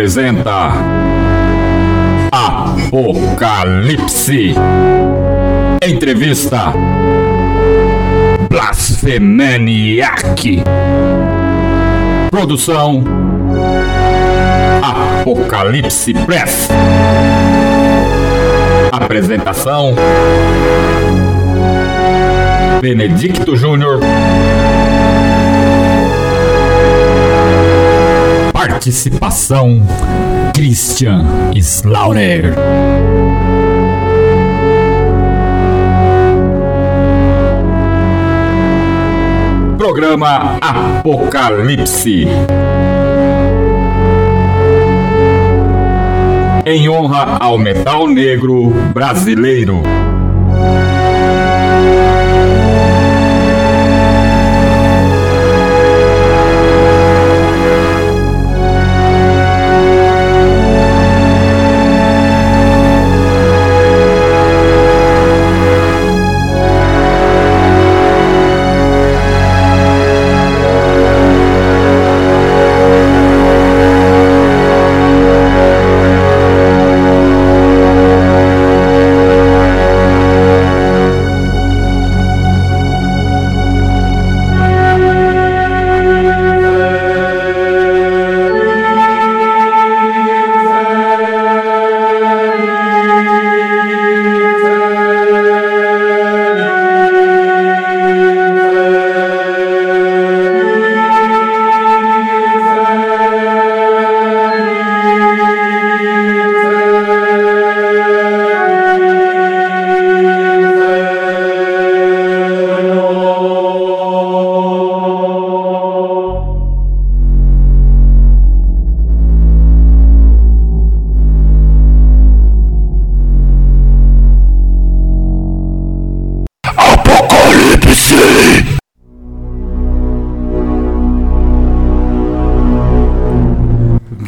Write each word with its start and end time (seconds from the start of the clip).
Apresenta 0.00 0.72
Apocalipse. 2.32 4.54
Entrevista 5.82 6.72
Blasfemaniac. 8.48 10.62
Produção 12.30 13.04
Apocalipse 14.82 16.14
Press. 16.14 16.70
Apresentação 18.90 19.94
Benedicto 22.80 23.54
Júnior. 23.54 24.00
Participação 28.80 29.82
Christian 30.54 31.22
Slaughter. 31.54 32.54
Programa 39.76 40.56
Apocalipse. 40.62 42.26
Em 46.64 46.88
honra 46.88 47.36
ao 47.38 47.58
metal 47.58 48.06
negro 48.06 48.70
brasileiro. 48.94 49.82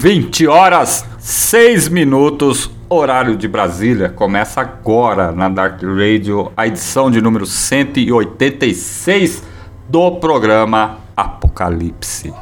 20 0.03 0.49
horas 0.49 1.07
6 1.21 1.89
minutos, 1.89 2.69
horário 2.89 3.37
de 3.37 3.47
Brasília. 3.47 4.09
Começa 4.09 4.61
agora 4.61 5.31
na 5.31 5.49
Dark 5.49 5.81
Radio, 5.81 6.51
a 6.57 6.67
edição 6.67 7.09
de 7.09 7.21
número 7.21 7.47
186 7.47 9.45
do 9.89 10.11
programa 10.17 10.99
Apocalipse. 11.17 12.35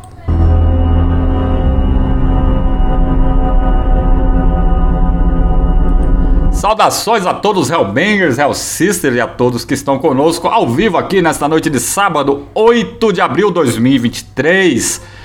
Saudações 6.51 7.27
a 7.27 7.35
todos 7.35 7.69
Hellbangers, 7.69 8.39
Hell 8.39 8.55
Sisters 8.55 9.17
e 9.17 9.21
a 9.21 9.27
todos 9.27 9.67
que 9.67 9.75
estão 9.75 9.99
conosco 9.99 10.49
ao 10.49 10.67
vivo 10.67 10.97
aqui 10.97 11.21
nesta 11.21 11.47
noite 11.47 11.69
de 11.69 11.79
sábado, 11.79 12.47
8 12.55 13.13
de 13.13 13.21
abril 13.21 13.49
de 13.49 13.55
2023. 13.57 15.20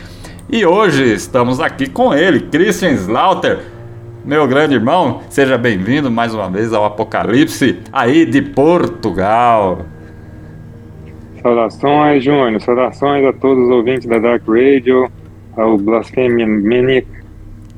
E 0.50 0.66
hoje 0.66 1.14
estamos 1.14 1.60
aqui 1.60 1.88
com 1.88 2.12
ele, 2.14 2.40
Christian 2.40 2.94
Slaughter, 2.94 3.81
meu 4.24 4.48
grande 4.48 4.76
irmão. 4.76 5.22
Seja 5.30 5.58
bem-vindo 5.58 6.12
mais 6.12 6.34
uma 6.34 6.50
vez 6.50 6.74
ao 6.74 6.86
Apocalipse 6.86 7.80
aí 7.92 8.26
de 8.26 8.42
Portugal. 8.42 9.86
Saudações, 11.42 12.24
Júnior. 12.24 12.62
Saudações 12.62 13.26
a 13.26 13.34
todos 13.34 13.66
os 13.66 13.72
ouvintes 13.72 14.08
da 14.08 14.20
Dark 14.20 14.44
Radio, 14.48 15.12
ao 15.58 15.78
Blasphemia 15.78 16.46
Maniac. 16.48 17.08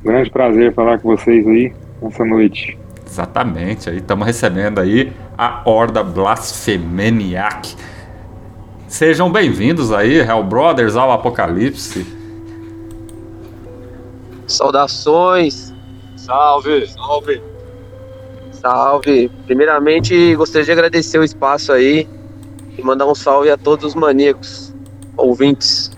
Grande 0.04 0.30
prazer 0.30 0.74
falar 0.74 0.98
com 0.98 1.16
vocês 1.16 1.46
aí 1.46 1.72
nessa 2.02 2.24
noite. 2.24 2.78
Exatamente, 3.06 3.88
aí 3.88 3.98
estamos 3.98 4.26
recebendo 4.26 4.80
aí 4.80 5.12
a 5.38 5.62
Horda 5.64 6.02
Blasfemeniac. 6.02 7.74
Sejam 8.86 9.30
bem-vindos 9.30 9.92
aí, 9.92 10.18
Hell 10.18 10.44
Brothers, 10.44 10.94
ao 10.94 11.10
Apocalipse. 11.10 12.06
Saudações, 14.46 15.73
Salve, 16.24 16.86
salve. 16.86 17.42
salve. 18.50 19.30
Primeiramente, 19.44 20.34
gostaria 20.36 20.64
de 20.64 20.72
agradecer 20.72 21.18
o 21.18 21.24
espaço 21.24 21.70
aí 21.70 22.08
e 22.78 22.82
mandar 22.82 23.06
um 23.06 23.14
salve 23.14 23.50
a 23.50 23.58
todos 23.58 23.84
os 23.84 23.94
maníacos 23.94 24.74
ouvintes. 25.18 25.90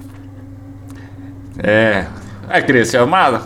É, 1.63 2.07
é, 2.51 2.61
Cristian, 2.61 3.05
uma, 3.05 3.43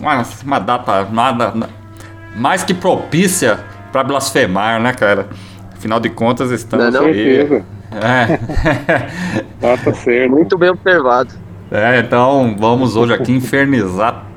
uma, 0.00 0.22
uma 0.44 0.58
data 0.58 1.04
nada, 1.04 1.54
mais 2.34 2.64
que 2.64 2.74
propícia 2.74 3.64
para 3.92 4.02
blasfemar, 4.02 4.82
né, 4.82 4.92
cara? 4.92 5.28
Afinal 5.72 6.00
de 6.00 6.10
contas, 6.10 6.50
estamos 6.50 6.92
Não 6.92 7.00
é 7.00 7.00
não? 7.00 7.08
aí. 7.08 7.14
Certeza. 7.14 7.64
É. 7.92 9.08
Data 9.60 9.94
certa. 9.94 10.34
Muito 10.34 10.58
bem 10.58 10.70
observado. 10.70 11.32
É, 11.70 12.00
então 12.00 12.56
vamos 12.58 12.96
hoje 12.96 13.14
aqui 13.14 13.30
infernizar 13.30 14.31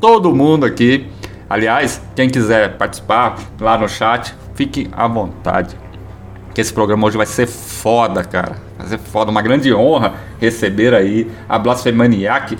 todo 0.00 0.34
mundo 0.34 0.64
aqui. 0.64 1.06
Aliás, 1.48 2.00
quem 2.14 2.28
quiser 2.28 2.76
participar 2.76 3.36
lá 3.60 3.78
no 3.78 3.88
chat, 3.88 4.34
fique 4.54 4.88
à 4.92 5.06
vontade. 5.06 5.76
Que 6.54 6.60
esse 6.60 6.72
programa 6.72 7.06
hoje 7.06 7.16
vai 7.16 7.26
ser 7.26 7.46
foda, 7.46 8.22
cara. 8.24 8.56
Vai 8.78 8.88
ser 8.88 8.98
foda, 8.98 9.30
uma 9.30 9.42
grande 9.42 9.72
honra 9.72 10.14
receber 10.40 10.94
aí 10.94 11.30
a 11.48 11.58
Blasfemaniac, 11.58 12.58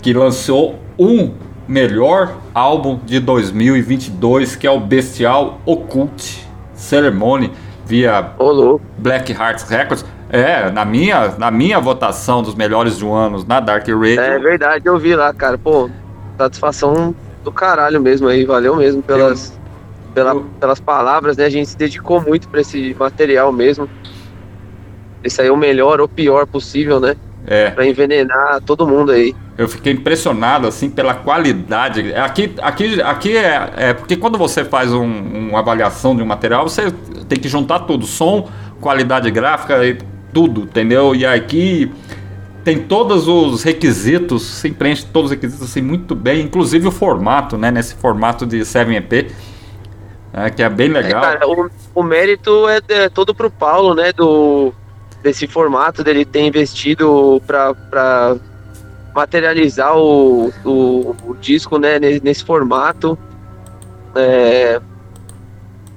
que 0.00 0.12
lançou 0.12 0.78
um 0.98 1.32
melhor 1.68 2.36
álbum 2.54 2.98
de 3.04 3.20
2022, 3.20 4.56
que 4.56 4.66
é 4.66 4.70
o 4.70 4.80
Bestial 4.80 5.60
Occult 5.64 6.44
Ceremony, 6.74 7.52
via 7.84 8.32
Ô, 8.38 8.50
louco. 8.50 8.84
Black 8.98 9.32
Hearts 9.32 9.68
Records. 9.68 10.04
É, 10.32 10.70
na 10.70 10.84
minha, 10.84 11.34
na 11.38 11.50
minha 11.50 11.80
votação 11.80 12.42
dos 12.42 12.54
melhores 12.54 12.98
de 12.98 13.04
um 13.04 13.12
ano 13.12 13.44
na 13.46 13.58
Dark 13.58 13.86
Radio. 13.88 14.20
É 14.20 14.38
verdade, 14.38 14.86
eu 14.86 14.96
vi 14.96 15.14
lá, 15.14 15.34
cara. 15.34 15.58
Pô, 15.58 15.90
satisfação 16.44 17.14
do 17.44 17.52
caralho 17.52 18.00
mesmo 18.00 18.28
aí. 18.28 18.44
Valeu 18.44 18.76
mesmo 18.76 19.02
pelas, 19.02 19.58
pela- 20.14 20.32
eu- 20.32 20.46
pelas 20.58 20.80
palavras, 20.80 21.36
né? 21.36 21.44
A 21.44 21.50
gente 21.50 21.68
se 21.70 21.76
dedicou 21.76 22.20
muito 22.20 22.48
pra 22.48 22.60
esse 22.60 22.94
material 22.98 23.52
mesmo. 23.52 23.88
Esse 25.22 25.40
aí 25.42 25.48
é 25.48 25.52
o 25.52 25.56
melhor 25.56 26.00
ou 26.00 26.08
pior 26.08 26.46
possível, 26.46 26.98
né? 26.98 27.16
É, 27.46 27.70
Pra 27.70 27.86
envenenar 27.86 28.60
todo 28.62 28.86
mundo 28.86 29.12
aí. 29.12 29.34
eu 29.56 29.66
fiquei 29.68 29.92
impressionado 29.92 30.66
assim 30.68 30.88
pela 30.90 31.14
qualidade. 31.14 32.14
Aqui, 32.14 32.54
aqui, 32.62 33.00
aqui 33.02 33.36
é, 33.36 33.70
é 33.76 33.94
porque 33.94 34.16
quando 34.16 34.36
você 34.38 34.64
faz 34.64 34.92
um- 34.92 35.48
uma 35.48 35.58
avaliação 35.58 36.14
de 36.14 36.22
um 36.22 36.26
material, 36.26 36.68
você 36.68 36.90
tem 37.28 37.38
que 37.38 37.48
juntar 37.48 37.80
tudo, 37.80 38.06
som, 38.06 38.48
qualidade 38.80 39.30
gráfica 39.30 39.84
e 39.84 39.98
tudo, 40.32 40.62
entendeu? 40.62 41.14
E 41.14 41.24
aqui 41.26 41.90
tem 42.64 42.82
todos 42.82 43.26
os 43.26 43.62
requisitos, 43.62 44.42
se 44.42 44.70
preenche 44.70 45.06
todos 45.06 45.30
os 45.30 45.36
requisitos 45.36 45.68
assim 45.68 45.82
muito 45.82 46.14
bem, 46.14 46.42
inclusive 46.42 46.86
o 46.88 46.90
formato, 46.90 47.56
né? 47.56 47.70
Nesse 47.70 47.94
formato 47.94 48.46
de 48.46 48.58
7EP, 48.60 49.30
né, 50.32 50.50
que 50.50 50.62
é 50.62 50.68
bem 50.68 50.88
É, 50.88 50.92
legal. 50.92 51.22
cara, 51.22 51.48
o, 51.48 51.70
o 51.94 52.02
mérito 52.02 52.68
é, 52.68 52.80
é 52.88 53.08
todo 53.08 53.34
pro 53.34 53.50
Paulo, 53.50 53.94
né? 53.94 54.12
Do, 54.12 54.72
desse 55.22 55.46
formato 55.46 56.04
dele 56.04 56.24
ter 56.24 56.42
investido 56.42 57.42
pra 57.46 58.36
materializar 59.14 59.96
o, 59.96 60.52
o, 60.64 61.16
o 61.26 61.36
disco, 61.40 61.78
né? 61.78 61.98
Nesse, 61.98 62.24
nesse 62.24 62.44
formato. 62.44 63.18
É, 64.14 64.80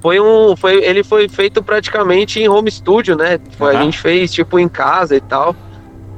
foi 0.01 0.19
um, 0.19 0.55
foi, 0.55 0.83
ele 0.83 1.03
foi 1.03 1.29
feito 1.29 1.63
praticamente 1.63 2.39
em 2.39 2.47
home 2.49 2.69
studio, 2.71 3.15
né? 3.15 3.39
Foi, 3.57 3.71
Aham. 3.71 3.79
A 3.79 3.83
gente 3.83 3.99
fez 3.99 4.31
tipo 4.31 4.59
em 4.59 4.67
casa 4.67 5.15
e 5.15 5.21
tal. 5.21 5.55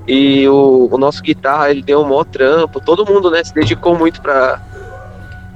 E 0.08 0.48
o, 0.48 0.90
o 0.92 0.98
nosso 0.98 1.22
guitarra, 1.22 1.72
ele 1.72 1.82
deu 1.82 2.02
um 2.02 2.04
maior 2.04 2.26
trampo. 2.26 2.80
Todo 2.80 3.06
mundo, 3.06 3.32
né? 3.32 3.44
Se 3.44 3.54
dedicou 3.54 3.98
muito 3.98 4.22
pra, 4.22 4.62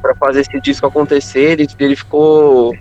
pra 0.01 0.15
fazer 0.15 0.41
esse 0.41 0.59
disco 0.61 0.85
acontecer. 0.85 1.51
Ele, 1.51 1.67
ele 1.79 1.95
ficou 1.95 2.73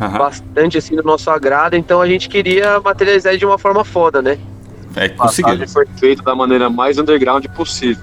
Aham. 0.00 0.18
bastante 0.18 0.78
assim 0.78 0.96
do 0.96 1.02
nosso 1.02 1.30
agrado, 1.30 1.74
então 1.74 2.00
a 2.00 2.08
gente 2.08 2.28
queria 2.28 2.80
materializar 2.80 3.36
de 3.36 3.44
uma 3.44 3.58
forma 3.58 3.84
foda, 3.84 4.22
né? 4.22 4.38
É, 4.96 5.08
conseguiu. 5.10 5.68
foi 5.68 5.86
feita 5.98 6.22
da 6.22 6.34
maneira 6.34 6.70
mais 6.70 6.98
underground 6.98 7.44
possível. 7.48 8.02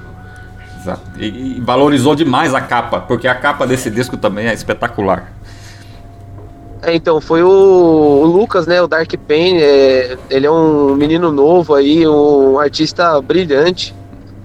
Exato. 0.80 1.02
E, 1.18 1.58
e 1.58 1.60
valorizou 1.60 2.16
demais 2.16 2.54
a 2.54 2.62
capa, 2.62 3.00
porque 3.02 3.28
a 3.28 3.36
capa 3.36 3.66
desse 3.66 3.90
disco 3.90 4.16
também 4.16 4.48
é 4.48 4.54
espetacular. 4.54 5.34
É, 6.82 6.96
então, 6.96 7.20
foi 7.20 7.42
o, 7.44 7.50
o 7.50 8.26
Lucas, 8.26 8.68
né, 8.68 8.82
o 8.82 8.88
Dark 8.88 9.12
Pain, 9.28 9.58
é, 9.58 10.18
ele 10.30 10.46
é 10.46 10.52
um 10.52 10.96
menino 10.96 11.32
novo 11.32 11.74
aí, 11.74 12.08
um 12.08 12.60
artista 12.60 13.20
brilhante, 13.22 13.96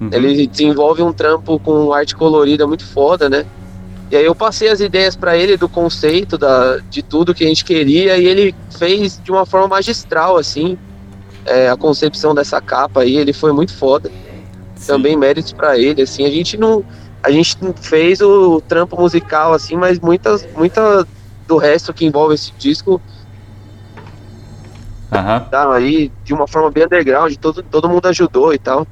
Uhum. 0.00 0.08
ele 0.10 0.48
desenvolve 0.48 1.00
um 1.00 1.12
trampo 1.12 1.60
com 1.60 1.92
arte 1.92 2.16
colorida 2.16 2.66
muito 2.66 2.84
foda, 2.84 3.28
né? 3.28 3.46
E 4.10 4.16
aí 4.16 4.24
eu 4.24 4.34
passei 4.34 4.68
as 4.68 4.80
ideias 4.80 5.14
pra 5.14 5.36
ele 5.36 5.56
do 5.56 5.68
conceito, 5.68 6.36
da, 6.36 6.78
de 6.90 7.02
tudo 7.02 7.32
que 7.32 7.44
a 7.44 7.46
gente 7.46 7.64
queria, 7.64 8.18
e 8.18 8.26
ele 8.26 8.52
fez 8.76 9.20
de 9.22 9.30
uma 9.30 9.46
forma 9.46 9.68
magistral, 9.68 10.36
assim, 10.36 10.76
é, 11.46 11.68
a 11.68 11.76
concepção 11.76 12.34
dessa 12.34 12.60
capa 12.60 13.02
aí, 13.02 13.16
ele 13.16 13.32
foi 13.32 13.52
muito 13.52 13.74
foda. 13.74 14.10
Sim. 14.74 14.88
também 14.88 15.16
méritos 15.16 15.52
pra 15.52 15.78
ele, 15.78 16.02
assim, 16.02 16.24
a 16.26 16.30
gente 16.30 16.56
não 16.56 16.84
a 17.22 17.30
gente 17.30 17.56
fez 17.80 18.20
o 18.20 18.60
trampo 18.62 19.00
musical 19.00 19.52
assim, 19.52 19.76
mas 19.76 20.00
muitas 20.00 20.44
muita 20.56 21.06
do 21.52 21.58
resto 21.58 21.92
que 21.92 22.06
envolve 22.06 22.34
esse 22.34 22.50
disco 22.58 23.00
Aham, 25.12 25.40
tá 25.50 25.70
aí 25.74 26.10
de 26.24 26.32
uma 26.32 26.48
forma 26.48 26.70
bem 26.70 26.84
underground, 26.84 27.34
todo, 27.36 27.62
todo 27.62 27.86
mundo 27.86 28.06
ajudou 28.06 28.54
e 28.54 28.58
tal. 28.58 28.86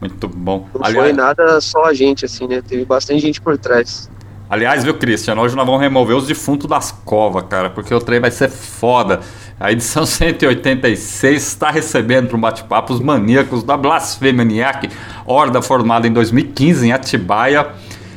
muito 0.00 0.28
bom. 0.28 0.68
Não 0.72 0.84
foi 0.84 0.90
Aliás, 0.90 1.16
nada 1.16 1.60
só 1.60 1.86
a 1.86 1.92
gente 1.92 2.24
assim, 2.24 2.46
né? 2.46 2.62
Teve 2.62 2.84
bastante 2.84 3.18
gente 3.20 3.40
por 3.40 3.58
trás. 3.58 4.08
aliás, 4.48 4.84
viu, 4.84 4.94
Christian? 4.94 5.34
Hoje 5.34 5.56
nós 5.56 5.66
vamos 5.66 5.80
remover 5.80 6.16
os 6.16 6.28
defuntos 6.28 6.68
das 6.68 6.92
covas, 6.92 7.44
cara, 7.50 7.70
porque 7.70 7.92
o 7.92 8.00
trem 8.00 8.20
vai 8.20 8.30
ser 8.30 8.48
foda. 8.48 9.18
A 9.58 9.72
edição 9.72 10.06
186 10.06 11.42
está 11.42 11.72
recebendo 11.72 12.28
para 12.28 12.36
um 12.36 12.40
bate-papo 12.40 12.92
os 12.92 13.00
maníacos 13.00 13.64
da 13.64 13.76
Blasfemaniac, 13.76 14.88
horda 15.26 15.60
formada 15.60 16.06
em 16.06 16.12
2015 16.12 16.86
em 16.86 16.92
Atibaia. 16.92 17.66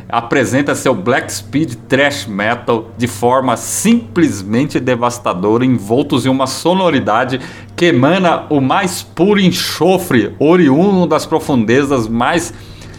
Apresenta 0.10 0.74
seu 0.74 0.96
Black 0.96 1.34
Speed 1.34 1.74
Thrash 1.90 2.28
Metal 2.28 2.92
de 2.98 3.08
forma 3.08 3.58
simplesmente 3.58 4.80
devastadora, 4.80 5.66
envoltos 5.66 6.26
em 6.26 6.30
uma 6.30 6.48
sonoridade 6.48 7.42
que 7.76 7.88
emana 7.88 8.46
o 8.50 8.62
mais 8.62 9.04
puro 9.04 9.38
enxofre, 9.40 10.34
oriundo 10.40 11.06
das 11.06 11.26
profundezas 11.26 12.08
mais 12.08 12.54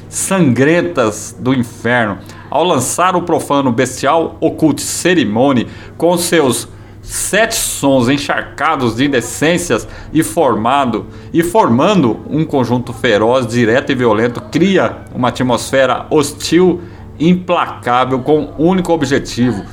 sangrentas 0.08 1.34
do 1.38 1.54
inferno. 1.54 2.18
Ao 2.50 2.62
lançar 2.62 3.16
o 3.16 3.22
profano 3.22 3.72
bestial 3.72 4.36
Occult 4.38 4.82
Ceremony 4.82 5.66
com 5.96 6.14
seus 6.18 6.68
sete 7.00 7.54
sons 7.54 8.08
encharcados 8.10 8.96
de 8.96 9.06
indecências 9.06 9.88
e 10.12 10.22
formado 10.22 11.06
e 11.32 11.42
formando 11.42 12.20
um 12.28 12.44
conjunto 12.44 12.92
feroz, 12.92 13.46
direto 13.46 13.90
e 13.90 13.94
violento, 13.94 14.42
cria 14.52 15.04
uma 15.14 15.28
atmosfera 15.28 16.06
hostil, 16.10 16.82
implacável, 17.18 18.20
com 18.20 18.40
um 18.58 18.68
único 18.68 18.92
objetivo: 18.92 19.64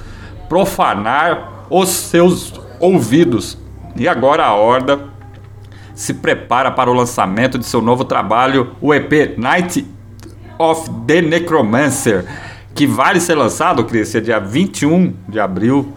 profanar 0.50 1.66
os 1.70 1.90
seus 1.90 2.54
ouvidos. 2.80 3.58
E 3.96 4.08
agora 4.08 4.46
a 4.46 4.54
horda 4.54 5.00
se 5.94 6.14
prepara 6.14 6.70
para 6.70 6.92
o 6.92 6.94
lançamento 6.94 7.58
de 7.58 7.66
seu 7.66 7.82
novo 7.82 8.04
trabalho, 8.04 8.75
o 8.82 8.94
EP 8.94 9.38
Night 9.38 9.88
of 10.60 10.90
the 11.08 11.22
Necromancer, 11.22 12.25
que 12.74 12.86
vai 12.86 13.20
ser 13.20 13.36
lançado, 13.36 13.86
Cristian, 13.86 14.22
dia 14.22 14.40
21 14.40 15.14
de 15.28 15.40
abril 15.40 15.94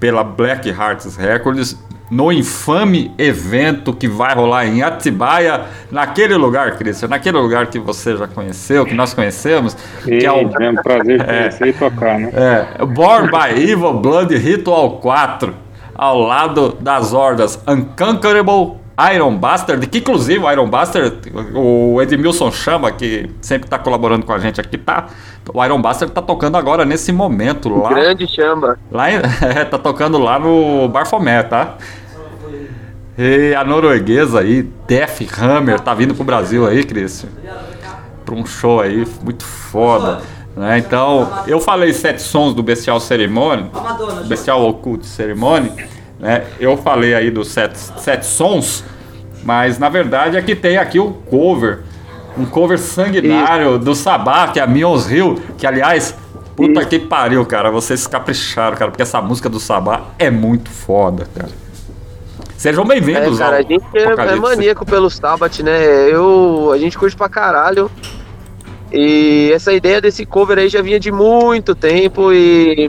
pela 0.00 0.24
Black 0.24 0.68
Hearts 0.68 1.16
Records, 1.16 1.78
no 2.12 2.30
infame 2.30 3.10
evento 3.16 3.94
que 3.94 4.06
vai 4.06 4.34
rolar 4.34 4.66
em 4.66 4.82
Atibaia, 4.82 5.62
naquele 5.90 6.36
lugar, 6.36 6.76
Cristian, 6.76 7.08
naquele 7.08 7.38
lugar 7.38 7.68
que 7.68 7.78
você 7.78 8.14
já 8.14 8.28
conheceu, 8.28 8.84
que 8.84 8.92
nós 8.92 9.14
conhecemos, 9.14 9.74
que 10.04 10.26
é 10.26 10.30
o 10.30 10.42
É 10.60 10.68
um 10.70 10.74
prazer 10.74 11.18
te 11.18 11.24
conhecer 11.24 11.68
e 11.68 11.72
tocar, 11.72 12.18
né? 12.18 12.30
é, 12.34 12.84
Born 12.84 13.30
by 13.30 13.58
Evil 13.58 13.94
Blood 13.94 14.36
Ritual 14.36 14.98
4, 14.98 15.54
ao 15.94 16.18
lado 16.18 16.76
das 16.78 17.14
hordas 17.14 17.58
Unconquerable 17.66 18.82
Iron 19.14 19.38
Bastard, 19.38 19.86
que 19.86 19.98
inclusive 19.98 20.44
o 20.44 20.52
Iron 20.52 20.68
Bastard, 20.68 21.16
o 21.54 22.00
Edmilson 22.02 22.52
chama, 22.52 22.92
que 22.92 23.30
sempre 23.40 23.70
tá 23.70 23.78
colaborando 23.78 24.26
com 24.26 24.34
a 24.34 24.38
gente 24.38 24.60
aqui, 24.60 24.76
tá? 24.76 25.06
O 25.52 25.64
Iron 25.64 25.80
Bastard 25.80 26.12
tá 26.12 26.20
tocando 26.20 26.58
agora 26.58 26.84
nesse 26.84 27.10
momento 27.10 27.70
lá. 27.70 27.88
Grande 27.88 28.26
chama. 28.28 28.78
Lá 28.90 29.08
é, 29.10 29.64
tá 29.64 29.78
tocando 29.78 30.18
lá 30.18 30.38
no 30.38 30.88
Barfomé, 30.88 31.42
tá? 31.42 31.76
E 33.16 33.54
a 33.54 33.62
norueguesa 33.62 34.40
aí, 34.40 34.62
Def 34.86 35.20
Hammer, 35.38 35.78
tá 35.80 35.92
vindo 35.94 36.14
pro 36.14 36.24
Brasil 36.24 36.66
aí, 36.66 36.82
Cristian. 36.82 37.28
Pra 38.24 38.34
um 38.34 38.46
show 38.46 38.80
aí 38.80 39.06
muito 39.22 39.44
foda. 39.44 40.22
Né? 40.56 40.78
Então, 40.78 41.30
eu 41.46 41.60
falei 41.60 41.92
sete 41.92 42.22
sons 42.22 42.54
do 42.54 42.62
Bestial 42.62 43.00
Ceremony, 43.00 43.70
Bestial 44.26 44.66
Occult 44.66 45.04
Ceremony, 45.04 45.70
né? 46.18 46.44
Eu 46.60 46.76
falei 46.76 47.14
aí 47.14 47.30
dos 47.30 47.48
sete, 47.48 47.78
sete 47.78 48.26
sons, 48.26 48.84
mas 49.42 49.78
na 49.78 49.88
verdade 49.88 50.36
é 50.36 50.42
que 50.42 50.54
tem 50.54 50.76
aqui 50.76 50.98
o 50.98 51.10
cover. 51.10 51.80
Um 52.36 52.46
cover 52.46 52.78
sanguinário 52.78 53.78
do 53.78 53.94
Sabá, 53.94 54.48
que 54.48 54.58
é 54.58 54.62
a 54.62 54.66
Mions 54.66 55.10
Hill, 55.10 55.38
que 55.58 55.66
aliás, 55.66 56.14
puta 56.56 56.82
que 56.84 56.98
pariu, 56.98 57.44
cara. 57.44 57.70
Vocês 57.70 58.06
capricharam, 58.06 58.76
cara, 58.76 58.90
porque 58.90 59.02
essa 59.02 59.20
música 59.20 59.50
do 59.50 59.60
Sabá 59.60 60.04
é 60.18 60.30
muito 60.30 60.70
foda, 60.70 61.26
cara. 61.34 61.50
Sejam 62.62 62.84
É, 62.84 62.86
bem-vindos 62.86 63.38
cara, 63.40 63.56
ao 63.56 63.58
a 63.58 63.62
gente 63.62 63.84
é, 63.92 64.02
é 64.04 64.36
maníaco 64.36 64.86
pelo 64.86 65.10
Sabbath, 65.10 65.58
né? 65.64 66.08
Eu, 66.08 66.70
a 66.72 66.78
gente 66.78 66.96
curte 66.96 67.16
pra 67.16 67.28
caralho. 67.28 67.90
E 68.92 69.50
essa 69.52 69.72
ideia 69.72 70.00
desse 70.00 70.24
cover 70.24 70.56
aí 70.60 70.68
já 70.68 70.80
vinha 70.80 71.00
de 71.00 71.10
muito 71.10 71.74
tempo 71.74 72.32
e, 72.32 72.88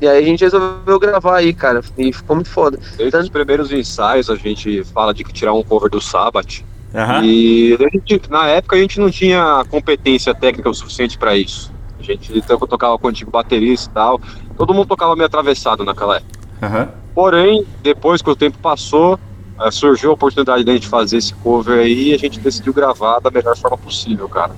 e 0.00 0.08
aí 0.08 0.18
a 0.18 0.26
gente 0.26 0.40
resolveu 0.42 0.98
gravar 0.98 1.36
aí, 1.36 1.54
cara. 1.54 1.82
E 1.96 2.12
ficou 2.12 2.34
muito 2.34 2.50
foda. 2.50 2.80
Desde 2.96 3.16
os 3.16 3.28
primeiros 3.28 3.70
ensaios 3.70 4.28
a 4.28 4.34
gente 4.34 4.82
fala 4.92 5.14
de 5.14 5.22
que 5.22 5.32
tirar 5.32 5.52
um 5.52 5.62
cover 5.62 5.88
do 5.88 6.00
Sabbath. 6.00 6.64
Aham. 6.92 7.22
E 7.24 7.78
a 7.78 7.88
gente- 7.88 8.28
na 8.28 8.48
época 8.48 8.74
a 8.74 8.78
gente 8.80 8.98
não 8.98 9.08
tinha 9.08 9.64
competência 9.70 10.34
técnica 10.34 10.68
o 10.68 10.74
suficiente 10.74 11.16
pra 11.16 11.36
isso. 11.36 11.70
A 12.00 12.02
gente 12.02 12.40
to- 12.42 12.66
tocava 12.66 12.98
com 12.98 13.06
o 13.06 13.10
antigo 13.10 13.30
baterista 13.30 13.88
e 13.88 13.94
tal. 13.94 14.20
Todo 14.56 14.74
mundo 14.74 14.88
tocava 14.88 15.14
meio 15.14 15.26
atravessado 15.26 15.84
naquela 15.84 16.16
época. 16.16 16.32
Aham. 16.60 16.88
Porém, 17.16 17.66
depois 17.82 18.20
que 18.20 18.28
o 18.28 18.36
tempo 18.36 18.58
passou, 18.58 19.18
eh, 19.58 19.70
surgiu 19.70 20.10
a 20.10 20.12
oportunidade 20.12 20.62
da 20.62 20.74
gente 20.74 20.86
fazer 20.86 21.16
esse 21.16 21.32
cover 21.36 21.78
aí 21.78 22.10
e 22.10 22.14
a 22.14 22.18
gente 22.18 22.38
decidiu 22.38 22.74
gravar 22.74 23.20
da 23.20 23.30
melhor 23.30 23.56
forma 23.56 23.78
possível, 23.78 24.28
cara. 24.28 24.54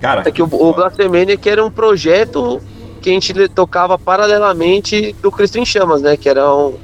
Cara, 0.00 0.22
É 0.26 0.32
que 0.32 0.42
o, 0.42 0.46
o 0.46 0.74
que 1.40 1.48
era 1.48 1.64
um 1.64 1.70
projeto 1.70 2.60
que 3.00 3.08
a 3.08 3.12
gente 3.12 3.48
tocava 3.50 3.96
paralelamente 3.96 5.14
do 5.22 5.30
Cristo 5.30 5.58
em 5.58 5.64
Chamas, 5.64 6.02
né? 6.02 6.16
Que 6.16 6.28
era 6.28 6.52
um, 6.52 6.74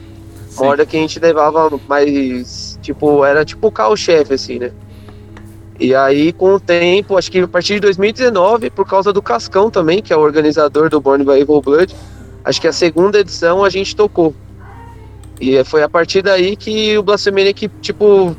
uma 0.57 0.67
ordem 0.69 0.87
que 0.87 0.97
a 0.97 1.01
gente 1.01 1.19
levava 1.19 1.69
mais. 1.89 2.79
Tipo, 2.81 3.25
era 3.25 3.45
tipo 3.45 3.67
o 3.67 3.73
carro-chefe, 3.73 4.35
assim, 4.35 4.61
né? 4.61 4.71
E 5.81 5.97
aí, 5.97 6.33
com 6.33 6.55
o 6.55 6.61
tempo, 6.61 7.19
acho 7.19 7.29
que 7.29 7.41
a 7.41 7.49
partir 7.49 7.75
de 7.75 7.81
2019, 7.81 8.71
por 8.71 8.87
causa 8.87 9.13
do 9.13 9.21
Cascão 9.21 9.69
também, 9.69 10.01
que 10.01 10.13
é 10.13 10.17
o 10.17 10.21
organizador 10.21 10.89
do 10.89 11.01
Born 11.01 11.25
by 11.25 11.41
Evil 11.41 11.61
Blood, 11.61 11.93
acho 12.45 12.61
que 12.61 12.69
a 12.69 12.73
segunda 12.73 13.19
edição 13.19 13.65
a 13.65 13.69
gente 13.69 13.97
tocou. 13.97 14.33
E 15.41 15.63
foi 15.65 15.83
a 15.83 15.89
partir 15.89 16.23
daí 16.23 16.57
que 16.57 16.97
o 16.97 17.03
Blasphemania 17.03 17.53
que, 17.53 17.69
tipo, 17.81 18.35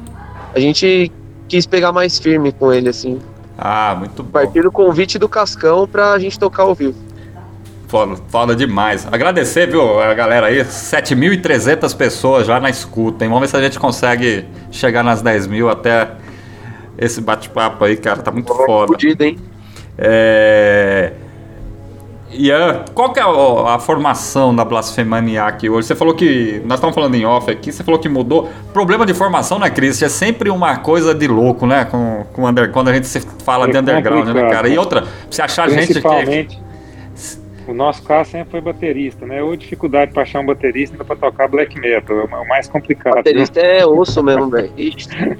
a 0.53 0.59
gente 0.59 1.11
quis 1.47 1.65
pegar 1.65 1.91
mais 1.91 2.17
firme 2.17 2.51
com 2.51 2.73
ele, 2.73 2.89
assim. 2.89 3.19
Ah, 3.57 3.95
muito 3.97 4.21
A 4.21 4.25
bom. 4.25 4.31
partir 4.31 4.61
do 4.63 4.71
convite 4.71 5.17
do 5.17 5.29
Cascão 5.29 5.87
pra 5.87 6.17
gente 6.19 6.37
tocar 6.37 6.63
ao 6.63 6.75
vivo. 6.75 6.95
Foda, 7.87 8.15
foda 8.27 8.55
demais. 8.55 9.07
Agradecer, 9.09 9.67
viu, 9.67 9.99
a 9.99 10.13
galera 10.13 10.47
aí. 10.47 10.59
7.300 10.59 11.95
pessoas 11.95 12.45
já 12.45 12.59
na 12.59 12.69
escuta, 12.69 13.23
hein? 13.23 13.29
Vamos 13.29 13.41
ver 13.41 13.47
se 13.47 13.55
a 13.57 13.61
gente 13.63 13.79
consegue 13.79 14.45
chegar 14.71 15.03
nas 15.03 15.21
10 15.21 15.47
mil 15.47 15.69
até 15.69 16.09
esse 16.97 17.21
bate-papo 17.21 17.85
aí, 17.85 17.95
cara. 17.95 18.21
Tá 18.21 18.31
muito 18.31 18.53
foda. 18.53 18.87
Fudido, 18.87 19.23
hein? 19.23 19.37
É... 19.97 21.13
Ian, 22.31 22.83
qual 22.93 23.13
que 23.13 23.19
é 23.19 23.23
a, 23.23 23.75
a 23.75 23.79
formação 23.79 24.53
da 24.53 24.65
Blasfemaniac 24.65 25.69
hoje? 25.69 25.87
Você 25.87 25.95
falou 25.95 26.13
que. 26.13 26.61
Nós 26.65 26.77
estamos 26.77 26.93
falando 26.93 27.15
em 27.15 27.25
off 27.25 27.49
aqui, 27.49 27.71
você 27.71 27.83
falou 27.83 27.99
que 27.99 28.09
mudou. 28.09 28.49
Problema 28.73 29.05
de 29.05 29.13
formação, 29.13 29.57
né, 29.57 29.69
Cris? 29.69 30.01
É 30.01 30.09
sempre 30.09 30.49
uma 30.49 30.77
coisa 30.77 31.15
de 31.15 31.27
louco, 31.27 31.65
né? 31.65 31.85
Com, 31.85 32.25
com 32.33 32.45
under, 32.45 32.71
quando 32.71 32.89
a 32.89 32.93
gente 32.93 33.07
se 33.07 33.21
fala 33.43 33.67
É 33.67 33.71
de 33.71 33.77
underground, 33.77 34.27
né, 34.27 34.49
cara? 34.49 34.67
E 34.67 34.77
outra, 34.77 35.03
pra 35.03 35.11
você 35.29 35.41
achar 35.41 35.69
gente 35.69 36.01
que. 36.01 36.67
O 37.67 37.73
nosso 37.73 38.01
caso 38.03 38.31
sempre 38.31 38.51
foi 38.51 38.61
baterista, 38.61 39.25
né? 39.25 39.43
Ou 39.43 39.55
dificuldade 39.55 40.13
pra 40.13 40.23
achar 40.23 40.39
um 40.39 40.45
baterista 40.45 40.95
ainda 40.95 41.03
pra 41.03 41.17
tocar 41.17 41.49
black 41.49 41.77
metal, 41.77 42.17
é 42.17 42.23
o 42.23 42.47
mais 42.47 42.69
complicado. 42.69 43.15
Baterista 43.15 43.59
é 43.59 43.85
osso 43.85 44.23
mesmo, 44.23 44.49
velho. 44.49 44.71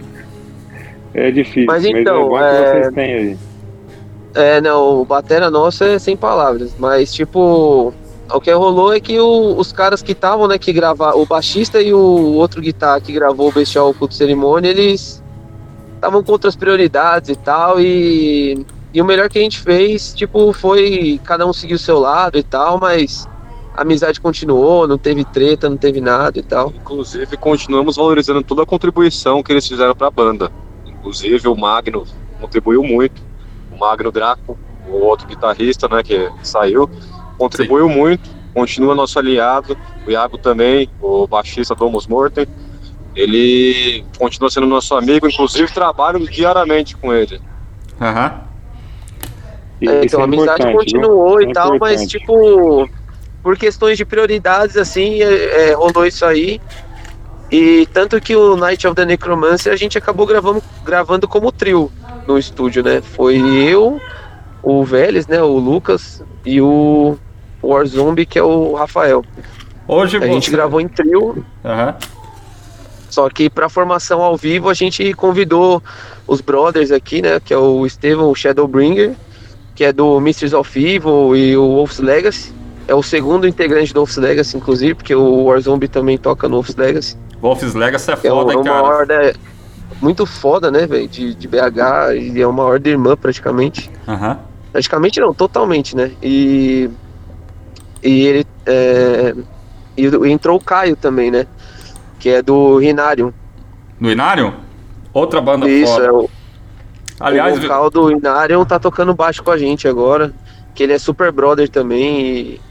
É 1.14 1.32
difícil, 1.32 1.66
Mas 1.66 1.84
mas, 1.84 1.96
então, 1.96 2.26
é 2.26 2.30
bom 2.30 2.40
é- 2.40 2.64
que 2.64 2.70
vocês 2.70 2.94
têm 2.94 3.14
aí. 3.14 3.38
É, 4.38 4.62
não, 4.62 5.02
o 5.02 5.06
batera 5.06 5.50
nosso 5.50 5.84
é 5.84 5.98
sem 5.98 6.16
palavras. 6.16 6.72
Mas, 6.78 7.12
tipo, 7.12 7.92
o 8.32 8.40
que 8.40 8.52
rolou 8.52 8.94
é 8.94 9.00
que 9.00 9.20
o- 9.20 9.58
os 9.58 9.72
caras 9.72 10.04
que 10.04 10.12
estavam, 10.12 10.48
né, 10.48 10.60
que 10.60 10.72
gravaram, 10.72 11.20
o 11.20 11.26
baixista 11.26 11.82
e 11.82 11.92
o 11.92 12.36
outro 12.36 12.62
guitarra 12.62 13.02
que 13.02 13.12
gravou 13.12 13.50
o 13.50 13.52
Bestial 13.52 13.92
Culto 13.96 14.14
Cerimônia, 14.14 14.70
eles 14.70 15.24
estavam 15.96 16.24
com 16.24 16.32
outras 16.32 16.56
prioridades 16.56 17.32
e 17.32 17.36
tal. 17.36 17.82
E, 17.82 18.64
e 18.94 19.02
o 19.02 19.06
melhor 19.06 19.28
que 19.28 19.40
a 19.40 19.42
gente 19.42 19.60
fez, 19.60 20.14
tipo, 20.14 20.54
foi 20.54 21.20
cada 21.24 21.44
um 21.48 21.52
seguir 21.52 21.74
o 21.74 21.80
seu 21.80 21.98
lado 21.98 22.38
e 22.38 22.44
tal, 22.44 22.80
mas 22.80 23.28
a 23.76 23.82
amizade 23.82 24.22
continuou, 24.22 24.88
não 24.88 25.00
teve 25.00 25.26
treta, 25.26 25.68
não 25.68 25.78
teve 25.78 26.00
nada 26.00 26.38
e 26.38 26.44
tal. 26.44 26.72
Inclusive, 26.76 27.38
continuamos 27.38 27.96
valorizando 27.96 28.44
toda 28.44 28.62
a 28.62 28.66
contribuição 28.68 29.42
que 29.42 29.52
eles 29.52 29.68
fizeram 29.68 29.96
para 29.96 30.08
a 30.08 30.12
banda. 30.12 30.52
Inclusive, 30.86 31.48
o 31.48 31.56
Magno 31.56 32.04
contribuiu 32.40 32.84
muito. 32.84 33.26
O 33.78 33.80
Magno 33.80 34.12
Draco, 34.12 34.58
o 34.90 34.96
outro 34.96 35.28
guitarrista, 35.28 35.88
né, 35.88 36.02
que 36.02 36.30
saiu, 36.42 36.90
contribuiu 37.38 37.88
muito. 37.88 38.30
Continua 38.54 38.96
nosso 38.96 39.20
aliado. 39.20 39.78
O 40.06 40.10
Iago 40.10 40.38
também, 40.38 40.90
o 41.00 41.28
baixista 41.28 41.76
Domus 41.76 42.08
Morten. 42.08 42.48
Ele 43.16 44.04
continua 44.18 44.50
sendo 44.50 44.66
nosso 44.66 44.96
amigo. 44.96 45.28
Inclusive, 45.28 45.72
trabalho 45.72 46.20
diariamente 46.28 46.98
com 46.98 47.14
ele. 47.14 47.40
Aham. 48.02 48.42
E 49.80 49.88
É, 49.88 50.06
então 50.06 50.20
é 50.20 50.24
a 50.24 50.26
amizade 50.26 50.72
continuou 50.74 51.40
É 51.40 51.44
e 51.44 51.54
tal, 51.54 51.78
mas 51.80 52.08
tipo, 52.08 52.90
por 53.44 53.58
questões 53.58 53.96
de 53.98 54.06
prioridades, 54.06 54.76
assim, 54.76 55.22
é, 55.22 55.70
é, 55.70 55.74
rolou 55.74 56.06
isso 56.06 56.26
aí. 56.26 56.60
E 57.52 57.88
tanto 57.94 58.20
que 58.20 58.36
o 58.36 58.58
Night 58.58 58.86
of 58.88 58.96
the 58.96 59.06
Necromancer 59.06 59.72
a 59.72 59.76
gente 59.76 59.98
acabou 59.98 60.26
gravando, 60.26 60.64
gravando 60.84 61.28
como 61.28 61.52
trio 61.52 61.92
no 62.28 62.38
estúdio, 62.38 62.84
né? 62.84 63.02
Foi 63.02 63.38
eu, 63.38 64.00
o 64.62 64.84
Vélez, 64.84 65.26
né? 65.28 65.42
O 65.42 65.58
Lucas 65.58 66.22
e 66.46 66.62
o 66.62 67.18
War 67.64 67.86
Zombie, 67.86 68.26
que 68.26 68.38
é 68.38 68.44
o 68.44 68.74
Rafael. 68.74 69.24
Hoje 69.88 70.18
A 70.18 70.28
gente 70.28 70.46
você- 70.50 70.52
gravou 70.52 70.82
em 70.82 70.88
trio, 70.88 71.46
Aham. 71.64 71.96
só 73.10 73.30
que 73.30 73.50
pra 73.50 73.70
formação 73.70 74.22
ao 74.22 74.36
vivo 74.36 74.70
a 74.70 74.74
gente 74.74 75.14
convidou 75.14 75.82
os 76.28 76.42
brothers 76.42 76.92
aqui, 76.92 77.22
né? 77.22 77.40
Que 77.40 77.54
é 77.54 77.58
o 77.58 77.86
Estevão 77.86 78.34
Shadowbringer, 78.36 79.14
que 79.74 79.84
é 79.86 79.94
do 79.94 80.20
Mysteries 80.20 80.54
of 80.54 80.78
Evil 80.78 81.36
e 81.36 81.56
o 81.56 81.76
Wolf's 81.76 82.00
Legacy. 82.00 82.52
É 82.88 82.96
o 82.96 83.04
segundo 83.04 83.48
integrante 83.48 83.94
do 83.94 84.00
Wolf's 84.02 84.18
Legacy, 84.18 84.58
inclusive, 84.58 84.96
porque 84.96 85.14
o 85.16 85.44
Warzone 85.46 85.88
também 85.88 86.18
toca 86.18 86.48
no 86.48 86.56
Wolf's 86.56 86.76
Legacy. 86.76 87.18
Wolf's 87.42 87.74
Legacy 87.74 88.12
é 88.12 88.14
é 88.14 88.18
foda, 88.18 88.52
hein, 88.54 88.58
uma 88.60 88.64
cara? 88.66 88.84
horda 88.84 89.34
muito 90.02 90.26
foda, 90.26 90.70
né, 90.72 90.86
velho? 90.86 91.08
De, 91.08 91.34
de 91.36 91.48
BH, 91.48 92.16
e 92.20 92.42
é 92.42 92.48
uma 92.48 92.64
horda 92.64 92.90
irmã 92.90 93.16
praticamente. 93.16 93.90
Aham. 94.08 94.40
Praticamente 94.72 95.20
não, 95.20 95.34
totalmente, 95.34 95.96
né? 95.96 96.12
E. 96.22 96.90
E 98.04 98.26
ele. 98.26 98.48
é, 98.66 99.36
e 99.98 100.06
entrou 100.30 100.58
o 100.58 100.64
Caio 100.64 100.96
também, 100.96 101.32
né? 101.32 101.48
Que 102.20 102.30
é 102.30 102.42
do 102.42 102.78
Rinarium. 102.78 103.34
No 104.00 104.12
Inário? 104.12 104.54
Outra 105.12 105.42
banda 105.42 105.68
Isso, 105.68 105.92
foda. 105.92 106.06
é 106.06 106.12
o, 106.12 106.30
Aliás, 107.20 107.58
o 107.58 107.62
vocal 107.62 107.90
do 107.90 108.12
Inarion 108.12 108.64
tá 108.64 108.78
tocando 108.78 109.14
baixo 109.16 109.44
com 109.44 109.50
a 109.50 109.58
gente 109.58 109.88
agora. 109.88 110.32
Que 110.76 110.84
ele 110.84 110.94
é 110.94 111.00
super 111.00 111.32
brother 111.32 111.68
também. 111.68 112.22
E 112.22 112.62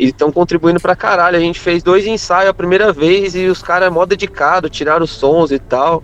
e 0.00 0.06
estão 0.06 0.32
contribuindo 0.32 0.80
pra 0.80 0.96
caralho. 0.96 1.36
A 1.36 1.40
gente 1.40 1.60
fez 1.60 1.82
dois 1.82 2.06
ensaios 2.06 2.48
a 2.48 2.54
primeira 2.54 2.90
vez 2.90 3.34
e 3.34 3.46
os 3.46 3.62
caras 3.62 3.88
é 3.88 3.90
mó 3.90 4.06
dedicado, 4.06 4.70
tiraram 4.70 5.04
os 5.04 5.10
sons 5.10 5.50
e 5.50 5.58
tal. 5.58 6.02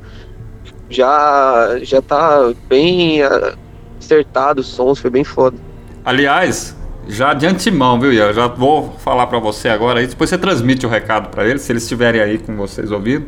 Já, 0.89 1.79
já 1.83 2.01
tá 2.01 2.53
bem 2.69 3.23
ah, 3.23 3.55
acertado 3.99 4.61
os 4.61 4.69
sons, 4.69 4.99
foi 4.99 5.11
bem 5.11 5.25
foda. 5.25 5.57
aliás, 6.05 6.77
já 7.09 7.35
de 7.35 7.47
antemão, 7.47 8.01
viu, 8.01 8.13
Ian? 8.13 8.33
Já 8.33 8.49
vou 8.49 8.93
falar 8.99 9.27
pra 9.27 9.39
você 9.39 9.69
agora 9.69 10.01
aí. 10.01 10.07
Depois 10.07 10.29
você 10.29 10.37
transmite 10.37 10.85
o 10.85 10.89
recado 10.89 11.29
pra 11.29 11.47
eles, 11.47 11.63
se 11.63 11.73
eles 11.73 11.85
estiverem 11.85 12.21
aí 12.21 12.39
com 12.39 12.57
vocês 12.57 12.91
ouvindo. 12.91 13.27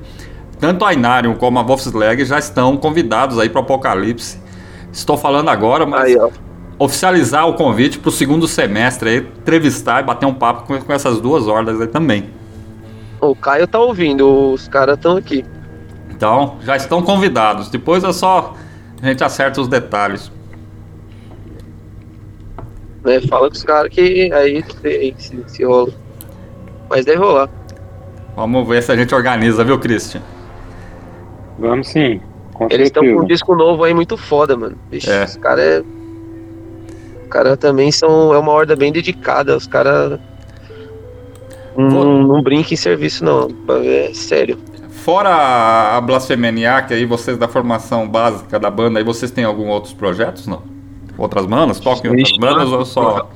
Tanto 0.59 0.85
a 0.85 0.93
Inarium 0.93 1.35
como 1.35 1.59
a 1.59 1.63
Wolfslag 1.63 2.25
já 2.25 2.39
estão 2.39 2.77
convidados 2.77 3.39
aí 3.39 3.49
pro 3.49 3.61
Apocalipse. 3.61 4.41
Estou 4.93 5.17
falando 5.17 5.49
agora, 5.49 5.87
mas 5.87 6.17
Aí, 6.17 6.31
oficializar 6.79 7.47
o 7.49 7.55
convite 7.55 7.99
pro 7.99 8.11
segundo 8.11 8.49
semestre 8.49 9.11
aí, 9.11 9.17
entrevistar 9.19 10.01
e 10.01 10.03
bater 10.05 10.27
um 10.27 10.35
papo 10.35 10.67
com, 10.67 10.81
com 10.81 10.93
essas 10.93 11.21
duas 11.21 11.47
hordas 11.47 11.81
aí 11.81 11.87
também. 11.87 12.31
O 13.21 13.35
Caio 13.37 13.67
tá 13.67 13.79
ouvindo, 13.79 14.53
os 14.53 14.67
caras 14.67 14.97
estão 14.97 15.17
aqui. 15.17 15.45
Então, 16.19 16.57
já 16.65 16.75
estão 16.75 17.01
convidados. 17.01 17.69
Depois 17.71 18.03
é 18.03 18.13
só 18.13 18.53
a 19.01 19.07
gente 19.07 19.23
acerta 19.23 19.61
os 19.61 19.69
detalhes. 19.69 20.33
Né? 23.05 23.21
Fala 23.21 23.47
com 23.49 23.55
os 23.55 23.63
caras 23.63 23.89
que 23.89 24.01
aí, 24.01 24.33
aí 24.33 25.15
se, 25.17 25.45
se 25.47 25.65
rola. 25.65 25.93
Mas 26.91 27.05
deve 27.05 27.19
rolar. 27.21 27.49
Vamos 28.35 28.67
ver 28.67 28.83
se 28.83 28.91
a 28.91 28.97
gente 28.97 29.15
organiza, 29.15 29.63
viu, 29.63 29.79
Christian? 29.79 30.21
Vamos 31.57 31.87
sim. 31.87 32.21
Com 32.53 32.67
Eles 32.69 32.89
estão 32.89 33.05
com 33.05 33.21
um 33.23 33.25
disco 33.25 33.55
novo 33.55 33.85
aí 33.85 33.95
muito 33.95 34.17
foda, 34.17 34.57
mano. 34.57 34.77
Vixe, 34.91 35.09
É. 35.09 35.23
os 35.25 35.37
caras 35.37 35.65
é. 35.65 35.85
Os 37.23 37.29
caras 37.29 37.57
também 37.59 37.93
são. 37.93 38.35
É 38.35 38.39
uma 38.39 38.51
horda 38.51 38.75
bem 38.75 38.91
dedicada. 38.91 39.57
Os 39.57 39.69
caras. 39.69 40.19
Não, 41.77 42.23
não 42.27 42.43
brinca 42.43 42.75
em 42.75 42.77
serviço, 42.77 43.25
não. 43.25 43.49
É 43.85 44.11
sério. 44.13 44.59
Fora 45.05 45.97
a 45.97 46.01
Blasfemaniac, 46.01 46.93
aí 46.93 47.05
vocês 47.05 47.39
da 47.39 47.49
formação 47.49 48.07
básica 48.09 48.59
da 48.59 48.71
banda, 48.71 48.99
aí 48.99 49.05
vocês 49.05 49.31
têm 49.31 49.45
algum 49.45 49.69
outros 49.69 49.93
projetos, 49.93 50.47
não? 50.47 50.63
Outras 51.17 51.47
bandas? 51.47 51.81
Tocam 51.81 52.13
outras 52.13 52.39
bandas 52.39 52.69
ou 52.69 52.85
só... 52.85 53.29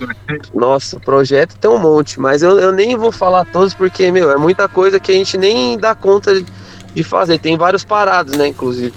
Nossa, 0.55 1.01
projeto 1.01 1.57
tem 1.59 1.69
um 1.71 1.79
monte, 1.79 2.21
mas 2.21 2.43
eu, 2.43 2.59
eu 2.59 2.71
nem 2.73 2.97
vou 2.97 3.11
falar 3.11 3.45
todos 3.47 3.75
porque, 3.75 4.11
meu, 4.13 4.31
é 4.31 4.37
muita 4.37 4.69
coisa 4.69 5.01
que 5.01 5.11
a 5.11 5.15
gente 5.15 5.37
nem 5.37 5.77
dá 5.77 5.95
conta 5.95 6.35
de- 6.41 6.47
de 6.95 7.03
fazer. 7.03 7.39
Tem 7.39 7.57
vários 7.57 7.85
parados, 7.85 8.37
né, 8.37 8.47
inclusive. 8.49 8.95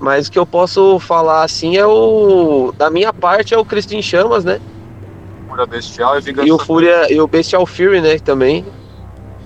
Mas 0.00 0.26
o 0.26 0.32
que 0.32 0.38
eu 0.38 0.44
posso 0.44 0.98
falar 0.98 1.44
assim 1.44 1.76
é 1.76 1.86
o. 1.86 2.74
Da 2.76 2.90
minha 2.90 3.12
parte 3.12 3.54
é 3.54 3.58
o 3.58 3.64
Cristo 3.64 3.92
em 3.94 4.02
Chamas, 4.02 4.44
né? 4.44 4.60
Fúria 5.48 5.66
Bestial 5.66 6.18
e 6.18 6.20
Vingança 6.20 6.48
E 6.48 6.52
o 6.52 6.58
Fúria 6.58 7.12
e 7.12 7.20
o 7.20 7.28
Bestial 7.28 7.64
Fury, 7.64 8.00
né, 8.00 8.18
também. 8.18 8.66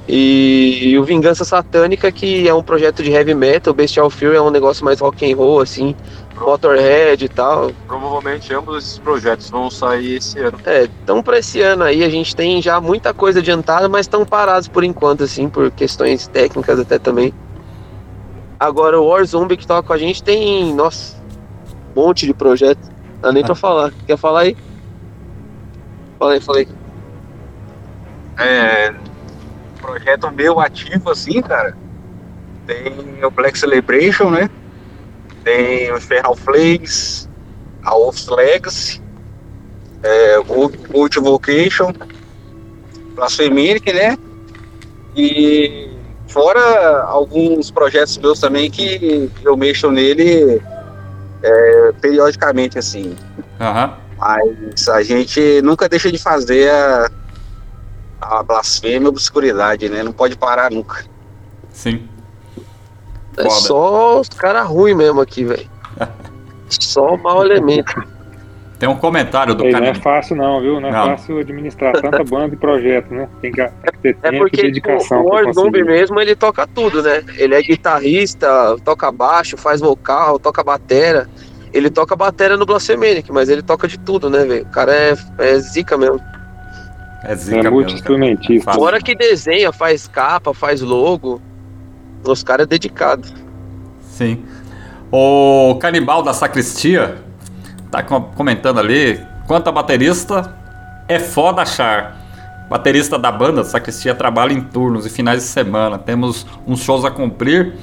E, 0.08 0.88
e 0.88 0.98
o 0.98 1.04
Vingança 1.04 1.44
Satânica, 1.44 2.10
que 2.10 2.48
é 2.48 2.54
um 2.54 2.62
projeto 2.62 3.02
de 3.02 3.10
heavy 3.10 3.34
metal. 3.34 3.72
O 3.72 3.76
Bestial 3.76 4.08
Fury 4.08 4.36
é 4.36 4.40
um 4.40 4.50
negócio 4.50 4.82
mais 4.82 5.00
rock 5.00 5.30
and 5.30 5.36
roll, 5.36 5.60
assim, 5.60 5.94
Motorhead 6.40 7.24
e 7.24 7.28
tal. 7.28 7.70
Provavelmente 7.86 8.54
ambos 8.54 8.84
esses 8.84 8.98
projetos 8.98 9.50
vão 9.50 9.70
sair 9.70 10.16
esse 10.16 10.38
ano. 10.38 10.58
É, 10.64 10.88
então 11.02 11.22
pra 11.22 11.38
esse 11.38 11.60
ano 11.60 11.84
aí 11.84 12.02
a 12.02 12.08
gente 12.08 12.34
tem 12.34 12.62
já 12.62 12.80
muita 12.80 13.12
coisa 13.12 13.40
adiantada, 13.40 13.88
mas 13.88 14.06
estão 14.06 14.24
parados 14.24 14.66
por 14.66 14.82
enquanto, 14.82 15.24
assim, 15.24 15.48
por 15.48 15.70
questões 15.70 16.26
técnicas 16.26 16.80
até 16.80 16.98
também. 16.98 17.34
Agora 18.58 18.98
o 18.98 19.06
War 19.06 19.24
Zombie 19.26 19.56
que 19.56 19.66
toca 19.66 19.86
com 19.86 19.92
a 19.92 19.98
gente 19.98 20.22
tem, 20.22 20.74
nossa, 20.74 21.16
um 21.94 22.00
monte 22.00 22.24
de 22.24 22.32
projeto. 22.32 22.80
Não 23.14 23.20
dá 23.22 23.32
nem 23.32 23.44
pra 23.44 23.54
falar. 23.56 23.92
Quer 24.06 24.16
falar 24.16 24.40
aí? 24.40 24.56
Fala 26.18 26.32
aí, 26.32 26.40
fala 26.40 26.58
aí. 26.58 26.68
É, 28.38 28.94
projeto 29.88 30.30
meu 30.30 30.60
ativo 30.60 31.10
assim, 31.10 31.40
cara. 31.40 31.74
Tem 32.66 33.24
o 33.24 33.30
Black 33.30 33.58
Celebration, 33.58 34.30
né? 34.30 34.50
Tem 35.42 35.90
o 35.92 36.00
Feral 36.00 36.36
Flames, 36.36 37.28
a 37.82 37.92
Wolf's 37.92 38.28
Legacy, 38.28 39.00
é, 40.02 40.38
o 40.40 40.70
Multi 40.92 41.18
Vocation, 41.18 41.92
Blaspheminic, 43.14 43.90
né? 43.92 44.18
E 45.16 45.90
fora 46.28 47.02
alguns 47.04 47.70
projetos 47.70 48.18
meus 48.18 48.38
também 48.38 48.70
que 48.70 49.30
eu 49.42 49.56
mexo 49.56 49.90
nele 49.90 50.60
é, 51.42 51.92
periodicamente, 52.00 52.78
assim. 52.78 53.16
Aham. 53.58 53.96
Mas 54.18 54.88
a 54.88 55.02
gente 55.02 55.62
nunca 55.62 55.88
deixa 55.88 56.12
de 56.12 56.18
fazer 56.18 56.70
a, 56.70 57.10
a 58.20 58.42
blasfêmia 58.42 59.04
e 59.04 59.06
a 59.06 59.08
obscuridade, 59.08 59.88
né? 59.88 60.02
Não 60.02 60.12
pode 60.12 60.36
parar 60.36 60.70
nunca. 60.70 61.04
Sim. 61.70 62.08
É 63.36 63.48
só 63.50 64.20
os 64.20 64.28
caras 64.28 64.66
ruins 64.66 64.96
mesmo 64.96 65.20
aqui, 65.20 65.44
velho. 65.44 65.68
Só 66.68 67.16
mau 67.16 67.42
elemento. 67.42 67.94
Tem 68.78 68.88
um 68.88 68.96
comentário 68.96 69.54
do 69.54 69.64
Ei, 69.64 69.72
não 69.72 69.82
é 69.82 69.94
fácil 69.94 70.36
não, 70.36 70.60
viu? 70.60 70.80
Não 70.80 70.88
é 70.88 70.92
Não. 70.92 71.06
fácil 71.06 71.38
administrar 71.38 71.92
tanta 72.00 72.22
banda 72.22 72.54
e 72.54 72.56
projeto, 72.56 73.12
né? 73.12 73.28
Tem 73.40 73.50
que, 73.50 73.64
que 73.64 73.98
ter 74.02 74.16
É 74.22 74.30
tempo 74.30 74.36
e 74.36 74.38
porque 74.38 74.62
dedicação 74.62 75.22
o 75.22 75.24
pra 75.24 75.34
War 75.44 75.52
Zombie 75.52 75.82
mesmo, 75.82 76.20
ele 76.20 76.36
toca 76.36 76.64
tudo, 76.66 77.02
né? 77.02 77.24
Ele 77.36 77.56
é 77.56 77.62
guitarrista, 77.62 78.76
toca 78.84 79.10
baixo, 79.10 79.56
faz 79.56 79.80
vocal, 79.80 80.38
toca 80.38 80.62
batera. 80.62 81.28
Ele 81.72 81.90
toca 81.90 82.14
batera 82.14 82.56
no 82.56 82.64
Blasphemanic, 82.64 83.32
mas 83.32 83.48
ele 83.48 83.62
toca 83.62 83.88
de 83.88 83.98
tudo, 83.98 84.30
né, 84.30 84.44
velho? 84.44 84.64
O 84.64 84.70
cara 84.70 84.92
é, 84.94 85.14
é 85.38 85.58
zica 85.58 85.98
mesmo. 85.98 86.20
É 87.24 87.32
É 87.32 87.34
zica 87.36 87.50
mesmo. 87.56 87.62
cara. 87.62 87.74
multi-instrumentista. 87.74 88.64
Fácil. 88.66 88.80
Fora 88.80 89.00
que 89.00 89.14
desenha, 89.14 89.72
faz 89.72 90.06
capa, 90.06 90.54
faz 90.54 90.80
logo. 90.80 91.40
Os 92.24 92.42
caras 92.42 92.64
é 92.64 92.68
dedicado. 92.68 93.26
Sim. 94.02 94.42
O 95.10 95.76
Canibal 95.80 96.22
da 96.22 96.32
Sacristia 96.32 97.16
tá 97.90 98.02
com- 98.02 98.20
comentando 98.20 98.78
ali 98.78 99.20
quanto 99.46 99.68
a 99.68 99.72
baterista 99.72 100.54
é 101.08 101.18
foda 101.18 101.62
achar. 101.62 102.16
Baterista 102.68 103.18
da 103.18 103.32
banda 103.32 103.64
Sacristia 103.64 104.14
trabalha 104.14 104.52
em 104.52 104.60
turnos 104.60 105.06
e 105.06 105.10
finais 105.10 105.40
de 105.42 105.48
semana. 105.48 105.96
Temos 105.98 106.46
uns 106.66 106.80
shows 106.82 107.04
a 107.04 107.10
cumprir. 107.10 107.74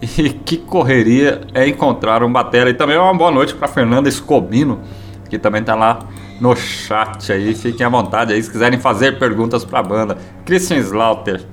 E 0.00 0.30
que 0.30 0.56
correria 0.56 1.40
é 1.52 1.66
encontrar 1.66 2.22
um 2.22 2.32
batera. 2.32 2.70
E 2.70 2.74
também 2.74 2.96
uma 2.96 3.12
boa 3.12 3.32
noite 3.32 3.52
para 3.52 3.66
Fernanda 3.66 4.08
Escobino, 4.08 4.80
que 5.28 5.38
também 5.40 5.60
tá 5.62 5.74
lá 5.74 5.98
no 6.40 6.54
chat 6.56 7.32
aí. 7.32 7.54
Fiquem 7.54 7.84
à 7.86 7.88
vontade 7.88 8.32
aí 8.32 8.42
se 8.42 8.50
quiserem 8.50 8.78
fazer 8.78 9.18
perguntas 9.18 9.64
para 9.64 9.80
a 9.80 9.82
banda. 9.82 10.18
Christian 10.44 10.78
Slaughter. 10.78 11.44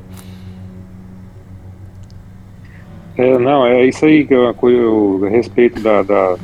É, 3.17 3.37
não, 3.37 3.65
é 3.65 3.85
isso 3.85 4.05
aí 4.05 4.25
que 4.25 4.33
eu, 4.33 4.53
que 4.53 4.65
eu- 4.65 5.21
a 5.25 5.29
respeito 5.29 5.79
da, 5.81 6.03
da, 6.03 6.35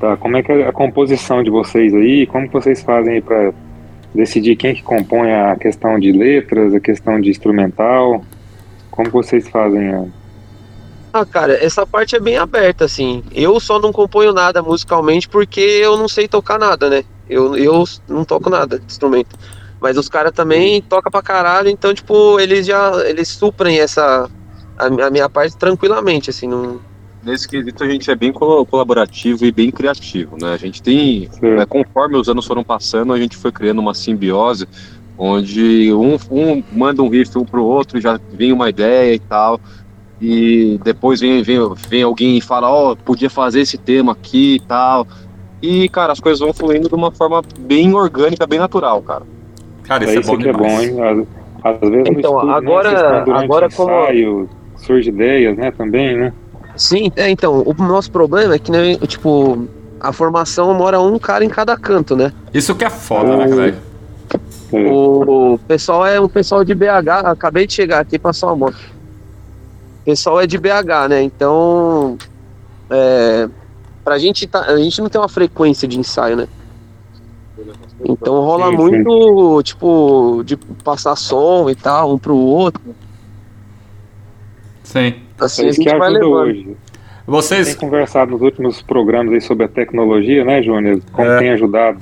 da- 0.00 0.16
como 0.18 0.36
é 0.36 0.42
que 0.42 0.52
é 0.52 0.68
a 0.68 0.72
composição 0.72 1.42
de 1.42 1.48
vocês 1.50 1.94
aí, 1.94 2.26
como 2.26 2.46
que 2.46 2.52
vocês 2.52 2.82
fazem 2.82 3.22
para 3.22 3.52
decidir 4.14 4.56
quem 4.56 4.74
que 4.74 4.82
compõe 4.82 5.32
a 5.32 5.56
questão 5.56 5.98
de 5.98 6.12
letras, 6.12 6.74
a 6.74 6.80
questão 6.80 7.18
de 7.20 7.30
instrumental, 7.30 8.22
como 8.90 9.10
vocês 9.10 9.48
fazem? 9.48 9.88
a- 9.88 10.04
Ah, 11.14 11.24
cara, 11.24 11.54
essa 11.64 11.86
parte 11.86 12.14
é 12.14 12.20
bem 12.20 12.36
aberta, 12.36 12.84
assim. 12.84 13.22
Eu 13.32 13.58
só 13.58 13.78
não 13.78 13.92
componho 13.92 14.32
nada 14.32 14.60
musicalmente 14.62 15.28
porque 15.28 15.60
eu 15.60 15.96
não 15.96 16.08
sei 16.08 16.28
tocar 16.28 16.58
nada, 16.58 16.90
né? 16.90 17.04
Eu, 17.28 17.56
eu 17.56 17.84
não 18.08 18.24
toco 18.24 18.50
nada 18.50 18.78
de 18.78 18.86
instrumento. 18.86 19.36
Mas 19.80 19.98
os 19.98 20.08
caras 20.08 20.32
também 20.32 20.80
tocam 20.82 21.10
pra 21.10 21.22
caralho, 21.22 21.68
então, 21.68 21.92
tipo, 21.92 22.38
eles 22.40 22.66
já 22.66 22.92
eles 23.06 23.28
suprem 23.28 23.78
essa. 23.78 24.30
A, 24.78 24.86
a 24.86 25.10
minha 25.10 25.28
parte 25.28 25.56
tranquilamente, 25.56 26.30
assim. 26.30 26.48
Não, 26.48 26.80
Nesse 27.24 27.48
quesito 27.48 27.82
a 27.82 27.88
gente 27.88 28.10
é 28.10 28.14
bem 28.14 28.30
colaborativo 28.32 29.46
e 29.46 29.52
bem 29.52 29.70
criativo, 29.70 30.36
né? 30.38 30.52
A 30.52 30.58
gente 30.58 30.82
tem, 30.82 31.30
né, 31.40 31.64
conforme 31.64 32.18
os 32.18 32.28
anos 32.28 32.46
foram 32.46 32.62
passando, 32.62 33.14
a 33.14 33.18
gente 33.18 33.34
foi 33.34 33.50
criando 33.50 33.78
uma 33.78 33.94
simbiose 33.94 34.68
onde 35.16 35.90
um, 35.92 36.18
um 36.30 36.62
manda 36.72 37.02
um 37.02 37.08
riff 37.08 37.36
um 37.38 37.44
pro 37.44 37.64
outro, 37.64 37.98
já 37.98 38.20
vem 38.32 38.52
uma 38.52 38.68
ideia 38.68 39.14
e 39.14 39.18
tal. 39.18 39.58
E 40.20 40.78
depois 40.84 41.20
vem, 41.20 41.42
vem, 41.42 41.58
vem 41.88 42.02
alguém 42.02 42.36
e 42.36 42.40
fala, 42.42 42.68
ó, 42.70 42.94
podia 42.94 43.30
fazer 43.30 43.60
esse 43.60 43.78
tema 43.78 44.12
aqui 44.12 44.56
e 44.56 44.60
tal. 44.60 45.06
E, 45.64 45.88
cara, 45.88 46.12
as 46.12 46.20
coisas 46.20 46.40
vão 46.40 46.52
fluindo 46.52 46.90
de 46.90 46.94
uma 46.94 47.10
forma 47.10 47.40
bem 47.58 47.94
orgânica, 47.94 48.46
bem 48.46 48.58
natural, 48.58 49.00
cara. 49.00 49.22
Cara, 49.84 50.04
É 50.04 50.06
isso 50.08 50.16
é, 50.16 50.20
isso 50.20 50.30
bom 50.32 50.38
que 50.38 50.48
é 50.48 50.52
bom, 50.52 50.80
hein? 50.80 51.26
Às, 51.62 51.74
às 51.74 51.80
vezes 51.90 52.06
Então, 52.10 52.34
estúdio, 52.36 52.50
agora- 52.54 53.24
né, 53.24 53.32
agora 53.32 53.66
o 53.68 53.72
como- 53.74 53.90
ensaio, 53.90 54.48
surge 54.76 55.08
ideias, 55.08 55.56
né, 55.56 55.70
também, 55.70 56.16
né? 56.18 56.32
Sim, 56.76 57.10
é, 57.16 57.30
então, 57.30 57.62
o 57.64 57.72
nosso 57.82 58.10
problema 58.10 58.54
é 58.54 58.58
que, 58.58 58.70
né, 58.70 58.94
tipo, 59.06 59.66
a 60.00 60.12
formação 60.12 60.74
mora 60.74 61.00
um 61.00 61.18
cara 61.18 61.42
em 61.44 61.48
cada 61.48 61.74
canto, 61.78 62.14
né? 62.14 62.30
Isso 62.52 62.74
que 62.74 62.84
é 62.84 62.90
foda, 62.90 63.34
né, 63.34 63.46
O- 63.46 63.56
velho? 63.56 63.76
É, 64.70 64.90
O 64.90 65.58
pessoal 65.66 66.04
é 66.04 66.20
um 66.20 66.28
pessoal 66.28 66.62
de 66.62 66.74
BH, 66.74 67.20
acabei 67.30 67.66
de 67.66 67.72
chegar 67.72 68.00
aqui, 68.00 68.18
passou 68.18 68.50
uma 68.50 68.56
moto. 68.56 68.76
O 70.02 70.04
pessoal 70.04 70.40
é 70.42 70.46
de 70.46 70.58
BH, 70.58 71.08
né? 71.08 71.22
Então, 71.22 72.18
é, 72.90 73.48
pra 74.04 74.18
gente, 74.18 74.46
tá, 74.46 74.60
a 74.66 74.76
gente 74.76 75.00
não 75.00 75.08
tem 75.08 75.20
uma 75.20 75.28
frequência 75.28 75.88
de 75.88 75.98
ensaio, 75.98 76.36
né? 76.36 76.48
Então 78.06 78.34
rola 78.40 78.66
Sim, 78.66 78.76
sim. 78.76 78.76
muito, 78.82 79.62
tipo, 79.62 80.42
de 80.44 80.56
passar 80.56 81.16
som 81.16 81.70
e 81.70 81.74
tal, 81.74 82.12
um 82.14 82.18
pro 82.18 82.36
outro. 82.36 82.82
Sim. 84.82 85.14
Assim 85.38 85.62
é 85.62 85.66
a 85.66 85.68
isso 85.70 85.80
que 85.80 85.88
gente 85.88 85.98
vai 85.98 86.10
levando. 86.10 86.30
hoje. 86.32 86.64
Tem 86.64 86.76
Vocês. 87.26 87.74
conversado 87.74 88.32
nos 88.32 88.42
últimos 88.42 88.82
programas 88.82 89.32
aí 89.32 89.40
sobre 89.40 89.64
a 89.64 89.68
tecnologia, 89.68 90.44
né, 90.44 90.62
Júnior? 90.62 91.00
Como 91.12 91.28
É. 91.28 91.38
tem 91.38 91.50
ajudado. 91.50 92.00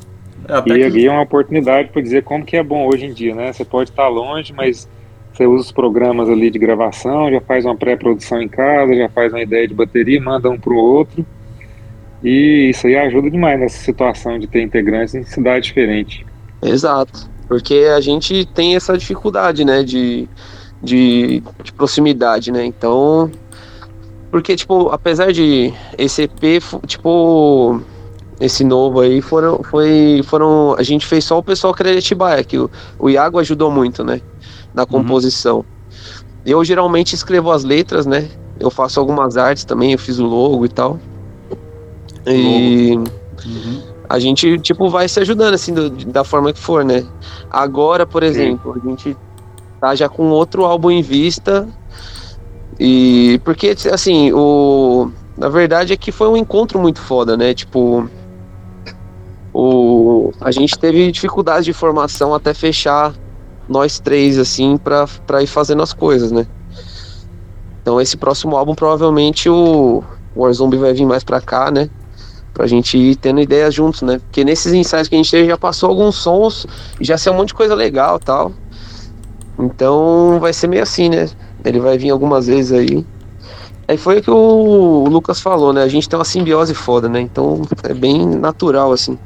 Até 0.49 0.73
E 0.73 0.79
que- 0.79 0.85
aqui 0.85 1.07
é 1.07 1.11
uma 1.11 1.23
oportunidade 1.23 1.91
para 1.91 2.03
dizer 2.03 2.25
como 2.25 2.45
que 2.45 2.57
é 2.57 2.63
bom 2.65 2.89
hoje 2.89 3.07
em 3.07 3.13
dia, 3.13 3.33
né? 3.35 3.53
Você 3.53 3.65
pode 3.65 3.91
estar 3.91 4.09
longe, 4.09 4.53
mas 4.53 4.89
você 5.33 5.47
usa 5.47 5.67
os 5.67 5.73
programas 5.73 6.29
ali 6.29 6.51
de 6.51 6.59
gravação, 6.59 7.31
já 7.31 7.41
faz 7.41 7.65
uma 7.65 7.77
pré-produção 7.77 8.43
em 8.43 8.49
casa, 8.49 8.93
já 8.97 9.09
faz 9.09 9.33
uma 9.33 9.41
ideia 9.41 9.69
de 9.69 9.75
bateria, 9.75 10.21
manda 10.21 10.51
um 10.51 10.59
para 10.59 10.73
o 10.73 10.77
outro. 10.77 11.25
E 12.23 12.71
isso 12.71 12.87
aí 12.87 12.97
ajuda 12.97 13.31
demais 13.31 13.59
nessa 13.59 13.79
situação 13.79 14.39
de 14.39 14.47
ter 14.47 14.63
integrantes 14.63 15.15
em 15.15 15.25
cidade 15.25 15.65
diferente. 15.67 16.25
Exato. 16.63 17.29
Porque 17.49 17.91
a 17.95 18.01
gente 18.01 18.47
tem 18.47 18.77
essa 18.77 18.97
dificuldade, 18.97 19.65
né, 19.65 19.83
de, 19.83 20.29
de, 20.83 21.43
de 21.63 21.73
proximidade, 21.73 22.53
né? 22.53 22.65
Então, 22.65 23.31
Porque, 24.33 24.57
tipo, 24.57 24.89
apesar 24.89 25.31
de 25.31 25.75
esse 25.99 26.23
EP, 26.23 26.63
tipo, 26.87 27.83
esse 28.41 28.65
novo 28.65 29.01
aí, 29.01 29.21
foram, 29.21 29.61
foi, 29.63 30.23
foram, 30.25 30.75
a 30.79 30.83
gente 30.83 31.05
fez 31.07 31.23
só 31.25 31.39
o 31.39 31.43
pessoal 31.43 31.75
que 31.75 31.83
era 31.83 31.93
de 31.93 31.99
Atibaia, 31.99 32.43
que 32.43 32.57
o, 32.59 32.71
o 32.99 33.11
Iago 33.11 33.39
ajudou 33.39 33.71
muito, 33.71 34.03
né, 34.03 34.23
na 34.73 34.87
composição. 34.87 35.67
Eu 36.47 36.65
geralmente 36.65 37.15
escrevo 37.15 37.51
as 37.51 37.63
letras, 37.63 38.07
né, 38.07 38.27
eu 38.59 38.71
faço 38.71 38.99
algumas 38.99 39.37
artes 39.37 39.65
também, 39.67 39.93
eu 39.93 39.99
fiz 39.99 40.19
o 40.19 40.25
logo 40.25 40.65
e 40.65 40.69
tal. 40.71 40.99
E 42.27 42.99
a 44.09 44.19
gente, 44.19 44.59
tipo, 44.61 44.89
vai 44.89 45.09
se 45.09 45.19
ajudando, 45.21 45.55
assim, 45.55 45.73
do- 45.73 45.91
da 45.91 46.23
forma 46.25 46.53
que 46.53 46.59
for, 46.59 46.85
né. 46.85 47.05
Agora, 47.51 48.07
por 48.07 48.23
exemplo, 48.23 48.75
a 48.83 48.89
gente 48.89 49.17
tá 49.81 49.95
já 49.95 50.09
com 50.09 50.29
outro 50.31 50.65
álbum 50.65 50.91
em 50.91 51.03
vista, 51.03 51.67
e 52.79 53.41
porque, 53.45 53.75
assim, 53.93 54.33
o. 54.33 55.11
Na 55.37 55.49
verdade 55.49 55.93
é 55.93 55.97
que 55.97 56.13
foi 56.13 56.29
um 56.29 56.37
encontro 56.37 56.79
muito 56.79 57.01
foda, 57.01 57.37
né? 57.37 57.55
Tipo. 57.55 58.09
O, 59.55 60.33
a 60.41 60.51
gente 60.51 60.79
teve 60.79 61.11
dificuldade 61.13 61.67
de 61.67 61.73
formação 61.75 62.35
até 62.35 62.55
fechar 62.55 63.13
nós 63.69 64.01
três, 64.01 64.39
assim, 64.39 64.77
pra, 64.79 65.07
pra 65.27 65.43
ir 65.43 65.47
fazendo 65.47 65.83
as 65.83 65.93
coisas, 65.93 66.33
né? 66.33 66.47
Então 67.83 68.01
esse 68.01 68.17
próximo 68.17 68.57
álbum 68.57 68.75
provavelmente 68.75 69.49
o 69.51 70.03
Warzone 70.37 70.77
vai 70.77 70.93
vir 70.95 71.05
mais 71.05 71.23
pra 71.25 71.41
cá, 71.41 71.71
né? 71.71 71.91
Pra 72.55 72.67
gente 72.67 72.99
ir 72.99 73.17
tendo 73.17 73.41
ideias 73.41 73.75
juntos, 73.75 74.03
né? 74.03 74.19
Porque 74.19 74.45
nesses 74.45 74.73
ensaios 74.73 75.09
que 75.09 75.15
a 75.15 75.19
gente 75.19 75.31
teve 75.31 75.49
já 75.49 75.57
passou 75.57 75.89
alguns 75.89 76.17
sons 76.17 76.67
e 77.01 77.05
já 77.05 77.17
saiu 77.17 77.35
um 77.35 77.39
monte 77.39 77.49
de 77.49 77.55
coisa 77.55 77.75
legal 77.75 78.19
e 78.21 78.25
tal. 78.25 78.53
Então 79.59 80.39
vai 80.41 80.53
ser 80.53 80.67
meio 80.67 80.83
assim, 80.83 81.09
né? 81.09 81.29
Ele 81.65 81.81
vai 81.81 81.97
vir 81.97 82.11
algumas 82.11 82.47
vezes 82.47 82.73
aí. 82.73 83.05
Aí 83.89 83.97
foi 83.97 84.19
o 84.19 84.23
que 84.23 84.31
o 84.31 85.07
Lucas 85.09 85.41
falou, 85.41 85.73
né? 85.73 85.83
A 85.83 85.89
gente 85.89 86.09
tem 86.09 86.19
uma 86.19 86.25
simbiose 86.25 86.75
foda, 86.75 87.09
né? 87.09 87.21
Então 87.21 87.63
é 87.85 87.95
bem 87.95 88.27
natural, 88.27 88.93
assim. 88.93 89.19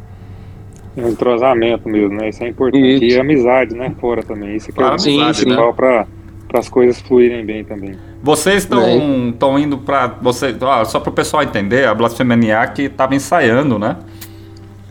Um 0.96 1.08
entrosamento 1.08 1.88
mesmo, 1.88 2.16
né? 2.16 2.30
Isso 2.30 2.42
é 2.42 2.48
importante. 2.48 3.04
Isso. 3.04 3.16
E 3.16 3.20
amizade, 3.20 3.74
né? 3.74 3.94
Fora 4.00 4.22
também. 4.22 4.56
Isso 4.56 4.72
que 4.72 4.72
é 4.72 4.82
Claro, 4.82 4.96
o 4.96 4.98
sim, 4.98 5.22
principal 5.22 5.74
para 5.74 6.06
as 6.54 6.68
coisas 6.68 7.00
fluírem 7.00 7.44
bem 7.44 7.64
também. 7.64 7.96
Vocês 8.26 8.64
estão 8.64 8.80
É. 8.82 8.96
estão 9.28 9.56
indo 9.56 9.78
pra. 9.78 10.08
Você, 10.20 10.52
só 10.86 10.98
para 10.98 11.10
o 11.10 11.12
pessoal 11.12 11.44
entender, 11.44 11.86
a 11.86 11.94
Blasfemaniac 11.94 12.82
estava 12.82 13.14
ensaiando, 13.14 13.78
né? 13.78 13.98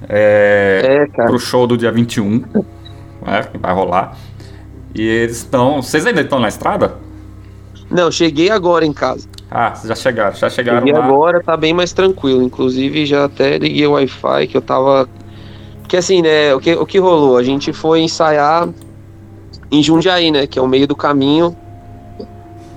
É, 0.08 0.82
É, 1.04 1.08
cara. 1.08 1.28
pro 1.28 1.38
show 1.38 1.68
do 1.68 1.76
dia 1.78 1.92
21, 1.92 2.44
né, 3.26 3.44
que 3.52 3.58
vai 3.58 3.74
rolar. 3.74 4.16
E 4.94 5.02
eles 5.06 5.36
estão. 5.36 5.82
Vocês 5.82 6.06
ainda 6.06 6.22
estão 6.22 6.40
na 6.40 6.48
estrada? 6.48 6.96
Não, 7.92 8.10
cheguei 8.10 8.50
agora 8.50 8.86
em 8.86 8.94
casa. 8.94 9.28
Ah, 9.52 9.76
vocês 9.76 9.90
já 9.90 9.96
chegaram, 9.96 10.34
já 10.34 10.50
chegaram 10.50 10.80
Cheguei 10.80 10.94
lá. 10.94 11.04
agora, 11.06 11.44
tá 11.44 11.58
bem 11.58 11.74
mais 11.74 11.92
tranquilo. 11.92 12.42
Inclusive 12.42 13.06
já 13.06 13.26
até 13.26 13.58
liguei 13.58 13.86
o 13.86 13.92
Wi-Fi 13.92 14.48
que 14.48 14.56
eu 14.56 14.62
tava. 14.62 15.10
Porque 15.82 15.98
assim, 15.98 16.22
né? 16.22 16.56
O 16.56 16.60
que, 16.62 16.74
o 16.74 16.86
que 16.86 17.00
rolou? 17.00 17.36
A 17.36 17.44
gente 17.44 17.74
foi 17.74 18.00
ensaiar 18.00 18.70
em 19.70 19.84
Jundiaí, 19.84 20.32
né? 20.32 20.48
Que 20.48 20.58
é 20.58 20.62
o 20.62 20.68
meio 20.70 20.88
do 20.88 20.96
caminho 20.96 21.54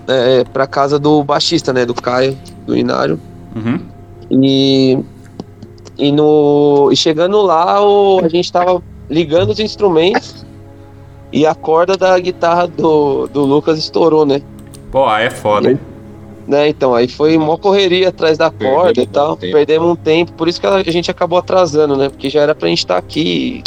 é, 0.09 0.45
pra 0.45 0.67
casa 0.67 0.99
do 0.99 1.23
baixista, 1.23 1.73
né? 1.73 1.85
Do 1.85 1.95
Caio, 1.95 2.37
do 2.67 2.77
Inário. 2.77 3.21
Uhum. 3.55 3.81
E, 4.31 4.99
e, 5.97 6.11
no, 6.11 6.89
e 6.91 6.97
chegando 6.97 7.41
lá, 7.43 7.81
o, 7.81 8.21
a 8.25 8.29
gente 8.29 8.51
tava 8.51 8.83
ligando 9.09 9.51
os 9.51 9.61
instrumentos 9.61 10.45
e 11.33 11.47
a 11.47 11.55
corda 11.55 11.97
da 11.97 12.19
guitarra 12.19 12.67
do, 12.67 13.27
do 13.29 13.45
Lucas 13.45 13.79
estourou, 13.79 14.27
né? 14.27 14.43
Pô, 14.91 15.07
aí 15.07 15.27
é 15.27 15.31
foda, 15.31 15.71
hein? 15.71 15.79
né? 16.49 16.67
Então, 16.67 16.95
aí 16.95 17.07
foi 17.07 17.37
uma 17.37 17.59
correria 17.59 18.09
atrás 18.09 18.39
da 18.39 18.51
Perdemos 18.51 18.83
corda 18.83 19.03
e 19.03 19.07
tal. 19.07 19.37
tempo. 19.37 19.53
Perdemos 19.53 19.89
um 19.91 19.97
tempo, 19.97 20.33
por 20.33 20.49
isso 20.49 20.59
que 20.59 20.67
a 20.67 20.83
gente 20.91 21.11
acabou 21.11 21.39
atrasando, 21.39 21.95
né? 21.95 22.09
Porque 22.09 22.31
já 22.31 22.41
era 22.41 22.55
pra 22.55 22.69
gente 22.69 22.79
estar 22.79 22.97
aqui 22.97 23.63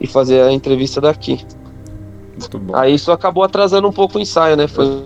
e, 0.00 0.04
e 0.04 0.06
fazer 0.06 0.40
a 0.40 0.50
entrevista 0.50 1.00
daqui. 1.02 1.44
Muito 2.38 2.58
bom. 2.58 2.74
Aí 2.74 2.94
isso 2.94 3.12
acabou 3.12 3.44
atrasando 3.44 3.86
um 3.86 3.92
pouco 3.92 4.18
o 4.18 4.20
ensaio, 4.20 4.56
né? 4.56 4.66
Foi 4.66 5.04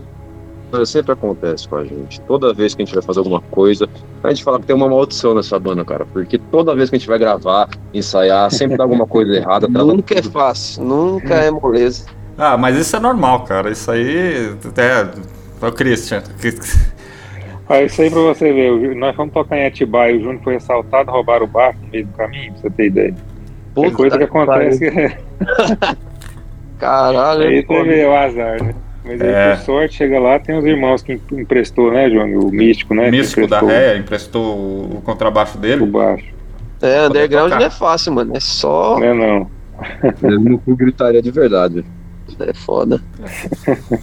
sempre 0.86 1.12
acontece 1.12 1.68
com 1.68 1.76
a 1.76 1.84
gente. 1.84 2.20
Toda 2.22 2.52
vez 2.52 2.74
que 2.74 2.82
a 2.82 2.84
gente 2.84 2.94
vai 2.94 3.02
fazer 3.02 3.20
alguma 3.20 3.40
coisa, 3.40 3.88
a 4.22 4.28
gente 4.28 4.44
fala 4.44 4.60
que 4.60 4.66
tem 4.66 4.76
uma 4.76 4.88
maldição 4.88 5.34
nessa 5.34 5.58
banda, 5.58 5.84
cara. 5.84 6.06
Porque 6.06 6.38
toda 6.38 6.74
vez 6.74 6.90
que 6.90 6.96
a 6.96 6.98
gente 6.98 7.08
vai 7.08 7.18
gravar, 7.18 7.68
ensaiar, 7.92 8.50
sempre 8.50 8.76
dá 8.76 8.84
alguma 8.84 9.06
coisa 9.06 9.34
errada. 9.36 9.66
atrasa 9.66 9.86
nunca 9.86 10.14
é 10.14 10.22
tudo. 10.22 10.32
fácil, 10.32 10.84
nunca 10.84 11.34
é 11.34 11.50
moleza. 11.50 12.06
Ah, 12.36 12.56
mas 12.56 12.76
isso 12.76 12.94
é 12.94 13.00
normal, 13.00 13.44
cara. 13.44 13.70
Isso 13.70 13.90
aí. 13.90 14.54
É. 14.76 15.66
O 15.66 15.72
Christian. 15.72 16.22
Ah, 17.70 17.82
isso 17.82 18.00
aí 18.00 18.10
pra 18.10 18.20
você 18.20 18.50
ver, 18.50 18.96
nós 18.96 19.14
fomos 19.14 19.34
tocar 19.34 19.58
em 19.58 19.66
Atibaia, 19.66 20.16
o 20.16 20.20
Júnior 20.22 20.42
foi 20.42 20.56
assaltado, 20.56 21.10
roubaram 21.10 21.44
o 21.44 21.46
barco 21.46 21.78
no 21.82 21.88
meio 21.88 22.06
do 22.06 22.12
caminho, 22.14 22.50
pra 22.52 22.62
você 22.62 22.70
ter 22.70 22.86
ideia. 22.86 23.14
É 23.14 23.74
Puta 23.74 23.90
coisa 23.90 24.18
que 24.18 24.24
que 24.26 24.30
acontece, 24.30 24.90
Caralho, 26.78 27.42
aí 27.42 27.58
é 27.58 27.62
você 27.62 27.82
vê 27.84 28.06
o 28.06 28.16
azar, 28.16 28.64
né? 28.64 28.74
Mas 29.08 29.20
aí, 29.22 29.28
É. 29.28 29.56
por 29.56 29.62
sorte, 29.64 29.94
chega 29.96 30.18
lá, 30.20 30.38
tem 30.38 30.56
os 30.58 30.64
irmãos 30.66 31.02
que 31.02 31.18
emprestou, 31.32 31.90
né, 31.90 32.10
João? 32.10 32.28
O 32.40 32.50
místico, 32.52 32.94
né? 32.94 33.06
que 33.06 33.10
Místico 33.12 33.46
da 33.46 33.60
Réia 33.60 33.96
emprestou 33.96 34.54
o 34.98 35.00
contrabaixo 35.02 35.56
O 35.56 35.60
dele. 35.60 35.86
baixo. 35.86 36.26
É, 36.82 37.06
underground 37.06 37.46
tocar. 37.50 37.58
não 37.60 37.66
é 37.66 37.70
fácil, 37.70 38.12
mano. 38.12 38.36
É 38.36 38.40
só. 38.40 38.98
Não 39.00 39.06
é 39.06 39.14
não. 39.14 39.50
Mesmo 40.22 40.50
no 40.50 40.58
cu 40.58 40.76
gritaria 40.76 41.22
de 41.22 41.30
verdade. 41.30 41.84
É 42.40 42.52
foda. 42.52 43.00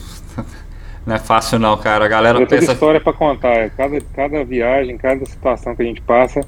Não 1.05 1.13
é 1.15 1.19
fácil, 1.19 1.59
não, 1.59 1.77
cara. 1.77 2.05
A 2.05 2.07
galera 2.07 2.39
Tem 2.39 2.47
toda 2.47 2.59
pensa. 2.61 2.73
história 2.73 2.99
pra 2.99 3.13
contar. 3.13 3.69
Cada, 3.77 4.01
cada 4.15 4.43
viagem, 4.43 4.97
cada 4.97 5.23
situação 5.25 5.75
que 5.75 5.83
a 5.83 5.85
gente 5.85 6.01
passa 6.01 6.41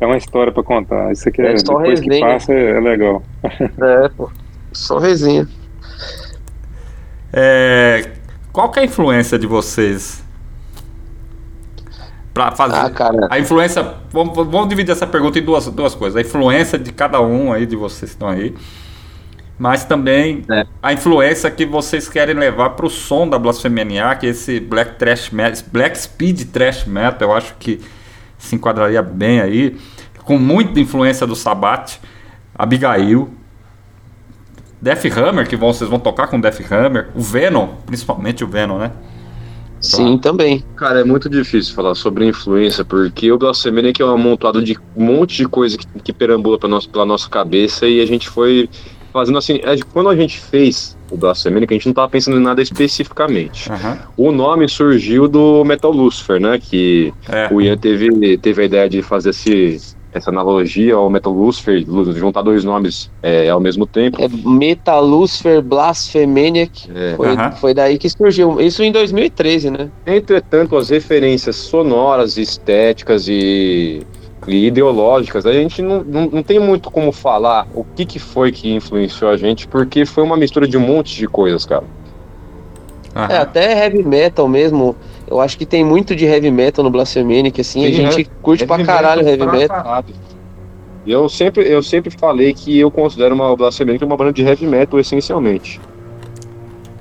é 0.00 0.04
uma 0.06 0.16
história 0.16 0.52
pra 0.52 0.62
contar. 0.64 1.12
Isso 1.12 1.28
aqui 1.28 1.40
é, 1.40 1.52
É 1.52 1.56
só 1.58 1.78
depois 1.78 2.00
que 2.00 2.08
resenha. 2.08 2.26
passa 2.26 2.52
é, 2.52 2.70
é 2.76 2.80
legal. 2.80 3.22
É, 3.44 4.08
pô. 4.16 4.28
Só 4.72 4.98
resenha. 4.98 5.46
É, 7.32 8.10
qual 8.52 8.70
que 8.70 8.78
é 8.78 8.82
a 8.82 8.84
influência 8.84 9.38
de 9.38 9.46
vocês? 9.46 10.22
Pra 12.34 12.50
fazer. 12.52 12.76
Ah, 12.76 12.90
cara. 12.90 13.28
A 13.30 13.38
influência. 13.38 13.94
Vamos, 14.10 14.34
vamos 14.34 14.68
dividir 14.68 14.92
essa 14.92 15.06
pergunta 15.06 15.38
em 15.38 15.42
duas, 15.42 15.66
duas 15.66 15.94
coisas. 15.94 16.16
A 16.16 16.20
influência 16.20 16.78
de 16.78 16.92
cada 16.92 17.20
um 17.20 17.52
aí, 17.52 17.66
de 17.66 17.76
vocês 17.76 18.10
que 18.10 18.16
estão 18.16 18.28
aí. 18.28 18.54
Mas 19.58 19.84
também 19.84 20.42
É. 20.50 20.66
a 20.82 20.92
influência 20.92 21.50
que 21.50 21.66
vocês 21.66 22.08
querem 22.08 22.34
levar 22.34 22.70
pro 22.70 22.88
som 22.88 23.28
da 23.28 23.38
Blasfemaniac, 23.38 24.26
esse 24.26 24.58
Black 24.58 24.98
Trash 24.98 25.30
Metal, 25.30 25.62
Black 25.70 25.98
Speed 25.98 26.50
Trash 26.50 26.84
Metal, 26.86 27.28
eu 27.28 27.36
acho 27.36 27.54
que 27.58 27.80
se 28.38 28.56
enquadraria 28.56 29.02
bem 29.02 29.40
aí. 29.40 29.76
Com 30.24 30.38
muita 30.38 30.80
influência 30.80 31.26
do 31.26 31.36
Sabat, 31.36 32.00
Abigail, 32.54 33.28
Death 34.82 35.04
Hammer, 35.16 35.48
que 35.48 35.54
vão, 35.56 35.72
vocês 35.72 35.88
vão 35.88 36.00
tocar 36.00 36.26
com 36.26 36.40
Death 36.40 36.60
Hammer, 36.72 37.08
o 37.14 37.20
Venom, 37.20 37.68
principalmente 37.86 38.42
o 38.42 38.48
Venom, 38.48 38.78
né? 38.78 38.90
Sim, 39.80 40.16
também. 40.18 40.64
Cara, 40.76 41.00
é 41.00 41.04
muito 41.04 41.28
difícil 41.28 41.74
falar 41.74 41.94
sobre 41.94 42.24
influência, 42.26 42.84
porque 42.84 43.30
o 43.32 43.38
Blasfemia 43.38 43.92
é 43.98 44.04
um 44.04 44.10
amontoado 44.10 44.62
de 44.62 44.76
um 44.96 45.04
monte 45.04 45.36
de 45.36 45.46
coisa 45.48 45.76
que, 45.78 45.86
que 46.02 46.12
perambula 46.12 46.58
pra 46.58 46.68
nossa, 46.68 46.88
pela 46.88 47.04
nossa 47.06 47.28
cabeça 47.28 47.86
e 47.86 48.00
a 48.00 48.06
gente 48.06 48.28
foi 48.28 48.68
fazendo 49.12 49.38
assim. 49.38 49.60
é, 49.62 49.76
Quando 49.92 50.08
a 50.08 50.14
gente 50.16 50.38
fez 50.38 50.96
o 51.10 51.16
Blasfemia, 51.16 51.66
a 51.68 51.72
gente 51.72 51.86
não 51.86 51.94
tava 51.94 52.08
pensando 52.08 52.36
em 52.36 52.42
nada 52.42 52.62
especificamente. 52.62 53.70
Aham. 53.72 53.98
O 54.16 54.30
nome 54.30 54.68
surgiu 54.68 55.26
do 55.28 55.64
Metal 55.64 55.90
Lucifer, 55.90 56.40
né? 56.40 56.58
Que 56.60 57.12
É. 57.28 57.48
o 57.52 57.60
Ian 57.60 57.76
teve, 57.76 58.38
teve 58.38 58.62
a 58.62 58.64
ideia 58.64 58.88
de 58.88 59.02
fazer 59.02 59.30
esse, 59.30 59.80
essa 60.12 60.30
analogia 60.30 60.94
ao 60.94 61.08
Metal 61.08 61.32
Lucifer, 61.32 61.84
juntar 62.14 62.42
dois 62.42 62.64
nomes 62.64 63.10
é, 63.22 63.48
ao 63.48 63.60
mesmo 63.60 63.86
tempo. 63.86 64.22
É 64.22 64.28
Metalucifer 64.28 65.62
Blasphemaniac. 65.62 66.90
É. 66.94 67.14
Foi, 67.16 67.28
foi 67.60 67.74
daí 67.74 67.98
que 67.98 68.08
surgiu. 68.08 68.60
Isso 68.60 68.82
em 68.82 68.92
2013, 68.92 69.70
né? 69.70 69.90
Entretanto, 70.06 70.76
as 70.76 70.90
referências 70.90 71.56
sonoras, 71.56 72.36
estéticas 72.36 73.26
e, 73.26 74.02
e 74.46 74.66
ideológicas, 74.66 75.46
a 75.46 75.52
gente 75.52 75.80
não, 75.80 76.04
não, 76.04 76.26
não 76.26 76.42
tem 76.42 76.58
muito 76.58 76.90
como 76.90 77.10
falar 77.10 77.66
o 77.74 77.82
que, 77.82 78.04
que 78.04 78.18
foi 78.18 78.52
que 78.52 78.72
influenciou 78.74 79.30
a 79.30 79.36
gente, 79.36 79.66
porque 79.66 80.04
foi 80.04 80.22
uma 80.22 80.36
mistura 80.36 80.68
de 80.68 80.76
um 80.76 80.80
monte 80.80 81.16
de 81.16 81.26
coisas, 81.26 81.64
cara. 81.64 81.84
Aham. 83.14 83.32
É, 83.32 83.38
até 83.38 83.84
heavy 83.84 84.02
metal 84.02 84.48
mesmo. 84.48 84.96
Eu 85.32 85.40
acho 85.40 85.56
que 85.56 85.64
tem 85.64 85.82
muito 85.82 86.14
de 86.14 86.26
heavy 86.26 86.50
metal 86.50 86.84
no 86.84 86.90
Blasphemaniac, 86.90 87.58
assim. 87.58 87.86
a 87.86 87.88
Sim, 87.88 87.94
gente 88.10 88.30
curte 88.42 88.66
pra 88.66 88.84
caralho 88.84 89.26
heavy 89.26 89.46
metal. 89.46 89.82
caralho. 89.82 90.04
Eu 91.06 91.26
sempre, 91.26 91.66
eu 91.66 91.82
sempre 91.82 92.10
falei 92.10 92.52
que 92.52 92.78
eu 92.78 92.90
considero 92.90 93.34
uma 93.34 93.56
Blasphemia 93.56 93.98
uma 94.02 94.14
banda 94.14 94.30
de 94.30 94.42
heavy 94.42 94.66
metal, 94.66 95.00
essencialmente. 95.00 95.80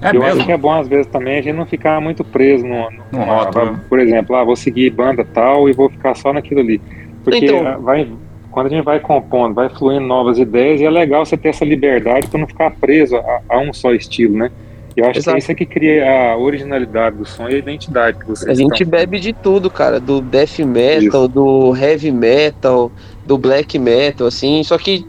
É 0.01 0.15
eu 0.15 0.23
acho 0.23 0.35
mesmo? 0.35 0.45
que 0.45 0.51
é 0.53 0.57
bom, 0.57 0.71
às 0.71 0.87
vezes, 0.87 1.07
também 1.07 1.39
a 1.39 1.41
gente 1.41 1.55
não 1.57 1.65
ficar 1.65 1.99
muito 1.99 2.23
preso 2.23 2.65
no, 2.65 2.89
no, 2.89 2.89
No 3.11 3.19
numa- 3.19 3.25
rótulo, 3.43 3.65
né? 3.73 3.79
Por 3.89 3.99
exemplo, 3.99 4.35
ah, 4.37 4.43
vou 4.45 4.55
seguir 4.55 4.89
banda 4.91 5.25
tal 5.25 5.67
e 5.67 5.73
vou 5.73 5.89
ficar 5.89 6.15
só 6.15 6.31
naquilo 6.31 6.61
ali. 6.61 6.81
Porque 7.25 7.45
Então- 7.45 7.67
ah, 7.67 7.77
vai, 7.77 8.07
quando 8.49 8.67
a 8.67 8.69
gente 8.69 8.83
vai 8.85 9.01
compondo, 9.01 9.53
vai 9.55 9.67
fluindo 9.67 10.07
novas 10.07 10.39
ideias, 10.39 10.79
e 10.79 10.85
é 10.85 10.89
legal 10.89 11.25
você 11.25 11.35
ter 11.35 11.49
essa 11.49 11.65
liberdade 11.65 12.27
para 12.27 12.39
não 12.39 12.47
ficar 12.47 12.71
preso 12.71 13.17
a, 13.17 13.41
a 13.49 13.59
um 13.59 13.73
só 13.73 13.91
estilo, 13.93 14.37
né? 14.37 14.49
Eu 14.95 15.05
acho 15.05 15.19
Exato. 15.19 15.35
que 15.35 15.43
isso 15.43 15.51
é 15.51 15.55
que 15.55 15.65
cria 15.65 16.33
a 16.33 16.37
originalidade 16.37 17.17
do 17.17 17.25
som 17.25 17.47
e 17.47 17.55
a 17.55 17.57
identidade 17.57 18.19
que 18.19 18.27
vocês 18.27 18.49
A 18.49 18.53
gente 18.53 18.83
bebe 18.83 19.19
de 19.19 19.31
tudo, 19.31 19.69
cara, 19.69 19.99
do 19.99 20.21
death 20.21 20.59
metal, 20.59 21.27
do 21.27 21.75
heavy 21.75 22.11
metal, 22.11 22.91
do 23.25 23.37
black 23.37 23.79
metal, 23.79 24.27
assim, 24.27 24.63
só 24.63 24.77
que 24.77 25.05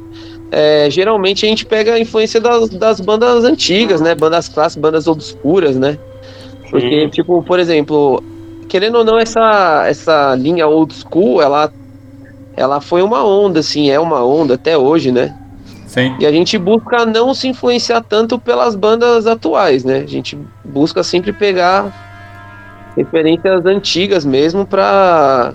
é, 0.52 0.88
geralmente 0.90 1.44
a 1.44 1.48
gente 1.48 1.64
pega 1.64 1.94
a 1.94 1.98
influência 1.98 2.40
das, 2.40 2.68
das 2.68 3.00
bandas 3.00 3.42
antigas, 3.44 4.00
né? 4.00 4.14
Bandas 4.14 4.48
clássicas, 4.48 4.80
bandas 4.80 5.06
obscuras, 5.08 5.76
né? 5.76 5.98
Porque, 6.70 7.04
Sim. 7.04 7.08
tipo, 7.08 7.42
por 7.42 7.58
exemplo, 7.58 8.22
querendo 8.68 8.98
ou 8.98 9.04
não, 9.04 9.18
essa, 9.18 9.84
essa 9.86 10.34
linha 10.34 10.66
old 10.68 10.94
school, 10.94 11.42
ela, 11.42 11.72
ela 12.56 12.80
foi 12.80 13.02
uma 13.02 13.24
onda, 13.24 13.60
assim, 13.60 13.90
é 13.90 13.98
uma 13.98 14.24
onda 14.24 14.54
até 14.54 14.76
hoje, 14.76 15.10
né? 15.10 15.34
Sim. 15.92 16.16
E 16.18 16.24
a 16.24 16.32
gente 16.32 16.56
busca 16.56 17.04
não 17.04 17.34
se 17.34 17.48
influenciar 17.48 18.02
tanto 18.02 18.38
pelas 18.38 18.74
bandas 18.74 19.26
atuais, 19.26 19.84
né? 19.84 19.98
A 19.98 20.06
gente 20.06 20.38
busca 20.64 21.02
sempre 21.02 21.34
pegar 21.34 21.92
referências 22.96 23.66
antigas 23.66 24.24
mesmo 24.24 24.66
pra, 24.66 25.52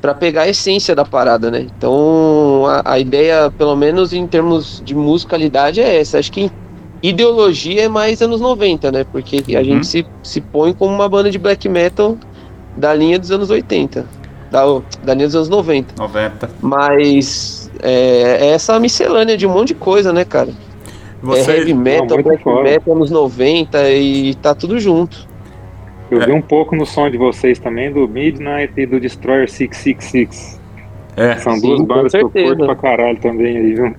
pra 0.00 0.14
pegar 0.14 0.42
a 0.42 0.48
essência 0.48 0.94
da 0.94 1.04
parada, 1.04 1.50
né? 1.50 1.60
Então 1.76 2.64
a, 2.66 2.92
a 2.92 2.98
ideia, 2.98 3.50
pelo 3.50 3.76
menos 3.76 4.14
em 4.14 4.26
termos 4.26 4.80
de 4.82 4.94
musicalidade, 4.94 5.80
é 5.82 6.00
essa. 6.00 6.18
Acho 6.18 6.32
que 6.32 6.50
ideologia 7.02 7.82
é 7.82 7.88
mais 7.88 8.22
anos 8.22 8.40
90, 8.40 8.90
né? 8.90 9.04
Porque 9.04 9.44
a 9.54 9.58
Uhum. 9.58 9.64
gente 9.64 9.86
se, 9.86 10.06
se 10.22 10.40
põe 10.40 10.72
como 10.72 10.94
uma 10.94 11.08
banda 11.08 11.30
de 11.30 11.38
black 11.38 11.68
metal 11.68 12.16
da 12.78 12.94
linha 12.94 13.18
dos 13.18 13.30
anos 13.30 13.50
80. 13.50 14.06
Da, 14.50 14.62
da 15.04 15.12
linha 15.12 15.26
dos 15.26 15.36
anos 15.36 15.48
90. 15.50 15.94
90. 15.98 16.48
Mas 16.62 17.61
é, 17.82 18.46
é 18.46 18.46
essa 18.50 18.78
miscelânea 18.80 19.36
de 19.36 19.46
um 19.46 19.50
monte 19.52 19.68
de 19.68 19.74
coisa, 19.74 20.12
né, 20.12 20.24
cara? 20.24 20.50
É 21.24 21.38
heavy 21.38 21.72
Você. 21.72 21.74
metal, 21.74 22.18
muito 22.18 22.24
black 22.24 22.44
metal 22.64 22.94
anos 22.96 23.10
90 23.10 23.90
e 23.90 24.34
tá 24.36 24.54
tudo 24.54 24.78
junto. 24.80 25.26
Eu 26.10 26.20
É. 26.20 26.26
vi 26.26 26.32
um 26.32 26.42
pouco 26.42 26.74
no 26.76 26.84
som 26.84 27.08
de 27.08 27.16
vocês 27.16 27.58
também 27.58 27.92
do 27.92 28.06
Midnight 28.08 28.72
e 28.76 28.84
do 28.86 28.98
Destroyer 29.00 29.48
666. 29.48 30.60
É. 31.16 31.36
São 31.36 31.54
Sim, 31.54 31.60
duas 31.60 31.80
bandas 31.82 32.12
que 32.12 32.18
eu 32.18 32.22
certeza. 32.30 32.56
curto 32.56 32.64
pra 32.66 32.74
caralho 32.76 33.18
também 33.18 33.56
aí, 33.56 33.74
viu? 33.74 33.94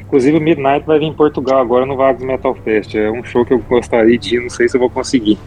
Inclusive 0.00 0.36
o 0.36 0.40
Midnight 0.40 0.86
vai 0.86 0.98
vir 0.98 1.06
em 1.06 1.12
Portugal 1.12 1.58
agora 1.60 1.86
no 1.86 1.96
Vagos 1.96 2.24
Metal 2.24 2.54
Fest. 2.64 2.94
É 2.94 3.10
um 3.10 3.22
show 3.24 3.44
que 3.44 3.52
eu 3.54 3.58
gostaria 3.60 4.18
de 4.18 4.36
ir, 4.36 4.40
não 4.40 4.50
sei 4.50 4.68
se 4.68 4.76
eu 4.76 4.80
vou 4.80 4.90
conseguir. 4.90 5.38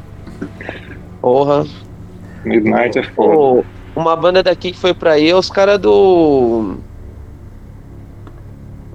Porra. 1.21 1.65
Midnight 2.45 2.97
é 2.99 3.03
foda. 3.03 3.33
Pô, 3.35 3.63
uma 3.95 4.15
banda 4.15 4.41
daqui 4.43 4.71
que 4.71 4.77
foi 4.77 4.93
pra 4.93 5.11
aí 5.13 5.29
é 5.29 5.35
os 5.35 5.49
caras 5.49 5.79
do. 5.79 6.75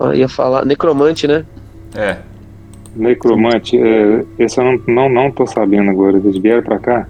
Ah, 0.00 0.14
ia 0.14 0.28
falar. 0.28 0.64
Necromante, 0.64 1.26
né? 1.26 1.44
É. 1.94 2.18
Necromante, 2.94 3.76
é, 3.78 4.24
esse 4.38 4.60
eu 4.60 4.64
não, 4.64 4.80
não, 4.86 5.08
não 5.08 5.30
tô 5.30 5.46
sabendo 5.46 5.90
agora. 5.90 6.16
Eles 6.18 6.36
vieram 6.38 6.62
pra 6.62 6.78
cá? 6.78 7.06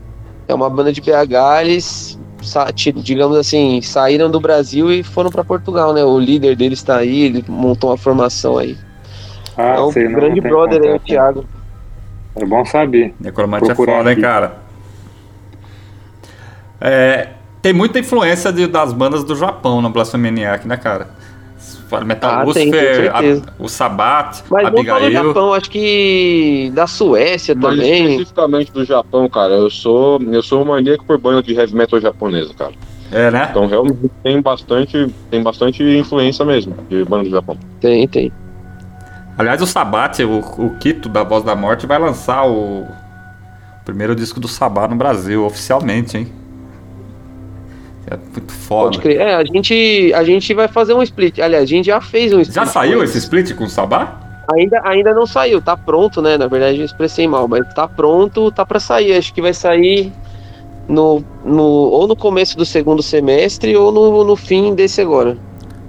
É 0.46 0.54
uma 0.54 0.68
banda 0.70 0.92
de 0.92 1.00
BH, 1.00 1.62
eles, 1.62 2.18
digamos 3.02 3.36
assim, 3.36 3.80
saíram 3.82 4.30
do 4.30 4.40
Brasil 4.40 4.92
e 4.92 5.02
foram 5.02 5.30
pra 5.30 5.42
Portugal, 5.44 5.92
né? 5.92 6.04
O 6.04 6.18
líder 6.18 6.54
deles 6.56 6.82
tá 6.82 6.96
aí, 6.98 7.22
ele 7.22 7.44
montou 7.48 7.90
uma 7.90 7.96
formação 7.96 8.58
aí. 8.58 8.76
Ah, 9.56 9.74
é 9.76 9.80
um 9.80 9.92
sei, 9.92 10.08
grande 10.08 10.40
não 10.40 10.48
brother 10.48 10.80
aí, 10.82 10.88
o 10.88 10.92
contato. 10.92 11.06
Thiago. 11.06 11.44
É 12.36 12.44
bom 12.46 12.64
saber. 12.64 13.14
Necromante 13.20 13.64
é 13.64 13.66
Procurar 13.74 13.98
foda, 13.98 14.10
hein, 14.10 14.12
aqui. 14.14 14.22
cara? 14.22 14.56
É, 16.80 17.28
tem 17.60 17.72
muita 17.72 17.98
influência 17.98 18.52
de- 18.52 18.66
das 18.66 18.92
bandas 18.92 19.22
do 19.24 19.36
Japão 19.36 19.80
no 19.82 19.90
Blasphemaniac, 19.90 20.66
né, 20.66 20.76
cara? 20.76 21.10
Metal 22.00 22.30
Ah, 22.30 22.36
tem, 22.38 22.46
Lucifer, 22.46 22.94
certeza. 23.12 23.42
a- 23.46 23.62
o 23.62 23.68
Sabat, 23.68 24.42
Mas 24.50 24.64
não 24.64 24.70
só 24.70 24.82
do 24.82 24.90
Abigail. 25.04 25.12
Japão, 25.12 25.52
acho 25.52 25.70
que 25.70 26.72
da 26.74 26.86
Suécia 26.86 27.54
Mas 27.54 27.76
também. 27.76 28.02
especificamente 28.10 28.72
do 28.72 28.84
Japão, 28.84 29.28
cara, 29.28 29.52
eu 29.54 29.70
sou, 29.70 30.20
eu 30.22 30.42
sou 30.42 30.62
um 30.62 30.64
maníaco 30.64 31.04
por 31.04 31.18
banda 31.18 31.42
de 31.42 31.54
heavy 31.54 31.74
metal 31.74 32.00
japonesa, 32.00 32.52
cara. 32.54 32.72
É, 33.12 33.30
né? 33.30 33.48
Então 33.50 33.66
realmente 33.66 34.10
tem 34.22 34.40
bastante, 34.40 35.06
tem 35.30 35.42
bastante 35.42 35.82
influência 35.82 36.44
mesmo 36.44 36.74
de 36.88 37.04
banda 37.04 37.24
do 37.24 37.30
Japão. 37.30 37.58
Tem, 37.80 38.08
tem. 38.08 38.32
Aliás, 39.36 39.60
o 39.60 39.66
Sabat, 39.66 40.22
o, 40.24 40.38
o 40.38 40.70
Kito 40.78 41.08
da 41.08 41.22
Voz 41.22 41.42
da 41.44 41.54
Morte, 41.54 41.86
vai 41.86 41.98
lançar 41.98 42.46
o 42.46 42.86
primeiro 43.84 44.14
disco 44.14 44.38
do 44.40 44.48
Sabá 44.48 44.86
no 44.88 44.94
Brasil, 44.96 45.44
oficialmente, 45.44 46.16
hein? 46.16 46.28
É 48.12 48.32
muito 48.32 48.52
foda. 48.52 48.84
Pode 48.84 48.98
crer. 49.00 49.20
É, 49.20 49.34
a 49.34 49.44
gente, 49.44 50.12
a 50.14 50.24
gente 50.24 50.52
vai 50.54 50.68
fazer 50.68 50.94
um 50.94 51.02
split. 51.02 51.38
Aliás, 51.38 51.64
a 51.64 51.66
gente 51.66 51.86
já 51.86 52.00
fez 52.00 52.32
um 52.32 52.40
split. 52.40 52.54
Já 52.54 52.66
saiu 52.66 53.02
esse 53.02 53.18
split 53.18 53.54
com 53.54 53.64
o 53.64 53.68
Sabá? 53.68 54.20
Ainda, 54.54 54.80
ainda 54.84 55.14
não 55.14 55.24
saiu, 55.24 55.62
tá 55.62 55.76
pronto, 55.76 56.20
né? 56.20 56.36
Na 56.36 56.46
verdade, 56.46 56.78
eu 56.78 56.84
expressei 56.84 57.26
mal, 57.28 57.46
mas 57.46 57.72
tá 57.74 57.86
pronto, 57.86 58.50
tá 58.50 58.66
pra 58.66 58.80
sair. 58.80 59.16
Acho 59.16 59.32
que 59.32 59.40
vai 59.40 59.54
sair 59.54 60.12
no, 60.88 61.24
no, 61.44 61.62
ou 61.62 62.06
no 62.06 62.16
começo 62.16 62.56
do 62.56 62.64
segundo 62.64 63.02
semestre 63.02 63.76
ou 63.76 63.92
no, 63.92 64.24
no 64.24 64.36
fim 64.36 64.74
desse 64.74 65.00
agora. 65.00 65.36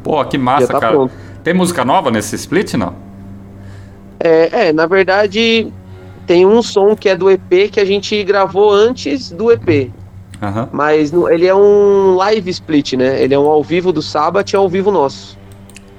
Pô, 0.04 0.24
que 0.26 0.38
massa, 0.38 0.68
tá 0.68 0.80
cara. 0.80 0.94
pronto. 0.94 1.14
Tem 1.44 1.54
música 1.54 1.84
nova 1.84 2.12
nesse 2.12 2.36
split, 2.36 2.76
não? 2.76 2.96
É, 4.20 4.68
é, 4.68 4.74
na 4.74 4.86
verdade, 4.86 5.68
tem 6.26 6.46
um 6.46 6.62
som 6.62 6.96
que 6.96 7.10
é 7.10 7.16
do 7.16 7.30
EP 7.30 7.70
que 7.72 7.80
a 7.80 7.86
gente 7.86 8.24
gravou 8.24 8.72
antes 8.72 9.32
do 9.32 9.52
EP. 9.52 9.92
Aham. 10.44 10.70
Mas 10.74 11.12
no- 11.12 11.30
ele 11.30 11.46
é 11.46 11.56
um 11.56 12.16
live 12.16 12.50
split, 12.50 12.94
né? 12.94 13.22
Ele 13.24 13.34
é 13.34 13.40
um 13.40 13.48
ao 13.48 13.64
vivo 13.64 13.94
do 13.94 14.02
Sabbath 14.02 14.52
e 14.52 14.56
ao 14.58 14.68
vivo 14.68 14.92
nosso. 14.92 15.38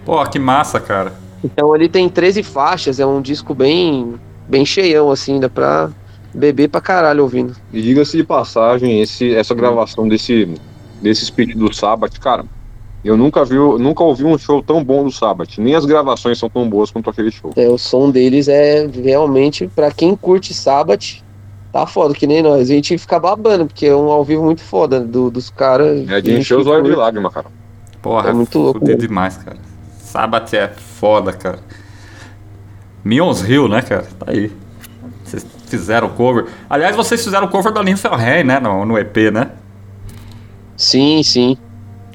Pô, 0.04 0.22
que 0.26 0.38
massa, 0.38 0.78
cara. 0.78 1.14
Então 1.42 1.74
ele 1.74 1.88
tem 1.88 2.08
13 2.08 2.42
faixas, 2.42 3.00
é 3.00 3.06
um 3.06 3.22
disco 3.22 3.54
bem, 3.54 4.14
bem 4.48 4.64
cheião, 4.66 5.10
assim, 5.10 5.40
dá 5.40 5.48
pra 5.48 5.90
beber 6.34 6.68
pra 6.68 6.80
caralho 6.80 7.22
ouvindo. 7.22 7.56
E 7.72 7.80
diga-se 7.80 8.16
de 8.16 8.24
passagem, 8.24 9.00
esse, 9.00 9.34
essa 9.34 9.54
gravação 9.54 10.06
desse, 10.06 10.48
desse 11.00 11.24
split 11.24 11.56
do 11.56 11.72
Sabbath, 11.74 12.18
cara, 12.18 12.44
eu 13.04 13.16
nunca 13.16 13.44
vi, 13.44 13.56
nunca 13.56 14.02
ouvi 14.02 14.24
um 14.24 14.36
show 14.36 14.62
tão 14.62 14.82
bom 14.82 15.04
do 15.04 15.10
Sabbath. 15.12 15.58
Nem 15.58 15.74
as 15.74 15.84
gravações 15.84 16.38
são 16.38 16.48
tão 16.50 16.68
boas 16.68 16.90
quanto 16.90 17.08
aquele 17.10 17.30
show. 17.30 17.52
É, 17.56 17.68
o 17.68 17.78
som 17.78 18.10
deles 18.10 18.48
é 18.48 18.86
realmente, 18.86 19.68
pra 19.68 19.90
quem 19.90 20.16
curte 20.16 20.52
Sabbath, 20.54 21.22
tá 21.74 21.86
foda, 21.88 22.14
que 22.14 22.24
nem 22.24 22.40
nós. 22.40 22.70
A 22.70 22.72
gente 22.72 22.96
fica 22.96 23.18
babando, 23.18 23.66
porque 23.66 23.86
é 23.86 23.96
um 23.96 24.08
ao 24.08 24.24
vivo 24.24 24.44
muito 24.44 24.62
foda 24.62 25.00
do- 25.00 25.28
dos 25.28 25.50
caras. 25.50 26.08
É 26.08 26.20
de 26.20 26.30
Gente 26.30 26.40
encher 26.42 26.56
os 26.56 26.68
olhos 26.68 26.88
de 26.88 26.94
lágrima, 26.94 27.28
cara. 27.32 27.46
Porra, 28.00 28.30
É 28.30 28.32
muito 28.32 28.56
louco, 28.60 28.86
né? 28.86 28.94
demais, 28.94 29.36
cara. 29.38 29.56
Sabbath 29.98 30.54
é 30.54 30.68
foda, 30.68 31.32
cara. 31.32 31.58
Mions 33.04 33.42
Hill, 33.42 33.66
né, 33.68 33.82
cara? 33.82 34.06
Tá 34.18 34.26
aí. 34.30 34.52
Vocês 35.24 35.44
fizeram 35.66 36.08
cover. 36.10 36.46
Aliás, 36.70 36.94
vocês 36.94 37.24
fizeram 37.24 37.48
cover 37.48 37.72
da 37.72 37.82
Ninfelheim, 37.82 38.44
né? 38.44 38.60
No, 38.60 38.84
no 38.84 38.96
EP, 38.96 39.30
né? 39.32 39.50
Sim, 40.76 41.22
sim. 41.24 41.56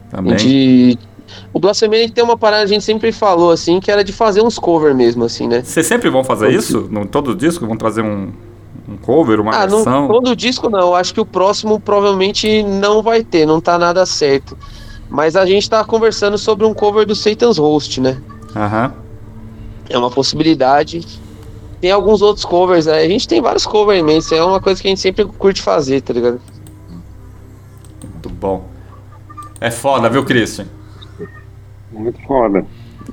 Também. 0.09 0.35
De... 0.37 0.97
O 1.53 1.59
Blasphemia 1.59 2.09
tem 2.09 2.23
uma 2.23 2.37
parada, 2.37 2.63
a 2.63 2.67
gente 2.67 2.83
sempre 2.85 3.11
falou, 3.11 3.51
assim, 3.51 3.79
que 3.81 3.91
era 3.91 4.03
de 4.05 4.13
fazer 4.13 4.41
uns 4.41 4.57
cover 4.57 4.95
mesmo, 4.95 5.25
assim, 5.25 5.47
né? 5.49 5.61
Vocês 5.63 5.85
sempre 5.85 6.09
vão 6.09 6.23
fazer 6.23 6.49
isso? 6.49 6.87
No 6.89 7.05
todo 7.05 7.35
disco? 7.35 7.67
Vão 7.67 7.75
trazer 7.77 8.01
um, 8.01 8.31
um 8.89 8.97
cover, 8.97 9.39
uma 9.39 9.52
Ah, 9.54 9.67
não, 9.67 9.78
versão? 9.78 10.08
todo 10.08 10.36
disco 10.36 10.69
não. 10.69 10.80
Eu 10.80 10.95
acho 10.95 11.13
que 11.13 11.21
o 11.21 11.25
próximo 11.25 11.80
provavelmente 11.80 12.63
não 12.63 13.02
vai 13.04 13.23
ter, 13.23 13.45
não 13.45 13.62
tá 13.62 13.78
nada 13.78 14.06
certo. 14.06 14.58
Mas 15.10 15.36
a 15.36 15.45
gente 15.45 15.69
tá 15.69 15.84
conversando 15.84 16.38
sobre 16.38 16.65
um 16.65 16.73
cover 16.73 17.06
do 17.06 17.15
Satan's 17.15 17.58
Host, 17.58 17.99
né? 18.02 18.19
Aham. 18.56 18.93
É 19.89 19.97
uma 19.97 20.10
possibilidade. 20.10 21.06
Tem 21.82 21.91
alguns 21.91 22.21
outros 22.21 22.45
covers, 22.45 22.86
né? 22.86 22.99
A 23.02 23.08
gente 23.08 23.28
tem 23.28 23.41
vários 23.41 23.65
covers 23.65 23.99
imensos, 23.99 24.32
é 24.32 24.43
uma 24.43 24.60
coisa 24.60 24.82
que 24.82 24.88
a 24.88 24.91
gente 24.91 25.02
sempre 25.02 25.25
curte 25.25 25.62
fazer, 25.62 26.02
tá 26.02 26.13
ligado? 26.13 26.39
Muito 28.04 28.30
bom. 28.30 28.65
É 29.62 29.71
foda, 29.71 30.10
viu, 30.10 30.23
Christian? 30.25 30.65
Muito 31.91 32.19
foda. 32.28 32.65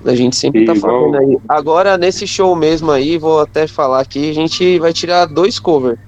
A 0.05 0.15
gente 0.15 0.37
sempre 0.37 0.63
E 0.63 0.67
tá 0.67 0.75
igual- 0.75 1.11
fazendo 1.13 1.17
aí. 1.31 1.39
Agora, 1.49 1.97
nesse 1.97 2.27
show 2.27 2.55
mesmo 2.55 2.91
aí, 2.91 3.17
vou 3.19 3.41
até 3.41 3.67
falar 3.67 4.01
aqui, 4.01 4.31
a 4.31 4.35
gente 4.35 4.79
vai 4.79 4.93
tirar 4.93 5.27
dois 5.27 5.59
covers, 5.59 5.99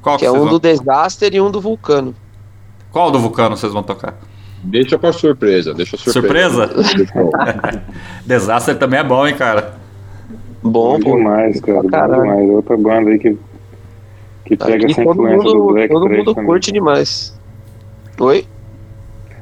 Qual, 0.00 0.16
que 0.16 0.24
é 0.24 0.28
vocês 0.28 0.40
um 0.42 0.44
vão- 0.46 0.52
do 0.54 0.60
Desaster 0.60 1.34
e 1.34 1.40
um 1.40 1.50
do 1.50 1.60
Vulcano. 1.60 2.14
Qual 2.90 3.10
do 3.10 3.18
Vulcano 3.18 3.56
vocês 3.56 3.72
vão 3.72 3.82
tocar? 3.82 4.18
Deixa 4.62 4.98
pra 4.98 5.12
surpresa, 5.12 5.72
deixa 5.74 5.96
surpresa. 5.96 6.66
Surpresa? 6.82 7.82
Desastre 8.26 8.74
também 8.74 9.00
é 9.00 9.04
bom, 9.04 9.26
hein, 9.26 9.34
cara? 9.36 9.74
Bom, 10.62 10.98
Bom 10.98 11.16
demais, 11.16 11.60
cara. 11.60 11.82
Bom 11.82 12.22
demais. 12.22 12.50
Outra 12.50 12.76
banda 12.76 13.10
aí 13.10 13.18
que, 13.18 13.38
que 14.44 14.56
pega 14.56 14.74
Aqui 14.74 14.86
essa 14.92 15.02
influência 15.02 15.38
do 15.44 15.54
mundo, 15.58 15.72
Black 15.74 15.88
todo 15.92 16.08
mundo 16.08 16.34
também. 16.34 16.46
curte 16.46 16.72
demais. 16.72 17.38
Oi? 18.18 18.46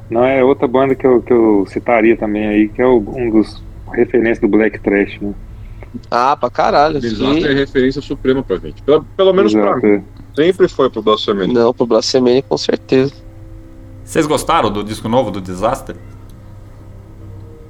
Não, 0.09 0.23
é 0.23 0.43
outra 0.43 0.67
banda 0.67 0.95
que 0.95 1.05
eu, 1.05 1.21
que 1.21 1.33
eu 1.33 1.65
citaria 1.67 2.15
também 2.15 2.47
aí, 2.47 2.69
que 2.69 2.81
é 2.81 2.85
o- 2.87 3.03
um 3.15 3.29
dos 3.29 3.61
referências 3.91 4.39
do 4.39 4.47
Black 4.47 4.79
Trash, 4.79 5.19
né? 5.21 5.33
Ah, 6.11 6.35
pra 6.35 6.49
caralho. 6.49 6.99
Desastre 6.99 7.41
sim. 7.41 7.47
é 7.47 7.53
referência 7.53 8.01
suprema 8.01 8.43
pra 8.43 8.57
gente. 8.57 8.81
Pelo, 8.83 9.03
pelo 9.15 9.33
menos 9.33 9.53
pra 9.53 9.61
Exato. 9.71 9.85
mim. 9.85 10.03
Sempre 10.35 10.67
foi 10.67 10.89
pro 10.89 11.01
Blasphemy. 11.01 11.51
Não, 11.53 11.73
pro 11.73 11.85
Blasphemia 11.85 12.41
com 12.43 12.57
certeza. 12.57 13.13
Vocês 14.03 14.25
gostaram 14.27 14.71
do 14.71 14.83
disco 14.83 15.09
novo 15.09 15.31
do 15.31 15.41
Disaster? 15.41 15.95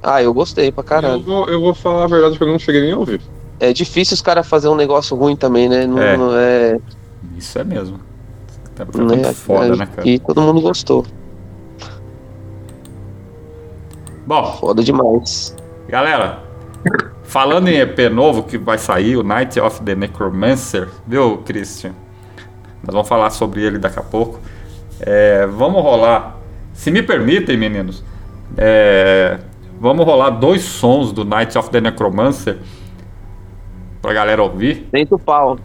Ah, 0.02 0.22
eu 0.22 0.32
gostei 0.32 0.70
pra 0.70 0.82
Eu 0.82 0.86
caralho. 0.86 1.22
vou, 1.22 1.48
eu 1.48 1.60
vou 1.60 1.74
falar 1.74 2.04
a 2.04 2.06
verdade 2.06 2.36
que 2.38 2.44
eu 2.44 2.48
não 2.48 2.58
cheguei 2.58 2.82
nem 2.82 2.92
a 2.92 2.98
ouvir. 2.98 3.20
é 3.60 3.72
difícil 3.72 4.14
os 4.14 4.22
caras 4.22 4.46
fazer 4.48 4.68
um 4.68 4.76
negócio 4.76 5.16
ruim 5.16 5.34
também, 5.34 5.68
né? 5.68 5.84
Não, 5.86 5.98
É. 6.00 6.16
não 6.16 6.36
é, 6.36 6.78
Isso 7.36 7.58
é 7.58 7.64
mesmo. 7.64 7.98
Tá 8.76 8.86
muito 8.96 9.34
foda, 9.34 9.74
né, 9.74 9.86
cara? 9.86 10.08
E 10.08 10.18
todo 10.20 10.40
mundo 10.40 10.60
gostou. 10.60 11.04
Bom, 14.28 14.44
Foda 14.60 14.84
demais. 14.84 15.56
Galera, 15.88 16.40
falando 17.24 17.68
em 17.68 17.78
EP 17.78 17.98
novo 18.12 18.42
que 18.42 18.58
vai 18.58 18.76
sair, 18.76 19.16
o 19.16 19.22
Night 19.22 19.58
of 19.58 19.82
the 19.82 19.94
Necromancer, 19.94 20.86
viu, 21.06 21.38
Christian? 21.46 21.92
Nós 22.84 22.92
vamos 22.92 23.08
falar 23.08 23.30
sobre 23.30 23.62
ele 23.62 23.78
daqui 23.78 23.98
a 23.98 24.02
pouco. 24.02 24.38
É, 25.00 25.46
vamos 25.46 25.82
rolar, 25.82 26.36
se 26.74 26.90
me 26.90 27.02
permitem, 27.02 27.56
meninos, 27.56 28.04
é, 28.58 29.38
vamos 29.80 30.04
rolar 30.04 30.28
dois 30.28 30.60
sons 30.60 31.10
do 31.10 31.24
Night 31.24 31.56
of 31.56 31.70
the 31.70 31.80
Necromancer 31.80 32.58
pra 34.02 34.12
galera 34.12 34.42
ouvir. 34.42 34.90
Dentro 34.92 35.16
do 35.16 35.24
pau. 35.24 35.58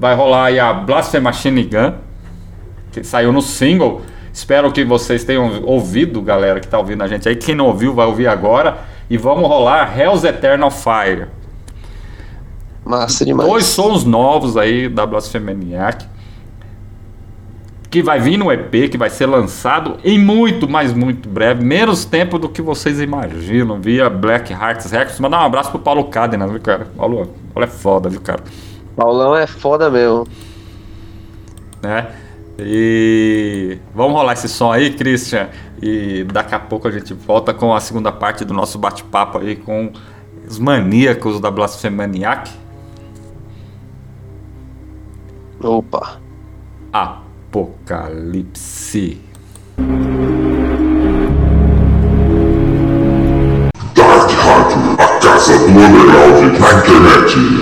Vai 0.00 0.16
rolar 0.16 0.46
aí 0.46 0.58
a 0.58 0.72
Blasphemy 0.72 1.22
Machine 1.22 1.62
Gun, 1.62 1.94
que 2.90 3.04
saiu 3.04 3.32
no 3.32 3.40
single. 3.40 4.02
Espero 4.32 4.70
que 4.72 4.84
vocês 4.84 5.24
tenham 5.24 5.62
ouvido, 5.64 6.22
galera 6.22 6.60
que 6.60 6.68
tá 6.68 6.78
ouvindo 6.78 7.02
a 7.02 7.08
gente 7.08 7.28
aí. 7.28 7.36
Quem 7.36 7.54
não 7.54 7.66
ouviu, 7.66 7.92
vai 7.94 8.06
ouvir 8.06 8.26
agora. 8.28 8.78
E 9.08 9.16
vamos 9.16 9.48
rolar 9.48 9.98
Hell's 9.98 10.22
Eternal 10.24 10.70
Fire. 10.70 11.26
Massa 12.84 13.24
demais. 13.24 13.48
Dois 13.48 13.64
sons 13.66 14.04
novos 14.04 14.56
aí 14.56 14.88
da 14.88 15.04
Blasphemaniac. 15.04 16.06
Que 17.90 18.02
vai 18.04 18.20
vir 18.20 18.36
no 18.36 18.52
EP, 18.52 18.88
que 18.88 18.96
vai 18.96 19.10
ser 19.10 19.26
lançado 19.26 19.96
em 20.04 20.16
muito, 20.16 20.68
mas 20.68 20.92
muito 20.92 21.28
breve. 21.28 21.64
Menos 21.64 22.04
tempo 22.04 22.38
do 22.38 22.48
que 22.48 22.62
vocês 22.62 23.00
imaginam. 23.00 23.80
Via 23.80 24.08
Black 24.08 24.52
Hearts 24.52 24.92
Records. 24.92 25.18
Mandar 25.18 25.42
um 25.42 25.46
abraço 25.46 25.70
pro 25.70 25.80
Paulo 25.80 26.04
Cadena, 26.04 26.46
viu, 26.46 26.60
cara? 26.60 26.86
Paulo, 26.96 27.34
Paulo 27.52 27.64
é 27.64 27.66
foda, 27.66 28.08
viu, 28.08 28.20
cara? 28.20 28.44
Paulão 28.94 29.34
é 29.34 29.46
foda 29.46 29.90
mesmo. 29.90 30.24
né? 31.82 32.06
E 32.64 33.78
vamos 33.94 34.14
rolar 34.14 34.32
esse 34.34 34.48
som 34.48 34.72
aí, 34.72 34.90
Christian. 34.94 35.48
E 35.80 36.24
daqui 36.24 36.54
a 36.54 36.58
pouco 36.58 36.88
a 36.88 36.90
gente 36.90 37.14
volta 37.14 37.54
com 37.54 37.74
a 37.74 37.80
segunda 37.80 38.12
parte 38.12 38.44
do 38.44 38.52
nosso 38.54 38.78
bate-papo 38.78 39.38
aí 39.38 39.56
com 39.56 39.92
os 40.46 40.58
maníacos 40.58 41.40
da 41.40 41.50
Blasfemaniac. 41.50 42.50
Opa. 45.62 46.20
Apocalipse. 46.92 48.40
Dark 53.94 54.30
Hacker, 54.30 54.94
a 54.98 55.06
casa 55.20 55.58
do 55.58 55.66
underground 55.66 56.58
na 56.58 56.72
internet. 56.78 57.59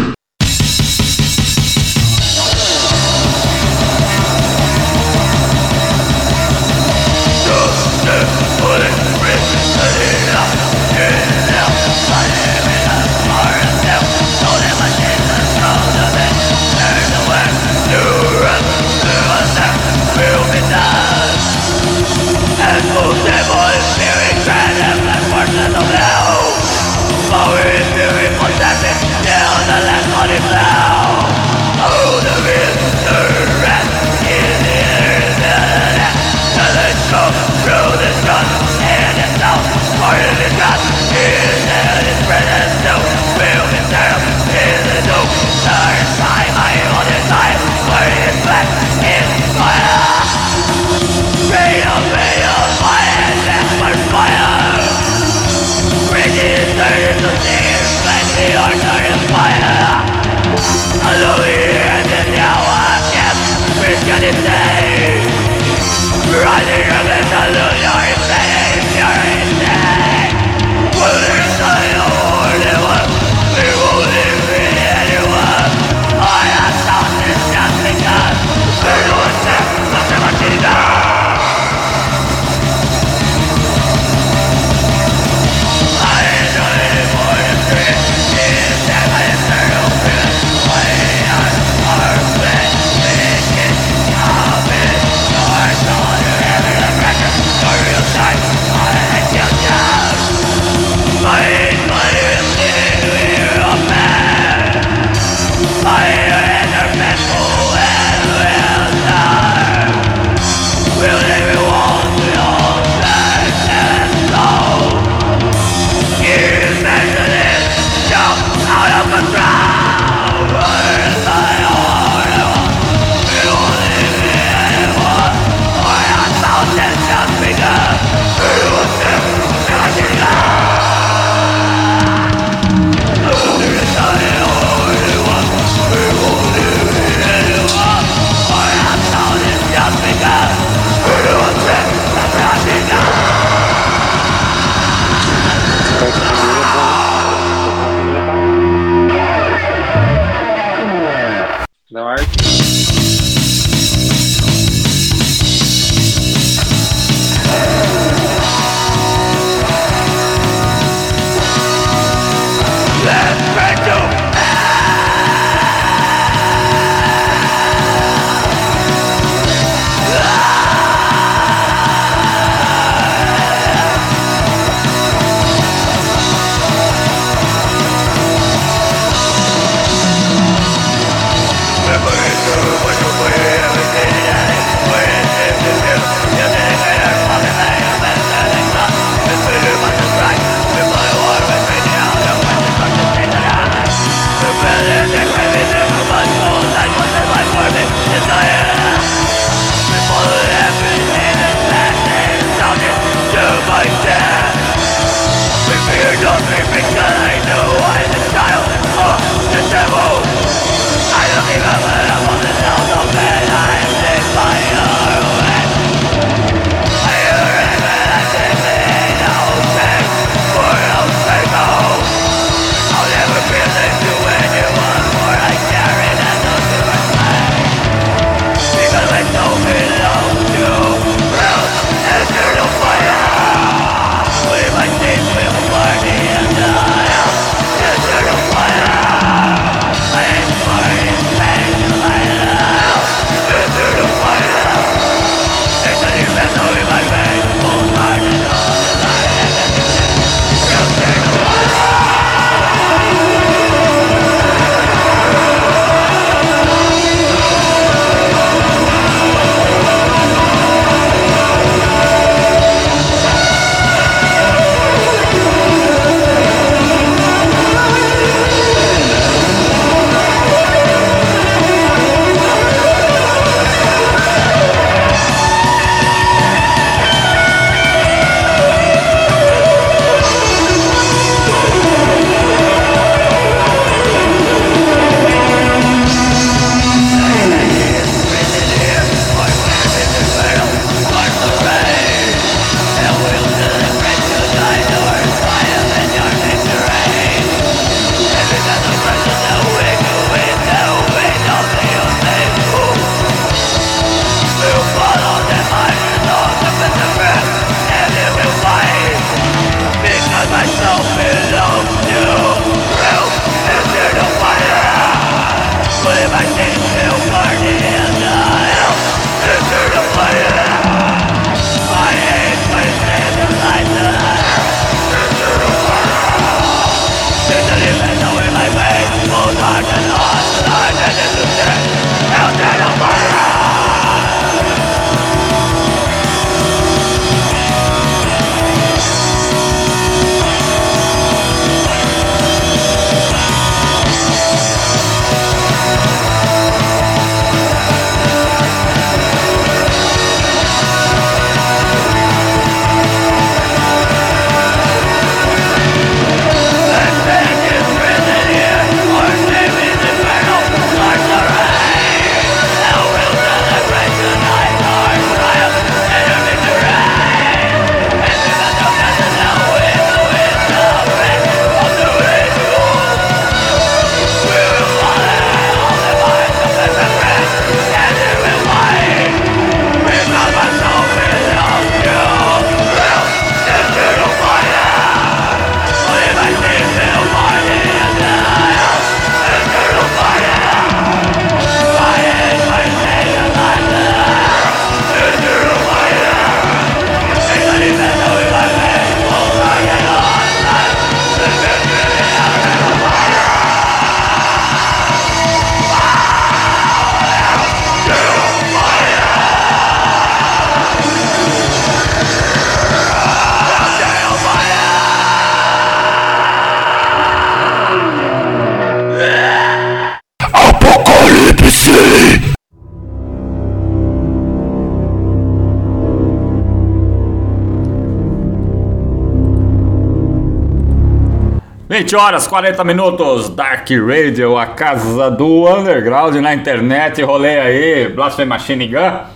20 432.09 432.17
horas 432.17 432.47
40 432.47 432.85
minutos, 432.85 433.51
Dark 433.51 433.87
Radio, 433.91 434.57
a 434.57 434.65
casa 434.65 435.31
do 435.31 435.69
underground 435.69 436.37
na 436.37 436.55
internet. 436.55 437.23
Rolei 437.23 437.59
aí, 437.59 438.09
Blasphemy 438.09 438.49
Machine 438.49 438.89
Gun, 438.89 439.27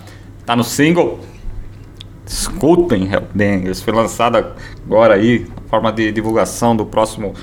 tá 0.43 0.55
no 0.55 0.63
single. 0.63 1.19
Escutem 2.25 3.07
Hellbangers, 3.07 3.79
foi 3.79 3.93
lançado 3.93 4.43
agora 4.83 5.13
aí, 5.13 5.45
forma 5.69 5.91
de 5.91 6.11
divulgação 6.11 6.75
do 6.75 6.83
próximo 6.83 7.35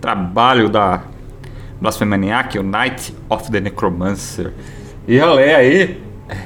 trabalho 0.00 0.68
da 0.68 1.02
Blasphemy 1.80 2.10
Maniac, 2.10 2.56
o 2.56 2.62
Night 2.62 3.12
of 3.28 3.50
the 3.50 3.58
Necromancer. 3.58 4.52
E 5.08 5.18
rolei 5.18 5.52
aí, 5.52 6.02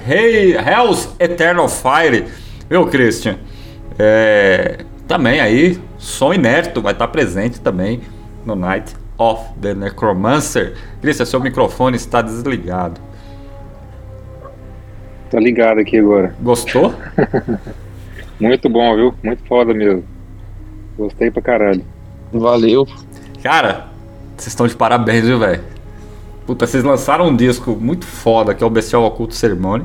hey, 0.09 0.55
Hell's 0.55 1.15
Eternal 1.19 1.69
Fire, 1.69 2.25
viu, 2.71 2.87
Christian? 2.87 3.37
É, 3.99 4.79
também 5.07 5.41
aí, 5.41 5.79
som 5.99 6.33
inerto 6.33 6.81
vai 6.81 6.95
estar 6.95 7.09
presente 7.09 7.61
também 7.61 8.14
no 8.45 8.55
Night 8.55 8.95
of 9.19 9.43
the 9.61 9.75
Necromancer. 9.75 10.77
Christian, 11.01 11.25
seu 11.25 11.41
microfone 11.41 11.97
está 11.97 12.23
desligado. 12.23 13.01
Tá 15.31 15.41
ligado 15.41 15.81
aqui 15.81 15.99
agora. 15.99 16.35
Gostou? 16.41 16.95
Muito 18.39 18.69
bom, 18.69 18.95
viu? 18.97 19.15
Muito 19.23 19.45
foda 19.45 19.73
mesmo. 19.73 20.05
Gostei 20.97 21.31
pra 21.31 21.43
caralho. 21.43 21.85
Valeu. 22.33 22.87
Cara, 23.43 23.89
vocês 24.37 24.49
estão 24.49 24.67
de 24.67 24.77
parabéns, 24.77 25.27
viu, 25.27 25.39
velho? 25.39 25.63
Puta, 26.47 26.67
vocês 26.67 26.85
lançaram 26.85 27.29
um 27.29 27.37
disco 27.37 27.73
muito 27.73 28.05
foda, 28.05 28.55
que 28.55 28.63
é 28.63 28.67
o 28.67 28.71
Bestial 28.71 29.05
Oculto 29.05 29.35
Ceremony. 29.35 29.85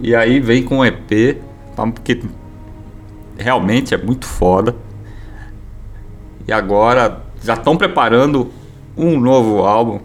E 0.00 0.14
aí 0.14 0.40
vem 0.40 0.62
com 0.64 0.78
um 0.78 0.84
EP, 0.84 1.38
tá? 1.76 1.86
porque 1.86 2.22
realmente 3.38 3.94
é 3.94 3.98
muito 3.98 4.26
foda. 4.26 4.74
E 6.50 6.52
agora 6.52 7.18
já 7.40 7.54
estão 7.54 7.76
preparando 7.76 8.50
um 8.96 9.20
novo 9.20 9.62
álbum. 9.62 10.00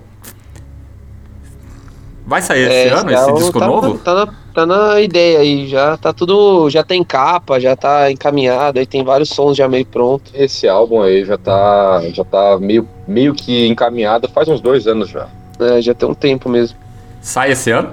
Vai 2.23 2.39
sair 2.43 2.69
esse 2.69 2.87
ano, 2.93 3.11
esse 3.11 3.29
é 3.31 3.33
disco 3.33 3.59
tá, 3.59 3.65
novo? 3.65 3.97
Tá, 3.97 4.13
na- 4.13 4.33
tá 4.53 4.63
na 4.63 5.01
ideia 5.01 5.39
aí, 5.39 5.67
já 5.67 5.97
tá 5.97 6.13
tudo, 6.13 6.69
já 6.69 6.83
tem 6.83 7.03
capa, 7.03 7.59
já 7.59 7.75
tá 7.75 8.11
encaminhado, 8.11 8.77
aí 8.77 8.85
tem 8.85 9.03
vários 9.03 9.29
sons 9.29 9.57
já 9.57 9.67
meio 9.67 9.87
pronto. 9.87 10.29
Esse 10.35 10.67
álbum 10.67 11.01
aí 11.01 11.25
já 11.25 11.35
tá, 11.35 12.03
já 12.13 12.23
tá 12.23 12.59
meio, 12.59 12.87
meio 13.07 13.33
que 13.33 13.65
encaminhado 13.65 14.29
faz 14.29 14.47
uns 14.47 14.61
dois 14.61 14.85
anos 14.85 15.09
já. 15.09 15.27
É, 15.59 15.81
já 15.81 15.95
tem 15.95 16.07
um 16.07 16.13
tempo 16.13 16.47
mesmo. 16.47 16.77
Sai 17.21 17.53
esse 17.53 17.71
ano? 17.71 17.89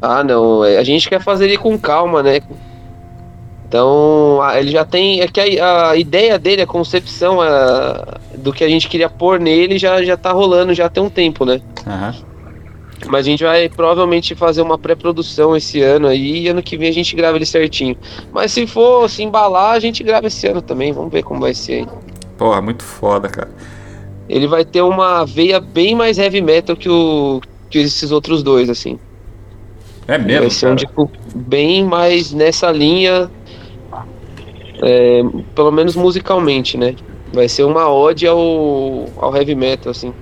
Ah, 0.00 0.22
não, 0.22 0.64
é, 0.64 0.78
a 0.78 0.84
gente 0.84 1.08
quer 1.08 1.20
fazer 1.20 1.46
ele 1.46 1.58
com 1.58 1.76
calma, 1.76 2.22
né? 2.22 2.40
Então, 3.68 4.40
ele 4.56 4.70
já 4.70 4.84
tem. 4.84 5.20
É 5.20 5.28
que 5.28 5.60
a, 5.60 5.90
a 5.90 5.96
ideia 5.96 6.38
dele, 6.38 6.62
a 6.62 6.66
concepção 6.66 7.38
a- 7.40 8.16
do 8.36 8.50
que 8.52 8.64
a 8.64 8.68
gente 8.68 8.88
queria 8.88 9.10
pôr 9.10 9.38
nele 9.38 9.78
já, 9.78 10.02
já 10.02 10.16
tá 10.16 10.32
rolando 10.32 10.72
já 10.72 10.88
tem 10.88 11.02
um 11.02 11.10
tempo, 11.10 11.44
né? 11.44 11.60
Aham. 11.86 12.14
Mas 13.06 13.26
a 13.26 13.30
gente 13.30 13.44
vai 13.44 13.68
provavelmente 13.68 14.34
fazer 14.34 14.60
uma 14.62 14.76
pré-produção 14.76 15.56
esse 15.56 15.80
ano 15.82 16.08
aí 16.08 16.44
e 16.44 16.48
ano 16.48 16.62
que 16.62 16.76
vem 16.76 16.88
a 16.88 16.92
gente 16.92 17.14
grava 17.14 17.36
ele 17.36 17.46
certinho. 17.46 17.96
Mas 18.32 18.52
se 18.52 18.66
for 18.66 19.08
se 19.08 19.22
embalar, 19.22 19.74
a 19.74 19.80
gente 19.80 20.02
grava 20.02 20.26
esse 20.26 20.46
ano 20.48 20.60
também. 20.60 20.90
Vamos 20.92 21.12
ver 21.12 21.22
como 21.22 21.40
vai 21.40 21.54
ser 21.54 21.72
aí. 21.74 21.86
Porra, 22.36 22.60
muito 22.60 22.82
foda, 22.82 23.28
cara. 23.28 23.50
Ele 24.28 24.46
vai 24.48 24.64
ter 24.64 24.82
uma 24.82 25.24
veia 25.24 25.60
bem 25.60 25.94
mais 25.94 26.18
heavy 26.18 26.40
metal 26.40 26.74
que, 26.74 26.88
o, 26.88 27.40
que 27.70 27.78
esses 27.78 28.10
outros 28.10 28.42
dois, 28.42 28.68
assim. 28.68 28.98
É 30.08 30.16
mesmo, 30.18 30.40
vai 30.40 30.50
ser 30.50 30.68
um 30.68 30.74
disco 30.74 31.10
bem 31.34 31.84
mais 31.84 32.32
nessa 32.32 32.70
linha, 32.70 33.30
é, 34.82 35.22
pelo 35.54 35.70
menos 35.70 35.96
musicalmente, 35.96 36.76
né? 36.76 36.94
Vai 37.32 37.48
ser 37.48 37.64
uma 37.64 37.88
ode 37.90 38.26
ao, 38.26 39.06
ao 39.16 39.36
heavy 39.36 39.54
metal, 39.54 39.90
assim. 39.90 40.12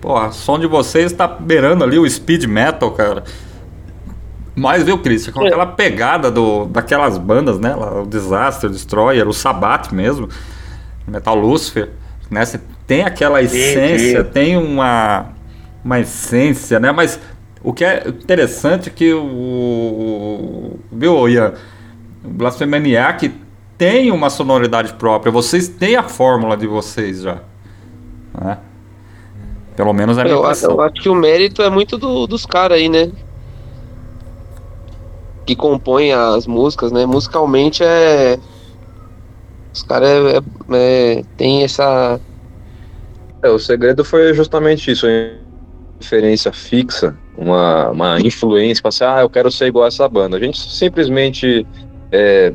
Porra, 0.00 0.28
o 0.28 0.32
som 0.32 0.58
de 0.58 0.66
vocês 0.66 1.12
tá 1.12 1.26
beirando 1.26 1.84
ali 1.84 1.98
o 1.98 2.08
speed 2.08 2.44
metal, 2.44 2.90
cara. 2.90 3.24
Mas, 4.56 4.82
viu, 4.84 4.98
Christian, 4.98 5.32
com 5.32 5.42
É. 5.42 5.46
aquela 5.48 5.66
pegada 5.66 6.30
do, 6.30 6.66
daquelas 6.66 7.18
bandas, 7.18 7.58
né? 7.58 7.74
O 7.74 8.06
Disaster, 8.06 8.70
o 8.70 8.72
Destroyer, 8.72 9.26
o 9.28 9.32
Sabbath 9.32 9.90
mesmo, 9.92 10.28
Metal 11.06 11.34
Lucifer, 11.34 11.90
né? 12.30 12.44
Você 12.44 12.60
tem 12.86 13.02
aquela 13.02 13.42
essência, 13.42 14.24
sim. 14.24 14.30
tem 14.30 14.56
uma, 14.56 15.26
uma 15.84 16.00
essência, 16.00 16.78
né? 16.78 16.92
Mas 16.92 17.18
o 17.62 17.72
que 17.72 17.84
é 17.84 18.04
interessante 18.08 18.88
é 18.88 18.92
que 18.92 19.12
o. 19.12 20.78
Viu, 20.92 21.28
Ian? 21.28 21.54
O 22.24 22.28
Blasphemaniac 22.28 23.32
tem 23.76 24.10
uma 24.10 24.30
sonoridade 24.30 24.92
própria. 24.94 25.30
Vocês 25.32 25.68
têm 25.68 25.96
a 25.96 26.02
fórmula 26.02 26.56
de 26.56 26.66
vocês 26.66 27.22
já. 27.22 27.40
Né? 28.40 28.58
Pelo 29.76 29.92
menos 29.92 30.16
é 30.18 30.20
a 30.20 30.24
minha 30.24 30.36
Eu, 30.36 30.46
acho- 30.46 30.66
eu 30.66 30.80
acho 30.80 30.94
que 30.94 31.08
o 31.08 31.14
mérito 31.14 31.62
é 31.62 31.68
muito 31.70 31.98
do- 31.98 32.26
dos 32.26 32.46
caras 32.46 32.78
aí, 32.78 32.88
né? 32.88 33.10
Que 35.46 35.54
compõem 35.54 36.12
as 36.12 36.46
músicas, 36.46 36.90
né? 36.90 37.04
Musicalmente 37.04 37.82
é. 37.84 38.38
Os 39.72 39.82
caras 39.82 40.08
é, 40.08 40.36
é, 40.38 40.40
é, 41.18 41.22
tem 41.36 41.64
essa. 41.64 42.18
É, 43.42 43.50
o 43.50 43.58
segredo 43.58 44.04
foi 44.04 44.32
justamente 44.32 44.90
isso, 44.90 45.06
uma 45.06 45.32
referência 46.00 46.50
fixa, 46.52 47.14
uma, 47.36 47.90
uma 47.90 48.20
influência, 48.20 48.80
para 48.80 48.88
assim, 48.88 49.04
ah, 49.04 49.20
eu 49.20 49.28
quero 49.28 49.50
ser 49.50 49.66
igual 49.66 49.84
a 49.84 49.88
essa 49.88 50.08
banda. 50.08 50.36
A 50.36 50.40
gente 50.40 50.58
simplesmente 50.58 51.66
é, 52.10 52.54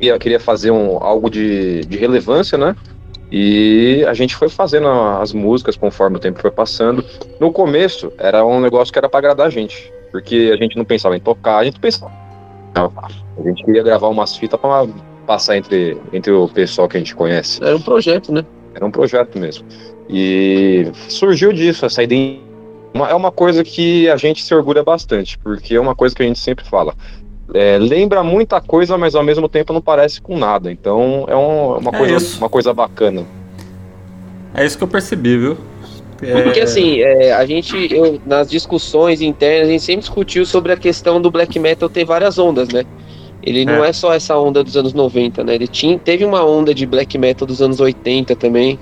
ia- 0.00 0.18
queria 0.18 0.40
fazer 0.40 0.70
um, 0.70 0.98
algo 1.02 1.30
de, 1.30 1.80
de 1.86 1.98
relevância, 1.98 2.56
né? 2.56 2.74
E 3.30 4.04
a 4.08 4.14
gente 4.14 4.34
foi 4.34 4.48
fazendo 4.48 4.88
as 4.88 5.32
músicas 5.32 5.76
conforme 5.76 6.16
o 6.16 6.20
tempo 6.20 6.40
foi 6.40 6.50
passando. 6.50 7.04
No 7.38 7.52
começo, 7.52 8.10
era 8.18 8.44
um 8.44 8.60
negócio 8.60 8.92
que 8.92 8.98
era 8.98 9.08
para 9.08 9.18
agradar 9.18 9.46
a 9.46 9.50
gente, 9.50 9.92
porque 10.10 10.50
a 10.52 10.56
gente 10.56 10.76
não 10.76 10.84
pensava 10.84 11.16
em 11.16 11.20
tocar, 11.20 11.58
a 11.58 11.64
gente 11.64 11.78
pensava. 11.78 12.10
A 12.74 13.42
gente 13.42 13.64
queria 13.64 13.82
gravar 13.82 14.08
umas 14.08 14.36
fitas 14.36 14.58
para 14.58 14.86
passar 15.26 15.56
entre, 15.56 15.98
entre 16.12 16.32
o 16.32 16.48
pessoal 16.48 16.88
que 16.88 16.96
a 16.96 17.00
gente 17.00 17.14
conhece. 17.14 17.62
Era 17.62 17.76
um 17.76 17.82
projeto, 17.82 18.32
né? 18.32 18.44
Era 18.74 18.86
um 18.86 18.90
projeto 18.90 19.38
mesmo. 19.38 19.66
E 20.08 20.90
surgiu 21.08 21.52
disso, 21.52 21.84
essa 21.84 22.02
ideia. 22.02 22.38
É 22.94 23.14
uma 23.14 23.30
coisa 23.30 23.62
que 23.62 24.08
a 24.08 24.16
gente 24.16 24.42
se 24.42 24.54
orgulha 24.54 24.82
bastante, 24.82 25.38
porque 25.38 25.74
é 25.74 25.80
uma 25.80 25.94
coisa 25.94 26.14
que 26.14 26.22
a 26.22 26.26
gente 26.26 26.38
sempre 26.38 26.64
fala. 26.64 26.94
É, 27.54 27.78
lembra 27.78 28.22
muita 28.22 28.60
coisa, 28.60 28.98
mas 28.98 29.14
ao 29.14 29.22
mesmo 29.22 29.48
tempo 29.48 29.72
não 29.72 29.80
parece 29.80 30.20
com 30.20 30.36
nada. 30.38 30.70
Então 30.70 31.24
é 31.28 31.34
um- 31.36 31.78
uma, 31.78 31.90
É 31.90 31.98
coisa, 31.98 32.16
isso. 32.16 32.38
uma 32.38 32.48
coisa 32.48 32.74
bacana. 32.74 33.24
É 34.54 34.64
isso 34.64 34.76
que 34.76 34.84
eu 34.84 34.88
percebi, 34.88 35.36
viu? 35.38 35.56
É, 36.20 36.42
Porque 36.42 36.60
assim, 36.60 36.98
é, 37.00 37.32
a 37.32 37.46
gente, 37.46 37.94
eu, 37.94 38.20
nas 38.26 38.50
discussões 38.50 39.20
internas, 39.20 39.68
a 39.68 39.70
gente 39.72 39.84
sempre 39.84 40.00
discutiu 40.00 40.44
sobre 40.44 40.72
a 40.72 40.76
questão 40.76 41.20
do 41.22 41.30
black 41.30 41.58
metal 41.58 41.88
ter 41.88 42.04
várias 42.04 42.38
ondas, 42.38 42.68
né? 42.68 42.84
Ele 43.42 43.64
não 43.64 43.84
É. 43.84 43.90
é 43.90 43.92
só 43.92 44.12
essa 44.12 44.36
onda 44.36 44.64
dos 44.64 44.76
anos 44.76 44.92
90, 44.92 45.44
né? 45.44 45.54
Ele 45.54 45.68
tinha, 45.68 45.96
teve 45.98 46.24
uma 46.24 46.44
onda 46.44 46.74
de 46.74 46.84
black 46.84 47.16
metal 47.16 47.46
dos 47.46 47.62
anos 47.62 47.78
80 47.80 48.34
também. 48.34 48.78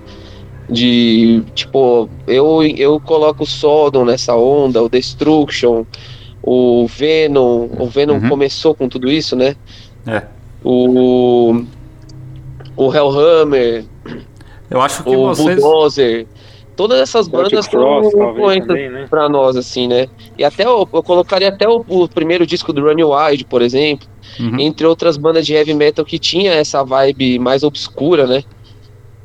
De 0.69 1.45
tipo, 1.55 2.09
eu, 2.27 2.61
eu 2.77 2.99
coloco 2.99 3.45
o 3.45 3.47
Sodom 3.47 4.05
nessa 4.05 4.35
onda, 4.35 4.83
o 4.83 4.89
Destruction, 4.89 5.85
o 6.47 6.87
Venom. 6.87 7.69
O 7.79 7.87
Venom 7.87 8.15
Uhum. 8.15 8.29
começou 8.29 8.75
com 8.75 8.89
tudo 8.89 9.11
isso, 9.11 9.35
né? 9.37 9.57
É. 10.07 10.23
O. 10.65 11.63
O 12.77 12.93
Hellhammer, 12.95 13.85
eu 14.71 14.81
acho 14.81 15.03
que 15.03 15.09
o 15.17 15.29
vocês. 15.29 15.61
Bulldozer. 15.61 16.27
Todas 16.77 17.01
essas 17.01 17.27
bandas 17.27 17.67
talvez 17.67 18.13
influências 18.15 18.67
também, 18.67 18.91
né? 18.91 19.07
pra 19.09 19.31
nós, 19.31 19.57
assim, 19.57 19.89
né? 19.89 20.09
E 20.37 20.45
até 20.45 20.67
eu, 20.67 20.87
eu 20.93 21.03
colocaria 21.03 21.49
até 21.49 21.67
o, 21.67 21.83
o 21.89 22.07
primeiro 22.07 22.47
disco 22.47 22.71
do 22.71 22.83
Run 22.83 22.97
Wide, 23.15 23.45
por 23.47 23.63
exemplo, 23.63 24.07
Uhum. 24.39 24.61
entre 24.61 24.87
outras 24.87 25.17
bandas 25.17 25.47
de 25.47 25.55
heavy 25.55 25.73
metal 25.73 26.05
que 26.05 26.19
tinha 26.19 26.53
essa 26.53 26.85
vibe 26.85 27.39
mais 27.39 27.63
obscura, 27.63 28.27
né? 28.27 28.45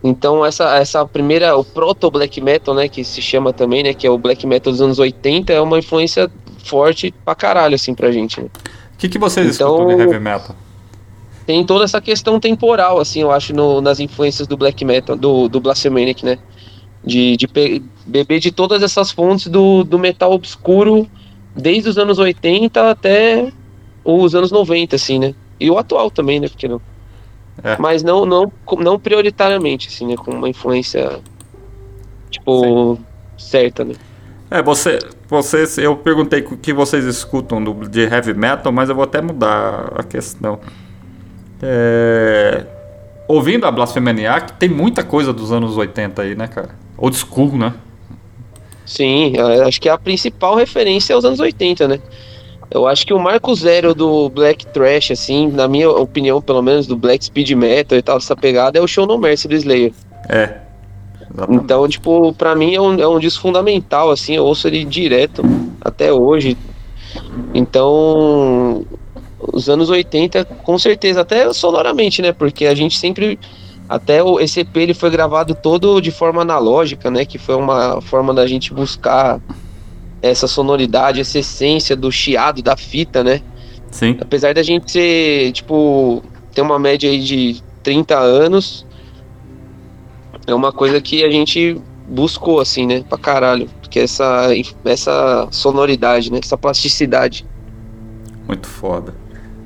Então 0.02 0.46
essa, 0.46 0.78
essa 0.78 1.06
primeira, 1.06 1.58
o 1.58 1.64
proto 1.66 2.10
black 2.10 2.40
metal, 2.40 2.74
né, 2.74 2.88
que 2.88 3.04
se 3.04 3.22
chama 3.22 3.52
também, 3.52 3.84
né, 3.84 3.94
que 3.94 4.08
é 4.08 4.10
o 4.10 4.18
black 4.18 4.48
metal 4.48 4.72
dos 4.72 4.82
anos 4.82 4.98
80, 5.00 5.52
é 5.52 5.60
uma 5.60 5.78
influência 5.80 6.32
forte 6.64 7.14
pra 7.26 7.36
caralho, 7.36 7.76
assim, 7.76 7.94
pra 7.94 8.12
gente, 8.12 8.40
né? 8.42 8.48
O 8.94 8.98
que, 8.98 9.10
que 9.10 9.18
vocês 9.20 9.56
Então- 9.56 9.76
escutam 9.76 9.96
de 9.98 10.02
heavy 10.04 10.20
metal? 10.20 10.56
Tem 11.46 11.66
toda 11.66 11.84
essa 11.84 12.00
questão 12.00 12.40
temporal, 12.40 13.00
assim, 13.00 13.22
eu 13.22 13.32
acho, 13.32 13.54
no- 13.54 13.82
nas 13.82 14.00
influências 14.00 14.48
do 14.48 14.56
black 14.56 14.86
metal, 14.86 15.16
do, 15.16 15.48
do 15.50 15.60
Blasphemanic, 15.60 16.24
né? 16.24 16.38
De, 17.04 17.36
de 17.36 17.48
beber 18.06 18.40
de 18.40 18.52
todas 18.52 18.84
essas 18.84 19.12
fontes 19.12 19.48
do, 19.48 19.84
do 19.84 19.98
metal 19.98 20.32
obscuro, 20.32 21.08
desde 21.56 21.90
os 21.90 21.98
anos 21.98 22.20
80 22.20 22.92
até 22.92 23.52
os 24.06 24.36
anos 24.36 24.52
90, 24.52 24.96
assim, 24.96 25.18
né? 25.18 25.34
E 25.60 25.70
o 25.72 25.78
atual 25.80 26.12
também, 26.12 26.40
né? 26.40 26.48
Porque 26.48 26.68
não. 26.68 26.80
É. 27.64 27.76
Mas 27.80 28.04
não, 28.04 28.24
não, 28.26 28.52
não 28.80 29.00
prioritariamente, 29.00 29.88
assim, 29.88 30.08
né? 30.08 30.16
Com 30.16 30.32
uma 30.32 30.48
influência, 30.48 31.20
tipo, 32.30 33.00
certa, 33.38 33.84
né? 33.84 33.96
É, 34.50 34.62
você, 34.62 35.00
vocês, 35.32 35.78
eu 35.78 35.96
perguntei 35.96 36.42
o 36.42 36.58
que 36.58 36.74
vocês 36.74 37.06
escutam 37.06 37.64
do, 37.64 37.88
de 37.88 38.02
heavy 38.02 38.34
metal, 38.34 38.70
mas 38.70 38.90
eu 38.90 38.96
vou 38.96 39.06
até 39.06 39.22
mudar 39.22 39.94
a 39.96 40.04
questão. 40.04 40.60
É, 41.64 42.66
ouvindo 43.30 43.66
a 43.66 43.72
Blasphemaniac, 43.72 44.52
tem 44.54 44.68
muita 44.68 45.04
coisa 45.04 45.32
dos 45.32 45.54
anos 45.54 45.78
80 45.78 46.22
aí, 46.22 46.36
né, 46.36 46.48
cara? 46.48 46.72
Old 46.98 47.16
school, 47.16 47.58
né? 47.58 47.74
Sim, 48.86 49.34
acho 49.66 49.80
que 49.80 49.88
a 49.88 49.98
principal 49.98 50.54
referência 50.56 51.14
é 51.14 51.16
os 51.16 51.24
anos 51.24 51.40
80, 51.40 51.88
né? 51.88 52.00
Eu 52.70 52.86
acho 52.86 53.08
que 53.08 53.14
o 53.14 53.20
marco 53.20 53.56
zero 53.56 53.96
do 53.96 54.30
Black 54.30 54.66
Trash, 54.68 55.12
assim, 55.12 55.50
na 55.50 55.66
minha 55.66 55.90
opinião, 55.90 56.42
pelo 56.42 56.62
menos, 56.62 56.88
do 56.88 56.98
Black 56.98 57.24
Speed 57.24 57.52
Metal 57.52 57.98
e 57.98 58.02
tal, 58.02 58.18
dessa 58.18 58.36
pegada, 58.36 58.78
é 58.78 58.82
o 58.82 58.88
Show 58.88 59.08
No 59.08 59.18
Mercy 59.18 59.48
do 59.48 59.56
Slayer. 59.56 59.94
É. 60.28 60.71
Exatamente. 61.34 61.64
Então, 61.64 61.88
tipo, 61.88 62.34
pra 62.34 62.56
mim 62.56 62.76
é 62.76 62.82
um, 62.82 63.00
é 63.00 63.08
um 63.08 63.20
disco 63.20 63.42
fundamental, 63.42 64.12
assim, 64.12 64.36
eu 64.36 64.46
ouço 64.46 64.68
ele 64.68 64.84
direto 64.84 65.42
até 65.82 66.12
hoje. 66.12 66.58
Então, 67.54 68.86
os 69.54 69.70
anos 69.70 69.90
80, 69.90 70.46
com 70.46 70.78
certeza, 70.78 71.22
até 71.22 71.52
sonoramente, 71.54 72.22
né? 72.22 72.32
Porque 72.32 72.66
a 72.66 72.76
gente 72.76 72.98
sempre. 72.98 73.40
Até 73.90 74.24
o 74.24 74.40
esse 74.40 74.62
EP 74.62 74.78
ele 74.78 74.94
foi 74.94 75.10
gravado 75.10 75.54
todo 75.54 76.00
de 76.00 76.12
forma 76.12 76.42
analógica, 76.42 77.12
né? 77.12 77.26
Que 77.26 77.38
foi 77.38 77.56
uma 77.56 78.00
forma 78.02 78.34
da 78.34 78.48
gente 78.48 78.74
buscar 78.74 79.42
essa 80.22 80.48
sonoridade, 80.48 81.20
essa 81.20 81.40
essência 81.40 81.94
do 81.96 82.10
chiado 82.10 82.62
da 82.62 82.78
fita, 82.78 83.22
né? 83.22 83.42
Sim. 83.90 84.16
Apesar 84.22 84.54
da 84.54 84.64
gente 84.64 84.90
ser, 84.90 85.52
tipo, 85.52 86.24
ter 86.54 86.62
uma 86.62 86.80
média 86.80 87.10
aí 87.10 87.20
de 87.20 87.62
30 87.84 88.18
anos, 88.18 88.86
é 90.48 90.54
uma 90.54 90.72
coisa 90.72 91.00
que 91.02 91.24
a 91.24 91.30
gente 91.30 91.80
buscou, 92.08 92.60
assim, 92.60 92.86
né? 92.86 93.04
Pra 93.08 93.18
caralho. 93.18 93.70
Porque 93.82 94.00
essa, 94.00 94.48
essa 94.86 95.48
sonoridade, 95.52 96.32
né? 96.32 96.40
Essa 96.42 96.58
plasticidade. 96.58 97.46
Muito 98.48 98.68
foda. 98.68 99.14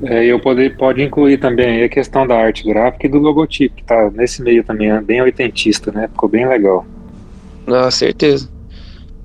É, 0.04 0.26
e 0.26 0.30
eu 0.30 0.40
poder, 0.40 0.76
pode 0.78 1.02
incluir 1.02 1.38
também 1.38 1.78
aí 1.78 1.84
a 1.84 1.90
questão 1.90 2.28
da 2.28 2.36
arte 2.38 2.64
gráfica 2.64 3.08
e 3.08 3.10
do 3.10 3.18
logotipo, 3.18 3.76
que 3.76 3.84
tá 3.84 4.12
nesse 4.14 4.42
meio 4.42 4.64
também, 4.64 4.92
é 4.92 5.02
bem 5.02 5.22
oitentista, 5.22 5.92
né? 5.92 6.08
Ficou 6.10 6.28
bem 6.28 6.48
legal. 6.48 6.86
Na 7.66 7.90
certeza. 7.90 8.50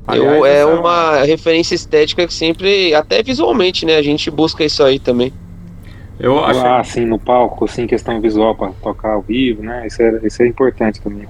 Eu, 0.09 0.29
Aliás, 0.29 0.45
é 0.45 0.63
essa 0.63 0.67
uma 0.69 1.23
referência 1.23 1.75
estética 1.75 2.27
que 2.27 2.33
sempre, 2.33 2.95
até 2.95 3.23
visualmente, 3.23 3.85
né? 3.85 3.97
A 3.97 4.03
gente 4.03 4.31
busca 4.31 4.65
isso 4.65 4.83
aí 4.83 4.99
também. 4.99 5.33
Eu 6.19 6.45
acho. 6.45 6.61
Ah, 6.61 6.81
assim, 6.81 7.05
no 7.05 7.19
palco, 7.19 7.65
assim, 7.65 7.87
questão 7.87 8.21
visual 8.21 8.55
pra 8.55 8.71
tocar 8.83 9.15
ao 9.15 9.23
vivo, 9.23 9.63
né? 9.63 9.87
Isso 9.87 10.03
é, 10.03 10.21
isso 10.23 10.43
é 10.43 10.47
importante 10.47 11.01
também. 11.01 11.27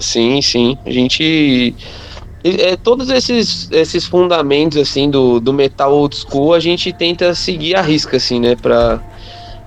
Sim, 0.00 0.40
sim. 0.42 0.78
A 0.84 0.90
gente. 0.90 1.74
É, 2.42 2.74
todos 2.76 3.10
esses, 3.10 3.70
esses 3.70 4.06
fundamentos, 4.06 4.78
assim, 4.78 5.10
do, 5.10 5.40
do 5.40 5.52
metal 5.52 5.92
old 5.92 6.16
school, 6.16 6.54
a 6.54 6.60
gente 6.60 6.90
tenta 6.92 7.34
seguir 7.34 7.76
a 7.76 7.82
risca, 7.82 8.16
assim, 8.16 8.40
né? 8.40 8.56
Pra, 8.56 8.98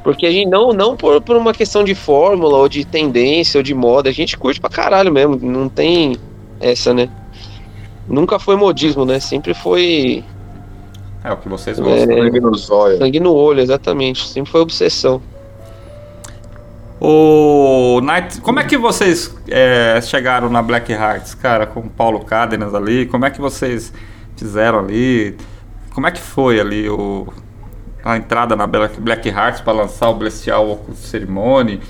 porque 0.04 0.26
a 0.26 0.32
gente 0.32 0.50
não, 0.50 0.74
não 0.74 0.98
por, 0.98 1.22
por 1.22 1.38
uma 1.38 1.54
questão 1.54 1.84
de 1.84 1.96
fórmula 1.96 2.58
ou 2.58 2.68
de 2.68 2.84
tendência 2.84 3.58
ou 3.60 3.64
de 3.64 3.74
moda, 3.74 4.10
a 4.10 4.14
gente 4.14 4.38
curte 4.38 4.60
pra 4.60 4.70
caralho 4.70 5.12
mesmo. 5.12 5.38
Não 5.42 5.70
tem 5.70 6.18
essa, 6.60 6.94
né? 6.94 7.10
Nunca 8.08 8.38
foi 8.38 8.56
modismo, 8.58 9.06
né? 9.06 9.20
Sempre 9.20 9.54
foi 9.54 10.24
É 11.24 11.32
o 11.32 11.38
que 11.38 11.48
vocês 11.48 11.80
gostam. 11.80 11.96
É. 11.96 12.22
Sangue 12.22 12.58
zóio. 12.58 12.98
sangue 12.98 13.20
no 13.20 13.34
olho, 13.34 13.62
exatamente. 13.62 14.28
Sempre 14.28 14.52
foi 14.52 14.62
obsessão. 14.62 15.22
O 17.06 18.00
Night, 18.00 18.40
como 18.40 18.62
é 18.62 18.64
que 18.64 18.78
vocês 18.78 19.36
é, 19.50 20.00
chegaram 20.02 20.50
na 20.50 20.62
Black 20.62 20.90
Hearts, 20.90 21.36
cara, 21.36 21.68
com 21.68 21.82
o 21.82 21.90
Paulo 21.90 22.24
Cádenas 22.24 22.74
ali? 22.74 23.06
Como 23.06 23.26
é 23.26 23.30
que 23.30 23.42
vocês 23.42 23.92
fizeram 24.38 24.80
ali? 24.80 25.36
Como 25.94 26.08
é 26.08 26.12
que 26.12 26.22
foi 26.22 26.62
ali 26.62 26.90
o, 26.90 27.28
a 28.06 28.16
entrada 28.16 28.56
na 28.56 28.66
Black, 28.66 29.02
Black 29.02 29.28
Hearts 29.28 29.60
para 29.60 29.74
lançar 29.74 30.12
o 30.12 30.14
Bestial 30.14 30.72
Occult 30.72 30.98
Ceremony? 30.98 31.82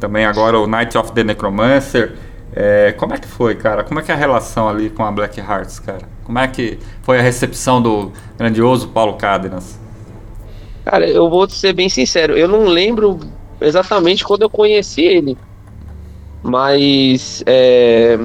Também 0.00 0.24
agora 0.24 0.58
o 0.58 0.66
Night 0.66 0.96
of 0.96 1.12
the 1.12 1.22
Necromancer. 1.22 2.14
É, 2.56 2.92
como 2.92 3.12
é 3.12 3.18
que 3.18 3.28
foi, 3.28 3.54
cara? 3.54 3.84
Como 3.84 4.00
é 4.00 4.02
que 4.02 4.10
é 4.10 4.14
a 4.14 4.18
relação 4.18 4.66
ali 4.66 4.88
com 4.88 5.04
a 5.04 5.12
Black 5.12 5.38
Hearts, 5.38 5.78
cara? 5.78 6.08
Como 6.24 6.38
é 6.38 6.48
que 6.48 6.78
foi 7.02 7.18
a 7.18 7.22
recepção 7.22 7.82
do 7.82 8.10
grandioso 8.38 8.88
Paulo 8.88 9.12
Cádenas? 9.18 9.78
Cara, 10.86 11.06
eu 11.06 11.28
vou 11.28 11.46
ser 11.50 11.74
bem 11.74 11.90
sincero, 11.90 12.34
eu 12.34 12.48
não 12.48 12.64
lembro 12.64 13.20
exatamente 13.62 14.24
quando 14.24 14.42
eu 14.42 14.50
conheci 14.50 15.02
ele. 15.02 15.36
Mas 16.42 17.42
é, 17.46 18.18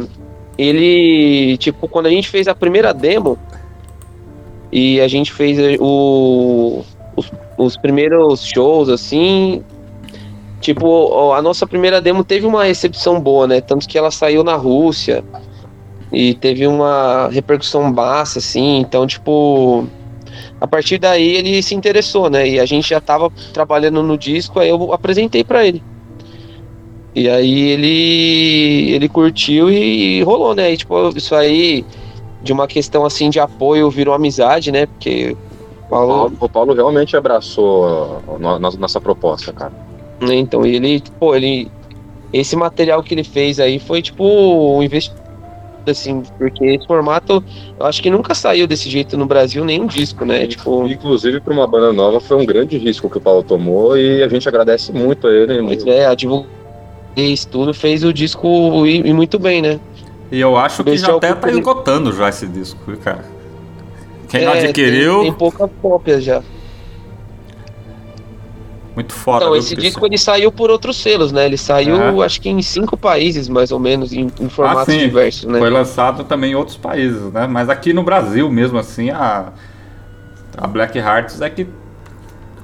ele, 0.57 1.57
tipo, 1.57 1.87
quando 1.87 2.07
a 2.07 2.09
gente 2.09 2.29
fez 2.29 2.47
a 2.47 2.55
primeira 2.55 2.93
demo 2.93 3.37
e 4.71 4.99
a 4.99 5.07
gente 5.07 5.31
fez 5.31 5.57
o, 5.79 6.83
os, 7.15 7.31
os 7.57 7.77
primeiros 7.77 8.45
shows, 8.45 8.89
assim, 8.89 9.63
tipo, 10.59 11.31
a 11.33 11.41
nossa 11.41 11.67
primeira 11.67 12.01
demo 12.01 12.23
teve 12.23 12.45
uma 12.45 12.63
recepção 12.63 13.19
boa, 13.19 13.47
né? 13.47 13.61
Tanto 13.61 13.87
que 13.87 13.97
ela 13.97 14.11
saiu 14.11 14.43
na 14.43 14.55
Rússia 14.55 15.23
e 16.11 16.33
teve 16.33 16.65
uma 16.65 17.29
repercussão 17.29 17.91
baixa, 17.91 18.39
assim, 18.39 18.79
então, 18.79 19.05
tipo, 19.05 19.85
a 20.59 20.67
partir 20.67 20.97
daí 20.97 21.35
ele 21.35 21.61
se 21.61 21.75
interessou, 21.75 22.29
né? 22.29 22.47
E 22.47 22.59
a 22.59 22.65
gente 22.65 22.89
já 22.89 22.99
tava 23.01 23.31
trabalhando 23.53 24.01
no 24.03 24.17
disco, 24.17 24.59
aí 24.59 24.69
eu 24.69 24.91
apresentei 24.93 25.43
pra 25.43 25.65
ele. 25.65 25.83
E 27.15 27.29
aí 27.29 27.59
ele 27.71 28.91
ele 28.95 29.09
curtiu 29.09 29.69
e, 29.71 30.21
rolou, 30.23 30.53
né? 30.53 30.71
E, 30.71 30.77
tipo, 30.77 31.09
isso 31.17 31.35
aí 31.35 31.85
de 32.41 32.53
uma 32.53 32.67
questão 32.67 33.05
assim 33.05 33.29
de 33.29 33.39
apoio 33.39 33.89
virou 33.89 34.13
amizade, 34.13 34.71
né? 34.71 34.85
Porque 34.85 35.35
o 35.89 35.89
Paulo, 35.89 36.37
o 36.39 36.49
Paulo 36.49 36.73
realmente 36.73 37.15
abraçou 37.17 37.85
a 37.85 38.37
no- 38.39 38.59
no- 38.59 38.71
nossa 38.77 39.01
proposta, 39.01 39.51
cara. 39.53 39.73
né, 40.21 40.35
então 40.35 40.65
ele, 40.65 41.01
pô, 41.19 41.35
ele 41.35 41.71
esse 42.33 42.55
material 42.55 43.01
que 43.03 43.13
ele 43.13 43.23
fez 43.23 43.59
aí 43.59 43.79
foi 43.79 44.01
tipo 44.01 44.23
um 44.23 44.83
investimento 44.83 45.26
assim, 45.91 46.23
porque 46.37 46.65
esse 46.65 46.87
formato 46.87 47.43
eu 47.79 47.85
acho 47.85 48.01
que 48.01 48.09
nunca 48.09 48.33
saiu 48.33 48.67
desse 48.67 48.89
jeito 48.89 49.17
no 49.17 49.25
Brasil 49.25 49.63
nenhum 49.65 49.85
disco, 49.87 50.25
né? 50.25 50.47
Tipo, 50.47 50.87
Inclusive, 50.87 51.39
para 51.39 51.53
uma 51.53 51.67
banda 51.67 51.91
nova, 51.93 52.19
foi 52.19 52.37
um 52.37 52.45
grande 52.45 52.77
risco 52.77 53.09
que 53.09 53.17
o 53.17 53.21
Paulo 53.21 53.43
tomou 53.43 53.97
e 53.97 54.23
a 54.23 54.27
gente 54.27 54.47
agradece 54.47 54.91
muito 54.91 55.27
a 55.27 55.31
ele. 55.31 55.61
Mas 55.61 55.85
é, 55.85 56.05
a 56.05 56.15
divulgação 56.15 56.57
isso 57.15 57.47
tudo 57.47 57.73
fez 57.73 58.03
o 58.03 58.13
disco 58.13 58.85
ir, 58.85 59.05
ir 59.05 59.13
muito 59.13 59.39
bem, 59.39 59.61
né? 59.61 59.79
E 60.31 60.39
eu 60.39 60.57
acho 60.57 60.83
que 60.83 60.97
já 60.97 61.15
até 61.15 61.33
tá 61.33 61.49
esgotando 61.49 62.11
já 62.11 62.29
esse 62.29 62.45
disco, 62.47 62.79
viu, 62.85 62.97
cara. 62.97 63.25
Quem 64.29 64.45
não 64.45 64.53
É, 64.53 64.65
adquiriu, 64.65 65.13
Tem, 65.15 65.23
tem 65.23 65.33
pouca 65.33 65.67
cópia 65.81 66.19
já. 66.19 66.43
Muito 68.97 69.13
foda. 69.13 69.45
Então, 69.45 69.55
esse 69.55 69.75
disco 69.75 70.03
ele 70.07 70.17
saiu 70.17 70.51
por 70.51 70.71
outros 70.71 70.97
selos, 70.97 71.31
né? 71.31 71.45
Ele 71.45 71.55
saiu, 71.55 72.19
É. 72.19 72.25
acho 72.25 72.41
que 72.41 72.49
em 72.49 72.63
cinco 72.63 72.97
países, 72.97 73.47
mais 73.47 73.71
ou 73.71 73.77
menos, 73.77 74.11
em, 74.11 74.27
em 74.41 74.49
formatos 74.49 74.91
sim. 74.91 75.01
diversos, 75.01 75.43
né? 75.43 75.59
Foi 75.59 75.69
lançado 75.69 76.23
também 76.23 76.53
em 76.53 76.55
outros 76.55 76.77
países, 76.77 77.31
né? 77.31 77.45
Mas 77.45 77.69
aqui 77.69 77.93
no 77.93 78.01
Brasil 78.01 78.49
mesmo, 78.49 78.79
assim, 78.79 79.11
a, 79.11 79.53
a 80.57 80.65
Black 80.65 80.97
Hearts 80.97 81.41
é 81.41 81.49
que 81.51 81.67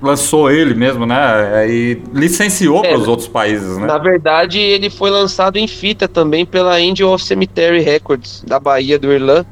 lançou 0.02 0.50
ele 0.50 0.74
mesmo, 0.74 1.06
né? 1.06 1.70
E 1.70 2.02
licenciou 2.12 2.84
É, 2.84 2.90
para 2.90 2.98
os 2.98 3.08
outros 3.08 3.28
países, 3.28 3.78
né? 3.78 3.86
Na 3.86 4.00
verdade, 4.00 4.58
ele 4.58 4.90
foi 4.90 5.12
lançado 5.12 5.58
em 5.58 5.68
fita 5.68 6.08
também 6.08 6.48
pela 6.48 6.78
Angel 6.78 7.10
of 7.10 7.24
Cemetery 7.24 7.80
Records, 7.82 8.44
da 8.44 8.60
Bahia, 8.60 8.98
do 8.98 9.14
Irlã. 9.14 9.46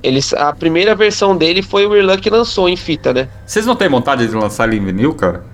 Eles, 0.00 0.32
a 0.32 0.52
primeira 0.52 0.94
versão 0.94 1.36
dele 1.36 1.60
foi 1.60 1.86
o 1.86 1.96
Irlã 1.96 2.16
que 2.16 2.30
lançou 2.30 2.68
em 2.68 2.76
fita, 2.76 3.12
né? 3.12 3.28
Vocês 3.44 3.66
não 3.66 3.74
têm 3.74 3.88
vontade 3.88 4.28
de 4.28 4.34
lançar 4.36 4.68
ele 4.68 4.76
em 4.76 4.84
vinil, 4.84 5.12
cara? 5.14 5.50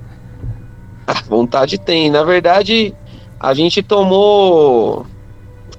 Vontade 1.28 1.78
tem. 1.78 2.10
Na 2.10 2.22
verdade, 2.24 2.94
a 3.40 3.54
gente 3.54 3.82
tomou. 3.82 5.06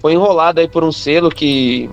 Foi 0.02 0.14
enrolado 0.14 0.60
aí 0.62 0.68
por 0.68 0.84
um 0.84 0.92
selo 0.92 1.30
que 1.30 1.90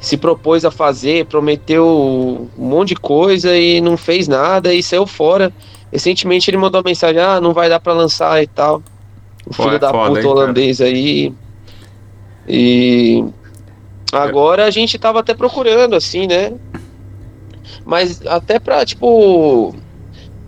se 0.00 0.16
propôs 0.16 0.64
a 0.64 0.70
fazer, 0.70 1.26
prometeu 1.26 2.48
um 2.56 2.64
monte 2.68 2.90
de 2.90 2.96
coisa 2.96 3.56
e 3.56 3.80
não 3.80 3.96
fez 3.96 4.28
nada 4.28 4.72
e 4.74 4.82
saiu 4.82 5.06
fora. 5.06 5.52
Recentemente 5.92 6.50
ele 6.50 6.58
mandou 6.58 6.80
uma 6.80 6.88
mensagem: 6.88 7.20
ah, 7.20 7.40
não 7.40 7.52
vai 7.52 7.68
dar 7.68 7.80
pra 7.80 7.92
lançar 7.92 8.42
e 8.42 8.46
tal. 8.46 8.82
O 9.46 9.54
Pô, 9.54 9.62
filho 9.64 9.76
é 9.76 9.78
da 9.78 9.90
foda, 9.90 10.08
puta 10.08 10.20
hein, 10.20 10.26
cara? 10.26 10.36
holandês 10.38 10.80
aí. 10.80 11.32
E. 12.46 13.24
Agora 14.12 14.64
a 14.64 14.70
gente 14.70 14.98
tava 14.98 15.20
até 15.20 15.34
procurando, 15.34 15.94
assim, 15.94 16.26
né? 16.26 16.52
Mas 17.84 18.24
até 18.26 18.58
pra, 18.58 18.84
tipo. 18.84 19.74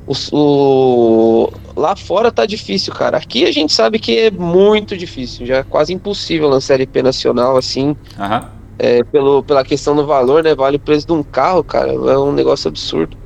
O, 0.07 0.12
o- 0.32 1.51
lá 1.81 1.97
fora 1.97 2.31
tá 2.31 2.45
difícil, 2.45 2.93
cara. 2.93 3.16
Aqui 3.16 3.45
a 3.45 3.53
gente 3.53 3.72
sabe 3.72 3.99
que 3.99 4.18
é 4.18 4.31
muito 4.31 4.97
difícil, 4.97 5.47
já 5.47 5.57
é 5.57 5.62
quase 5.62 5.93
impossível 5.93 6.49
lançar 6.49 6.74
LP 6.74 7.03
nacional 7.03 7.57
assim, 7.57 7.97
Aham. 8.18 8.51
é, 8.78 9.03
pelo, 9.05 9.43
pela 9.43 9.64
questão 9.64 9.97
do 9.97 10.07
valor, 10.07 10.45
né? 10.45 10.55
Vale 10.55 10.76
o 10.76 10.81
preço 10.81 11.07
de 11.07 11.12
um 11.12 11.22
carro, 11.22 11.64
cara, 11.64 11.93
é 11.93 12.18
um 12.18 12.33
negócio 12.33 12.68
absurdo. 12.68 13.16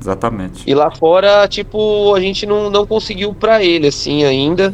Exatamente. 0.00 0.62
E 0.66 0.74
lá 0.74 0.90
fora, 0.90 1.46
tipo, 1.46 2.14
a 2.14 2.20
gente 2.20 2.46
não, 2.46 2.70
não 2.70 2.86
conseguiu 2.86 3.34
pra 3.34 3.62
ele, 3.62 3.88
assim, 3.88 4.24
ainda. 4.24 4.72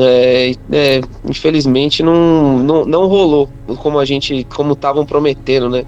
É, 0.00 0.52
é, 0.70 1.00
infelizmente 1.28 2.02
não, 2.02 2.58
não, 2.58 2.84
não 2.86 3.06
rolou 3.06 3.48
como 3.78 3.98
a 3.98 4.04
gente, 4.04 4.44
como 4.44 4.72
estavam 4.72 5.04
prometendo, 5.04 5.68
né? 5.68 5.84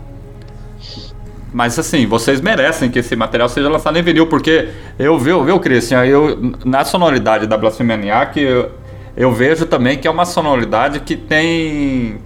Mas 1.54 1.78
assim, 1.78 2.04
vocês 2.04 2.40
merecem 2.40 2.90
que 2.90 2.98
esse 2.98 3.14
material 3.14 3.48
seja 3.48 3.68
lançado 3.68 3.96
em 3.96 4.02
vinil, 4.02 4.26
porque 4.26 4.70
eu 4.98 5.16
vi, 5.16 5.30
viu, 5.44 5.60
Christian, 5.60 6.04
eu, 6.04 6.52
na 6.64 6.84
sonoridade 6.84 7.46
da 7.46 7.56
Blasphemaniac, 7.56 8.40
eu, 8.40 8.72
eu 9.16 9.30
vejo 9.30 9.64
também 9.64 9.96
que 9.96 10.08
é 10.08 10.10
uma 10.10 10.24
sonoridade 10.24 10.98
que 10.98 11.14
tem 11.14 12.18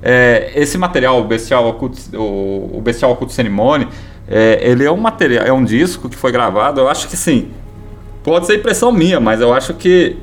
é, 0.00 0.52
esse 0.54 0.78
material, 0.78 1.20
o 1.20 1.24
Bestial 1.24 1.68
Occult, 1.68 1.98
o, 2.14 2.80
Bestial 2.80 3.10
Occult 3.10 3.34
é, 4.28 4.60
ele 4.62 4.84
é 4.84 4.92
um 4.92 4.96
material, 4.96 5.44
é 5.44 5.52
um 5.52 5.64
disco 5.64 6.08
que 6.08 6.14
foi 6.14 6.30
gravado, 6.30 6.80
eu 6.80 6.88
acho 6.88 7.08
que 7.08 7.16
sim, 7.16 7.48
pode 8.22 8.46
ser 8.46 8.58
impressão 8.58 8.92
minha, 8.92 9.18
mas 9.18 9.40
eu 9.40 9.52
acho 9.52 9.74
que 9.74 10.16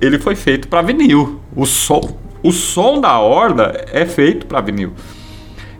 ele 0.00 0.18
foi 0.18 0.34
feito 0.34 0.66
para 0.66 0.80
vinil. 0.80 1.42
O 1.54 1.66
som, 1.66 2.16
o 2.42 2.52
som 2.52 3.02
da 3.02 3.18
Horda 3.18 3.84
é 3.92 4.06
feito 4.06 4.46
para 4.46 4.62
vinil. 4.62 4.94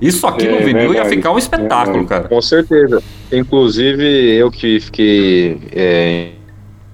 Isso 0.00 0.26
aqui 0.26 0.46
É 0.46 0.50
no 0.50 0.58
vinil 0.58 0.82
ia 0.82 0.88
verdade, 0.88 1.08
ficar 1.10 1.32
um 1.32 1.38
espetáculo, 1.38 1.98
verdade. 1.98 2.06
cara. 2.06 2.28
Com 2.28 2.40
certeza. 2.40 3.02
Inclusive, 3.32 4.04
eu 4.36 4.50
que 4.50 4.78
fiquei 4.78 5.60
é, 5.72 6.28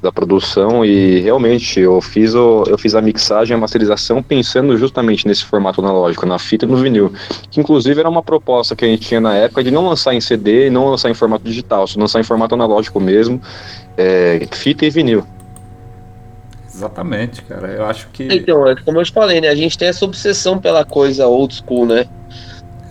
da 0.02 0.10
produção 0.12 0.84
e 0.84 1.20
realmente 1.20 1.80
eu 1.80 2.00
fiz, 2.00 2.34
o, 2.34 2.64
eu 2.66 2.76
fiz 2.78 2.94
a 2.94 3.02
mixagem 3.02 3.54
e 3.54 3.56
a 3.56 3.60
masterização 3.60 4.22
pensando 4.22 4.76
justamente 4.76 5.26
nesse 5.26 5.44
formato 5.44 5.80
analógico, 5.80 6.26
na 6.26 6.38
fita 6.38 6.64
e 6.64 6.68
no 6.68 6.76
vinil. 6.76 7.12
Que 7.50 7.60
inclusive 7.60 7.98
era 8.00 8.08
uma 8.08 8.22
proposta 8.22 8.74
que 8.76 8.84
a 8.84 8.88
gente 8.88 9.06
tinha 9.06 9.20
na 9.20 9.34
época 9.34 9.62
de 9.62 9.70
não 9.70 9.86
lançar 9.86 10.14
em 10.14 10.20
CD 10.20 10.66
e 10.66 10.70
não 10.70 10.88
lançar 10.90 11.10
em 11.10 11.14
formato 11.14 11.44
digital, 11.44 11.86
só 11.86 11.98
lançar 12.00 12.20
em 12.20 12.24
formato 12.24 12.54
analógico 12.54 12.98
mesmo, 13.00 13.40
é, 13.96 14.46
fita 14.52 14.86
e 14.86 14.90
vinil. 14.90 15.24
Exatamente, 16.74 17.42
cara. 17.42 17.68
Eu 17.68 17.84
acho 17.86 18.08
que. 18.12 18.24
Então, 18.24 18.66
é 18.66 18.74
como 18.74 18.98
eu 18.98 19.04
te 19.04 19.12
falei, 19.12 19.40
né? 19.40 19.48
A 19.48 19.54
gente 19.54 19.78
tem 19.78 19.86
essa 19.88 20.04
obsessão 20.04 20.58
pela 20.58 20.84
coisa 20.84 21.26
old 21.26 21.54
school, 21.54 21.86
né? 21.86 22.06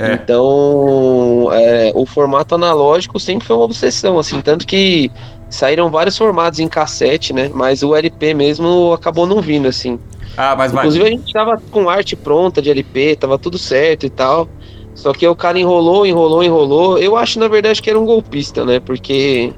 É. 0.04 0.14
Então, 0.14 1.50
é, 1.52 1.92
o 1.96 2.06
formato 2.06 2.56
analógico 2.56 3.20
sempre 3.20 3.48
foi 3.48 3.56
uma 3.56 3.66
obsessão, 3.66 4.20
assim, 4.20 4.42
tanto 4.42 4.68
que 4.68 5.12
saíram 5.50 5.90
vários 5.90 6.18
formatos 6.18 6.60
em 6.60 6.68
cassete, 6.68 7.32
né? 7.32 7.50
Mas 7.54 7.84
o 7.84 7.96
LP 7.96 8.34
mesmo 8.34 8.94
acabou 8.94 9.26
não 9.26 9.42
vindo, 9.42 9.68
assim. 9.68 10.00
Ah, 10.36 10.56
mas. 10.56 10.74
Inclusive 10.74 11.06
a 11.06 11.10
gente 11.10 11.32
tava 11.32 11.62
com 11.72 11.90
arte 11.90 12.16
pronta 12.16 12.62
de 12.62 12.70
LP, 12.70 13.16
tava 13.16 13.38
tudo 13.38 13.58
certo 13.58 14.06
e 14.06 14.10
tal. 14.10 14.50
Só 14.96 15.12
que 15.14 15.28
o 15.28 15.36
cara 15.36 15.60
enrolou, 15.60 16.06
enrolou, 16.06 16.44
enrolou. 16.44 16.98
Eu 17.00 17.16
acho, 17.16 17.40
na 17.40 17.48
verdade, 17.48 17.82
que 17.82 17.90
era 17.90 18.00
um 18.00 18.06
golpista, 18.06 18.64
né? 18.64 18.80
Porque 18.80 19.54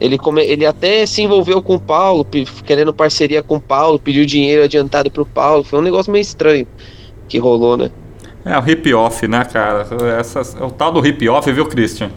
ele, 0.00 0.18
come... 0.18 0.42
ele 0.42 0.64
até 0.64 1.04
se 1.06 1.22
envolveu 1.22 1.62
com 1.62 1.76
o 1.76 1.80
Paulo, 1.80 2.26
querendo 2.64 2.92
parceria 2.92 3.42
com 3.42 3.56
o 3.56 3.60
Paulo, 3.60 3.98
pediu 3.98 4.24
dinheiro 4.24 4.62
adiantado 4.62 5.10
pro 5.10 5.26
Paulo. 5.26 5.64
Foi 5.64 5.78
um 5.78 5.82
negócio 5.82 6.12
meio 6.12 6.22
estranho 6.22 6.66
que 7.28 7.38
rolou, 7.38 7.76
né? 7.76 7.90
É 8.46 8.56
o 8.56 8.60
hip-off, 8.60 9.26
né, 9.26 9.44
cara? 9.44 9.86
Essas- 10.20 10.54
é 10.54 10.62
o 10.64 10.70
tal 10.70 10.92
do 10.92 11.00
hip-off, 11.00 11.50
viu, 11.52 11.66
Christian? 11.66 12.10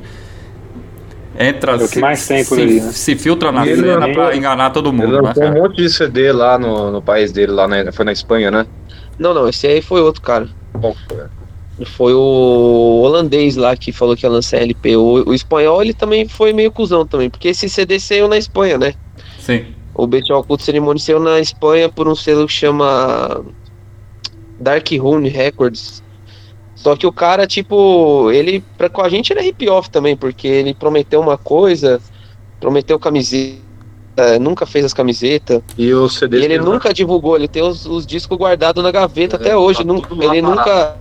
Entra, 1.38 1.72
É 1.74 1.76
o 1.76 1.80
que 1.80 1.88
se, 1.88 2.00
mais 2.00 2.28
tem 2.28 2.46
por 2.46 2.56
se, 2.56 2.62
aí, 2.62 2.82
né? 2.82 2.92
se 2.92 3.16
filtra 3.16 3.52
na 3.52 3.66
E 3.66 3.70
ele 3.70 3.82
cena 3.82 3.96
lançou- 4.06 4.14
pra 4.14 4.36
enganar 4.36 4.70
todo 4.72 4.90
Ele 4.90 4.98
mundo, 4.98 5.14
né, 5.14 5.22
lançou 5.22 5.44
um 5.44 5.48
cara? 5.48 5.60
monte 5.62 5.76
de 5.78 5.90
CD 5.90 6.32
lá 6.32 6.60
no, 6.60 6.92
no 6.92 7.02
país 7.02 7.32
dele, 7.32 7.52
lá 7.52 7.68
na, 7.68 7.92
foi 7.92 8.06
na 8.06 8.12
Espanha, 8.12 8.52
né? 8.52 8.68
Não, 9.18 9.34
não, 9.34 9.48
esse 9.50 9.66
aí 9.66 9.82
foi 9.82 10.02
outro 10.02 10.22
cara. 10.22 10.48
Qual 10.80 10.96
foi? 11.08 11.18
Foi 11.86 12.14
o 12.14 13.02
holandês 13.04 13.56
lá 13.56 13.76
que 13.76 13.92
falou 13.94 14.16
que 14.16 14.26
ia 14.26 14.30
lançar 14.30 14.58
LP. 14.58 14.98
O, 14.98 15.30
o 15.30 15.34
espanhol, 15.34 15.82
ele 15.82 15.94
também 15.94 16.28
foi 16.28 16.52
meio 16.54 16.72
cuzão 16.72 17.08
também, 17.08 17.30
porque 17.30 17.48
esse 17.48 17.70
CD 17.70 18.00
saiu 18.00 18.28
na 18.28 18.38
Espanha, 18.38 18.78
né? 18.78 18.94
Sim. 19.40 19.66
O 19.96 20.06
Bestial 20.06 20.44
Culto 20.44 20.64
Cerimônia 20.64 21.02
saiu 21.02 21.20
na 21.22 21.40
Espanha 21.40 21.88
por 21.90 22.08
um 22.08 22.16
selo 22.16 22.46
que 22.48 22.54
chama 22.54 23.46
Dark 24.60 24.88
Rune 24.92 25.30
Records. 25.30 26.04
Só 26.82 26.96
que 26.96 27.06
o 27.06 27.12
cara, 27.12 27.46
tipo, 27.46 28.32
ele, 28.32 28.64
pra, 28.78 28.90
com 28.90 29.02
a 29.02 29.10
gente 29.10 29.32
ele 29.34 29.42
é 29.42 29.44
hip-off 29.44 29.90
também, 29.90 30.16
porque 30.16 30.48
ele 30.48 30.74
prometeu 30.74 31.20
uma 31.20 31.38
coisa, 31.38 32.00
prometeu 32.60 32.98
camiseta, 32.98 33.60
nunca 34.40 34.66
fez 34.66 34.86
as 34.86 34.94
camisetas, 34.94 35.62
E 35.78 35.94
o 35.94 36.08
CD 36.08 36.38
e 36.38 36.40
ele 36.40 36.48
dele 36.58 36.64
lá? 36.64 36.74
nunca 36.74 36.94
divulgou, 36.94 37.36
ele 37.36 37.50
tem 37.50 37.62
os, 37.62 37.86
os 37.86 38.06
discos 38.08 38.38
guardados 38.38 38.82
na 38.82 38.92
gaveta 38.92 39.36
É, 39.36 39.40
até 39.40 39.58
hoje. 39.58 39.80
tá 39.80 39.84
nun- 39.86 40.00
tudo 40.00 40.26
lá 40.26 40.34
ele 40.36 40.42
parado. 40.42 40.58
nunca. 40.58 40.98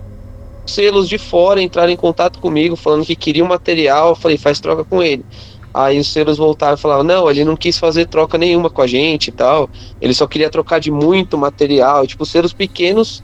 Selos 0.65 1.09
de 1.09 1.17
fora 1.17 1.61
entraram 1.61 1.91
em 1.91 1.95
contato 1.95 2.39
comigo, 2.39 2.75
falando 2.75 3.05
que 3.05 3.15
queriam 3.15 3.47
material. 3.47 4.09
Eu 4.09 4.15
falei, 4.15 4.37
faz 4.37 4.59
troca 4.59 4.83
com 4.83 5.01
ele. 5.01 5.25
Aí 5.73 5.97
os 5.97 6.07
selos 6.11 6.37
voltaram 6.37 6.75
e 6.75 6.79
falaram: 6.79 7.03
não, 7.03 7.29
ele 7.31 7.43
não 7.43 7.55
quis 7.55 7.79
fazer 7.79 8.05
troca 8.05 8.37
nenhuma 8.37 8.69
com 8.69 8.81
a 8.81 8.85
gente 8.87 9.29
e 9.29 9.31
tal. 9.31 9.67
Ele 9.99 10.13
só 10.13 10.27
queria 10.27 10.49
trocar 10.49 10.79
de 10.79 10.91
muito 10.91 11.37
material. 11.39 12.05
Tipo, 12.05 12.21
os 12.23 12.29
selos 12.29 12.53
pequenos 12.53 13.23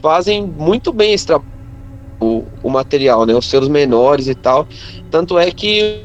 fazem 0.00 0.42
muito 0.46 0.92
bem 0.92 1.12
esse 1.14 1.26
trabalho, 1.26 1.50
o, 2.20 2.44
o 2.62 2.70
material, 2.70 3.24
né? 3.26 3.34
Os 3.34 3.48
selos 3.48 3.68
menores 3.68 4.26
e 4.28 4.34
tal. 4.34 4.66
Tanto 5.10 5.38
é 5.38 5.50
que 5.50 6.02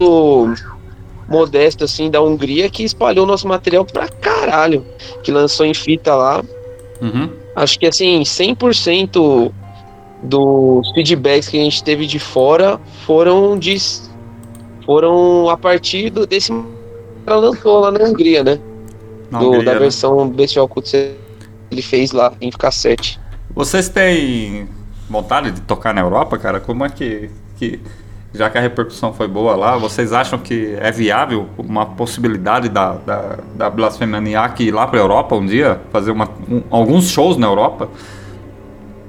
o 0.00 0.46
Modesto, 1.28 1.84
assim, 1.84 2.10
da 2.10 2.22
Hungria, 2.22 2.70
que 2.70 2.82
espalhou 2.84 3.26
nosso 3.26 3.46
material 3.46 3.84
pra 3.84 4.08
caralho. 4.08 4.84
Que 5.22 5.30
lançou 5.30 5.66
em 5.66 5.74
fita 5.74 6.14
lá. 6.14 6.42
Uhum. 7.00 7.30
Acho 7.54 7.78
que, 7.78 7.86
assim, 7.86 8.22
100% 8.22 9.52
dos 10.22 10.90
feedbacks 10.92 11.48
que 11.48 11.58
a 11.58 11.62
gente 11.62 11.82
teve 11.84 12.06
de 12.06 12.18
fora 12.18 12.80
foram 13.06 13.56
de 13.58 13.76
foram 14.84 15.48
a 15.48 15.56
partir 15.56 16.10
do, 16.10 16.26
desse 16.26 16.50
que 16.52 16.64
ela 17.26 17.36
lançou 17.36 17.80
lá 17.80 17.90
na 17.92 18.04
Hungria, 18.04 18.42
né? 18.42 18.58
Na 19.30 19.38
Do- 19.38 19.46
Hungria, 19.48 19.64
da 19.64 19.72
né? 19.74 19.78
versão 19.80 20.28
Bestial 20.28 20.66
Cult 20.66 20.90
que 20.90 21.14
ele 21.70 21.82
fez 21.82 22.10
lá 22.12 22.32
em 22.40 22.50
cassete. 22.50 23.20
Vocês 23.54 23.88
têm 23.88 24.66
vontade 25.08 25.50
de 25.52 25.60
tocar 25.62 25.94
na 25.94 26.00
Europa, 26.00 26.38
cara? 26.38 26.60
Como 26.60 26.84
é 26.84 26.88
que, 26.90 27.30
que 27.56 27.80
já 28.34 28.50
que 28.50 28.58
a 28.58 28.60
repercussão 28.60 29.12
foi 29.12 29.26
boa 29.26 29.56
lá, 29.56 29.76
vocês 29.76 30.12
acham 30.12 30.38
que 30.38 30.76
é 30.80 30.90
viável 30.92 31.48
uma 31.56 31.86
possibilidade 31.86 32.68
da, 32.68 32.92
da, 32.94 33.38
da 33.54 33.70
Blasfemaniac 33.70 34.62
ir 34.62 34.70
lá 34.70 34.86
pra 34.86 35.00
Europa 35.00 35.34
um 35.34 35.46
dia? 35.46 35.80
Fazer 35.90 36.10
uma, 36.10 36.28
um- 36.48 36.62
alguns 36.70 37.10
shows 37.10 37.36
na 37.36 37.46
Europa? 37.46 37.88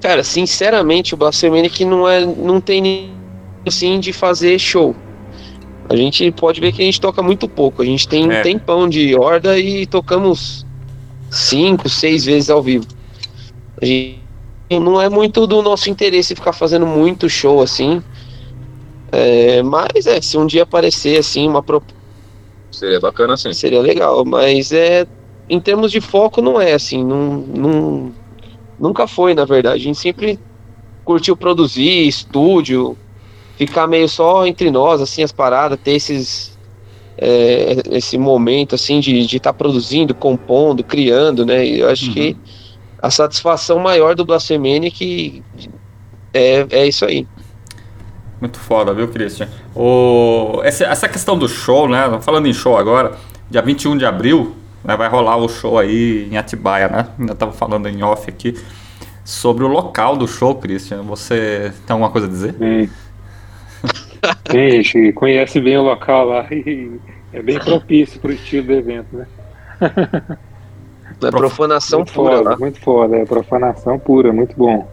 Cara, 0.02 0.24
sinceramente, 0.24 1.14
o 1.14 1.18
Blasphemanic 1.18 1.84
não 1.84 2.08
é 2.08 2.26
não 2.26 2.62
tem 2.62 3.12
assim 3.68 4.00
de 4.00 4.14
fazer 4.14 4.58
show. 4.58 4.95
A 5.89 5.95
gente 5.95 6.32
pode 6.32 6.62
ver 6.62 6.72
que 6.72 6.82
a 6.82 6.86
gente 6.86 7.02
toca 7.02 7.22
muito 7.22 7.47
pouco. 7.50 7.82
A 7.82 7.86
gente 7.86 8.08
tem 8.08 8.32
É. 8.32 8.39
um 8.39 8.43
tempão 8.43 8.88
de 8.88 9.14
horda 9.16 9.60
e 9.60 9.86
tocamos 9.86 10.66
cinco, 11.30 11.89
seis 11.89 12.24
vezes 12.24 12.50
ao 12.50 12.62
vivo. 12.64 12.86
A 13.82 13.86
gente 13.86 14.19
não 14.78 15.02
é 15.02 15.10
muito 15.10 15.48
do 15.48 15.62
nosso 15.62 15.90
interesse 15.90 16.36
ficar 16.36 16.54
fazendo 16.54 16.86
muito 16.86 17.30
show 17.30 17.62
assim. 17.62 18.04
É, 19.12 19.62
mas 19.64 20.06
é, 20.06 20.22
se 20.22 20.38
um 20.38 20.46
dia 20.46 20.64
aparecer 20.64 21.18
assim 21.20 21.48
uma 21.48 21.64
proposta 21.64 22.00
Seria 22.72 23.00
bacana 23.00 23.34
assim. 23.34 23.52
seria 23.54 23.82
legal, 23.82 24.24
mas 24.26 24.72
é 24.72 25.08
em 25.48 25.60
termos 25.60 25.92
de 25.92 26.00
foco 26.00 26.42
não 26.42 26.62
é 26.62 26.74
assim, 26.74 27.04
não, 27.04 27.38
não 27.48 28.16
nunca 28.78 29.08
foi 29.08 29.34
na 29.34 29.46
verdade. 29.46 29.82
A 29.82 29.86
gente 29.86 30.00
sempre 30.00 30.40
curtiu 31.04 31.38
produzir, 31.38 32.08
estúdio, 32.08 32.98
ficar 33.58 33.88
meio 33.88 34.10
só 34.10 34.46
entre 34.48 34.72
nós 34.72 35.02
assim 35.02 35.24
as 35.24 35.32
paradas, 35.32 35.80
ter 35.82 35.94
esses 35.94 36.60
é, 37.18 37.76
esse 37.98 38.18
momento 38.18 38.76
assim 38.76 39.00
de 39.00 39.22
estar 39.38 39.54
produzindo, 39.54 40.16
compondo, 40.16 40.84
criando, 40.84 41.46
né? 41.46 41.66
Eu 41.68 41.90
acho 41.90 42.10
Uhum. 42.10 42.14
que 42.14 42.38
a 43.02 43.10
satisfação 43.10 43.80
maior 43.80 44.16
do 44.16 44.26
Blasfemia 44.26 44.89
que 44.91 45.43
é, 46.34 46.66
é 46.70 46.88
isso 46.88 47.06
aí. 47.06 47.28
Muito 48.39 48.58
foda, 48.58 48.93
viu, 48.93 49.08
Christian? 49.08 49.50
O, 49.76 50.62
essa, 50.64 50.86
essa 50.86 51.10
questão 51.10 51.38
do 51.38 51.47
show, 51.47 51.89
né? 51.89 52.20
Falando 52.22 52.47
em 52.47 52.54
show 52.54 52.78
agora, 52.78 53.14
dia 53.50 53.62
21 53.62 53.97
de 53.97 54.06
abril, 54.06 54.56
né, 54.84 54.95
vai 54.95 55.10
rolar 55.10 55.36
o 55.38 55.50
show 55.50 55.78
aí 55.78 56.30
em 56.32 56.38
Atibaia, 56.38 56.88
né? 56.88 57.08
Ainda 57.20 57.36
tava 57.36 57.52
falando 57.52 57.88
em 57.88 58.02
off 58.02 58.30
aqui 58.30 58.56
sobre 59.26 59.64
o 59.64 59.68
local 59.68 60.16
do 60.16 60.28
show, 60.28 60.56
Christian. 60.56 61.02
Você 61.04 61.74
tem 61.86 61.93
alguma 61.93 62.12
coisa 62.12 62.28
a 62.28 62.30
dizer? 62.30 62.56
A 64.47 64.54
gente 64.56 65.12
conhece 65.14 65.60
bem 65.60 65.78
o 65.78 65.84
local 65.84 66.28
lá 66.28 66.47
e 66.52 67.00
é 67.34 67.41
bem 67.41 67.60
propício 67.60 68.20
pro 68.22 68.32
estilo 68.32 68.68
do 68.68 68.74
evento, 68.74 69.18
né? 69.18 69.28
É 71.22 71.32
profanação 71.32 72.00
muito 72.00 72.14
pura 72.14 72.38
foda, 72.38 72.50
lá. 72.50 72.58
muito 72.58 72.80
foda, 72.80 73.18
é 73.18 73.26
profanação 73.26 74.00
pura, 74.00 74.32
muito 74.32 74.56
bom. 74.56 74.88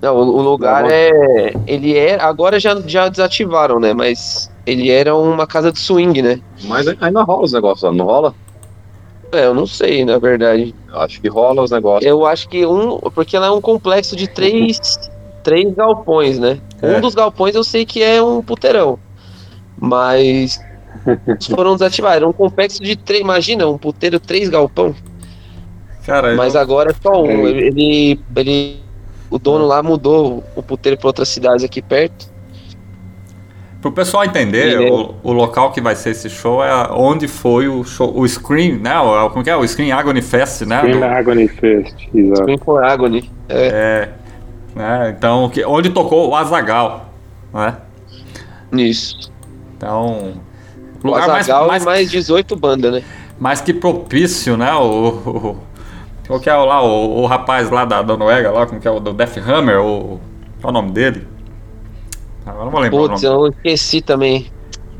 Não, 0.00 0.16
o, 0.16 0.36
o 0.36 0.42
lugar 0.42 0.86
é. 0.90 1.54
Ele 1.66 1.96
é. 1.96 2.20
Agora 2.20 2.60
já, 2.60 2.80
já 2.86 3.08
desativaram, 3.08 3.80
né? 3.80 3.92
Mas 3.92 4.50
ele 4.66 4.90
era 4.90 5.14
uma 5.14 5.46
casa 5.46 5.72
de 5.72 5.78
swing, 5.78 6.22
né? 6.22 6.40
Mas 6.64 6.86
ainda 7.00 7.22
rola 7.22 7.44
os 7.44 7.52
negócios 7.52 7.82
lá, 7.82 7.92
não 7.92 8.04
rola? 8.04 8.34
É, 9.32 9.46
eu 9.46 9.54
não 9.54 9.66
sei, 9.66 10.04
na 10.04 10.18
verdade. 10.18 10.74
Eu 10.88 11.00
acho 11.00 11.20
que 11.20 11.28
rola 11.28 11.62
os 11.62 11.70
negócios. 11.70 12.06
Eu 12.06 12.24
acho 12.24 12.48
que 12.48 12.64
um. 12.64 12.98
Porque 12.98 13.36
ela 13.36 13.46
é 13.46 13.50
um 13.50 13.60
complexo 13.60 14.14
de 14.14 14.28
três. 14.28 14.78
três 15.42 15.74
galpões, 15.74 16.38
né? 16.38 16.60
É. 16.82 16.96
Um 16.96 17.00
dos 17.00 17.14
galpões 17.14 17.54
eu 17.54 17.64
sei 17.64 17.84
que 17.84 18.02
é 18.02 18.22
um 18.22 18.42
puteirão. 18.42 18.98
Mas. 19.78 20.60
Foram 21.54 21.72
desativados. 21.74 22.16
Era 22.18 22.28
um 22.28 22.32
complexo 22.32 22.82
de 22.82 22.96
três. 22.96 23.20
Imagina, 23.22 23.66
um 23.68 23.78
puteiro, 23.78 24.18
três 24.20 24.48
galpão. 24.48 24.94
Cara, 26.06 26.34
Mas 26.34 26.54
eu- 26.54 26.60
agora 26.60 26.90
é 26.90 26.94
só 27.02 27.22
um. 27.22 27.26
É. 27.46 27.50
Ele. 27.50 28.22
ele 28.36 28.80
o 29.30 29.38
dono 29.38 29.66
lá 29.66 29.82
mudou 29.82 30.42
o 30.56 30.62
puteiro 30.62 30.96
para 30.98 31.06
outras 31.08 31.28
cidades 31.28 31.62
aqui 31.62 31.82
perto. 31.82 32.30
pro 33.82 33.92
pessoal 33.92 34.24
entender, 34.24 34.82
é- 34.82 34.90
o, 34.90 35.14
o 35.22 35.32
local 35.32 35.70
que 35.70 35.80
vai 35.82 35.94
ser 35.94 36.10
esse 36.10 36.30
show 36.30 36.64
é 36.64 36.72
onde 36.92 37.28
foi 37.28 37.68
o 37.68 37.84
show, 37.84 38.10
o 38.18 38.26
Scream, 38.26 38.78
né? 38.78 38.98
O, 38.98 39.28
como 39.30 39.44
que 39.44 39.50
é? 39.50 39.56
O 39.56 39.66
Scream 39.68 39.96
Agony 39.96 40.22
Fest, 40.22 40.62
né? 40.62 40.78
Scream 40.78 40.98
Do- 41.00 41.04
Agony 41.04 41.46
Fest, 41.46 41.94
exato. 42.14 42.40
Scream 42.40 42.58
for 42.58 42.82
Agony. 42.82 43.30
É. 43.50 43.66
é, 43.66 44.08
né? 44.74 45.14
Então, 45.16 45.48
que, 45.50 45.62
onde 45.64 45.90
tocou 45.90 46.30
o 46.30 46.34
Azagal, 46.34 47.12
né? 47.52 47.76
Isso. 48.72 49.30
Então, 49.76 50.32
O 50.32 50.47
lugar 51.02 51.28
mais, 51.28 51.48
Azaghal 51.48 51.68
mais, 51.68 51.82
e 51.82 51.86
mais 51.86 52.10
18 52.10 52.56
bandas, 52.56 52.92
né? 52.92 53.02
mais 53.38 53.60
que 53.60 53.72
propício, 53.72 54.56
né? 54.56 54.72
O, 54.74 55.08
o, 55.08 55.56
qual 56.26 56.40
que 56.40 56.50
é 56.50 56.54
o 56.56 56.64
lá, 56.64 56.82
o, 56.82 57.22
o 57.22 57.26
rapaz 57.26 57.70
lá 57.70 57.84
da, 57.84 58.02
da 58.02 58.16
Noruega, 58.16 58.50
lá, 58.50 58.66
como 58.66 58.80
que 58.80 58.88
é 58.88 58.90
o 58.90 58.98
do 59.00 59.12
Death 59.12 59.38
Hammer, 59.38 59.80
o, 59.80 60.20
qual 60.60 60.68
é 60.68 60.68
o 60.68 60.72
nome 60.72 60.90
dele? 60.90 61.26
Agora 62.44 62.64
não 62.64 62.70
vou 62.72 62.80
lembrar 62.80 62.98
Putz, 62.98 63.22
o 63.22 63.26
nome. 63.32 63.46
eu 63.46 63.48
esqueci 63.50 64.00
também. 64.00 64.50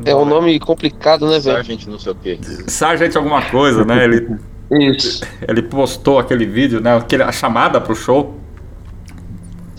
É 0.04 0.14
um 0.14 0.24
nome 0.24 0.60
complicado, 0.60 1.26
né, 1.26 1.40
velho? 1.40 1.56
Sargent 1.56 1.86
não 1.86 1.98
sei 1.98 2.12
o 2.12 2.14
quê. 2.14 2.38
Sargent 2.68 3.16
alguma 3.16 3.42
coisa, 3.42 3.84
né? 3.84 4.04
Ele, 4.04 4.38
Isso. 4.70 5.24
ele 5.46 5.62
postou 5.62 6.18
aquele 6.20 6.46
vídeo, 6.46 6.80
né? 6.80 6.96
Aquele, 6.96 7.24
a 7.24 7.32
chamada 7.32 7.80
pro 7.80 7.96
show. 7.96 8.38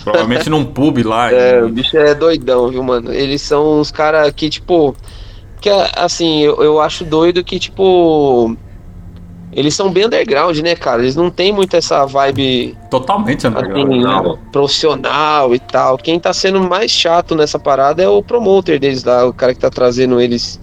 Provavelmente 0.03 0.49
num 0.49 0.65
pub 0.65 1.03
lá. 1.03 1.31
É, 1.31 1.59
em- 1.59 1.63
o 1.63 1.69
bicho 1.69 1.95
é 1.97 2.13
doidão, 2.15 2.69
viu, 2.69 2.83
mano? 2.83 3.13
Eles 3.13 3.41
são 3.41 3.79
uns 3.79 3.91
caras 3.91 4.31
que, 4.33 4.49
tipo. 4.49 4.95
Que, 5.59 5.69
assim, 5.95 6.41
eu, 6.41 6.61
eu 6.63 6.79
acho 6.79 7.03
doido 7.03 7.43
que, 7.43 7.59
tipo. 7.59 8.55
Eles 9.51 9.73
são 9.73 9.91
bem 9.91 10.05
underground, 10.05 10.57
né, 10.59 10.75
cara? 10.75 11.01
Eles 11.01 11.15
não 11.15 11.31
tem 11.31 11.51
muito 11.51 11.75
essa 11.75 12.05
vibe 12.05 12.77
Totalmente 12.89 13.47
underground. 13.47 13.89
assim, 13.89 13.99
não. 13.99 14.37
profissional 14.51 15.55
e 15.55 15.59
tal. 15.59 15.97
Quem 15.97 16.19
tá 16.19 16.31
sendo 16.31 16.61
mais 16.61 16.91
chato 16.91 17.35
nessa 17.35 17.57
parada 17.57 18.03
é 18.03 18.07
o 18.07 18.21
promoter 18.21 18.79
deles 18.79 19.03
lá, 19.03 19.25
o 19.25 19.33
cara 19.33 19.55
que 19.55 19.59
tá 19.59 19.71
trazendo 19.71 20.21
eles 20.21 20.59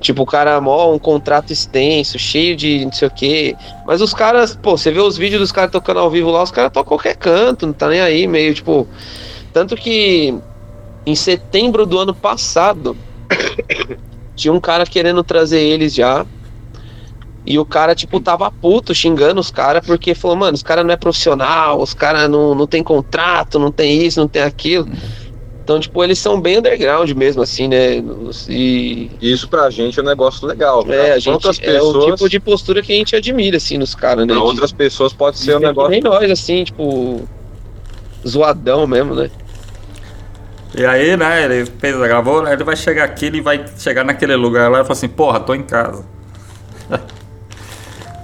Tipo, 0.00 0.22
o 0.22 0.26
cara 0.26 0.60
mó 0.60 0.92
um 0.92 0.98
contrato 0.98 1.52
extenso, 1.52 2.18
cheio 2.18 2.54
de 2.54 2.84
não 2.84 2.92
sei 2.92 3.08
o 3.08 3.10
quê. 3.10 3.56
Mas 3.86 4.00
os 4.00 4.12
caras, 4.12 4.54
pô, 4.54 4.76
você 4.76 4.90
vê 4.90 5.00
os 5.00 5.16
vídeos 5.16 5.40
dos 5.40 5.52
caras 5.52 5.70
tocando 5.70 6.00
ao 6.00 6.10
vivo 6.10 6.30
lá, 6.30 6.42
os 6.42 6.50
caras 6.50 6.70
tocam 6.70 6.90
qualquer 6.90 7.16
canto, 7.16 7.66
não 7.66 7.72
tá 7.72 7.88
nem 7.88 8.00
aí, 8.00 8.26
meio 8.26 8.54
tipo. 8.54 8.86
Tanto 9.52 9.74
que 9.74 10.34
em 11.06 11.14
setembro 11.14 11.86
do 11.86 11.98
ano 11.98 12.14
passado, 12.14 12.96
tinha 14.34 14.52
um 14.52 14.60
cara 14.60 14.84
querendo 14.84 15.22
trazer 15.24 15.60
eles 15.60 15.94
já. 15.94 16.26
E 17.44 17.58
o 17.60 17.64
cara, 17.64 17.94
tipo, 17.94 18.18
tava 18.20 18.50
puto, 18.50 18.92
xingando 18.92 19.40
os 19.40 19.52
caras, 19.52 19.86
porque 19.86 20.16
falou, 20.16 20.36
mano, 20.36 20.56
os 20.56 20.64
caras 20.64 20.84
não 20.84 20.92
é 20.92 20.96
profissional, 20.96 21.80
os 21.80 21.94
caras 21.94 22.28
não, 22.28 22.56
não 22.56 22.66
tem 22.66 22.82
contrato, 22.82 23.58
não 23.58 23.70
tem 23.70 24.02
isso, 24.02 24.18
não 24.18 24.26
tem 24.26 24.42
aquilo. 24.42 24.88
Então, 25.62 25.80
tipo, 25.80 26.02
eles 26.02 26.18
são 26.18 26.40
bem 26.40 26.58
underground 26.58 27.10
mesmo, 27.10 27.42
assim, 27.42 27.66
né? 27.66 28.02
E. 28.48 29.10
Isso 29.20 29.48
pra 29.48 29.70
gente 29.70 29.98
é 29.98 30.02
um 30.02 30.06
negócio 30.06 30.46
legal. 30.46 30.84
É, 30.88 31.12
a 31.12 31.18
gente 31.18 31.32
outras 31.32 31.58
é 31.60 31.80
o 31.80 31.92
pessoas, 31.92 32.12
tipo 32.12 32.28
de 32.28 32.40
postura 32.40 32.82
que 32.82 32.92
a 32.92 32.96
gente 32.96 33.16
admira, 33.16 33.56
assim, 33.56 33.78
nos 33.78 33.94
caras, 33.94 34.26
né? 34.26 34.32
pra 34.32 34.42
outras 34.42 34.70
pessoas 34.70 35.12
pode 35.12 35.38
de 35.38 35.44
ser 35.44 35.56
um 35.56 35.60
negócio. 35.60 35.90
Nem 35.90 36.00
nós, 36.00 36.30
assim, 36.30 36.62
tipo. 36.64 37.28
Zoadão 38.26 38.86
mesmo, 38.86 39.14
né? 39.14 39.30
E 40.76 40.84
aí, 40.84 41.16
né, 41.16 41.44
ele 41.44 41.64
fez, 41.64 41.96
gravou, 41.96 42.42
né, 42.42 42.52
ele 42.52 42.62
vai 42.62 42.76
chegar 42.76 43.04
aqui, 43.04 43.26
ele 43.26 43.40
vai 43.40 43.64
chegar 43.78 44.04
naquele 44.04 44.36
lugar 44.36 44.70
lá 44.70 44.80
e 44.80 44.82
falar 44.82 44.92
assim, 44.92 45.08
porra, 45.08 45.40
tô 45.40 45.54
em 45.54 45.62
casa. 45.62 46.04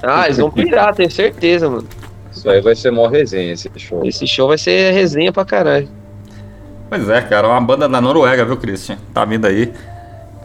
Ah, 0.05 0.25
eles 0.25 0.39
vão 0.39 0.51
pirar, 0.51 0.93
tenho 0.97 1.09
certeza, 1.09 1.71
mano. 1.71 1.87
Isso 2.33 2.51
aí 2.51 2.61
vai 2.61 2.75
ser 2.75 2.91
mó 2.91 3.07
resenha 3.07 3.53
esse 3.53 3.71
show. 3.77 4.05
Esse 4.05 4.27
show 4.27 4.49
vai 4.49 4.59
ser 4.59 4.93
resenha 4.93 5.31
pra 5.33 5.45
caralho. 5.45 5.89
Pois 6.89 7.09
é, 7.09 7.21
cara, 7.23 7.47
uma 7.47 7.61
banda 7.61 7.89
da 7.89 8.01
Noruega, 8.01 8.45
viu, 8.45 8.57
Christian? 8.57 8.97
Tá 9.15 9.25
vindo 9.25 9.47
aí 9.47 9.73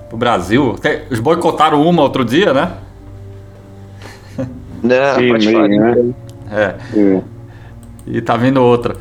pro 0.09 0.15
Brasil. 0.17 0.75
Eles 0.83 1.19
boicotaram 1.19 1.81
uma 1.81 2.03
outro 2.03 2.23
dia, 2.23 2.53
né? 2.53 2.73
Não, 4.83 5.15
Sim, 5.15 5.29
pode 5.29 5.51
falar. 5.51 5.67
né? 5.67 6.13
É, 6.51 6.75
É. 6.95 7.21
e 8.05 8.21
tá 8.21 8.37
vindo 8.37 8.61
outra. 8.61 8.95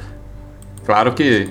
Claro 0.87 1.13
que 1.13 1.51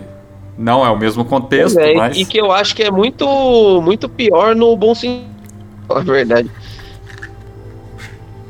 não 0.58 0.86
é 0.86 0.90
o 0.90 0.98
mesmo 0.98 1.26
contexto, 1.26 1.80
é, 1.80 1.94
mas... 1.94 2.18
E 2.18 2.26
que 2.26 2.40
eu 2.40 2.52
acho 2.52 2.76
que 2.76 2.84
é 2.84 2.92
muito, 2.92 3.82
muito 3.82 4.08
pior 4.08 4.56
no 4.56 4.76
bom 4.76 4.96
sentido, 4.96 5.26
na 5.90 6.00
verdade. 6.00 6.50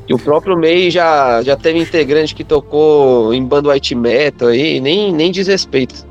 E 0.08 0.14
o 0.14 0.20
próprio 0.20 0.56
May 0.56 0.92
já, 0.92 1.42
já 1.42 1.56
teve 1.56 1.80
integrante 1.80 2.36
que 2.36 2.44
tocou 2.44 3.34
em 3.34 3.44
banda 3.44 3.70
white 3.72 3.96
metal 3.96 4.50
aí, 4.50 4.80
nem, 4.80 5.12
nem 5.12 5.32
diz 5.32 5.48
respeito. 5.48 6.06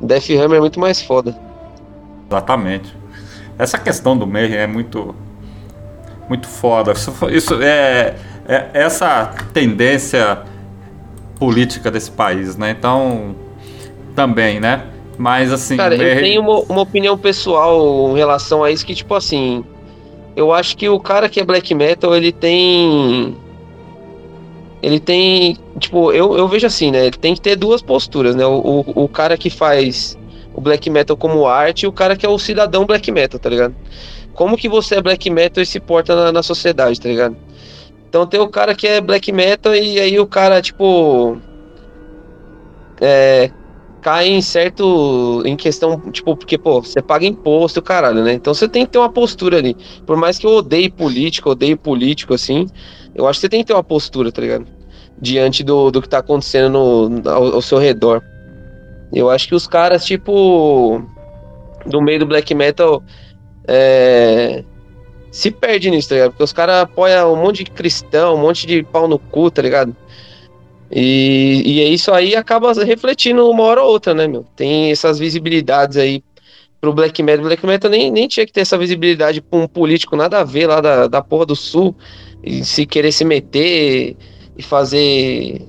Death 0.00 0.30
Hammer 0.30 0.58
é 0.58 0.60
muito 0.60 0.78
mais 0.78 1.00
foda. 1.00 1.34
Exatamente. 2.30 2.94
Essa 3.58 3.78
questão 3.78 4.16
do 4.16 4.26
Mayhem 4.26 4.56
é 4.56 4.66
muito 4.66 5.14
muito 6.28 6.46
foda. 6.46 6.92
Isso, 6.92 7.12
isso 7.30 7.54
é, 7.60 8.14
é 8.46 8.70
essa 8.72 9.34
tendência 9.52 10.38
política 11.38 11.90
desse 11.90 12.10
país, 12.10 12.56
né? 12.56 12.70
Então 12.70 13.34
também, 14.14 14.60
né? 14.60 14.84
Mas 15.20 15.52
assim, 15.52 15.76
Cara, 15.76 15.94
eu 15.94 16.22
tenho 16.22 16.40
uma, 16.40 16.60
uma 16.60 16.80
opinião 16.80 17.18
pessoal 17.18 18.10
em 18.10 18.16
relação 18.16 18.64
a 18.64 18.70
isso 18.70 18.86
que, 18.86 18.94
tipo 18.94 19.14
assim, 19.14 19.62
eu 20.34 20.50
acho 20.50 20.74
que 20.78 20.88
o 20.88 20.98
cara 20.98 21.28
que 21.28 21.38
é 21.38 21.44
black 21.44 21.74
metal, 21.74 22.16
ele 22.16 22.32
tem. 22.32 23.36
Ele 24.82 24.98
tem. 24.98 25.58
Tipo, 25.78 26.10
eu, 26.10 26.38
eu 26.38 26.48
vejo 26.48 26.66
assim, 26.66 26.90
né? 26.90 27.04
Ele 27.04 27.18
tem 27.18 27.34
que 27.34 27.40
ter 27.42 27.54
duas 27.54 27.82
posturas, 27.82 28.34
né? 28.34 28.46
O, 28.46 28.82
o, 28.86 29.04
o 29.04 29.08
cara 29.08 29.36
que 29.36 29.50
faz 29.50 30.18
o 30.54 30.60
black 30.62 30.88
metal 30.88 31.14
como 31.18 31.46
arte 31.46 31.82
e 31.82 31.86
o 31.86 31.92
cara 31.92 32.16
que 32.16 32.24
é 32.24 32.28
o 32.30 32.38
cidadão 32.38 32.86
black 32.86 33.12
metal, 33.12 33.38
tá 33.38 33.50
ligado? 33.50 33.74
Como 34.32 34.56
que 34.56 34.70
você 34.70 34.94
é 34.94 35.02
black 35.02 35.28
metal 35.28 35.62
e 35.62 35.66
se 35.66 35.78
porta 35.78 36.16
na, 36.16 36.32
na 36.32 36.42
sociedade, 36.42 36.98
tá 36.98 37.10
ligado? 37.10 37.36
Então 38.08 38.26
tem 38.26 38.40
o 38.40 38.48
cara 38.48 38.74
que 38.74 38.86
é 38.86 39.02
black 39.02 39.30
metal 39.32 39.74
e 39.74 40.00
aí 40.00 40.18
o 40.18 40.26
cara, 40.26 40.62
tipo. 40.62 41.36
É, 43.02 43.50
cai 44.00 44.28
em 44.28 44.40
certo. 44.42 45.42
em 45.44 45.56
questão, 45.56 45.98
tipo, 46.10 46.36
porque, 46.36 46.56
pô, 46.58 46.82
você 46.82 47.02
paga 47.02 47.26
imposto, 47.26 47.82
caralho, 47.82 48.24
né? 48.24 48.32
Então 48.32 48.54
você 48.54 48.68
tem 48.68 48.84
que 48.84 48.92
ter 48.92 48.98
uma 48.98 49.12
postura 49.12 49.58
ali. 49.58 49.76
Por 50.06 50.16
mais 50.16 50.38
que 50.38 50.46
eu 50.46 50.50
odeie 50.50 50.90
político, 50.90 51.50
odeie 51.50 51.76
político, 51.76 52.34
assim, 52.34 52.66
eu 53.14 53.26
acho 53.26 53.38
que 53.38 53.42
você 53.42 53.48
tem 53.48 53.60
que 53.60 53.66
ter 53.66 53.74
uma 53.74 53.84
postura, 53.84 54.32
tá 54.32 54.40
ligado? 54.40 54.66
Diante 55.20 55.62
do, 55.62 55.90
do 55.90 56.00
que 56.00 56.08
tá 56.08 56.18
acontecendo 56.18 56.70
no, 57.08 57.30
ao, 57.30 57.54
ao 57.54 57.62
seu 57.62 57.78
redor. 57.78 58.22
Eu 59.12 59.28
acho 59.28 59.48
que 59.48 59.54
os 59.54 59.66
caras, 59.66 60.04
tipo. 60.04 61.02
Do 61.86 62.00
meio 62.00 62.20
do 62.20 62.26
black 62.26 62.54
metal. 62.54 63.02
É. 63.66 64.64
Se 65.30 65.50
perde 65.50 65.90
nisso, 65.90 66.08
tá 66.08 66.14
ligado? 66.16 66.30
Porque 66.32 66.42
os 66.42 66.52
caras 66.52 66.82
apoiam 66.82 67.32
um 67.32 67.36
monte 67.36 67.62
de 67.62 67.70
cristão, 67.70 68.34
um 68.34 68.38
monte 68.38 68.66
de 68.66 68.82
pau 68.82 69.06
no 69.06 69.18
cu, 69.18 69.50
tá 69.50 69.62
ligado? 69.62 69.94
E, 70.90 71.62
e 71.64 71.80
é 71.80 71.88
isso 71.88 72.12
aí 72.12 72.34
acaba 72.34 72.72
refletindo 72.72 73.48
uma 73.48 73.62
hora 73.62 73.82
ou 73.82 73.90
outra, 73.90 74.12
né, 74.12 74.26
meu? 74.26 74.44
Tem 74.56 74.90
essas 74.90 75.18
visibilidades 75.18 75.96
aí 75.96 76.22
pro 76.80 76.92
Black 76.92 77.22
Metal. 77.22 77.44
Black 77.44 77.64
Metal 77.64 77.90
nem, 77.90 78.10
nem 78.10 78.26
tinha 78.26 78.44
que 78.44 78.52
ter 78.52 78.62
essa 78.62 78.76
visibilidade 78.76 79.40
pra 79.40 79.58
um 79.58 79.68
político 79.68 80.16
nada 80.16 80.40
a 80.40 80.44
ver 80.44 80.66
lá 80.66 80.80
da, 80.80 81.06
da 81.06 81.22
porra 81.22 81.46
do 81.46 81.54
sul 81.54 81.94
e 82.42 82.64
se 82.64 82.86
querer 82.86 83.12
se 83.12 83.24
meter 83.24 84.16
e 84.56 84.62
fazer 84.62 85.62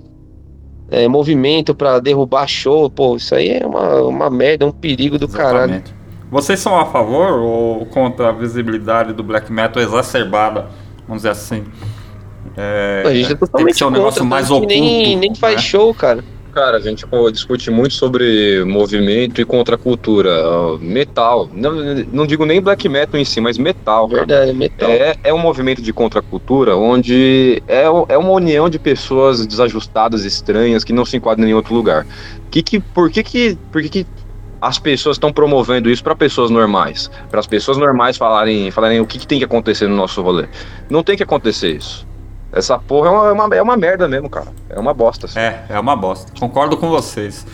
é, 0.89 1.07
movimento 1.07 1.76
pra 1.76 1.99
derrubar 1.99 2.47
show. 2.47 2.89
Pô, 2.89 3.15
isso 3.15 3.36
aí 3.36 3.49
é 3.49 3.65
uma, 3.65 4.01
uma 4.01 4.30
merda, 4.30 4.65
é 4.65 4.67
um 4.67 4.72
perigo 4.72 5.19
do 5.19 5.28
caralho. 5.28 5.74
Exatamente. 5.74 6.01
Vocês 6.32 6.59
são 6.61 6.80
a 6.80 6.86
favor 6.86 7.39
ou 7.39 7.86
contra 7.88 8.30
a 8.30 8.32
visibilidade 8.32 9.11
do 9.11 9.22
black 9.22 9.51
metal 9.51 9.84
exacerbada, 9.84 10.69
vamos 11.05 11.24
dizer 11.24 11.30
assim? 11.30 11.65
É, 12.58 13.04
A 13.06 13.14
gente 13.14 13.26
é 13.26 13.28
tem 13.30 13.38
totalmente 13.38 13.74
que 13.74 13.78
ser 13.78 13.84
um 13.84 13.88
contra, 13.88 13.99
negócio 13.99 14.26
mais 14.26 14.47
tanto 14.47 14.68
que 14.68 14.74
oculto. 14.74 14.74
nem, 14.74 15.16
nem 15.16 15.36
faz 15.36 15.56
né? 15.56 15.62
show, 15.62 15.93
cara. 15.93 16.24
Cara, 16.54 16.78
a 16.78 16.80
gente 16.82 17.08
pô, 17.08 17.32
discute 17.32 17.72
muito 17.72 17.93
sobre 17.93 18.64
movimento 18.66 19.39
e 19.39 19.45
contracultura. 19.45 20.30
Metal. 20.82 21.49
Não, 21.54 21.72
não 22.12 22.28
digo 22.28 22.45
nem 22.45 22.62
black 22.62 22.89
metal 22.89 23.20
em 23.20 23.24
si, 23.24 23.39
mas 23.39 23.58
metal, 23.58 24.10
cara. 24.10 24.26
Verdade, 24.26 24.54
metal. 24.54 24.89
É, 24.89 25.16
é 25.24 25.34
um 25.34 25.38
movimento 25.38 25.82
de 25.82 25.93
contracultura 25.93 26.76
onde 26.76 27.64
é, 27.70 27.84
é 28.10 28.18
uma 28.18 28.32
união 28.32 28.70
de 28.70 28.78
pessoas 28.78 29.45
desajustadas, 29.47 30.26
estranhas, 30.26 30.84
que 30.84 30.91
não 30.91 31.06
se 31.06 31.16
enquadram 31.16 31.47
em 31.47 31.54
outro 31.54 31.74
lugar. 31.74 32.06
Que, 32.49 32.62
que, 32.62 32.82
por 32.82 33.10
que, 33.10 33.24
que, 33.24 33.58
por 33.72 33.82
que, 33.82 33.89
que 33.89 34.08
as 34.60 34.78
pessoas 34.78 35.16
estão 35.16 35.32
promovendo 35.32 35.89
isso 35.89 36.04
para 36.04 36.16
pessoas 36.16 36.52
normais? 36.52 37.10
Para 37.30 37.39
as 37.39 37.47
pessoas 37.47 37.78
normais 37.78 38.18
falarem, 38.18 38.70
falarem 38.72 38.99
o 38.99 39.08
que, 39.08 39.18
que 39.20 39.26
tem 39.26 39.39
que 39.39 39.45
acontecer 39.45 39.88
no 39.88 39.95
nosso 39.95 40.22
rolê. 40.22 40.47
Não 40.89 41.02
tem 41.02 41.16
que 41.16 41.24
acontecer 41.24 41.78
isso. 41.78 42.06
Essa 42.54 42.78
porra 42.78 43.08
é 43.08 43.12
uma, 43.12 43.28
é 43.28 43.32
uma, 43.32 43.56
é 43.58 43.62
uma 43.62 43.78
merda 43.78 44.08
mesmo, 44.08 44.30
cara. 44.30 44.47
É 44.70 44.80
uma 44.80 44.93
bosta. 44.93 45.26
assim. 45.26 45.39
É, 45.39 45.64
é 45.70 45.80
uma 45.80 45.95
bosta. 45.95 46.32
Concordo 46.39 46.76
com 46.78 46.89
vocês. 46.89 47.45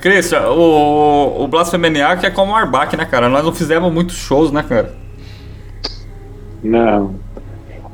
Christian, 0.00 0.48
o, 0.50 1.42
o 1.42 1.48
Blasfemeniac 1.48 2.24
é 2.24 2.30
como 2.30 2.52
o 2.52 2.54
Arbach, 2.54 2.96
né, 2.96 3.04
cara? 3.04 3.28
Nós 3.28 3.44
não 3.44 3.52
fizemos 3.52 3.92
muitos 3.92 4.16
shows, 4.16 4.52
né, 4.52 4.62
cara? 4.62 4.94
Não. 6.62 7.14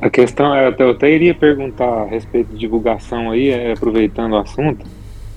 A 0.01 0.11
questão 0.11 0.55
é, 0.55 0.74
eu 0.78 0.90
até 0.90 1.11
iria 1.11 1.34
perguntar 1.34 1.88
a 1.88 2.05
respeito 2.05 2.53
de 2.53 2.59
divulgação 2.59 3.30
aí, 3.30 3.49
é, 3.51 3.72
aproveitando 3.72 4.32
o 4.32 4.36
assunto, 4.38 4.84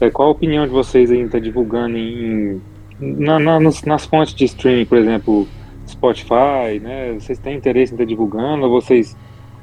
é, 0.02 0.10
qual 0.10 0.28
a 0.28 0.32
opinião 0.32 0.66
de 0.66 0.72
vocês 0.72 1.10
aí 1.12 1.28
tá 1.30 1.40
divulgando 1.40 1.98
em, 1.98 2.62
na- 3.00 3.40
na- 3.40 3.60
nos- 3.60 3.84
nas 3.84 4.06
fontes 4.06 4.34
de 4.34 4.46
streaming, 4.46 4.86
por 4.86 4.98
exemplo, 4.98 5.48
Spotify, 5.88 6.80
né? 6.82 7.14
Vocês 7.18 7.40
têm 7.40 7.56
interesse 7.56 7.94
em 7.94 7.96
estar 7.96 8.06
divulgando 8.06 8.66
ou 8.66 8.82
vocês 8.82 9.16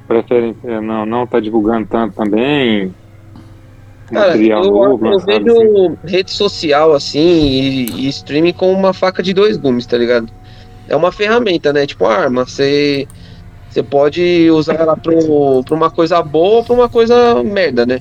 preferem 0.07 0.55
é, 0.63 0.79
não 0.79 1.05
não 1.05 1.27
tá 1.27 1.39
divulgando 1.39 1.87
tanto 1.87 2.15
também? 2.15 2.93
Cara, 4.07 4.27
Material 4.27 4.63
eu, 4.63 4.71
novo, 4.71 5.05
eu 5.05 5.11
lançado 5.13 5.31
assim? 5.31 5.43
vejo 5.43 5.97
rede 6.03 6.31
social 6.31 6.93
assim 6.93 7.19
e, 7.19 7.85
e 8.05 8.07
streaming 8.09 8.53
com 8.53 8.71
uma 8.71 8.93
faca 8.93 9.23
de 9.23 9.33
dois 9.33 9.57
gumes, 9.57 9.85
tá 9.85 9.97
ligado? 9.97 10.31
É 10.87 10.95
uma 10.95 11.11
ferramenta, 11.11 11.73
né? 11.73 11.85
Tipo 11.87 12.05
arma. 12.05 12.45
Você 12.45 13.07
você 13.69 13.81
pode 13.83 14.49
usar 14.51 14.75
ela 14.75 14.95
pro- 14.95 15.63
pra 15.65 15.75
uma 15.75 15.89
coisa 15.89 16.21
boa 16.21 16.57
ou 16.57 16.63
pra 16.63 16.73
uma 16.73 16.87
coisa 16.87 17.43
merda, 17.43 17.85
né? 17.85 17.99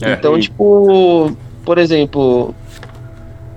É. 0.00 0.12
então, 0.12 0.38
tipo, 0.38 1.36
por 1.64 1.76
exemplo, 1.76 2.54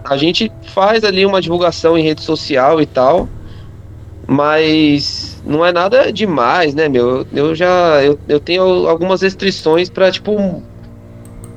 a 0.04 0.18
gente 0.18 0.52
faz 0.74 1.04
ali 1.04 1.26
uma 1.26 1.40
divulgação 1.42 1.98
em 1.98 2.04
rede 2.04 2.22
social 2.24 2.82
e 2.82 2.86
tal, 2.86 3.30
mas 4.28 5.19
não 5.46 5.66
é 5.66 5.72
nada 5.72 6.12
demais, 6.12 6.74
né, 6.74 6.88
meu? 6.88 7.26
Eu 7.34 7.56
já 7.56 8.04
eu, 8.04 8.20
eu 8.28 8.40
tenho 8.40 8.88
algumas 8.88 9.22
restrições 9.22 9.90
pra, 9.90 10.12
tipo, 10.12 10.64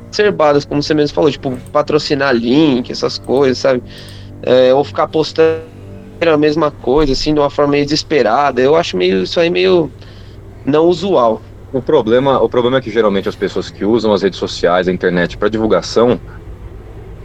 observadas, 0.06 0.64
como 0.64 0.82
você 0.82 0.94
mesmo 0.94 1.14
falou, 1.14 1.30
tipo, 1.30 1.56
patrocinar 1.72 2.34
link, 2.34 2.90
essas 2.90 3.18
coisas, 3.18 3.58
sabe? 3.58 3.82
É, 4.42 4.74
ou 4.74 4.84
ficar 4.84 5.08
postando 5.08 5.62
a 6.20 6.36
mesma 6.36 6.70
coisa, 6.70 7.12
assim, 7.12 7.34
de 7.34 7.40
uma 7.40 7.50
forma 7.50 7.72
meio 7.72 7.84
desesperada. 7.84 8.60
Eu 8.60 8.76
acho 8.76 8.96
meio 8.96 9.22
isso 9.22 9.40
aí 9.40 9.50
meio 9.50 9.90
não 10.64 10.86
usual. 10.86 11.40
O 11.72 11.80
problema, 11.80 12.38
o 12.40 12.48
problema 12.48 12.76
é 12.76 12.80
que 12.80 12.90
geralmente 12.90 13.28
as 13.28 13.34
pessoas 13.34 13.70
que 13.70 13.84
usam 13.84 14.12
as 14.12 14.22
redes 14.22 14.38
sociais, 14.38 14.86
a 14.88 14.92
internet 14.92 15.38
para 15.38 15.48
divulgação, 15.48 16.20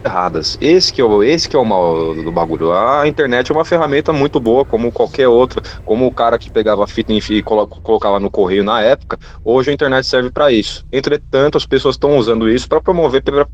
erradas. 0.07 0.57
Esse 0.59 0.91
que, 0.93 1.01
é 1.01 1.03
o, 1.03 1.21
esse 1.23 1.47
que 1.47 1.55
é 1.55 1.59
o 1.59 1.65
mal 1.65 2.15
do 2.15 2.31
bagulho. 2.31 2.71
A 2.73 3.07
internet 3.07 3.51
é 3.51 3.53
uma 3.55 3.65
ferramenta 3.65 4.11
muito 4.13 4.39
boa, 4.39 4.65
como 4.65 4.91
qualquer 4.91 5.27
outra. 5.27 5.61
Como 5.85 6.07
o 6.07 6.11
cara 6.13 6.39
que 6.39 6.49
pegava 6.49 6.87
fita 6.87 7.13
e 7.13 7.43
colo- 7.43 7.67
colocava 7.67 8.19
no 8.19 8.31
correio 8.31 8.63
na 8.63 8.81
época, 8.81 9.17
hoje 9.43 9.69
a 9.69 9.73
internet 9.73 10.05
serve 10.07 10.31
para 10.31 10.51
isso. 10.51 10.85
Entretanto, 10.91 11.57
as 11.57 11.65
pessoas 11.65 11.95
estão 11.95 12.17
usando 12.17 12.49
isso 12.49 12.67
para 12.67 12.81
promover 12.81 13.21
pra 13.21 13.47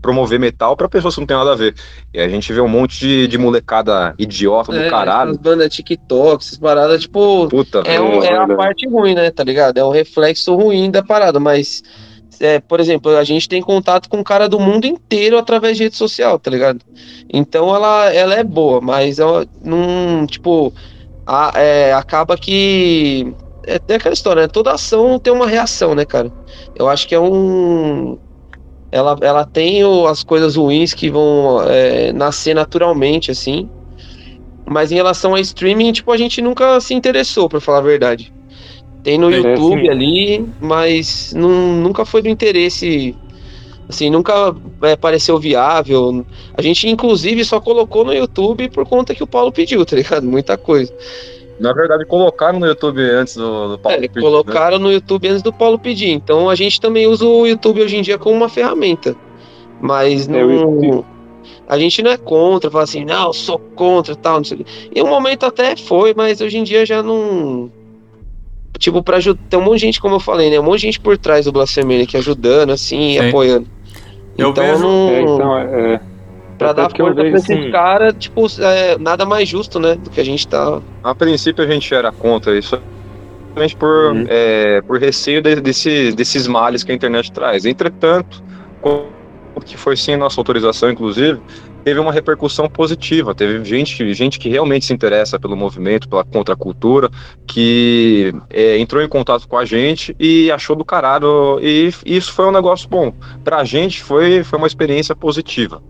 promover 0.00 0.40
metal 0.40 0.76
para 0.76 0.88
pessoas 0.88 1.14
que 1.14 1.20
não 1.20 1.26
tem 1.26 1.36
nada 1.36 1.52
a 1.52 1.56
ver. 1.56 1.74
E 2.12 2.20
a 2.20 2.28
gente 2.28 2.52
vê 2.52 2.60
um 2.60 2.68
monte 2.68 2.98
de, 2.98 3.28
de 3.28 3.38
molecada 3.38 4.14
idiota 4.18 4.72
do 4.72 4.78
É, 4.78 4.90
caralho. 4.90 5.30
As 5.30 5.36
bandas 5.36 5.72
TikTok, 5.72 6.42
essas 6.44 6.58
paradas, 6.58 7.02
tipo, 7.02 7.48
Puta, 7.48 7.78
é, 7.86 8.00
um- 8.00 8.22
é 8.22 8.36
a 8.36 8.48
parte 8.56 8.88
ruim, 8.88 9.14
né? 9.14 9.30
Tá 9.30 9.44
ligado? 9.44 9.78
É 9.78 9.84
um 9.84 9.90
reflexo 9.90 10.54
ruim 10.54 10.90
da 10.90 11.02
parada, 11.02 11.38
mas. 11.38 11.82
É, 12.40 12.60
por 12.60 12.80
exemplo, 12.80 13.16
a 13.16 13.24
gente 13.24 13.48
tem 13.48 13.60
contato 13.62 14.08
com 14.08 14.20
o 14.20 14.24
cara 14.24 14.48
do 14.48 14.58
mundo 14.60 14.86
inteiro 14.86 15.38
através 15.38 15.76
de 15.76 15.84
rede 15.84 15.96
social, 15.96 16.38
tá 16.38 16.50
ligado? 16.50 16.84
Então 17.32 17.74
ela, 17.74 18.12
ela 18.12 18.34
é 18.34 18.44
boa, 18.44 18.80
mas 18.80 19.18
ela 19.18 19.46
não, 19.62 20.26
tipo, 20.26 20.72
a- 21.26 21.52
é, 21.56 21.92
acaba 21.94 22.36
que. 22.38 23.34
É, 23.66 23.80
é 23.88 23.94
aquela 23.96 24.14
história, 24.14 24.42
né? 24.42 24.48
Toda 24.48 24.72
ação 24.72 25.18
tem 25.18 25.32
uma 25.32 25.46
reação, 25.46 25.94
né, 25.94 26.06
cara? 26.06 26.32
Eu 26.74 26.88
acho 26.88 27.06
que 27.08 27.14
é 27.14 27.20
um. 27.20 28.18
Ela, 28.90 29.16
ela 29.22 29.44
tem 29.46 29.82
as 30.08 30.22
coisas 30.24 30.56
ruins 30.56 30.94
que 30.94 31.10
vão 31.10 31.62
é, 31.68 32.12
nascer 32.12 32.54
naturalmente, 32.54 33.30
assim. 33.30 33.70
Mas 34.68 34.92
em 34.92 34.96
relação 34.96 35.34
a 35.34 35.40
streaming, 35.40 35.92
tipo, 35.92 36.12
a 36.12 36.16
gente 36.16 36.40
nunca 36.42 36.80
se 36.80 36.94
interessou, 36.94 37.48
pra 37.48 37.60
falar 37.60 37.78
a 37.78 37.82
verdade. 37.82 38.32
Tem 39.08 39.16
no 39.16 39.30
É, 39.32 39.36
YouTube 39.38 39.88
ali, 39.88 40.46
mas 40.60 41.32
não, 41.34 41.48
nunca 41.48 42.04
foi 42.04 42.20
do 42.20 42.28
interesse. 42.28 43.16
Assim, 43.88 44.10
nunca 44.10 44.54
é, 44.82 44.96
pareceu 44.96 45.38
viável. 45.38 46.26
A 46.54 46.60
gente, 46.60 46.86
inclusive, 46.86 47.42
só 47.42 47.58
colocou 47.58 48.04
no 48.04 48.12
YouTube 48.12 48.68
por 48.68 48.86
conta 48.86 49.14
que 49.14 49.22
o 49.22 49.26
Paulo 49.26 49.50
pediu, 49.50 49.82
tá 49.86 49.96
ligado? 49.96 50.24
Muita 50.26 50.58
coisa. 50.58 50.92
Na 51.58 51.72
verdade, 51.72 52.04
colocaram 52.04 52.58
no 52.58 52.66
YouTube 52.66 53.00
antes 53.00 53.34
do, 53.34 53.68
do 53.68 53.78
Paulo 53.78 53.96
É, 53.96 54.00
pedir, 54.02 54.14
né? 54.16 54.20
colocaram 54.20 54.78
no 54.78 54.92
YouTube 54.92 55.26
antes 55.28 55.42
do 55.42 55.54
Paulo 55.54 55.78
pedir. 55.78 56.10
Então 56.10 56.50
a 56.50 56.54
gente 56.54 56.78
também 56.78 57.06
usa 57.06 57.24
o 57.24 57.46
YouTube 57.46 57.80
hoje 57.82 57.96
em 57.96 58.02
dia 58.02 58.18
como 58.18 58.36
uma 58.36 58.48
ferramenta. 58.50 59.16
Mas 59.80 60.28
É, 60.28 60.44
o 60.44 60.48
não. 60.48 60.82
YouTube- 60.82 61.04
A 61.66 61.78
gente 61.78 62.02
não 62.02 62.10
é 62.10 62.18
contra, 62.18 62.70
fala 62.70 62.84
assim, 62.84 63.04
não, 63.06 63.32
sou 63.32 63.58
contra 63.74 64.14
tal, 64.14 64.36
não 64.36 64.44
sei 64.44 64.58
o 64.60 64.64
quê. 64.64 64.70
Em 64.94 65.02
um 65.02 65.08
momento 65.08 65.46
até 65.46 65.76
foi, 65.76 66.12
mas 66.14 66.40
hoje 66.42 66.58
em 66.58 66.62
dia 66.62 66.84
já 66.84 67.02
não. 67.02 67.70
Tipo, 68.78 69.02
pra 69.02 69.16
ajudar. 69.16 69.40
Tem 69.50 69.58
um 69.58 69.62
monte 69.62 69.80
de 69.80 69.86
gente, 69.86 70.00
como 70.00 70.14
eu 70.16 70.20
falei, 70.20 70.50
né? 70.50 70.60
Um 70.60 70.62
monte 70.62 70.80
de 70.80 70.86
gente 70.86 71.00
por 71.00 71.18
trás 71.18 71.44
do 71.46 71.52
Blasfemia 71.52 72.06
que 72.06 72.16
ajudando, 72.16 72.70
assim, 72.70 73.16
e 73.16 73.18
Sim. 73.18 73.28
apoiando. 73.28 73.66
Eu 74.36 74.50
então 74.50 74.64
vejo- 74.64 74.82
não. 74.82 75.08
É, 75.10 75.20
então, 75.22 75.58
é, 75.58 76.00
pra 76.56 76.70
até 76.70 76.82
dar 76.82 76.90
força 76.90 77.14
pra 77.14 77.28
esses 77.28 77.50
assim- 77.50 77.70
caras, 77.72 78.14
tipo, 78.18 78.46
é, 78.60 78.96
nada 78.98 79.26
mais 79.26 79.48
justo, 79.48 79.80
né? 79.80 79.96
Do 79.96 80.10
que 80.10 80.20
a 80.20 80.24
gente 80.24 80.46
tá. 80.46 80.80
A 81.02 81.14
princípio 81.14 81.64
a 81.64 81.66
gente 81.66 81.92
era 81.92 82.12
contra 82.12 82.56
isso, 82.56 82.80
justamente 83.48 83.76
por, 83.76 84.12
Uhum. 84.12 84.24
é, 84.28 84.80
por 84.82 85.00
receio 85.00 85.42
de- 85.42 85.56
desse, 85.60 86.12
desses 86.12 86.46
males 86.46 86.84
que 86.84 86.92
a 86.92 86.94
internet 86.94 87.32
traz. 87.32 87.64
Entretanto, 87.64 88.42
que 89.66 89.76
foi 89.76 89.96
sem 89.96 90.16
nossa 90.16 90.40
autorização, 90.40 90.88
inclusive, 90.88 91.40
teve 91.88 92.00
uma 92.00 92.12
repercussão 92.12 92.68
positiva. 92.68 93.34
Teve 93.34 93.64
gente, 93.64 94.12
gente 94.12 94.38
que 94.38 94.50
realmente 94.50 94.84
se 94.84 94.92
interessa 94.92 95.40
pelo 95.40 95.56
movimento, 95.56 96.06
pela 96.06 96.22
contracultura, 96.22 97.08
que 97.46 98.30
é, 98.50 98.78
entrou 98.78 99.02
em 99.02 99.08
contato 99.08 99.48
com 99.48 99.56
a 99.56 99.64
gente 99.64 100.14
e 100.20 100.52
achou 100.52 100.76
do 100.76 100.84
caralho. 100.84 101.58
E 101.62 101.90
isso 102.04 102.30
foi 102.34 102.44
um 102.46 102.52
negócio 102.52 102.86
bom. 102.90 103.10
Pra 103.42 103.64
gente 103.64 104.02
foi, 104.02 104.44
foi 104.44 104.58
uma 104.58 104.66
experiência 104.66 105.16
positiva. 105.16 105.82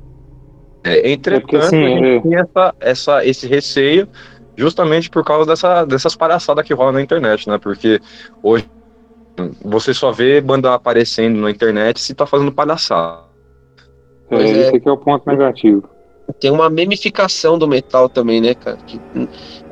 É, 0.85 1.11
entretanto, 1.11 1.43
porque, 1.43 1.57
assim, 1.57 1.85
a 1.85 1.89
gente 1.89 2.07
é- 2.07 2.21
tinha 2.21 2.41
essa, 2.43 2.75
essa, 2.79 3.27
esse 3.27 3.47
receio 3.49 4.09
justamente 4.57 5.11
por 5.11 5.25
causa 5.25 5.47
dessa, 5.47 5.85
dessas 5.85 6.15
palhaçadas 6.15 6.65
que 6.65 6.75
rolam 6.75 6.93
na 6.93 7.03
internet, 7.03 7.49
né? 7.49 7.59
Porque 7.59 8.01
hoje 8.41 8.69
você 9.65 9.93
só 9.93 10.13
vê 10.13 10.41
banda 10.41 10.75
aparecendo 10.75 11.41
na 11.41 11.51
internet 11.51 12.01
se 12.01 12.15
tá 12.15 12.25
fazendo 12.25 12.53
palhaçada. 12.53 13.28
É, 14.31 14.37
Pois 14.37 14.51
é. 14.51 14.61
esse 14.61 14.77
aqui 14.77 14.89
é 14.89 14.93
o 14.93 14.97
ponto 14.97 15.29
negativo. 15.29 15.89
Tem 16.41 16.51
uma 16.51 16.69
memificação 16.69 17.59
do 17.59 17.67
metal 17.67 18.09
também, 18.09 18.41
né, 18.41 18.55
cara? 18.55 18.77
Que 18.87 19.01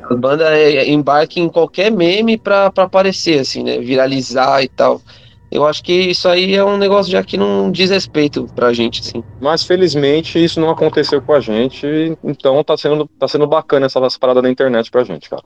a 0.09 0.15
banda 0.15 0.57
é, 0.57 0.89
embarca 0.89 1.39
em 1.39 1.49
qualquer 1.49 1.91
meme 1.91 2.37
pra, 2.37 2.71
pra 2.71 2.85
aparecer, 2.85 3.39
assim, 3.39 3.63
né? 3.63 3.77
Viralizar 3.79 4.63
e 4.63 4.67
tal. 4.67 5.01
Eu 5.51 5.65
acho 5.65 5.83
que 5.83 5.93
isso 5.93 6.27
aí 6.27 6.55
é 6.55 6.63
um 6.63 6.77
negócio 6.77 7.11
já 7.11 7.23
que 7.23 7.37
não 7.37 7.71
diz 7.71 7.89
respeito 7.89 8.47
pra 8.53 8.73
gente, 8.73 9.01
assim. 9.01 9.23
Mas 9.39 9.63
felizmente 9.63 10.43
isso 10.43 10.59
não 10.59 10.69
aconteceu 10.69 11.21
com 11.21 11.33
a 11.33 11.39
gente, 11.39 12.17
então 12.23 12.61
tá 12.63 12.75
sendo, 12.75 13.07
tá 13.19 13.27
sendo 13.27 13.47
bacana 13.47 13.85
essa, 13.85 13.99
essa 13.99 14.19
parada 14.19 14.41
da 14.41 14.49
internet 14.49 14.91
pra 14.91 15.03
gente, 15.03 15.29
cara. 15.29 15.43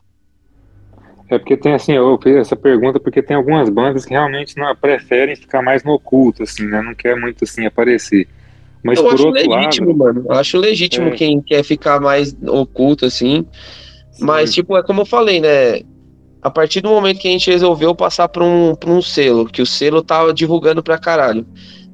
É 1.30 1.38
porque 1.38 1.55
tem 1.55 1.74
assim, 1.74 1.93
eu 1.93 2.20
fiz 2.22 2.36
essa 2.36 2.55
pergunta 2.55 2.99
porque 2.99 3.22
tem 3.22 3.38
algumas 3.38 3.70
bandas 3.70 4.03
que 4.03 4.12
realmente 4.12 4.57
não 4.57 4.76
preferem 4.76 5.36
ficar 5.36 5.62
mais 5.62 5.84
no 5.84 5.93
oculto, 5.93 6.43
assim, 6.43 6.66
né? 6.66 6.82
Não 6.82 6.93
quer 6.93 7.16
muito 7.16 7.43
assim 7.43 7.66
aparecer. 7.66 8.28
Mas 8.84 8.97
eu 8.97 9.05
por 9.05 9.13
acho 9.13 9.27
outro 9.27 9.49
legítimo, 9.51 9.88
lado, 9.89 9.97
mano. 9.97 10.25
Eu 10.29 10.36
acho 10.36 10.57
legítimo 10.57 11.07
É. 11.09 11.11
quem 11.11 11.41
quer 11.41 11.63
ficar 11.63 11.99
mais 11.99 12.36
oculto, 12.47 13.05
assim. 13.05 13.45
Mas, 14.19 14.49
sim, 14.49 14.55
tipo, 14.55 14.77
é 14.77 14.84
como 14.84 15.01
eu 15.01 15.05
falei, 15.05 15.39
né? 15.39 15.82
A 16.41 16.49
partir 16.49 16.82
do 16.82 16.89
momento 16.89 17.19
que 17.19 17.27
a 17.27 17.32
gente 17.32 17.51
resolveu 17.51 17.93
passar 17.93 18.27
pra 18.27 18.43
um, 18.43 18.75
pra 18.75 18.89
um 18.89 19.01
selo, 19.01 19.45
que 19.45 19.61
o 19.61 19.65
selo 19.65 20.01
tava 20.01 20.34
divulgando 20.34 20.82
pra 20.82 20.97
caralho, 20.97 21.45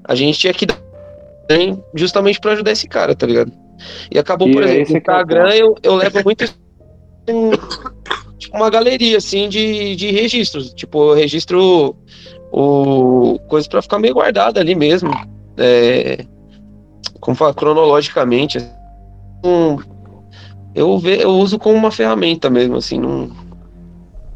a 0.04 0.16
gente 0.16 0.40
tinha 0.40 0.54
que 0.54 0.66
dar 0.66 0.80
justamente 1.94 2.40
pra 2.40 2.54
ajudar 2.54 2.72
esse 2.72 2.88
cara, 2.88 3.14
tá 3.16 3.26
ligado? 3.28 3.52
E 4.12 4.18
acabou, 4.18 4.48
E 4.48 4.54
por 4.54 4.64
é 4.64 4.66
exemplo, 4.66 4.90
no 4.90 4.96
é 4.96 5.00
Instagram 5.00 5.50
eu, 5.50 5.76
eu 5.84 5.96
levo 5.96 6.24
muito 6.24 6.46
tipo 8.38 8.56
uma 8.58 8.70
galeria, 8.70 9.18
assim, 9.18 9.50
de, 9.50 9.96
de 9.96 10.12
registros. 10.12 10.74
Tipo, 10.74 11.12
eu 11.12 11.16
registro 11.16 11.96
o, 12.52 13.40
coisas 13.48 13.68
pra 13.68 13.82
ficar 13.82 14.00
meio 14.00 14.14
guardada 14.14 14.60
ali 14.60 14.76
mesmo. 14.76 15.12
É, 15.58 16.26
como 17.20 17.36
fala, 17.36 17.54
cronologicamente. 17.54 18.60
Um, 19.44 19.78
eu, 20.74 20.98
ve, 21.00 21.22
eu 21.22 21.30
uso 21.32 21.58
como 21.60 21.76
uma 21.76 21.92
ferramenta 21.92 22.50
mesmo, 22.50 22.76
assim, 22.78 23.00
não. 23.00 23.30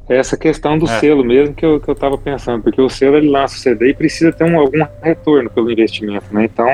é 0.10 0.18
essa 0.18 0.36
questão 0.36 0.78
do 0.78 0.86
É. 0.90 1.00
selo 1.00 1.24
mesmo 1.24 1.54
que 1.56 1.66
eu, 1.66 1.80
que 1.80 1.88
eu 1.90 1.96
tava 1.96 2.18
pensando, 2.18 2.62
porque 2.64 2.82
o 2.82 2.90
selo 2.90 3.18
ele 3.18 3.30
lança 3.30 3.56
o 3.56 3.60
CD 3.60 3.90
e 3.90 3.94
precisa 3.94 4.32
ter 4.32 4.44
um, 4.44 4.60
algum 4.60 4.86
retorno 5.02 5.50
pelo 5.50 5.72
investimento, 5.72 6.26
né? 6.32 6.46
Então 6.46 6.68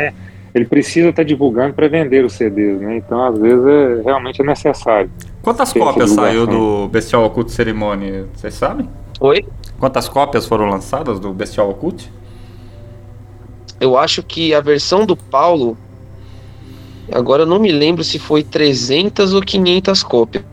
ele 0.55 0.65
precisa 0.65 1.09
estar 1.09 1.23
divulgando 1.23 1.73
para 1.73 1.87
vender 1.87 2.25
os 2.25 2.33
CDs, 2.33 2.79
né? 2.81 2.97
Então 2.97 3.23
às 3.23 3.37
vezes 3.37 3.65
é, 3.65 4.01
realmente 4.03 4.41
é 4.41 4.45
necessário. 4.45 5.11
Quantas 5.41 5.71
cópias 5.71 6.09
saiu 6.11 6.47
do 6.47 6.87
Bestial 6.87 7.25
Occult 7.25 7.51
Ceremony? 7.51 8.25
Vocês 8.33 8.53
sabem? 8.55 8.89
Oi? 9.19 9.45
Quantas 9.79 10.09
cópias 10.09 10.45
foram 10.45 10.65
lançadas 10.69 11.19
do 11.19 11.31
Bestial 11.31 11.69
Occult? 11.69 12.11
Eu 13.79 13.97
acho 13.97 14.23
que 14.23 14.53
a 14.53 14.61
versão 14.61 15.05
do 15.05 15.15
Paulo. 15.15 15.77
Agora 17.11 17.43
eu 17.43 17.45
não 17.45 17.59
me 17.59 17.71
lembro 17.71 18.03
se 18.03 18.19
foi 18.19 18.43
300 18.43 19.33
ou 19.33 19.41
500 19.41 20.03
cópias. 20.03 20.43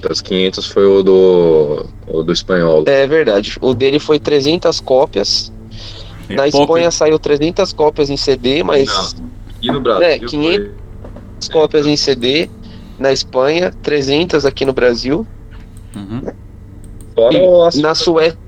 Das 0.00 0.20
500 0.20 0.66
foi 0.66 0.84
o 0.84 1.02
do, 1.02 1.86
o 2.08 2.22
do 2.22 2.32
espanhol. 2.32 2.82
É 2.86 3.06
verdade. 3.06 3.56
O 3.60 3.72
dele 3.72 3.98
foi 3.98 4.18
300 4.18 4.80
cópias. 4.80 5.52
É 6.28 6.34
Na 6.34 6.42
pouco, 6.50 6.72
Espanha 6.72 6.90
saiu 6.90 7.18
300 7.18 7.72
cópias 7.72 8.10
em 8.10 8.16
CD, 8.16 8.62
mas. 8.62 9.14
E 9.60 9.70
no 9.70 9.80
Brasil? 9.80 10.04
É, 10.04 10.18
500 10.18 10.68
cópias 11.52 11.86
em 11.86 11.96
CD. 11.96 12.50
Na 12.98 13.12
Espanha, 13.12 13.72
300 13.82 14.44
aqui 14.44 14.64
no 14.64 14.72
Brasil. 14.72 15.26
Uhum. 15.94 16.22
Na 17.80 17.94
Suécia, 17.94 18.38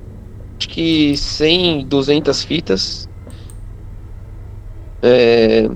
acho 0.57 0.69
que 0.69 1.15
100, 1.15 1.85
200 1.85 2.43
fitas. 2.43 3.09
É, 5.01 5.69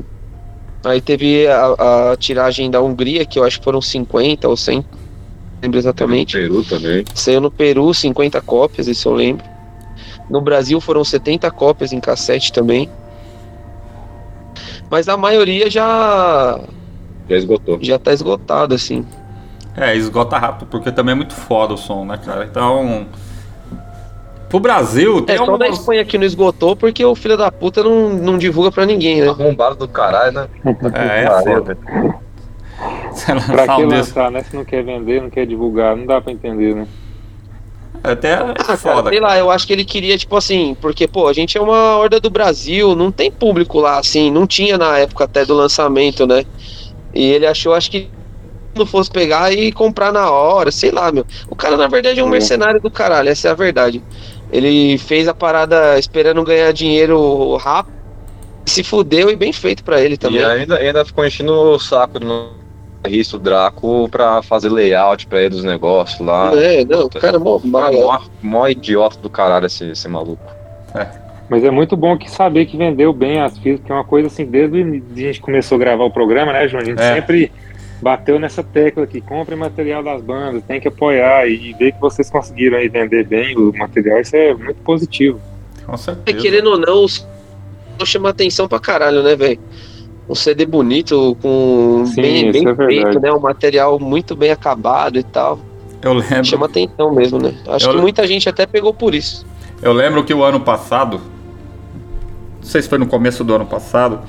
Aí 0.83 1.01
teve 1.01 1.45
a, 1.47 2.11
a 2.11 2.17
tiragem 2.17 2.71
da 2.71 2.81
Hungria, 2.81 3.25
que 3.25 3.37
eu 3.37 3.43
acho 3.43 3.59
que 3.59 3.63
foram 3.65 3.81
50 3.81 4.47
ou 4.47 4.55
100. 4.55 4.77
Não 4.77 4.85
lembro 5.63 5.77
exatamente. 5.79 6.37
Peru 6.37 6.63
também. 6.63 7.03
Saiu 7.13 7.41
no 7.41 7.51
Peru 7.51 7.93
50 7.93 8.39
cópias, 8.41 8.87
isso 8.87 9.09
eu 9.09 9.13
lembro. 9.13 9.45
No 10.29 10.39
Brasil 10.41 10.79
foram 10.79 11.03
70 11.03 11.49
cópias 11.51 11.91
em 11.91 11.99
cassete 11.99 12.53
também. 12.53 12.89
Mas 14.89 15.07
a 15.09 15.17
maioria 15.17 15.69
já 15.69 16.59
Já 17.27 17.35
esgotou. 17.35 17.77
já 17.81 17.99
tá 17.99 18.13
esgotada, 18.13 18.75
assim. 18.75 19.05
É, 19.75 19.95
esgota 19.95 20.37
rápido, 20.37 20.67
porque 20.67 20.91
também 20.91 21.11
é 21.13 21.15
muito 21.15 21.33
foda 21.33 21.73
o 21.73 21.77
som, 21.77 22.05
né, 22.05 22.17
cara? 22.17 22.45
Então. 22.45 23.05
Pro 24.49 24.59
Brasil, 24.59 25.21
tem 25.21 25.35
É, 25.35 25.37
só 25.37 25.45
da 25.45 25.51
algumas... 25.51 25.77
Espanha 25.79 26.03
que 26.03 26.17
não 26.17 26.25
esgotou 26.25 26.75
porque 26.75 27.05
o 27.05 27.13
filho 27.15 27.37
da 27.37 27.51
puta 27.51 27.83
não, 27.83 28.09
não 28.09 28.37
divulga 28.37 28.71
pra 28.71 28.85
ninguém, 28.85 29.21
né? 29.21 29.29
Arrombado 29.29 29.75
do 29.75 29.87
caralho, 29.87 30.31
né? 30.33 30.47
É, 30.93 31.23
é 31.23 31.27
foda. 31.43 31.75
velho. 31.75 32.15
Você 33.11 33.35
Pra 33.51 33.75
que 33.75 33.85
lançar, 33.85 34.31
né? 34.31 34.41
Se 34.43 34.55
não 34.55 34.63
quer 34.65 34.83
vender, 34.83 35.21
não 35.21 35.29
quer 35.29 35.45
divulgar, 35.45 35.95
não 35.95 36.05
dá 36.05 36.19
pra 36.21 36.31
entender, 36.31 36.73
né? 36.75 36.87
Até 38.01 38.33
Ah, 38.35 38.53
cara, 38.53 38.77
foda. 38.77 39.09
sei 39.09 39.19
lá, 39.19 39.37
eu 39.37 39.51
acho 39.51 39.67
que 39.67 39.73
ele 39.73 39.83
queria, 39.83 40.17
tipo 40.17 40.35
assim, 40.37 40.75
porque, 40.79 41.05
pô, 41.07 41.27
a 41.27 41.33
gente 41.33 41.57
é 41.57 41.61
uma 41.61 41.97
horda 41.97 42.19
do 42.19 42.29
Brasil, 42.29 42.95
não 42.95 43.11
tem 43.11 43.29
público 43.29 43.79
lá, 43.79 43.99
assim, 43.99 44.31
não 44.31 44.47
tinha 44.47 44.77
na 44.77 44.97
época 44.97 45.25
até 45.25 45.43
do 45.45 45.53
lançamento, 45.53 46.25
né? 46.25 46.45
E 47.13 47.23
ele 47.25 47.45
achou, 47.45 47.73
acho 47.73 47.91
que 47.91 48.09
não 48.73 48.85
fosse 48.85 49.11
pegar 49.11 49.51
e 49.51 49.71
comprar 49.73 50.13
na 50.13 50.31
hora, 50.31 50.71
sei 50.71 50.91
lá, 50.91 51.11
meu. 51.11 51.25
O 51.49 51.55
cara, 51.55 51.75
na 51.75 51.87
verdade, 51.87 52.21
é 52.21 52.23
um 52.23 52.29
mercenário 52.29 52.79
do 52.79 52.89
caralho, 52.89 53.27
essa 53.27 53.49
é 53.49 53.51
a 53.51 53.55
verdade. 53.55 54.01
Ele 54.51 54.97
fez 54.97 55.27
a 55.27 55.33
parada 55.33 55.97
esperando 55.99 56.43
ganhar 56.43 56.71
dinheiro 56.73 57.55
rápido, 57.57 57.93
se 58.65 58.83
fudeu 58.83 59.29
e 59.29 59.35
bem 59.35 59.53
feito 59.53 59.83
pra 59.83 60.01
ele 60.01 60.17
também. 60.17 60.41
E 60.41 60.45
ainda, 60.45 60.77
ainda 60.77 61.05
ficou 61.05 61.25
enchendo 61.25 61.53
o 61.53 61.79
saco 61.79 62.19
do 62.19 62.49
Risto 63.05 63.37
Draco 63.39 64.09
pra 64.09 64.41
fazer 64.41 64.69
layout 64.69 65.27
pra 65.27 65.39
ele 65.39 65.49
dos 65.49 65.63
negócios 65.63 66.19
lá. 66.19 66.51
É, 66.55 66.83
não, 66.83 67.05
o 67.05 67.09
cara 67.09 67.35
é 67.37 67.39
mó 67.39 67.59
mala. 67.63 67.91
Mó, 67.91 68.19
mó 68.41 68.67
idiota 68.67 69.17
do 69.19 69.29
caralho 69.29 69.65
esse, 69.67 69.85
esse 69.91 70.07
maluco. 70.07 70.43
Mas 71.49 71.63
é 71.63 71.71
muito 71.71 71.95
bom 71.97 72.17
que 72.17 72.29
saber 72.29 72.65
que 72.65 72.77
vendeu 72.77 73.11
bem 73.11 73.41
as 73.41 73.57
fitas, 73.57 73.83
que 73.85 73.91
é 73.91 73.95
uma 73.95 74.03
coisa 74.03 74.27
assim, 74.27 74.45
desde 74.45 74.81
o 74.81 75.01
que 75.01 75.21
a 75.21 75.27
gente 75.27 75.41
começou 75.41 75.75
a 75.77 75.79
gravar 75.79 76.03
o 76.03 76.11
programa, 76.11 76.53
né, 76.53 76.67
João? 76.67 76.81
A 76.81 76.85
gente 76.85 77.01
É. 77.01 77.15
sempre 77.15 77.51
bateu 78.01 78.39
nessa 78.39 78.63
tecla 78.63 79.05
que 79.05 79.19
compre 79.21 79.55
material 79.55 80.01
das 80.03 80.21
bandas, 80.21 80.63
tem 80.63 80.79
que 80.79 80.87
apoiar 80.87 81.47
e 81.47 81.73
ver 81.73 81.91
que 81.93 81.99
vocês 81.99 82.29
conseguiram 82.29 82.77
aí 82.77 82.87
vender 82.87 83.25
bem 83.25 83.57
o 83.57 83.71
material, 83.77 84.19
isso 84.21 84.35
é 84.35 84.53
muito 84.53 84.81
positivo. 84.83 85.39
Com 85.85 85.93
É, 85.93 85.97
certeza. 85.97 86.37
querendo 86.37 86.67
ou 86.71 86.77
não, 86.77 87.03
os 87.03 87.27
chama 88.05 88.29
atenção 88.29 88.67
pra 88.67 88.79
caralho, 88.79 89.21
né, 89.21 89.35
velho? 89.35 89.59
Um 90.29 90.35
CD 90.35 90.65
bonito, 90.65 91.35
com 91.41 92.03
Sim, 92.05 92.21
bem, 92.21 92.51
bem 92.51 92.67
é 92.69 92.75
feito, 92.75 93.19
né? 93.19 93.31
Um 93.33 93.39
material 93.39 93.99
muito 93.99 94.35
bem 94.35 94.51
acabado 94.51 95.17
e 95.19 95.23
tal. 95.23 95.59
Eu 96.01 96.13
lembro. 96.13 96.45
Chama 96.45 96.67
atenção 96.67 97.13
mesmo, 97.13 97.39
né? 97.39 97.53
Acho 97.67 97.89
Eu- 97.89 97.95
que 97.95 98.01
muita 98.01 98.25
gente 98.25 98.47
até 98.47 98.65
pegou 98.65 98.93
por 98.93 99.13
isso. 99.13 99.45
Eu 99.81 99.91
lembro 99.91 100.23
que 100.23 100.33
o 100.33 100.43
ano 100.43 100.61
passado, 100.61 101.19
não 102.57 102.63
sei 102.63 102.81
se 102.81 102.87
foi 102.87 102.97
no 102.99 103.07
começo 103.07 103.43
do 103.43 103.53
ano 103.53 103.65
passado, 103.65 104.21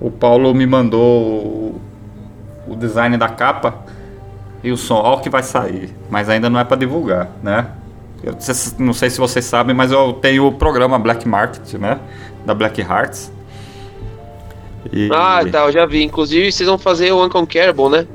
o 0.00 0.10
Paulo 0.10 0.54
me 0.54 0.66
mandou 0.66 1.80
o, 2.68 2.76
design 2.76 3.16
da 3.16 3.28
capa 3.28 3.74
e 4.62 4.70
o 4.72 4.76
som, 4.76 4.96
ó 4.96 5.14
o 5.16 5.20
que 5.20 5.30
vai 5.30 5.42
sair, 5.42 5.94
mas 6.10 6.28
ainda 6.28 6.48
não 6.50 6.58
é 6.60 6.64
pra 6.64 6.76
divulgar, 6.76 7.28
né? 7.42 7.66
Eu 8.22 8.34
não 8.78 8.92
sei 8.92 9.10
se- 9.10 9.20
vocês 9.20 9.44
sabem, 9.44 9.74
mas 9.74 9.92
eu 9.92 10.12
tenho 10.14 10.46
o 10.48 10.52
programa 10.52 10.98
Black 10.98 11.26
Market, 11.28 11.74
né? 11.74 11.98
Da 12.44 12.52
Black 12.54 12.80
Hearts. 12.80 13.30
E- 14.92 15.08
Ah, 15.12 15.40
tá, 15.50 15.66
eu 15.66 15.72
já 15.72 15.86
vi. 15.86 16.02
Inclusive, 16.02 16.50
vocês 16.50 16.68
vão 16.68 16.78
fazer 16.78 17.12
o 17.12 17.24
Unconquerable, 17.24 17.88
né? 17.90 18.06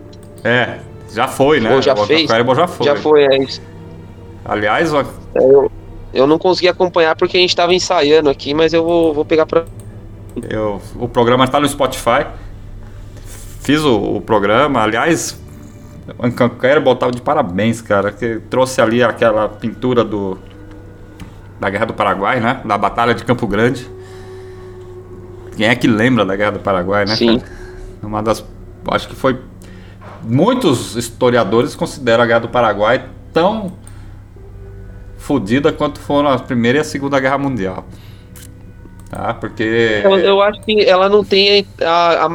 É, 0.44 0.80
já 1.14 1.28
foi, 1.28 1.60
né? 1.60 1.74
Ou 1.74 1.82
já 1.82 1.94
o 1.94 2.06
fez? 2.06 2.30
Já 2.30 2.68
foi. 2.68 2.86
Já 2.86 2.96
foi, 2.96 3.24
é 3.26 3.38
isso. 3.38 3.62
Aliás, 4.44 4.94
o- 4.94 5.06
Eu, 5.36 5.72
eu 6.14 6.28
não 6.28 6.38
consegui 6.38 6.68
acompanhar 6.68 7.16
porque 7.16 7.38
a 7.38 7.40
gente 7.40 7.56
tava 7.56 7.74
ensaiando 7.74 8.30
aqui, 8.30 8.54
mas 8.54 8.74
eu 8.74 8.84
vou, 8.84 9.14
vou 9.14 9.24
pegar 9.26 9.46
pra. 9.46 9.64
Eu, 10.50 10.82
o 11.00 11.08
programa 11.08 11.46
está 11.46 11.60
no 11.60 11.68
Spotify. 11.68 12.26
Fiz 13.64 13.82
o, 13.84 14.18
o 14.18 14.22
programa. 14.22 14.82
Aliás, 14.82 15.42
eu 16.08 16.50
quero 16.50 16.82
botar 16.82 17.10
de 17.12 17.22
parabéns, 17.22 17.82
cara. 17.82 18.12
Que 18.12 18.40
trouxe 18.50 18.82
ali 18.82 19.02
aquela 19.02 19.48
pintura 19.48 20.04
do 20.04 20.38
da 21.60 21.70
Guerra 21.70 21.86
do 21.86 21.94
Paraguai, 21.94 22.42
né? 22.42 22.60
Da 22.66 22.78
Batalha 22.78 23.14
de 23.14 23.24
Campo 23.24 23.48
Grande. 23.48 23.90
Quem 25.56 25.68
é 25.68 25.76
que 25.76 25.88
lembra 25.88 26.26
da 26.26 26.36
Guerra 26.36 26.52
do 26.52 26.60
Paraguai, 26.60 27.06
né? 27.06 27.16
Sim. 27.16 27.40
cara? 27.40 27.52
Uma 28.02 28.22
das. 28.22 28.44
Acho 28.92 29.08
que 29.08 29.16
foi. 29.16 29.40
Muitos 30.22 30.98
historiadores 30.98 31.74
consideram 31.74 32.24
a 32.24 32.28
Guerra 32.28 32.40
do 32.42 32.50
Paraguai 32.50 33.06
tão 33.32 33.74
fodida 35.18 35.72
quanto 35.72 36.00
foram 36.00 36.30
a 36.30 36.38
Primeira 36.38 36.80
e 36.80 36.82
a 36.82 36.84
Segunda 36.84 37.18
Guerra 37.18 37.38
Mundial. 37.38 37.86
Tá? 39.10 39.34
Porque. 39.34 40.02
Eu, 40.04 40.18
eu 40.18 40.42
acho 40.42 40.62
que 40.64 40.82
ela 40.82 41.08
não 41.08 41.24
tem 41.24 41.66
a, 41.82 42.26
a 42.26 42.30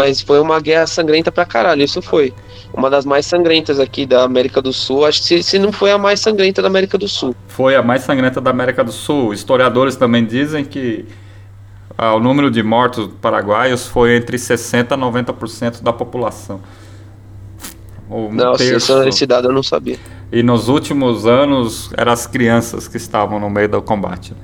Mas 0.00 0.22
foi 0.22 0.40
uma 0.40 0.58
guerra 0.60 0.86
sangrenta 0.86 1.30
pra 1.30 1.44
caralho, 1.44 1.82
isso 1.82 2.00
foi. 2.00 2.32
Uma 2.72 2.88
das 2.88 3.04
mais 3.04 3.26
sangrentas 3.26 3.78
aqui 3.78 4.06
da 4.06 4.22
América 4.22 4.62
do 4.62 4.72
Sul. 4.72 5.04
Acho 5.04 5.20
que 5.20 5.26
se, 5.26 5.42
se 5.42 5.58
não 5.58 5.70
foi 5.72 5.90
a 5.90 5.98
mais 5.98 6.20
sangrenta 6.20 6.62
da 6.62 6.68
América 6.68 6.96
do 6.96 7.06
Sul. 7.06 7.34
foi 7.48 7.76
a 7.76 7.82
mais 7.82 8.00
sangrenta 8.02 8.40
da 8.40 8.50
América 8.50 8.82
do 8.82 8.92
Sul. 8.92 9.34
Historiadores 9.34 9.96
também 9.96 10.24
dizem 10.24 10.64
que 10.64 11.04
ah, 11.98 12.14
o 12.14 12.18
número 12.18 12.50
de 12.50 12.62
mortos 12.62 13.10
paraguaios 13.20 13.86
foi 13.86 14.16
entre 14.16 14.38
60% 14.38 14.92
a 14.92 14.96
90% 14.96 15.82
da 15.82 15.92
população. 15.92 16.62
Um 18.08 18.32
Nossa, 18.32 18.64
terço. 18.64 19.02
esse 19.02 19.26
dado 19.26 19.48
eu 19.48 19.52
não 19.52 19.62
sabia. 19.62 19.98
E 20.32 20.42
nos 20.42 20.68
últimos 20.68 21.26
anos 21.26 21.90
eram 21.94 22.12
as 22.12 22.26
crianças 22.26 22.88
que 22.88 22.96
estavam 22.96 23.38
no 23.38 23.50
meio 23.50 23.68
do 23.68 23.82
combate. 23.82 24.32
né? 24.32 24.38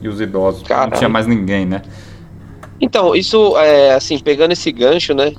E 0.00 0.08
os 0.08 0.20
idosos. 0.20 0.60
Não 0.60 0.68
Caralho. 0.68 0.96
tinha 0.96 1.08
mais 1.08 1.26
ninguém, 1.26 1.66
né? 1.66 1.82
Então, 2.80 3.14
isso, 3.14 3.56
é, 3.58 3.92
assim, 3.94 4.18
pegando 4.18 4.52
esse 4.52 4.72
gancho, 4.72 5.14
né? 5.14 5.32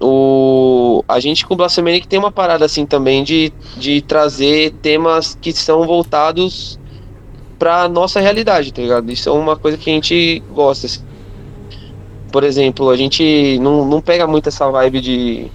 O, 0.00 1.02
a 1.08 1.18
gente 1.18 1.44
com 1.44 1.54
o 1.54 1.56
Blasphemanic 1.56 2.06
tem 2.06 2.18
uma 2.18 2.30
parada 2.30 2.64
assim 2.64 2.86
também 2.86 3.24
de, 3.24 3.52
de 3.76 4.00
trazer 4.00 4.70
temas 4.80 5.36
que 5.40 5.52
são 5.52 5.84
voltados 5.84 6.78
pra 7.58 7.88
nossa 7.88 8.20
realidade, 8.20 8.72
tá 8.72 8.80
ligado? 8.80 9.10
Isso 9.10 9.28
é 9.28 9.32
uma 9.32 9.56
coisa 9.56 9.76
que 9.76 9.90
a 9.90 9.92
gente 9.92 10.40
gosta. 10.52 10.86
assim. 10.86 11.00
Por 12.30 12.44
exemplo, 12.44 12.90
a 12.90 12.96
gente 12.96 13.58
não, 13.58 13.84
não 13.84 14.00
pega 14.00 14.26
muito 14.26 14.48
essa 14.48 14.70
vibe 14.70 15.00
de, 15.00 15.46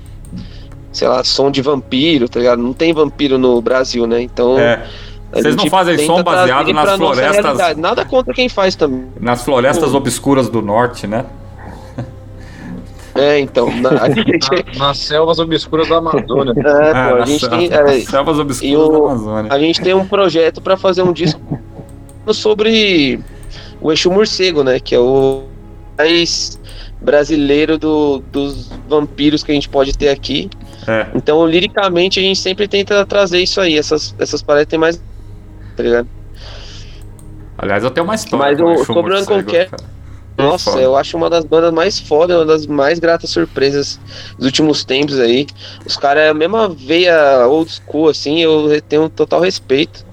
sei 0.92 1.08
lá, 1.08 1.24
som 1.24 1.50
de 1.50 1.62
vampiro, 1.62 2.28
tá 2.28 2.40
ligado? 2.40 2.62
Não 2.62 2.74
tem 2.74 2.92
vampiro 2.92 3.38
no 3.38 3.62
Brasil, 3.62 4.06
né? 4.06 4.22
Então. 4.22 4.60
É, 4.60 4.86
Vocês 5.34 5.56
não 5.56 5.64
gente 5.64 5.70
fazem 5.72 5.98
som 6.06 6.22
baseado 6.24 6.72
nas 6.74 6.96
florestas-. 6.96 7.78
Nada 7.78 8.06
contra 8.06 8.34
quem 8.34 8.48
faz 8.50 8.76
também. 8.76 9.06
nas 9.20 9.44
florestas 9.44 9.94
obscuras 9.96 10.48
do 10.50 10.62
norte, 10.62 11.08
né? 11.08 11.26
É, 13.16 13.40
então. 13.40 13.70
na- 13.80 13.90
a 14.02 14.10
gente, 14.14 14.50
Na- 14.80 14.88
nas 14.88 14.98
selvas 14.98 15.38
obscuras 15.40 15.88
da 15.88 15.98
Amazônia. 15.98 16.54
é, 16.58 16.92
Ah, 16.92 17.10
pô, 17.10 17.16
a 17.16 17.20
nas- 17.20 17.30
gente 17.30 17.48
tem. 17.50 17.70
é, 17.74 18.00
selvas 18.02 18.40
obscuras 18.40 18.88
o- 18.88 18.92
da 18.92 18.98
Amazônia. 18.98 19.54
A 19.54 19.60
gente 19.60 19.82
tem 19.82 19.94
um 19.94 20.06
projeto 20.08 20.62
para 20.62 20.76
fazer 20.76 21.04
um 21.04 21.14
disco 21.14 21.60
sobre 22.32 23.20
o 23.82 23.92
Exu 23.92 24.12
Morcego, 24.12 24.64
né? 24.64 24.80
Que 24.80 24.96
é 24.96 25.00
o 25.00 25.44
mais 25.98 26.60
brasileiro 27.02 27.78
do- 27.78 28.24
dos 28.32 28.72
vampiros 28.90 29.44
que 29.44 29.52
a 29.52 29.56
gente 29.56 29.70
pode 29.70 29.96
ter 29.98 30.10
aqui. 30.10 30.50
É. 30.88 31.06
Então, 31.14 31.46
liricamente, 31.46 32.20
a 32.20 32.24
gente 32.24 32.40
sempre 32.40 32.68
tenta 32.68 33.06
trazer 33.06 33.40
isso 33.40 33.62
aí. 33.62 33.78
Essas, 33.78 34.16
essas 34.18 34.42
paradas 34.42 34.68
tem 34.68 34.80
mais. 34.80 35.02
Tá 35.76 35.84
ligado? 35.84 36.08
Aliás, 37.58 37.84
eu 37.84 37.92
tenho 37.92 38.04
uma 38.06 38.16
história. 38.16 38.46
Mas 38.46 38.60
o- 38.60 38.72
Exu 38.74 38.86
sobre 38.86 39.12
o 39.12 39.16
Morcego, 39.16 39.40
Unconquer- 39.40 39.70
cara. 39.70 39.84
Nossa, 40.36 40.72
Foda. 40.72 40.82
eu 40.82 40.98
acho 40.98 41.16
uma 41.16 41.30
das 41.30 41.46
bandas 41.46 41.72
mais 41.72 42.00
foda, 42.00 42.40
uma 42.40 42.46
das 42.46 42.66
mais 42.66 42.98
gratas 42.98 43.30
surpresas 43.30 44.00
dos 44.36 44.48
últimos 44.48 44.84
tempos 44.84 45.20
aí. 45.20 45.46
Os 45.86 45.96
caras 45.96 46.24
é 46.24 46.30
a 46.30 46.34
mesma 46.34 46.68
veia 46.68 47.46
old 47.48 47.72
school, 47.72 48.10
assim, 48.10 48.40
eu 48.40 48.82
tenho 48.82 49.04
um 49.04 49.10
total 49.10 49.42
respeito. 49.42 50.04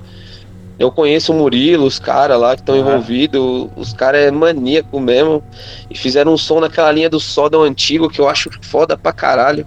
Eu 0.79 0.91
conheço 0.93 1.33
o 1.33 1.37
Murilo, 1.37 1.87
os 1.87 1.99
caras 1.99 2.39
lá 2.39 2.55
que 2.55 2.61
estão 2.61 2.75
Ah. 2.75 2.79
envolvidos, 2.79 3.69
os 3.77 3.95
caras 3.95 4.21
é 4.27 4.31
maníaco 4.31 5.01
mesmo. 5.01 5.43
E 5.91 5.97
fizeram 5.97 6.35
um 6.35 6.39
som 6.39 6.61
naquela 6.61 6.93
linha 6.93 7.09
do 7.09 7.19
Sodom 7.19 7.63
antigo 7.63 8.09
que 8.11 8.21
eu 8.21 8.29
acho 8.29 8.51
foda 8.63 8.99
pra 8.99 9.13
caralho. 9.13 9.67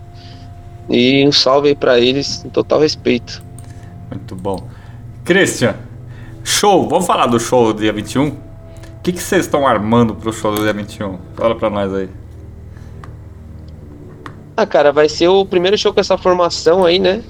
E 0.88 1.26
um 1.28 1.32
salve 1.32 1.70
aí 1.70 1.76
pra 1.76 2.00
eles, 2.00 2.44
um 2.46 2.50
total 2.50 2.80
respeito. 2.80 3.44
Muito 4.12 4.36
bom. 4.36 4.68
Christian, 5.24 5.76
show. 6.44 6.88
Vamos 6.88 7.06
falar 7.06 7.28
do 7.28 7.40
show 7.40 7.74
do 7.74 7.80
dia 7.80 7.94
21? 7.94 8.28
O 8.28 8.38
que 9.02 9.12
vocês 9.14 9.46
estão 9.46 9.66
armando 9.68 10.16
pro 10.16 10.32
show 10.34 10.54
do 10.54 10.64
dia 10.64 10.74
21? 10.74 11.18
Fala 11.36 11.56
pra 11.56 11.70
nós 11.70 11.94
aí. 11.94 12.10
Ah, 14.56 14.66
cara, 14.66 14.92
vai 14.92 15.10
ser 15.10 15.28
o 15.28 15.46
primeiro 15.46 15.78
show 15.78 15.94
com 15.94 16.00
essa 16.00 16.18
formação 16.18 16.86
aí, 16.86 17.00
né? 17.00 17.24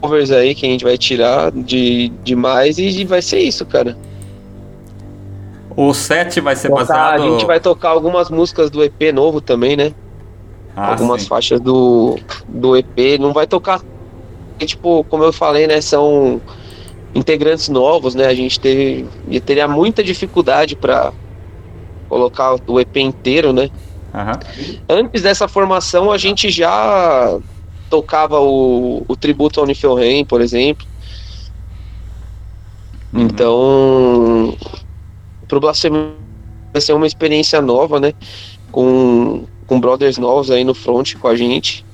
Covers 0.00 0.30
aí 0.30 0.54
que 0.54 0.66
a 0.66 0.68
gente 0.68 0.84
vai 0.84 0.98
tirar 0.98 1.52
de, 1.52 2.08
de 2.24 2.34
mais 2.34 2.78
e 2.78 3.04
vai 3.04 3.22
ser 3.22 3.38
isso, 3.40 3.64
cara. 3.64 3.96
O 5.76 5.92
set 5.92 6.40
vai 6.40 6.56
ser 6.56 6.68
Tocar- 6.68 6.86
baseado... 6.86 7.22
a 7.22 7.30
gente 7.30 7.44
vai 7.46 7.60
tocar 7.60 7.90
algumas 7.90 8.30
músicas 8.30 8.70
do 8.70 8.82
EP 8.82 9.12
novo 9.12 9.40
também, 9.40 9.76
né? 9.76 9.92
Ah, 10.74 10.90
algumas 10.90 11.22
sim. 11.22 11.28
faixas 11.28 11.60
do, 11.60 12.18
do 12.48 12.76
EP. 12.76 13.18
Não 13.20 13.32
vai 13.32 13.46
tocar. 13.46 13.80
Tipo, 14.64 15.04
como 15.04 15.24
eu 15.24 15.32
falei, 15.32 15.66
né? 15.66 15.80
São 15.80 16.40
integrantes 17.14 17.68
novos, 17.68 18.14
né? 18.14 18.26
A 18.26 18.34
gente 18.34 18.58
teve, 18.58 19.06
teria 19.44 19.66
muita 19.66 20.02
dificuldade 20.02 20.76
pra 20.76 21.12
colocar 22.08 22.56
o 22.66 22.80
EP 22.80 22.96
inteiro, 22.98 23.52
né? 23.52 23.70
Aham. 24.14 24.38
Antes 24.88 25.22
dessa 25.22 25.48
formação, 25.48 26.10
a 26.10 26.18
gente 26.18 26.50
já 26.50 27.38
tocava 27.90 28.40
o, 28.40 29.04
o 29.06 29.16
tributo 29.16 29.60
ao 29.60 29.66
Niflheim, 29.66 30.24
por 30.24 30.40
exemplo. 30.40 30.86
Uhum. 33.12 33.22
Então, 33.22 34.56
pro 35.48 35.60
Blasphemy 35.60 36.14
vai 36.72 36.80
ser 36.80 36.92
uma 36.92 37.06
experiência 37.06 37.60
nova, 37.60 37.98
né? 38.00 38.12
Com, 38.70 39.46
com 39.66 39.80
brothers 39.80 40.18
novos 40.18 40.50
aí 40.50 40.64
no 40.64 40.74
front 40.74 41.14
com 41.16 41.28
a 41.28 41.36
gente. 41.36 41.84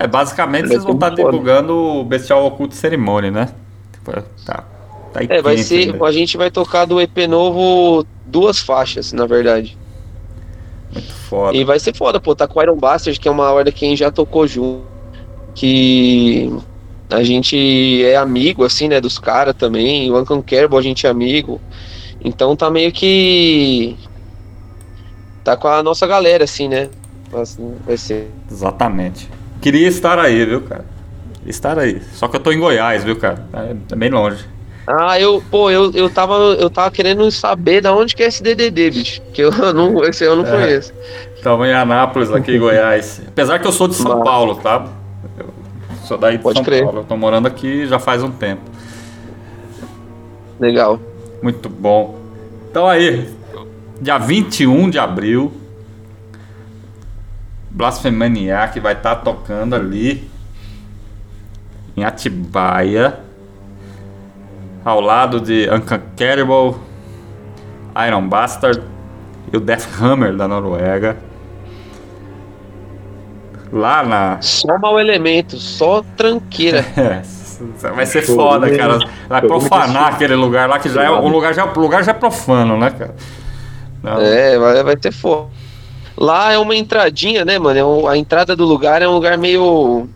É, 0.00 0.06
basicamente 0.06 0.68
vocês 0.68 0.82
vão 0.82 0.94
estar 0.94 1.10
divulgando 1.10 1.74
o 1.74 2.04
Bestial 2.04 2.46
Oculto 2.46 2.74
Ceremony, 2.74 3.30
né? 3.30 3.50
Tipo, 3.92 4.12
Tá, 4.46 4.64
tá 5.12 5.20
aí 5.20 5.26
É, 5.28 5.42
vai 5.42 5.56
quente 5.56 5.68
ser. 5.68 5.92
ainda. 5.92 6.06
A 6.06 6.10
gente 6.10 6.38
vai 6.38 6.50
tocar 6.50 6.86
do 6.86 6.98
EP 6.98 7.26
novo 7.28 8.06
duas 8.24 8.60
faixas, 8.60 9.12
na 9.12 9.26
verdade. 9.26 9.76
Muito 10.90 11.12
foda. 11.12 11.54
E 11.54 11.62
vai 11.64 11.78
ser 11.78 11.94
foda, 11.94 12.18
pô. 12.18 12.34
Tá 12.34 12.48
com 12.48 12.58
o 12.58 12.62
Iron 12.62 12.76
Bastard, 12.76 13.20
que 13.20 13.28
é 13.28 13.30
uma 13.30 13.52
horda 13.52 13.70
que 13.70 13.84
a 13.84 13.88
gente 13.90 13.98
já 13.98 14.10
tocou 14.10 14.46
junto. 14.46 14.86
Que 15.54 16.50
a 17.10 17.22
gente 17.22 18.02
é 18.02 18.16
amigo, 18.16 18.64
assim, 18.64 18.88
né, 18.88 19.02
dos 19.02 19.18
caras 19.18 19.54
também. 19.54 20.10
O 20.10 20.18
Uncle 20.18 20.42
Kerbal 20.42 20.78
a 20.78 20.82
gente 20.82 21.06
é 21.06 21.10
amigo. 21.10 21.60
Então 22.24 22.56
tá 22.56 22.70
meio 22.70 22.90
que. 22.90 23.98
Tá 25.44 25.58
com 25.58 25.68
a 25.68 25.82
nossa 25.82 26.06
galera, 26.06 26.44
assim, 26.44 26.68
né? 26.68 26.88
Vai 27.84 27.98
ser. 27.98 28.30
Exatamente. 28.50 29.28
Queria 29.60 29.88
estar 29.88 30.18
aí, 30.18 30.44
viu, 30.44 30.62
cara? 30.62 30.84
Estar 31.46 31.78
aí. 31.78 32.00
Só 32.12 32.28
que 32.28 32.36
eu 32.36 32.40
tô 32.40 32.52
em 32.52 32.58
Goiás, 32.58 33.04
viu, 33.04 33.16
cara? 33.16 33.44
É, 33.52 33.94
bem 33.96 34.10
longe. 34.10 34.44
Ah, 34.86 35.20
eu, 35.20 35.42
pô, 35.50 35.70
eu, 35.70 35.92
eu, 35.92 36.10
tava, 36.10 36.34
eu 36.34 36.68
tava 36.68 36.90
querendo 36.90 37.30
saber 37.30 37.80
da 37.80 37.94
onde 37.94 38.14
que 38.16 38.22
é 38.22 38.26
esse 38.26 38.42
DDD, 38.42 38.90
bicho. 38.90 39.22
Que 39.32 39.42
eu 39.42 39.50
não, 39.72 40.02
esse 40.04 40.24
eu 40.24 40.34
não 40.36 40.46
É. 40.46 40.50
conheço. 40.50 40.92
Estamos 41.36 41.66
em 41.68 41.72
Anápolis, 41.72 42.32
aqui 42.32 42.52
em 42.56 42.58
Goiás. 42.60 43.22
Apesar 43.28 43.58
que 43.58 43.66
eu 43.66 43.72
sou 43.72 43.86
de 43.88 43.94
São 43.94 44.22
Paulo, 44.22 44.56
tá? 44.56 44.86
Eu 45.38 45.46
sou 46.04 46.18
daí 46.18 46.36
de 46.38 46.42
Pode 46.42 46.56
São 46.58 46.64
crer. 46.64 46.82
Paulo. 46.84 47.00
Eu 47.00 47.04
tô 47.04 47.16
morando 47.16 47.46
aqui 47.46 47.86
já 47.86 47.98
faz 47.98 48.22
um 48.22 48.30
tempo. 48.30 48.62
Legal. 50.58 50.98
Muito 51.42 51.68
bom. 51.68 52.18
Então 52.70 52.86
aí, 52.86 53.28
dia 54.00 54.18
21 54.18 54.90
de 54.90 54.98
abril, 54.98 55.52
Blasfemaniac 57.70 58.78
vai 58.80 58.94
estar 58.94 59.16
tocando 59.16 59.74
ali 59.74 60.28
em 61.96 62.04
Atibaia, 62.04 63.20
ao 64.84 65.00
lado 65.00 65.40
de 65.40 65.68
Unconquerable, 65.70 66.76
Iron 68.06 68.28
Bastard 68.28 68.82
e 69.52 69.56
o 69.56 69.60
Death 69.60 69.86
Hammer 70.00 70.34
da 70.34 70.48
Noruega. 70.48 71.16
Lá 73.72 74.02
na, 74.02 74.38
Só 74.40 74.78
mau 74.78 74.98
elemento, 74.98 75.56
só 75.56 76.02
tranqueira. 76.16 76.84
É, 77.84 77.90
vai 77.90 78.06
ser 78.06 78.22
foda, 78.22 78.74
cara. 78.74 78.98
Vai 79.28 79.42
profanar 79.42 80.14
aquele 80.14 80.34
lugar 80.34 80.66
lá 80.66 80.78
que 80.78 80.88
já 80.88 81.02
é 81.04 81.10
um 81.10 81.28
lugar 81.28 81.52
já, 81.52 81.66
o 81.66 81.78
lugar 81.78 82.02
já 82.02 82.12
é 82.12 82.14
profano, 82.14 82.78
né, 82.78 82.88
cara? 82.88 83.14
Não, 84.02 84.18
É, 84.18 84.58
vai, 84.58 84.82
vai 84.82 84.96
ter 84.96 85.12
foda. 85.12 85.48
Lá 86.20 86.52
é 86.52 86.58
uma 86.58 86.76
entradinha, 86.76 87.44
né, 87.46 87.58
mano? 87.58 87.78
É 87.78 87.84
um- 87.84 88.06
a 88.06 88.16
entrada 88.16 88.54
do 88.54 88.64
lugar 88.66 89.00
é 89.02 89.08
um 89.08 89.12
lugar 89.14 89.36
meio. 89.38 90.06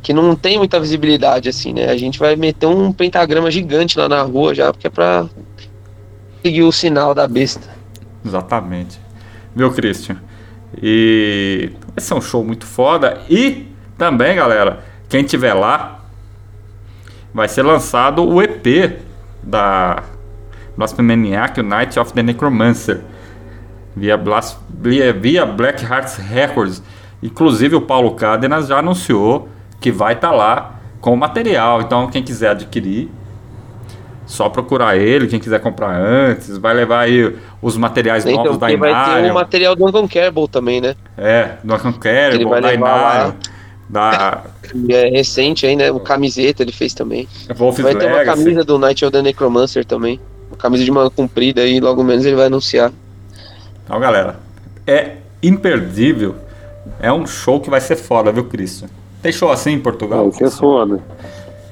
que 0.00 0.12
não 0.12 0.34
tem 0.36 0.56
muita 0.56 0.78
visibilidade, 0.80 1.48
assim, 1.50 1.72
né? 1.74 1.90
A 1.90 1.96
gente 1.96 2.18
vai 2.18 2.34
meter 2.36 2.66
um 2.66 2.92
pentagrama 2.92 3.50
gigante 3.50 3.98
lá 3.98 4.08
na 4.08 4.22
rua 4.22 4.54
já, 4.54 4.72
porque 4.72 4.86
é 4.86 4.90
pra 4.90 5.26
seguir 6.42 6.62
o 6.62 6.72
sinal 6.72 7.14
da 7.14 7.26
besta. 7.28 7.68
Exatamente. 8.24 8.98
Viu, 9.54 9.70
Christian? 9.72 10.16
E 10.80 11.72
vai 11.88 11.98
ser 12.02 12.14
um 12.14 12.20
show 12.22 12.42
muito 12.44 12.64
foda. 12.64 13.20
E 13.28 13.66
também, 13.98 14.36
galera, 14.36 14.84
quem 15.10 15.24
tiver 15.24 15.52
lá, 15.52 16.00
vai 17.34 17.48
ser 17.48 17.62
lançado 17.62 18.24
o 18.24 18.40
EP 18.40 18.98
da 19.42 20.02
Blasphemaniac, 20.76 21.60
o 21.60 21.62
Night 21.62 21.98
of 21.98 22.12
the 22.14 22.22
Necromancer, 22.22 23.02
via, 23.98 24.16
Blas- 24.16 24.58
via, 24.68 25.12
via 25.12 25.44
Black 25.44 25.84
Hearts 25.84 26.16
Records. 26.16 26.82
Inclusive, 27.22 27.74
o 27.76 27.80
Paulo 27.80 28.12
Cádenas 28.12 28.68
já 28.68 28.78
anunciou 28.78 29.48
que 29.80 29.90
vai 29.90 30.14
estar 30.14 30.30
lá 30.30 30.80
com 31.00 31.12
o 31.12 31.16
material. 31.16 31.80
Então, 31.82 32.06
quem 32.08 32.22
quiser 32.22 32.50
adquirir, 32.50 33.10
só 34.26 34.48
procurar 34.48 34.96
ele. 34.96 35.26
Quem 35.26 35.40
quiser 35.40 35.60
comprar 35.60 35.96
antes, 35.96 36.58
vai 36.58 36.74
levar 36.74 37.00
aí 37.00 37.34
os 37.62 37.76
materiais 37.76 38.24
Então, 38.24 38.44
novos 38.44 38.58
da 38.58 38.66
porque 38.66 38.76
vai 38.76 38.90
ter 38.90 39.10
Inarion. 39.10 39.30
o 39.30 39.34
material 39.34 39.74
do 39.76 39.86
Uncle 39.86 40.08
Kerbal 40.08 40.46
também, 40.48 40.80
né? 40.80 40.94
É, 41.16 41.56
do 41.64 41.74
Unconquerable, 41.74 42.44
vai 42.44 42.60
da 42.60 42.68
lá. 42.68 42.74
Inarion, 42.74 43.32
da 43.88 44.42
é 44.90 45.08
recente 45.08 45.66
aí, 45.66 45.74
né? 45.74 45.90
O 45.90 45.98
camiseta 45.98 46.62
ele 46.62 46.72
fez 46.72 46.92
também. 46.92 47.26
Wolf's 47.56 47.82
Vai 47.82 47.94
ter 47.94 48.06
uma 48.06 48.22
camisa 48.24 48.62
do 48.62 48.78
Night 48.78 49.02
of 49.04 49.10
the 49.12 49.22
Necromancer 49.22 49.84
também. 49.84 50.20
Uma 50.50 50.56
camisa 50.58 50.84
de 50.84 50.90
manga 50.90 51.08
comprida 51.10 51.62
aí, 51.62 51.80
logo 51.80 52.04
menos 52.04 52.24
ele 52.26 52.36
vai 52.36 52.46
anunciar. 52.46 52.92
Então, 53.88 53.98
galera, 53.98 54.36
é 54.86 55.16
imperdível. 55.42 56.36
É 57.00 57.10
um 57.10 57.26
show 57.26 57.58
que 57.58 57.70
vai 57.70 57.80
ser 57.80 57.96
foda, 57.96 58.30
viu, 58.30 58.44
Christian? 58.44 58.86
Tem 59.22 59.32
show 59.32 59.50
assim 59.50 59.72
em 59.72 59.80
Portugal? 59.80 60.30
Vai 60.30 60.50
ser 60.50 60.50
foda. 60.50 61.00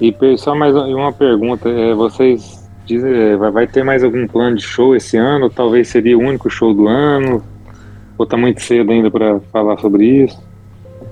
E 0.01 0.15
só 0.35 0.55
mais 0.55 0.75
uma 0.75 1.13
pergunta: 1.13 1.69
é, 1.69 1.93
vocês 1.93 2.67
dizem, 2.87 3.13
é, 3.13 3.37
vai, 3.37 3.51
vai 3.51 3.67
ter 3.67 3.83
mais 3.83 4.03
algum 4.03 4.27
plano 4.27 4.55
de 4.55 4.63
show 4.63 4.95
esse 4.95 5.15
ano? 5.15 5.47
Talvez 5.47 5.89
seria 5.89 6.17
o 6.17 6.21
único 6.21 6.49
show 6.49 6.73
do 6.73 6.87
ano? 6.87 7.43
Ou 8.17 8.25
tá 8.25 8.35
muito 8.35 8.63
cedo 8.63 8.91
ainda 8.91 9.11
pra 9.11 9.39
falar 9.53 9.77
sobre 9.77 10.23
isso? 10.23 10.41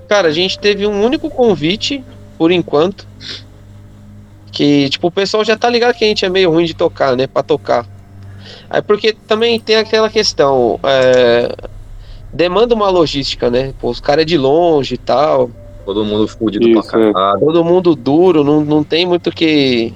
Cara, 0.09 0.29
a 0.29 0.31
gente 0.31 0.57
teve 0.57 0.87
um 0.87 1.05
único 1.05 1.29
convite, 1.29 2.03
por 2.35 2.51
enquanto. 2.51 3.07
Que, 4.51 4.89
tipo, 4.89 5.09
o 5.09 5.11
pessoal 5.11 5.45
já 5.45 5.55
tá 5.55 5.69
ligado 5.69 5.95
que 5.95 6.03
a 6.03 6.07
gente 6.07 6.25
é 6.25 6.29
meio 6.29 6.49
ruim 6.49 6.65
de 6.65 6.73
tocar, 6.73 7.15
né? 7.15 7.27
Pra 7.27 7.43
tocar. 7.43 7.85
Aí 8.69 8.81
porque 8.81 9.13
também 9.27 9.59
tem 9.59 9.75
aquela 9.77 10.09
questão. 10.09 10.79
é, 10.83 11.53
demanda 12.33 12.75
uma 12.75 12.89
logística, 12.89 13.49
né? 13.49 13.73
Pô, 13.79 13.89
os 13.89 13.99
caras 13.99 14.23
é 14.23 14.25
de 14.25 14.37
longe 14.37 14.95
e 14.95 14.97
tal. 14.97 15.49
Todo 15.85 16.03
mundo 16.03 16.27
fudido 16.27 16.67
Isso, 16.67 16.89
pra 16.89 16.99
é. 17.01 17.13
caralho. 17.13 17.39
Todo 17.39 17.63
mundo 17.63 17.95
duro, 17.95 18.43
não, 18.43 18.61
não 18.61 18.83
tem 18.83 19.05
muito 19.05 19.31
que. 19.31 19.93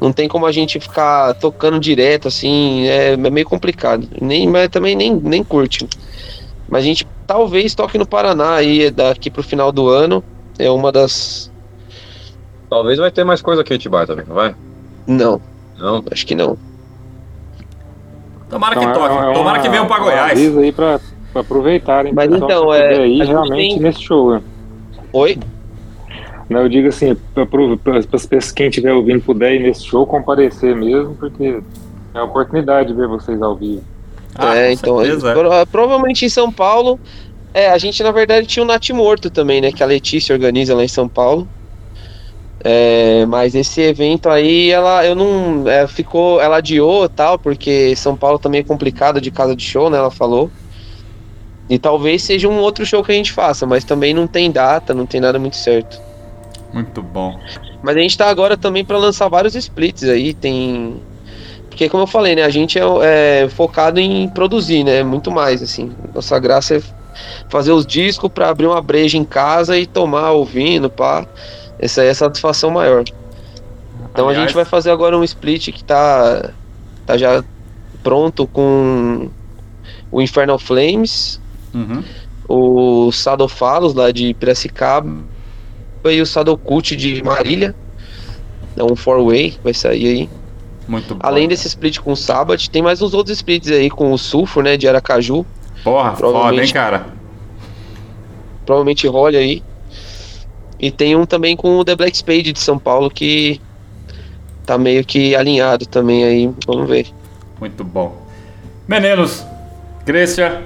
Não 0.00 0.12
tem 0.12 0.28
como 0.28 0.44
a 0.44 0.52
gente 0.52 0.78
ficar 0.78 1.34
tocando 1.34 1.80
direto, 1.80 2.28
assim, 2.28 2.86
é, 2.86 3.12
é 3.12 3.16
meio 3.16 3.46
complicado. 3.46 4.06
Nem, 4.20 4.46
mas 4.48 4.68
também 4.68 4.94
nem, 4.94 5.14
nem 5.14 5.42
curte. 5.42 5.88
Mas 6.68 6.82
a 6.82 6.86
gente 6.86 7.06
talvez 7.26 7.74
toque 7.74 7.96
no 7.96 8.06
Paraná 8.06 8.54
aí 8.56 8.90
daqui 8.90 9.30
pro 9.30 9.42
final 9.42 9.72
do 9.72 9.88
ano. 9.88 10.22
É 10.58 10.70
uma 10.70 10.92
das. 10.92 11.50
Talvez 12.68 12.98
vai 12.98 13.10
ter 13.10 13.24
mais 13.24 13.40
coisa 13.40 13.62
aqui 13.62 13.72
em 13.72 13.76
Atibaia 13.76 14.06
também, 14.06 14.24
não 14.26 14.34
vai? 14.34 14.54
Não, 15.06 15.40
Não? 15.78 16.04
acho 16.10 16.26
que 16.26 16.34
não. 16.34 16.56
Tomara 18.54 18.74
que 18.76 18.84
Então, 18.84 18.92
toque. 18.94 19.14
é- 19.14 19.30
é 19.30 19.32
Tomara 19.34 19.56
uma- 19.58 19.62
que 19.62 19.68
venham 19.68 19.86
pra 19.86 20.00
um 20.00 20.04
Goiás. 20.04 20.30
aviso 20.32 20.58
aí 20.60 20.72
pra, 20.72 21.00
pra 21.32 21.40
aproveitarem. 21.42 22.12
Mas 22.12 22.30
então, 22.32 22.72
é, 22.72 22.80
puder 22.88 23.06
ir 23.06 23.20
a 23.22 23.24
gente 23.24 23.28
realmente 23.32 23.74
tem- 23.74 23.80
nesse 23.80 24.02
show. 24.02 24.32
né? 24.34 24.40
Oi? 25.12 25.38
Não, 26.48 26.60
eu 26.60 26.68
digo 26.68 26.88
assim, 26.88 27.16
para 27.82 27.98
as 27.98 28.06
pessoas 28.06 28.52
quem 28.52 28.68
estiver 28.68 28.92
ouvindo 28.92 29.20
puder 29.22 29.54
ir 29.54 29.60
nesse 29.62 29.84
show, 29.86 30.06
comparecer 30.06 30.76
mesmo, 30.76 31.14
porque 31.14 31.60
é 32.14 32.18
uma 32.18 32.24
oportunidade 32.24 32.88
de 32.88 32.94
ver 32.94 33.08
vocês 33.08 33.40
ao 33.42 33.56
vivo. 33.56 33.82
Ah, 34.36 34.56
é, 34.56 34.72
então. 34.72 34.98
certeza, 34.98 35.30
é. 35.30 35.32
pro- 35.32 35.66
Provavelmente 35.70 36.24
em 36.24 36.28
São 36.28 36.50
Paulo. 36.52 36.98
É, 37.52 37.70
a 37.70 37.78
gente 37.78 38.02
na 38.02 38.10
verdade 38.10 38.46
tinha 38.48 38.62
o 38.62 38.66
Nat 38.66 38.90
Morto 38.90 39.30
também, 39.30 39.60
né? 39.60 39.70
Que 39.70 39.82
a 39.82 39.86
Letícia 39.86 40.34
organiza 40.34 40.74
lá 40.74 40.82
em 40.84 40.88
São 40.88 41.08
Paulo. 41.08 41.46
É, 42.66 43.26
mas 43.26 43.54
esse 43.54 43.82
evento 43.82 44.30
aí, 44.30 44.70
ela 44.70 45.04
eu 45.04 45.14
não. 45.14 45.68
é, 45.68 45.86
ficou. 45.86 46.40
Ela 46.40 46.56
adiou 46.56 47.06
tal, 47.10 47.38
porque 47.38 47.94
São 47.94 48.16
Paulo 48.16 48.38
também 48.38 48.62
é 48.62 48.64
complicado 48.64 49.20
de 49.20 49.30
casa 49.30 49.54
de 49.54 49.62
show, 49.62 49.90
né? 49.90 49.98
Ela 49.98 50.10
falou. 50.10 50.50
E 51.68 51.78
talvez 51.78 52.22
seja 52.22 52.48
um 52.48 52.58
outro 52.58 52.84
show 52.86 53.02
que 53.04 53.12
a 53.12 53.14
gente 53.14 53.32
faça, 53.32 53.66
mas 53.66 53.84
também 53.84 54.14
não 54.14 54.26
tem 54.26 54.50
data, 54.50 54.94
não 54.94 55.06
tem 55.06 55.20
nada 55.20 55.38
muito 55.38 55.56
certo. 55.56 56.00
Muito 56.72 57.02
bom. 57.02 57.38
Mas 57.82 57.96
a 57.96 58.00
gente 58.00 58.16
tá 58.16 58.28
agora 58.28 58.56
também 58.56 58.84
para 58.84 58.98
lançar 58.98 59.28
vários 59.28 59.54
splits 59.54 60.04
aí, 60.04 60.32
tem. 60.32 61.02
Porque 61.68 61.88
como 61.88 62.04
eu 62.04 62.06
falei, 62.06 62.34
né, 62.34 62.44
a 62.44 62.50
gente 62.50 62.78
é, 62.78 63.42
é 63.42 63.48
focado 63.48 64.00
em 64.00 64.28
produzir, 64.28 64.84
né, 64.84 65.02
muito 65.02 65.30
mais, 65.30 65.62
assim. 65.62 65.92
Nossa 66.14 66.38
graça 66.38 66.76
é 66.76 66.82
fazer 67.48 67.72
os 67.72 67.86
discos 67.86 68.30
para 68.30 68.48
abrir 68.48 68.66
uma 68.66 68.80
breja 68.80 69.16
em 69.16 69.24
casa 69.24 69.78
e 69.78 69.86
tomar 69.86 70.32
ouvindo, 70.32 70.88
pá. 70.90 71.26
Essa 71.78 72.02
aí 72.02 72.08
é 72.08 72.10
a 72.10 72.14
satisfação 72.14 72.70
maior. 72.70 73.04
Então 74.12 74.26
a 74.26 74.30
Aliás, 74.30 74.46
gente 74.48 74.54
vai 74.54 74.64
fazer 74.64 74.90
agora 74.90 75.18
um 75.18 75.24
split 75.24 75.70
que 75.72 75.82
tá, 75.82 76.50
tá 77.04 77.16
já 77.16 77.42
pronto 78.02 78.46
com 78.46 79.28
o 80.10 80.22
Infernal 80.22 80.58
Flames, 80.58 81.40
uhum. 81.74 82.02
o 82.48 83.10
Sadofalos 83.10 83.94
lá 83.94 84.10
de 84.12 84.32
Piracicaba 84.34 85.12
e 86.04 86.20
o 86.20 86.26
Sadocult 86.26 86.94
de 86.94 87.22
Marília. 87.22 87.74
É 88.76 88.82
um 88.84 88.94
four-way, 88.94 89.56
vai 89.62 89.72
sair 89.74 90.06
aí. 90.06 90.30
Muito 90.86 91.14
bom. 91.14 91.20
Além 91.22 91.48
desse 91.48 91.66
split 91.66 91.98
com 92.00 92.12
o 92.12 92.16
Sabbath, 92.16 92.68
tem 92.68 92.82
mais 92.82 93.00
uns 93.00 93.14
outros 93.14 93.36
splits 93.36 93.70
aí 93.70 93.88
com 93.88 94.12
o 94.12 94.18
Sulfur, 94.18 94.62
né, 94.62 94.76
de 94.76 94.86
Aracaju. 94.86 95.46
Porra, 95.82 96.10
foda, 96.10 96.26
hein, 96.26 96.32
provavelmente- 96.32 96.72
cara? 96.74 97.06
Provavelmente 98.66 99.06
rola 99.06 99.38
aí. 99.38 99.62
E 100.78 100.90
tem 100.90 101.16
um 101.16 101.24
também 101.24 101.56
com 101.56 101.78
o 101.78 101.84
The 101.84 101.96
Black 101.96 102.16
Spade 102.16 102.52
de 102.52 102.60
São 102.60 102.78
Paulo 102.78 103.10
que 103.10 103.60
tá 104.66 104.76
meio 104.76 105.04
que 105.04 105.34
alinhado 105.34 105.86
também 105.86 106.24
aí. 106.24 106.50
Vamos 106.66 106.88
ver. 106.88 107.06
Muito 107.60 107.84
bom. 107.84 108.26
Meninos, 108.86 109.44
Christian, 110.04 110.62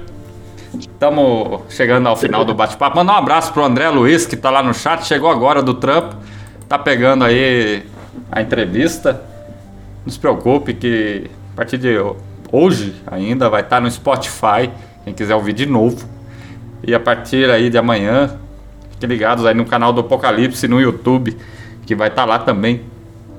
Estamos 0.77 1.61
chegando 1.69 2.07
ao 2.07 2.15
final 2.15 2.45
do 2.45 2.53
bate-papo. 2.53 2.97
Manda 2.97 3.11
um 3.11 3.15
abraço 3.15 3.51
pro 3.51 3.63
André 3.63 3.89
Luiz, 3.89 4.25
que 4.25 4.35
tá 4.35 4.51
lá 4.51 4.61
no 4.61 4.73
chat, 4.73 5.05
chegou 5.05 5.29
agora 5.29 5.63
do 5.63 5.73
trampo. 5.73 6.15
Tá 6.67 6.77
pegando 6.77 7.23
aí 7.23 7.83
a 8.31 8.41
entrevista. 8.41 9.21
Não 10.05 10.11
se 10.11 10.19
preocupe 10.19 10.73
que 10.73 11.29
a 11.53 11.55
partir 11.55 11.77
de 11.77 11.95
hoje 12.51 12.95
ainda 13.07 13.49
vai 13.49 13.61
estar 13.61 13.81
no 13.81 13.89
Spotify, 13.89 14.69
quem 15.03 15.13
quiser 15.13 15.35
ouvir 15.35 15.53
de 15.53 15.65
novo. 15.65 16.07
E 16.83 16.93
a 16.93 16.99
partir 16.99 17.49
aí 17.49 17.69
de 17.69 17.77
amanhã, 17.77 18.37
ligados 19.05 19.45
aí 19.45 19.53
no 19.53 19.65
canal 19.65 19.93
do 19.93 20.01
Apocalipse 20.01 20.67
no 20.67 20.79
YouTube, 20.79 21.37
que 21.85 21.95
vai 21.95 22.09
estar 22.09 22.25
lá 22.25 22.39
também 22.39 22.81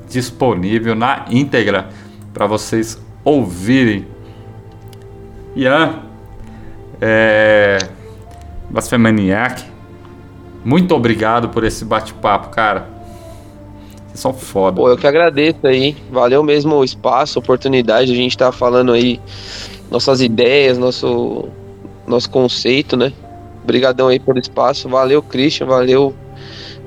disponível 0.08 0.94
na 0.94 1.26
íntegra 1.30 1.88
para 2.32 2.46
vocês 2.46 3.00
ouvirem. 3.24 4.06
Ian, 5.54 6.00
é, 7.00 7.78
Blasfemaniac, 8.68 9.64
muito 10.64 10.94
obrigado 10.94 11.48
por 11.48 11.64
esse 11.64 11.84
bate-papo, 11.84 12.50
cara. 12.50 12.88
Vocês 14.06 14.20
são 14.20 14.34
foda. 14.34 14.76
Pô, 14.76 14.88
eu 14.88 14.96
que 14.96 15.06
agradeço 15.06 15.66
aí. 15.66 15.96
Valeu 16.10 16.42
mesmo 16.42 16.74
o 16.74 16.84
espaço, 16.84 17.38
a 17.38 17.40
oportunidade. 17.40 18.12
A 18.12 18.14
gente 18.14 18.36
tá 18.36 18.52
falando 18.52 18.92
aí 18.92 19.20
nossas 19.90 20.20
ideias, 20.20 20.76
nosso, 20.76 21.48
nosso 22.06 22.28
conceito, 22.30 22.96
né? 22.96 23.12
Obrigadão 23.62 24.08
aí 24.08 24.18
pelo 24.18 24.38
espaço. 24.38 24.88
Valeu, 24.88 25.22
Christian. 25.22 25.66
Valeu, 25.66 26.14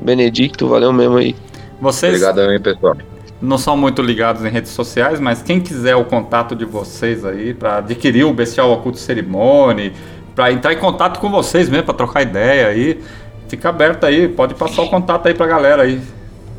Benedicto. 0.02 0.68
Valeu 0.68 0.92
mesmo 0.92 1.18
aí. 1.18 1.36
Vocês 1.80 2.14
Obrigadão 2.16 2.50
aí, 2.50 2.60
pessoal. 2.60 2.96
não 3.42 3.58
são 3.58 3.76
muito 3.76 4.02
ligados 4.02 4.44
em 4.46 4.50
redes 4.50 4.72
sociais, 4.72 5.20
mas 5.20 5.42
quem 5.42 5.60
quiser 5.60 5.96
o 5.96 6.06
contato 6.06 6.56
de 6.56 6.66
vocês 6.66 7.26
aí 7.26 7.54
para 7.54 7.78
adquirir 7.78 8.24
o 8.24 8.34
Bestial 8.34 8.72
Oculto 8.72 8.98
Cerimônia, 9.00 9.92
para 10.36 10.52
entrar 10.52 10.74
em 10.74 10.78
contato 10.78 11.20
com 11.20 11.30
vocês 11.30 11.70
mesmo, 11.70 11.86
para 11.86 11.94
trocar 11.94 12.22
ideia 12.22 12.68
aí, 12.68 13.00
fica 13.48 13.70
aberto 13.70 14.06
aí, 14.06 14.28
pode 14.28 14.56
passar 14.56 14.82
o 14.84 14.90
contato 14.90 15.28
aí 15.28 15.34
pra 15.34 15.46
galera 15.46 15.84
aí. 15.84 16.02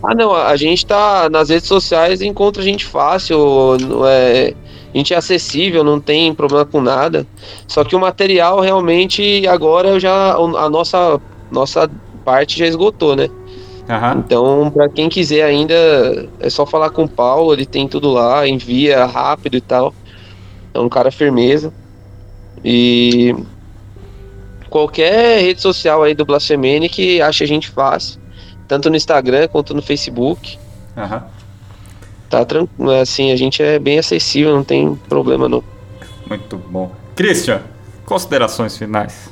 Ah, 0.02 0.14
não, 0.14 0.34
a 0.34 0.54
gente 0.56 0.84
tá 0.84 1.30
nas 1.30 1.48
redes 1.48 1.66
sociais 1.66 2.20
e 2.20 2.26
encontra 2.26 2.60
a 2.60 2.64
gente 2.64 2.84
fácil, 2.84 3.78
não 3.80 4.06
é, 4.06 4.52
a 4.94 4.98
gente 4.98 5.12
é 5.12 5.16
acessível, 5.16 5.82
não 5.82 6.00
tem 6.00 6.32
problema 6.32 6.64
com 6.64 6.80
nada. 6.80 7.26
Só 7.66 7.82
que 7.82 7.96
o 7.96 8.00
material 8.00 8.60
realmente 8.60 9.46
agora 9.48 9.88
eu 9.88 10.00
já 10.00 10.34
a 10.34 10.70
nossa 10.70 11.20
nossa 11.50 11.90
parte 12.24 12.58
já 12.58 12.66
esgotou, 12.66 13.16
né? 13.16 13.28
Aham. 13.88 14.22
Então, 14.24 14.70
pra 14.70 14.88
quem 14.88 15.08
quiser 15.08 15.42
ainda, 15.42 15.74
é 16.40 16.48
só 16.48 16.64
falar 16.64 16.90
com 16.90 17.04
o 17.04 17.08
Paulo, 17.08 17.52
ele 17.52 17.66
tem 17.66 17.86
tudo 17.86 18.10
lá, 18.10 18.46
envia 18.46 19.04
rápido 19.04 19.56
e 19.56 19.60
tal. 19.60 19.92
É 20.72 20.78
um 20.78 20.88
cara 20.88 21.10
firmeza. 21.10 21.72
E 22.64 23.34
qualquer 24.70 25.40
rede 25.42 25.60
social 25.60 26.02
aí 26.02 26.14
do 26.14 26.24
Blasfemene 26.24 26.88
que 26.88 27.20
acha 27.20 27.44
a 27.44 27.46
gente 27.46 27.68
fácil, 27.68 28.18
tanto 28.66 28.88
no 28.88 28.96
Instagram 28.96 29.48
quanto 29.48 29.74
no 29.74 29.82
Facebook. 29.82 30.56
Aham. 30.96 31.28
Tá 32.34 32.44
tranquilo, 32.44 32.90
assim, 32.90 33.30
a 33.30 33.36
gente 33.36 33.62
é 33.62 33.78
bem 33.78 33.96
acessível, 33.96 34.56
não 34.56 34.64
tem 34.64 34.96
problema 35.08 35.48
não. 35.48 35.62
Muito 36.28 36.56
bom. 36.56 36.90
Christian, 37.14 37.62
considerações 38.04 38.76
finais. 38.76 39.30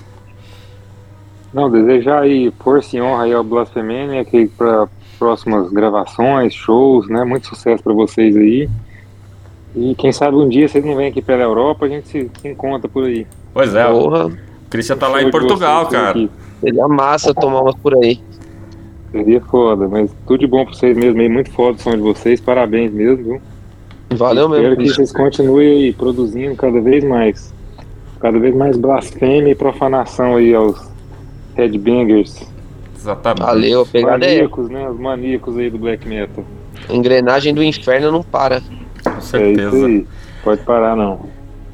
Não, 1.53 1.69
desejar 1.69 2.23
aí 2.23 2.53
força 2.61 2.97
e 2.97 3.03
honra 3.03 3.25
aí 3.25 3.33
ao 3.33 3.43
Blasfemênia, 3.43 4.25
que 4.25 4.47
para 4.47 4.87
próximas 5.19 5.73
gravações, 5.73 6.55
shows, 6.55 7.09
né? 7.09 7.25
Muito 7.25 7.49
sucesso 7.49 7.83
para 7.83 7.93
vocês 7.93 8.37
aí. 8.37 8.71
E 9.75 9.97
quem 9.97 10.13
sabe 10.13 10.37
um 10.37 10.49
dia 10.49 10.69
vocês 10.69 10.85
não 10.85 10.95
vêm 10.95 11.09
aqui 11.09 11.21
pela 11.21 11.43
Europa, 11.43 11.87
a 11.87 11.89
gente 11.89 12.07
se, 12.07 12.31
se 12.41 12.49
encontra 12.49 12.89
por 12.89 13.03
aí. 13.03 13.27
Pois 13.53 13.75
é, 13.75 13.85
o 13.85 13.99
Porra, 13.99 14.31
Christian 14.71 14.97
tá 14.97 15.09
lá 15.09 15.21
em 15.21 15.29
Portugal, 15.29 15.89
cara. 15.89 16.29
seria 16.61 16.87
massa 16.87 17.35
tomar 17.35 17.63
umas 17.63 17.75
por 17.75 17.97
aí. 17.97 18.21
Seria 19.13 19.41
foda, 19.43 19.87
mas 19.89 20.11
tudo 20.27 20.41
de 20.41 20.47
bom 20.47 20.65
pra 20.65 20.75
vocês 20.75 20.97
mesmo 20.97 21.21
aí, 21.21 21.29
muito 21.29 21.51
foda 21.53 21.77
o 21.77 21.81
som 21.81 21.91
de 21.93 21.99
vocês, 21.99 22.41
parabéns 22.41 22.91
mesmo, 22.93 23.23
viu? 23.25 23.43
Valeu 24.15 24.49
mesmo. 24.49 24.65
Espero 24.65 24.77
que 24.83 24.89
vocês 24.95 25.13
continuem 25.13 25.69
aí 25.69 25.93
produzindo 25.93 26.57
cada 26.57 26.81
vez 26.81 27.05
mais. 27.05 27.53
Cada 28.21 28.39
vez 28.39 28.55
mais 28.55 28.77
blasfêmia 28.77 29.53
e 29.53 29.55
profanação 29.55 30.37
aí 30.37 30.55
aos 30.55 30.91
headbangers. 31.57 32.47
Exatamente. 32.97 33.43
Valeu, 33.43 33.85
pegada 33.87 34.25
é 34.25 34.35
maníacos, 34.37 34.69
né? 34.71 34.89
Os 34.89 34.99
maníacos 34.99 35.59
aí 35.59 35.69
do 35.71 35.79
black 35.79 36.09
metal. 36.09 36.45
a 36.89 36.93
engrenagem 36.95 37.53
do 37.53 37.63
inferno 37.63 38.11
não 38.13 38.23
para. 38.23 38.61
Com 38.61 39.11
É 39.11 39.19
isso 39.19 39.27
certeza. 39.29 39.87
aí. 39.87 40.07
Pode 40.45 40.63
parar 40.63 40.97
não. 40.97 41.21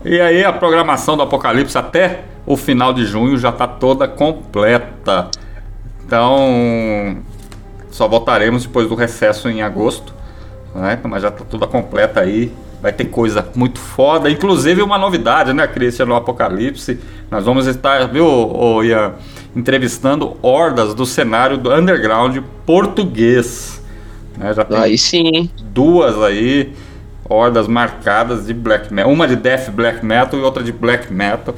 E 0.05 0.21
aí 0.21 0.45
a 0.45 0.53
programação 0.53 1.17
do 1.17 1.23
Apocalipse 1.23 1.77
até 1.77 2.21
o 2.47 2.57
final 2.57 2.93
de 2.93 3.05
junho 3.05 3.37
já 3.37 3.51
está 3.51 3.67
toda 3.67 4.09
completa. 4.09 5.29
Então 6.09 7.19
só 7.91 8.09
voltaremos 8.09 8.63
depois 8.63 8.89
do 8.89 8.95
recesso 8.95 9.47
em 9.51 9.61
agosto, 9.61 10.15
né? 10.75 10.99
Mas 11.05 11.21
já 11.21 11.29
está 11.29 11.45
toda 11.45 11.67
completa 11.67 12.21
aí. 12.21 12.51
Vai 12.81 12.93
ter 12.93 13.05
coisa 13.07 13.47
muito 13.55 13.79
foda, 13.79 14.31
inclusive 14.31 14.81
uma 14.81 14.97
novidade, 14.97 15.53
né, 15.53 15.67
Christian, 15.67 16.07
no 16.07 16.15
Apocalipse. 16.15 16.99
Nós 17.31 17.45
vamos 17.45 17.67
estar, 17.67 18.07
viu, 18.07 18.83
Ian, 18.85 19.15
entrevistando 19.55 20.37
hordas 20.41 20.95
do 20.95 21.05
cenário 21.05 21.59
do 21.59 21.75
underground 21.75 22.39
português. 22.65 23.83
Né? 24.37 24.55
Já 24.55 24.65
tem 24.65 24.79
Aí 24.79 24.97
sim, 24.97 25.51
duas 25.61 26.23
aí 26.23 26.73
hordas 27.29 27.69
marcadas 27.69 28.47
de 28.47 28.55
black 28.55 28.95
metal, 28.95 29.13
uma 29.13 29.29
de 29.29 29.37
death 29.37 29.71
black 29.71 30.07
metal 30.07 30.39
e 30.39 30.43
outra 30.43 30.63
de 30.63 30.73
black 30.73 31.13
metal. 31.13 31.55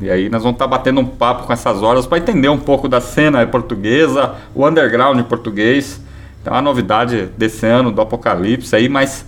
E 0.00 0.08
aí 0.10 0.28
nós 0.28 0.42
vamos 0.42 0.54
estar 0.54 0.66
batendo 0.66 1.00
um 1.00 1.04
papo 1.04 1.46
com 1.46 1.52
essas 1.52 1.82
hordas 1.82 2.06
para 2.06 2.18
entender 2.18 2.48
um 2.48 2.58
pouco 2.58 2.88
da 2.88 3.00
cena 3.00 3.44
portuguesa, 3.46 4.36
o 4.54 4.66
underground 4.66 5.20
português. 5.22 6.00
Então 6.40 6.54
a 6.54 6.62
novidade 6.62 7.26
desse 7.36 7.66
ano 7.66 7.90
do 7.90 8.00
Apocalipse 8.00 8.74
aí, 8.76 8.88
mas 8.88 9.26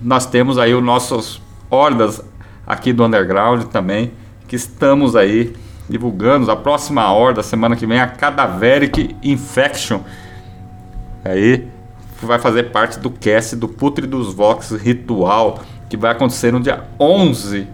nós 0.00 0.26
temos 0.26 0.58
aí 0.58 0.74
os 0.74 0.82
nossos 0.82 1.40
hordas 1.70 2.22
aqui 2.66 2.92
do 2.92 3.02
underground 3.02 3.64
também, 3.64 4.12
que 4.46 4.56
estamos 4.56 5.16
aí 5.16 5.54
divulgando. 5.88 6.50
A 6.50 6.56
próxima 6.56 7.10
horda, 7.10 7.42
semana 7.42 7.74
que 7.74 7.86
vem, 7.86 7.98
a 7.98 8.06
Cadaveric 8.06 9.16
Infection. 9.22 10.00
Aí 11.24 11.66
vai 12.20 12.38
fazer 12.38 12.64
parte 12.64 12.98
do 12.98 13.10
cast 13.10 13.56
do 13.56 13.68
Putre 13.68 14.06
dos 14.06 14.34
Vox 14.34 14.70
Ritual, 14.72 15.60
que 15.88 15.96
vai 15.96 16.12
acontecer 16.12 16.52
no 16.52 16.60
dia 16.60 16.84
11 17.00 17.66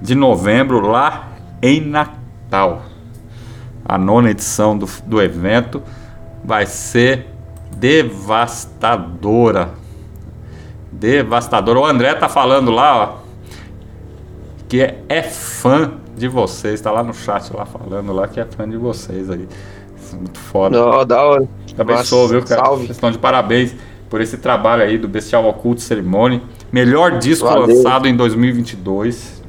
de 0.00 0.14
novembro, 0.16 0.80
lá 0.80 1.31
em 1.62 1.80
Natal. 1.80 2.82
A 3.84 3.96
nona 3.96 4.30
edição 4.30 4.76
do, 4.76 4.86
do 5.06 5.22
evento 5.22 5.82
vai 6.44 6.66
ser 6.66 7.28
devastadora. 7.76 9.70
Devastadora. 10.90 11.80
O 11.80 11.86
André 11.86 12.14
tá 12.14 12.28
falando 12.28 12.70
lá, 12.70 12.96
ó, 12.96 13.22
que 14.68 14.80
é, 14.80 15.02
é 15.08 15.22
fã 15.22 15.92
de 16.16 16.28
vocês. 16.28 16.80
Tá 16.80 16.90
lá 16.90 17.02
no 17.02 17.14
chat 17.14 17.54
lá 17.54 17.64
falando 17.64 18.12
lá 18.12 18.28
que 18.28 18.40
é 18.40 18.44
fã 18.44 18.68
de 18.68 18.76
vocês 18.76 19.30
aí. 19.30 19.48
É 20.12 20.16
muito 20.16 20.38
foda. 20.38 20.78
Não, 20.78 21.04
da 21.04 21.22
hora. 21.22 21.48
Nossa, 21.86 22.28
viu, 22.28 22.42
cara? 22.42 22.64
salve. 22.64 22.86
Vocês 22.86 22.96
estão 22.96 23.10
de 23.10 23.18
parabéns 23.18 23.74
por 24.08 24.20
esse 24.20 24.36
trabalho 24.36 24.82
aí 24.82 24.98
do 24.98 25.08
Bestial 25.08 25.48
Oculto 25.48 25.80
Ceremony. 25.80 26.42
Melhor 26.70 27.18
disco 27.18 27.46
Valeu. 27.46 27.66
lançado 27.66 28.06
em 28.06 28.14
2022. 28.14 29.41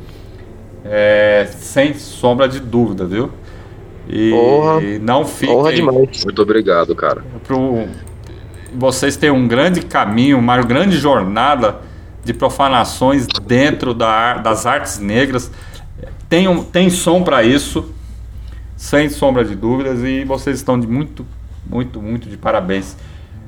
É, 0.96 1.48
sem 1.58 1.96
sombra 1.96 2.48
de 2.48 2.60
dúvida, 2.60 3.04
viu? 3.04 3.32
E 4.08 4.30
Porra. 4.30 4.82
não 5.02 5.26
fiquem 5.26 5.56
Honra 5.56 5.74
demais. 5.74 6.24
Muito 6.24 6.40
obrigado, 6.40 6.96
cara. 6.96 7.24
pro 7.44 7.88
vocês 8.76 9.16
têm 9.16 9.32
um 9.32 9.48
grande 9.48 9.82
caminho, 9.82 10.38
uma 10.38 10.62
grande 10.62 10.98
jornada 10.98 11.80
de 12.24 12.34
profanações 12.34 13.28
dentro 13.46 13.94
da, 13.94 14.36
das 14.38 14.66
artes 14.68 15.00
negras. 15.00 15.52
Tem, 16.30 16.48
um, 16.48 16.64
tem 16.64 16.90
som 16.90 17.24
para 17.24 17.44
isso, 17.44 17.92
sem 18.76 19.10
sombra 19.10 19.44
de 19.44 19.56
dúvidas, 19.56 20.00
e 20.04 20.24
vocês 20.24 20.58
estão 20.58 20.80
de 20.80 20.88
muito, 20.88 21.26
muito, 21.68 22.02
muito 22.02 22.30
de 22.30 22.38
parabéns. 22.38 22.96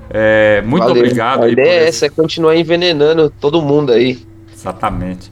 É, 0.09 0.61
muito 0.65 0.83
Valeu. 0.83 1.03
obrigado 1.03 1.41
A 1.41 1.45
aí 1.45 1.55
por 1.55 1.61
ideia 1.61 1.81
é 1.81 1.87
essa, 1.87 2.05
é 2.05 2.09
continuar 2.09 2.55
envenenando 2.55 3.29
todo 3.29 3.61
mundo 3.61 3.91
aí. 3.91 4.25
Exatamente. 4.53 5.31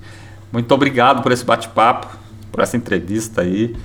Muito 0.53 0.71
obrigado 0.71 1.23
por 1.23 1.31
esse 1.31 1.43
bate-papo, 1.43 2.15
por 2.51 2.61
essa 2.61 2.77
entrevista 2.77 3.41
aí. 3.41 3.75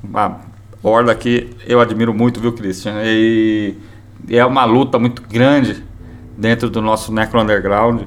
Uma 0.00 0.38
horda 0.80 1.12
que 1.16 1.50
eu 1.66 1.80
admiro 1.80 2.14
muito, 2.14 2.38
viu, 2.38 2.52
Christian? 2.52 3.02
E 3.02 3.76
é 4.30 4.46
uma 4.46 4.64
luta 4.64 5.00
muito 5.00 5.20
grande 5.20 5.82
dentro 6.38 6.70
do 6.70 6.80
nosso 6.80 7.12
Necro 7.12 7.40
Underground. 7.40 8.02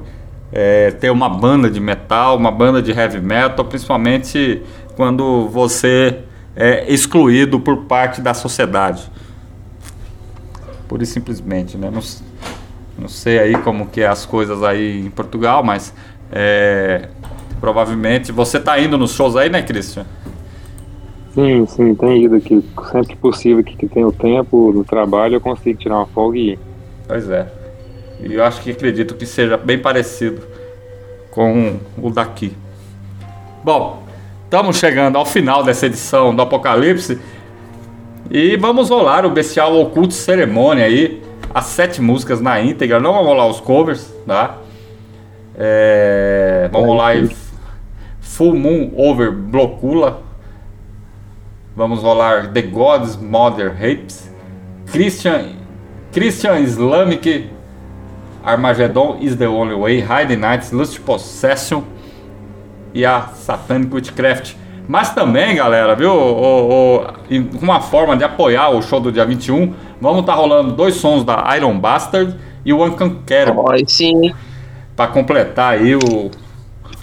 É, 0.50 0.92
ter 0.92 1.10
uma 1.10 1.28
banda 1.28 1.68
de 1.68 1.78
metal, 1.78 2.38
uma 2.38 2.50
banda 2.50 2.80
de 2.80 2.90
heavy 2.90 3.20
metal, 3.20 3.66
principalmente 3.66 4.62
quando 4.96 5.46
você 5.50 6.20
é 6.56 6.90
excluído 6.90 7.60
por 7.60 7.84
parte 7.84 8.22
da 8.22 8.32
sociedade. 8.32 9.12
Pura 10.88 11.02
e 11.02 11.06
simplesmente, 11.06 11.76
né? 11.76 11.90
Não, 11.90 12.00
não 12.98 13.08
sei 13.08 13.38
aí 13.38 13.58
como 13.58 13.88
que 13.88 14.00
é 14.00 14.06
as 14.06 14.24
coisas 14.24 14.62
aí 14.62 15.04
em 15.04 15.10
Portugal, 15.10 15.62
mas 15.62 15.92
é, 16.32 17.10
provavelmente 17.60 18.32
você 18.32 18.60
tá 18.60 18.78
indo 18.78 18.96
nos 18.98 19.14
shows 19.14 19.36
aí, 19.36 19.48
né, 19.50 19.62
Christian? 19.62 20.04
Sim, 21.34 21.66
sim, 21.66 21.94
tem 21.94 22.24
ido 22.24 22.36
aqui. 22.36 22.64
Sempre 22.90 23.08
que 23.08 23.16
possível 23.16 23.62
que, 23.62 23.76
que 23.76 23.86
tem 23.86 24.04
o 24.04 24.12
tempo 24.12 24.72
no 24.72 24.84
trabalho, 24.84 25.34
eu 25.34 25.40
consigo 25.40 25.78
tirar 25.78 25.96
uma 25.96 26.06
folga 26.06 26.38
e 26.38 26.52
ir. 26.52 26.58
Pois 27.06 27.28
é. 27.28 27.46
E 28.20 28.32
eu 28.32 28.42
acho 28.42 28.62
que 28.62 28.70
acredito 28.70 29.14
que 29.14 29.26
seja 29.26 29.58
bem 29.58 29.78
parecido 29.78 30.40
com 31.30 31.76
o 32.00 32.10
daqui. 32.10 32.52
Bom, 33.62 34.02
estamos 34.44 34.78
chegando 34.78 35.18
ao 35.18 35.26
final 35.26 35.62
dessa 35.62 35.84
edição 35.84 36.34
do 36.34 36.40
Apocalipse 36.40 37.20
e 38.30 38.56
vamos 38.56 38.88
rolar 38.88 39.26
o 39.26 39.30
Bestial 39.30 39.78
Oculto 39.78 40.14
Cerimônia 40.14 40.86
aí, 40.86 41.22
as 41.52 41.66
sete 41.66 42.00
músicas 42.00 42.40
na 42.40 42.60
íntegra, 42.60 42.98
não 42.98 43.12
vamos 43.12 43.26
rolar 43.28 43.46
os 43.46 43.60
covers, 43.60 44.10
tá? 44.26 44.58
É, 45.54 46.68
vamos 46.72 46.88
rolar 46.88 47.08
aí 47.08 47.28
Full 48.36 48.52
Moon 48.52 48.92
Over 48.94 49.32
Blocula, 49.32 50.20
vamos 51.74 52.02
rolar 52.02 52.52
The 52.52 52.60
Gods 52.60 53.16
Mother 53.16 53.74
Rapes, 53.74 54.30
Christian, 54.92 55.54
Christian 56.12 56.58
Islamic 56.58 57.48
Armageddon 58.44 59.16
is 59.22 59.36
the 59.36 59.46
Only 59.46 59.74
Way, 59.74 60.00
Hiding 60.02 60.36
Nights, 60.36 60.70
Lust 60.70 61.00
Possession 61.00 61.82
e 62.92 63.06
a 63.06 63.28
Satanic 63.28 63.94
Witchcraft. 63.94 64.54
Mas 64.86 65.14
também, 65.14 65.56
galera, 65.56 65.96
viu? 65.96 66.12
O, 66.12 66.98
o, 66.98 67.06
uma 67.62 67.80
forma 67.80 68.18
de 68.18 68.24
apoiar 68.24 68.68
o 68.68 68.82
show 68.82 69.00
do 69.00 69.10
dia 69.10 69.24
21, 69.24 69.72
vamos 69.98 70.20
estar 70.20 70.34
tá 70.34 70.38
rolando 70.38 70.72
dois 70.72 70.96
sons 70.96 71.24
da 71.24 71.56
Iron 71.56 71.78
Bastard 71.78 72.36
e 72.66 72.70
o 72.70 72.84
Unconquerable. 72.84 73.62
Oh, 73.64 73.88
sim. 73.88 74.34
Para 74.94 75.10
completar 75.10 75.72
aí 75.72 75.96
o 75.96 76.30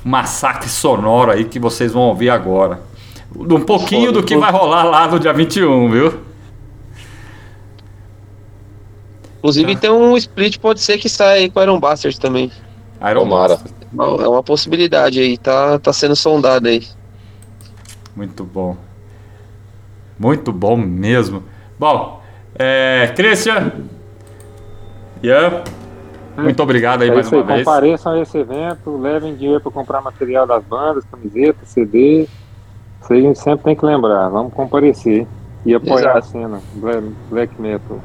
massacre 0.03 0.69
sonoro 0.69 1.31
aí 1.31 1.45
que 1.45 1.59
vocês 1.59 1.91
vão 1.93 2.03
ouvir 2.03 2.29
agora. 2.29 2.81
Um 3.35 3.61
pouquinho 3.61 4.11
do 4.11 4.21
que 4.21 4.37
vai 4.37 4.51
rolar 4.51 4.83
lá 4.83 5.07
no 5.07 5.19
dia 5.19 5.33
21, 5.33 5.89
viu? 5.89 6.19
Inclusive 9.39 9.75
tem 9.75 9.89
um 9.89 10.15
split, 10.15 10.57
pode 10.57 10.79
ser 10.81 10.97
que 10.97 11.09
saia 11.09 11.49
com 11.49 11.61
Iron 11.61 11.79
Bastard 11.79 12.17
também. 12.19 12.51
Iron 13.01 13.21
Tomara. 13.21 13.57
Bastard. 13.57 14.23
É 14.23 14.27
uma 14.27 14.41
possibilidade 14.41 15.19
aí, 15.19 15.37
tá, 15.37 15.77
tá 15.79 15.91
sendo 15.91 16.15
sondado 16.15 16.67
aí. 16.67 16.87
Muito 18.15 18.43
bom. 18.43 18.77
Muito 20.17 20.53
bom 20.53 20.77
mesmo. 20.77 21.43
Bom, 21.77 22.21
é, 22.55 23.11
Christian, 23.15 23.71
Ian, 25.21 25.63
muito 26.37 26.63
obrigado 26.63 27.01
aí 27.03 27.09
É 27.09 27.13
mais 27.13 27.25
isso 27.25 27.35
aí, 27.35 27.41
uma 27.41 27.53
vez. 27.53 27.65
compareçam 27.65 28.13
a 28.13 28.19
esse 28.19 28.37
evento, 28.37 28.97
levem 28.97 29.35
dinheiro 29.35 29.61
para 29.61 29.71
comprar 29.71 30.01
material 30.01 30.45
das 30.47 30.63
bandas, 30.63 31.03
camiseta, 31.11 31.59
CD. 31.65 32.27
Isso 33.01 33.13
aí 33.13 33.19
a 33.19 33.21
gente 33.23 33.39
sempre 33.39 33.65
tem 33.65 33.75
que 33.75 33.85
lembrar. 33.85 34.29
Vamos 34.29 34.53
comparecer 34.53 35.27
e 35.65 35.73
apoiar 35.73 35.99
Exato. 35.99 36.17
a 36.17 36.21
cena 36.21 36.61
black, 36.75 37.07
black 37.29 37.61
metal. 37.61 37.99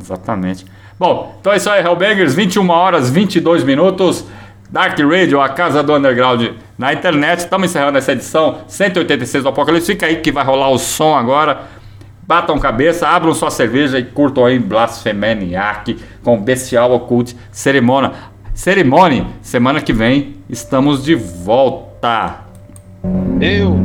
Exatamente. 0.00 0.66
Bom, 0.98 1.34
então 1.40 1.52
é 1.52 1.56
isso 1.56 1.68
aí, 1.68 1.84
Hellbangers, 1.84 2.34
21 2.34 2.68
horas 2.70 3.10
22 3.10 3.64
minutos. 3.64 4.24
Dark 4.70 4.98
Radio, 4.98 5.40
a 5.40 5.48
casa 5.50 5.82
do 5.82 5.94
underground 5.94 6.48
na 6.76 6.92
internet. 6.92 7.40
Estamos 7.40 7.70
encerrando 7.70 7.96
essa 7.98 8.12
edição 8.12 8.58
186 8.66 9.44
do 9.44 9.50
Apocalipse. 9.50 9.92
Fica 9.92 10.06
aí 10.06 10.16
que 10.16 10.32
vai 10.32 10.44
rolar 10.44 10.70
o 10.70 10.78
som 10.78 11.14
agora. 11.14 11.62
Batam 12.26 12.58
cabeça, 12.58 13.06
abram 13.06 13.34
sua 13.34 13.50
cerveja 13.50 13.98
e 13.98 14.04
curtam 14.04 14.46
aí 14.46 14.58
Blasfemaniac 14.58 15.98
com 16.22 16.40
Bestial 16.40 16.92
Occult 16.92 17.34
Cerimônia. 17.52 18.12
Cerimônia, 18.54 19.26
semana 19.42 19.80
que 19.82 19.92
vem 19.92 20.36
estamos 20.48 21.04
de 21.04 21.14
volta. 21.14 22.36
Eu. 23.42 23.78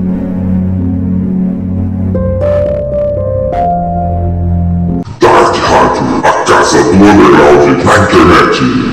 Dark 5.19 5.55
Radio, 5.57 6.21
a 6.23 6.45
casa 6.45 6.83
do 6.83 6.91
underground 6.93 7.83
na 7.83 7.97
internet. 8.05 8.88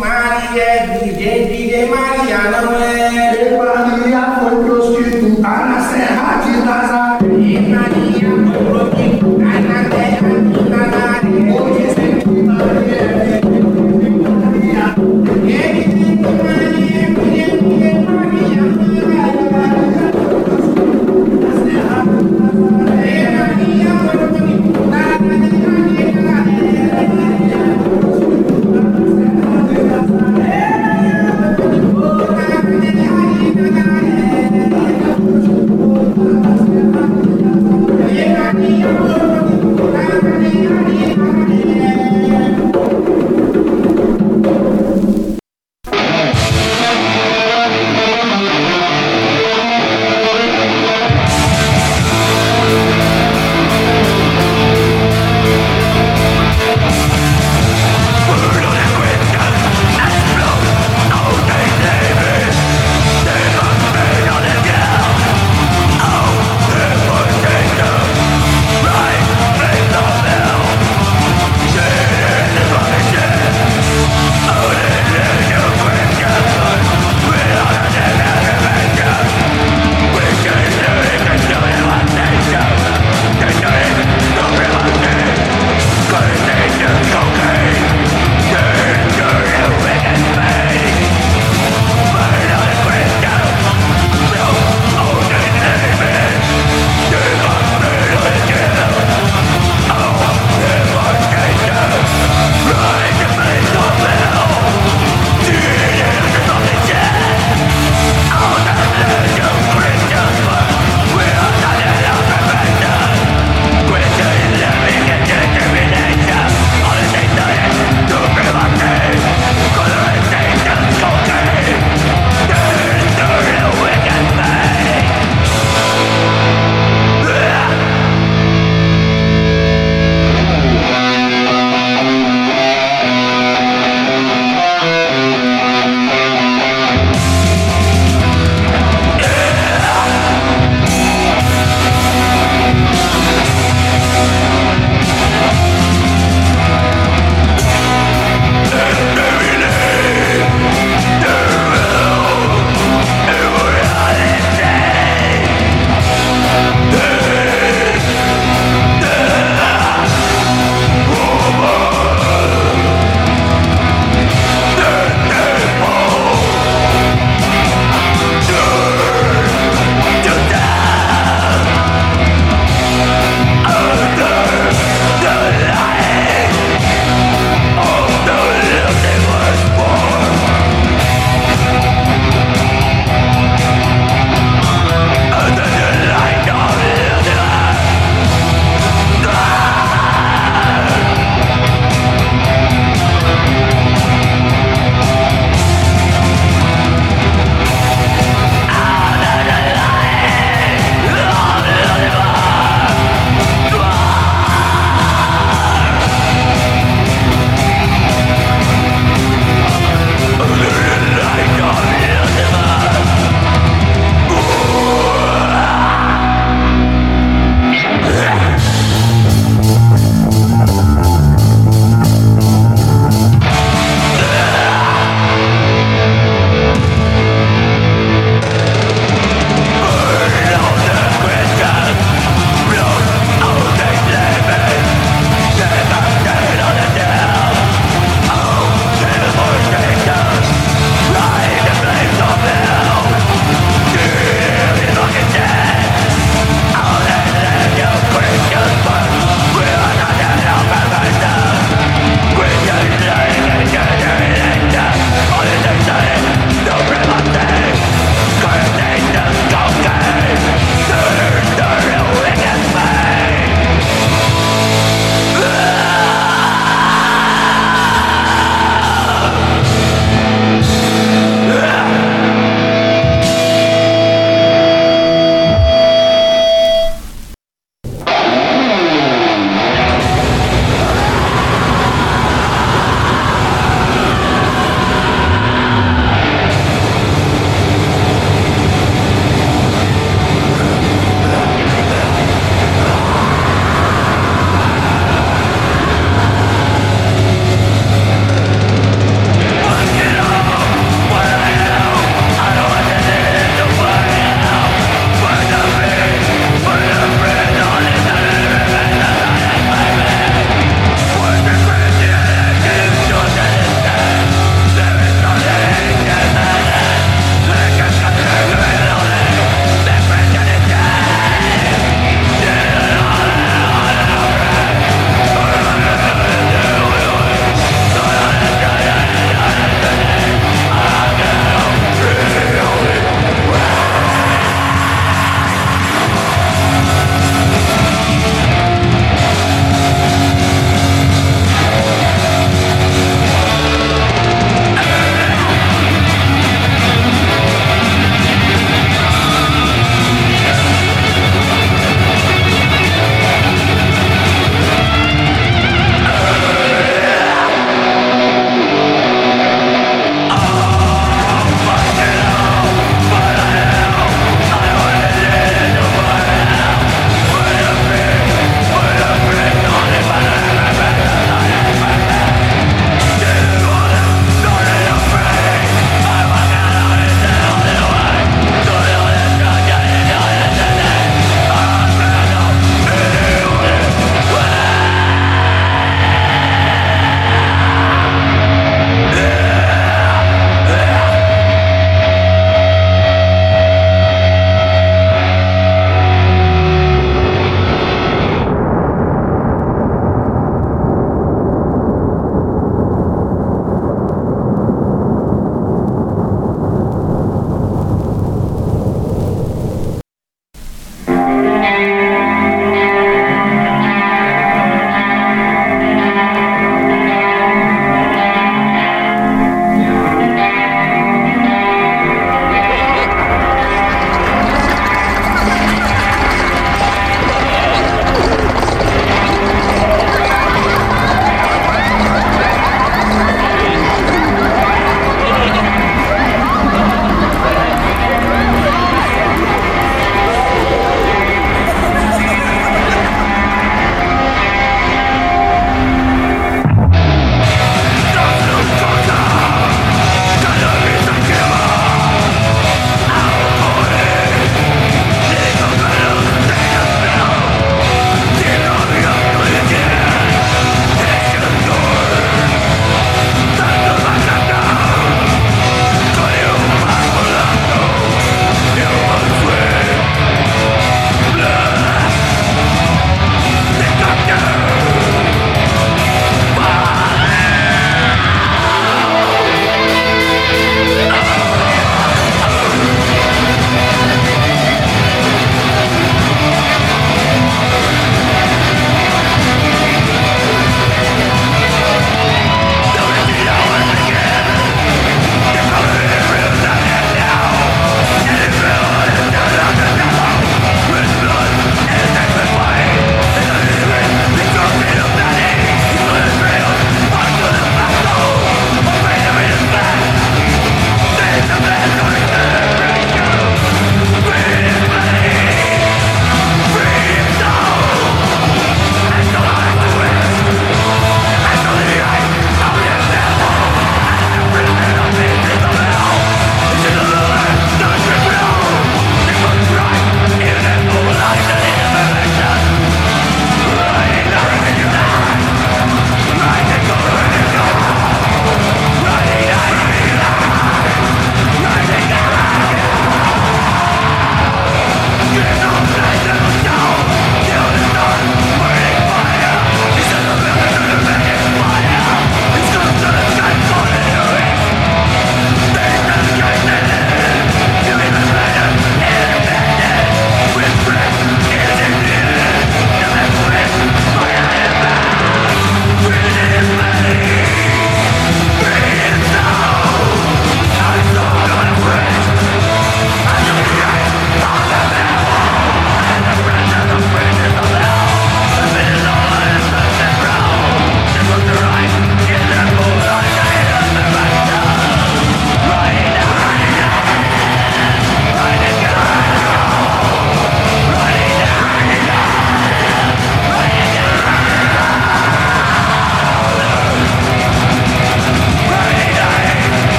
Maria, 0.00 0.98
DJ, 0.98 1.44
DJ 1.46 1.90
Maria, 1.90 2.38
não 2.62 2.72
é? 2.74 3.52
E 3.52 3.58
Maria 3.58 4.40
foi 4.40 4.64
prostituta 4.64 5.48
na 5.48 5.80
Serra 5.82 6.40
de 6.42 6.56
Nazaré. 6.64 6.99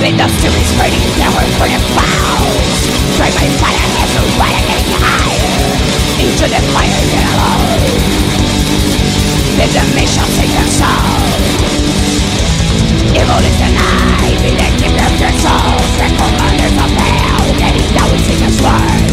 In 0.00 0.16
the 0.16 0.24
series 0.40 0.72
rating 0.80 1.12
tower 1.20 1.44
when 1.60 1.76
it 1.76 1.84
falls 1.92 2.78
Try 3.20 3.28
my 3.36 3.44
fire 3.60 3.84
has 4.00 4.12
a 4.16 4.24
and 4.24 4.64
getting 4.64 4.96
higher 4.96 5.60
Into 6.16 6.48
the 6.48 6.60
fire 6.72 7.00
get 7.12 7.24
alone 7.36 7.84
Then 9.60 9.70
the 9.76 9.84
mission 9.92 10.24
take 10.40 10.56
them 10.56 10.70
soul 10.72 11.20
Evil 13.12 13.44
is 13.44 13.56
the 13.60 13.70
night, 13.76 14.40
be 14.40 14.56
the 14.56 14.68
keeper 14.80 15.04
of 15.04 15.14
their 15.20 15.36
souls 15.36 15.90
The 16.00 16.08
commanders 16.16 16.76
of 16.80 16.90
hell, 16.96 17.44
getting 17.60 17.88
down 17.92 18.08
with 18.08 18.24
Satan's 18.24 18.56
word 18.64 19.04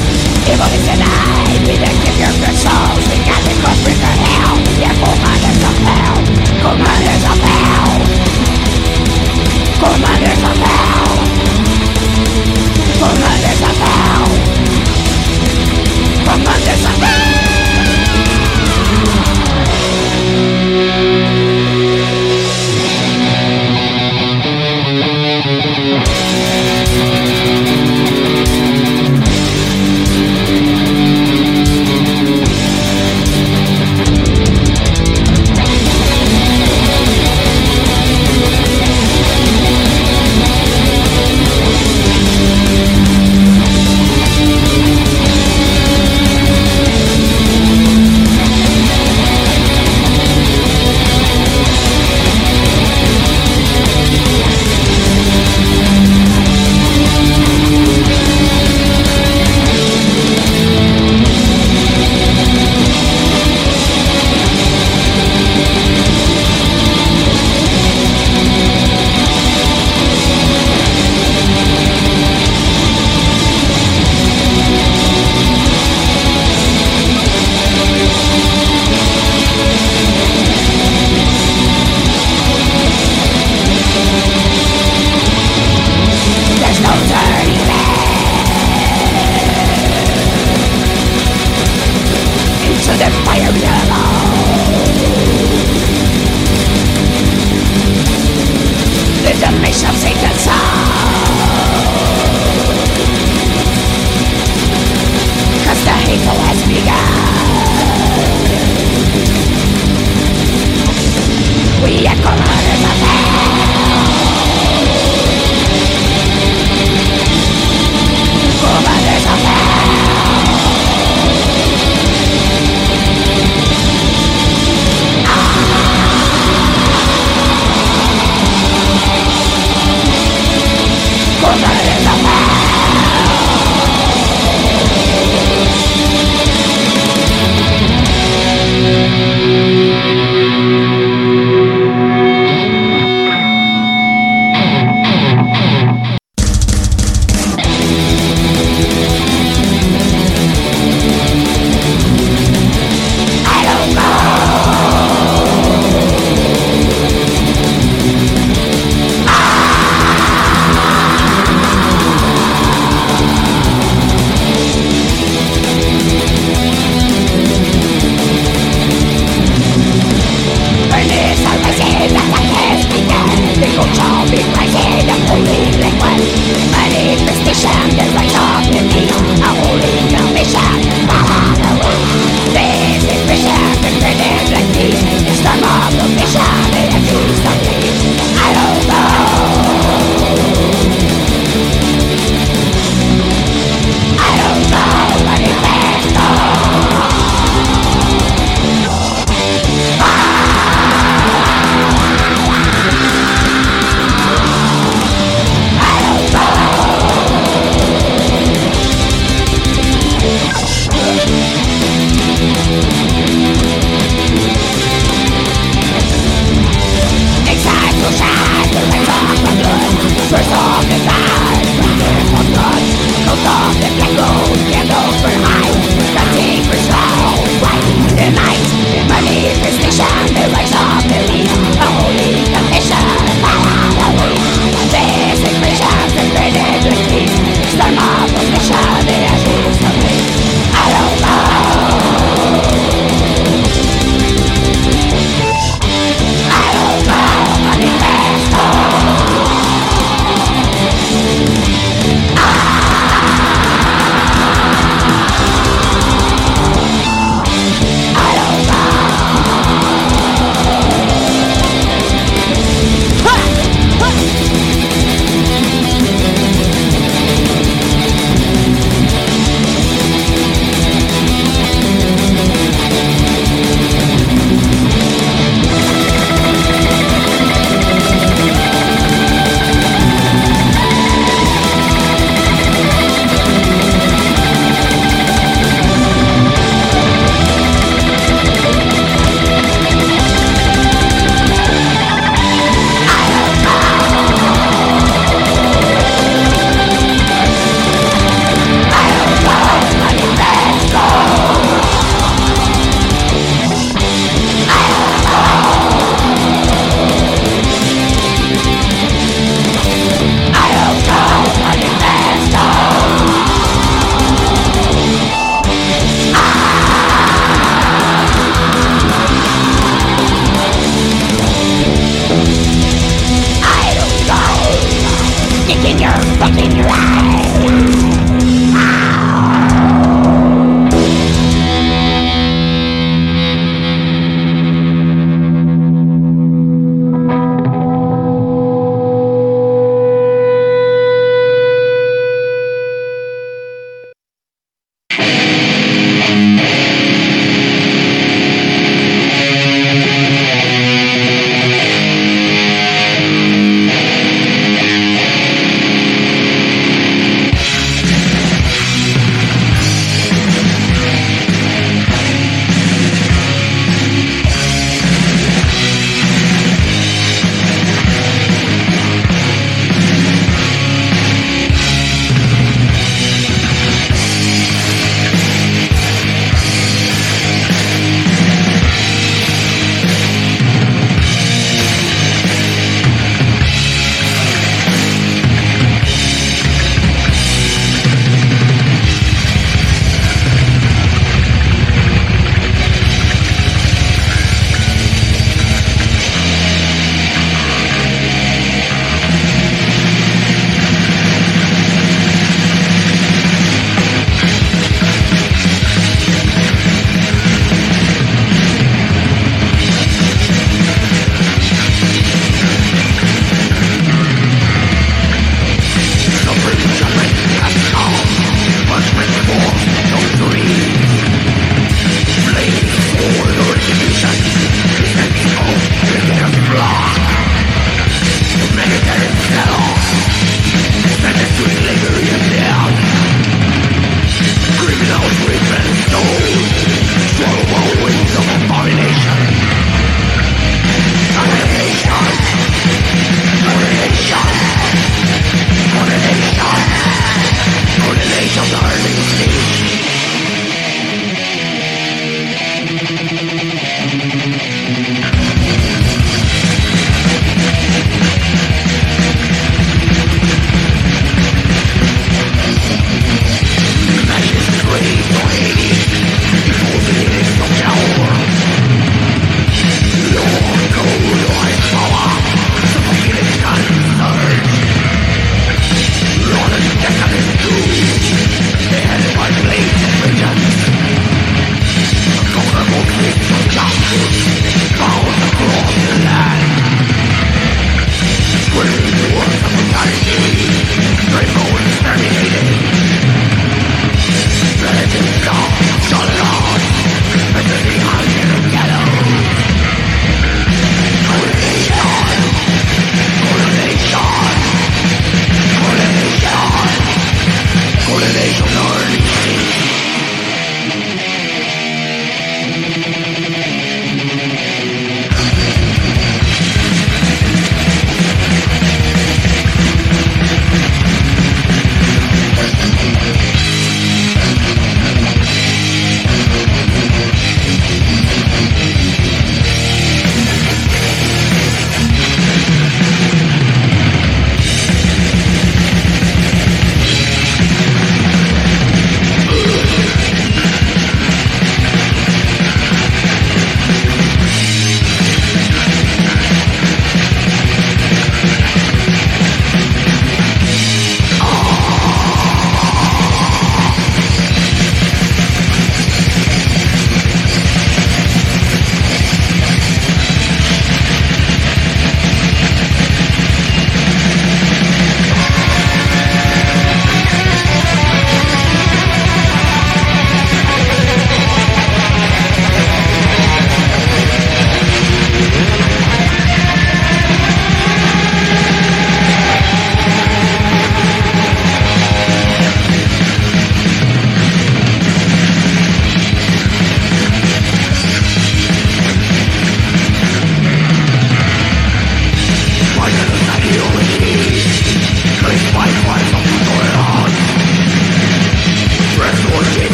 Evil 0.47 0.71
is 0.71 0.85
the 0.87 0.97
night, 1.03 1.61
be 1.67 1.75
the 1.83 1.91
keeper 1.99 2.31
of 2.31 2.37
their 2.39 2.55
souls 2.63 3.03
We 3.11 3.19
got 3.27 3.43
the 3.43 3.53
cosmic 3.59 3.99
hell, 3.99 4.55
the 4.55 4.87
commanders 5.03 5.61
of 5.67 5.77
hell. 5.83 6.15
Commanders 6.63 7.23
of 7.27 7.39
hell. 7.43 8.26
Come 9.79 10.03
on, 10.03 10.19
there's 16.63 16.83
a! 16.83 17.16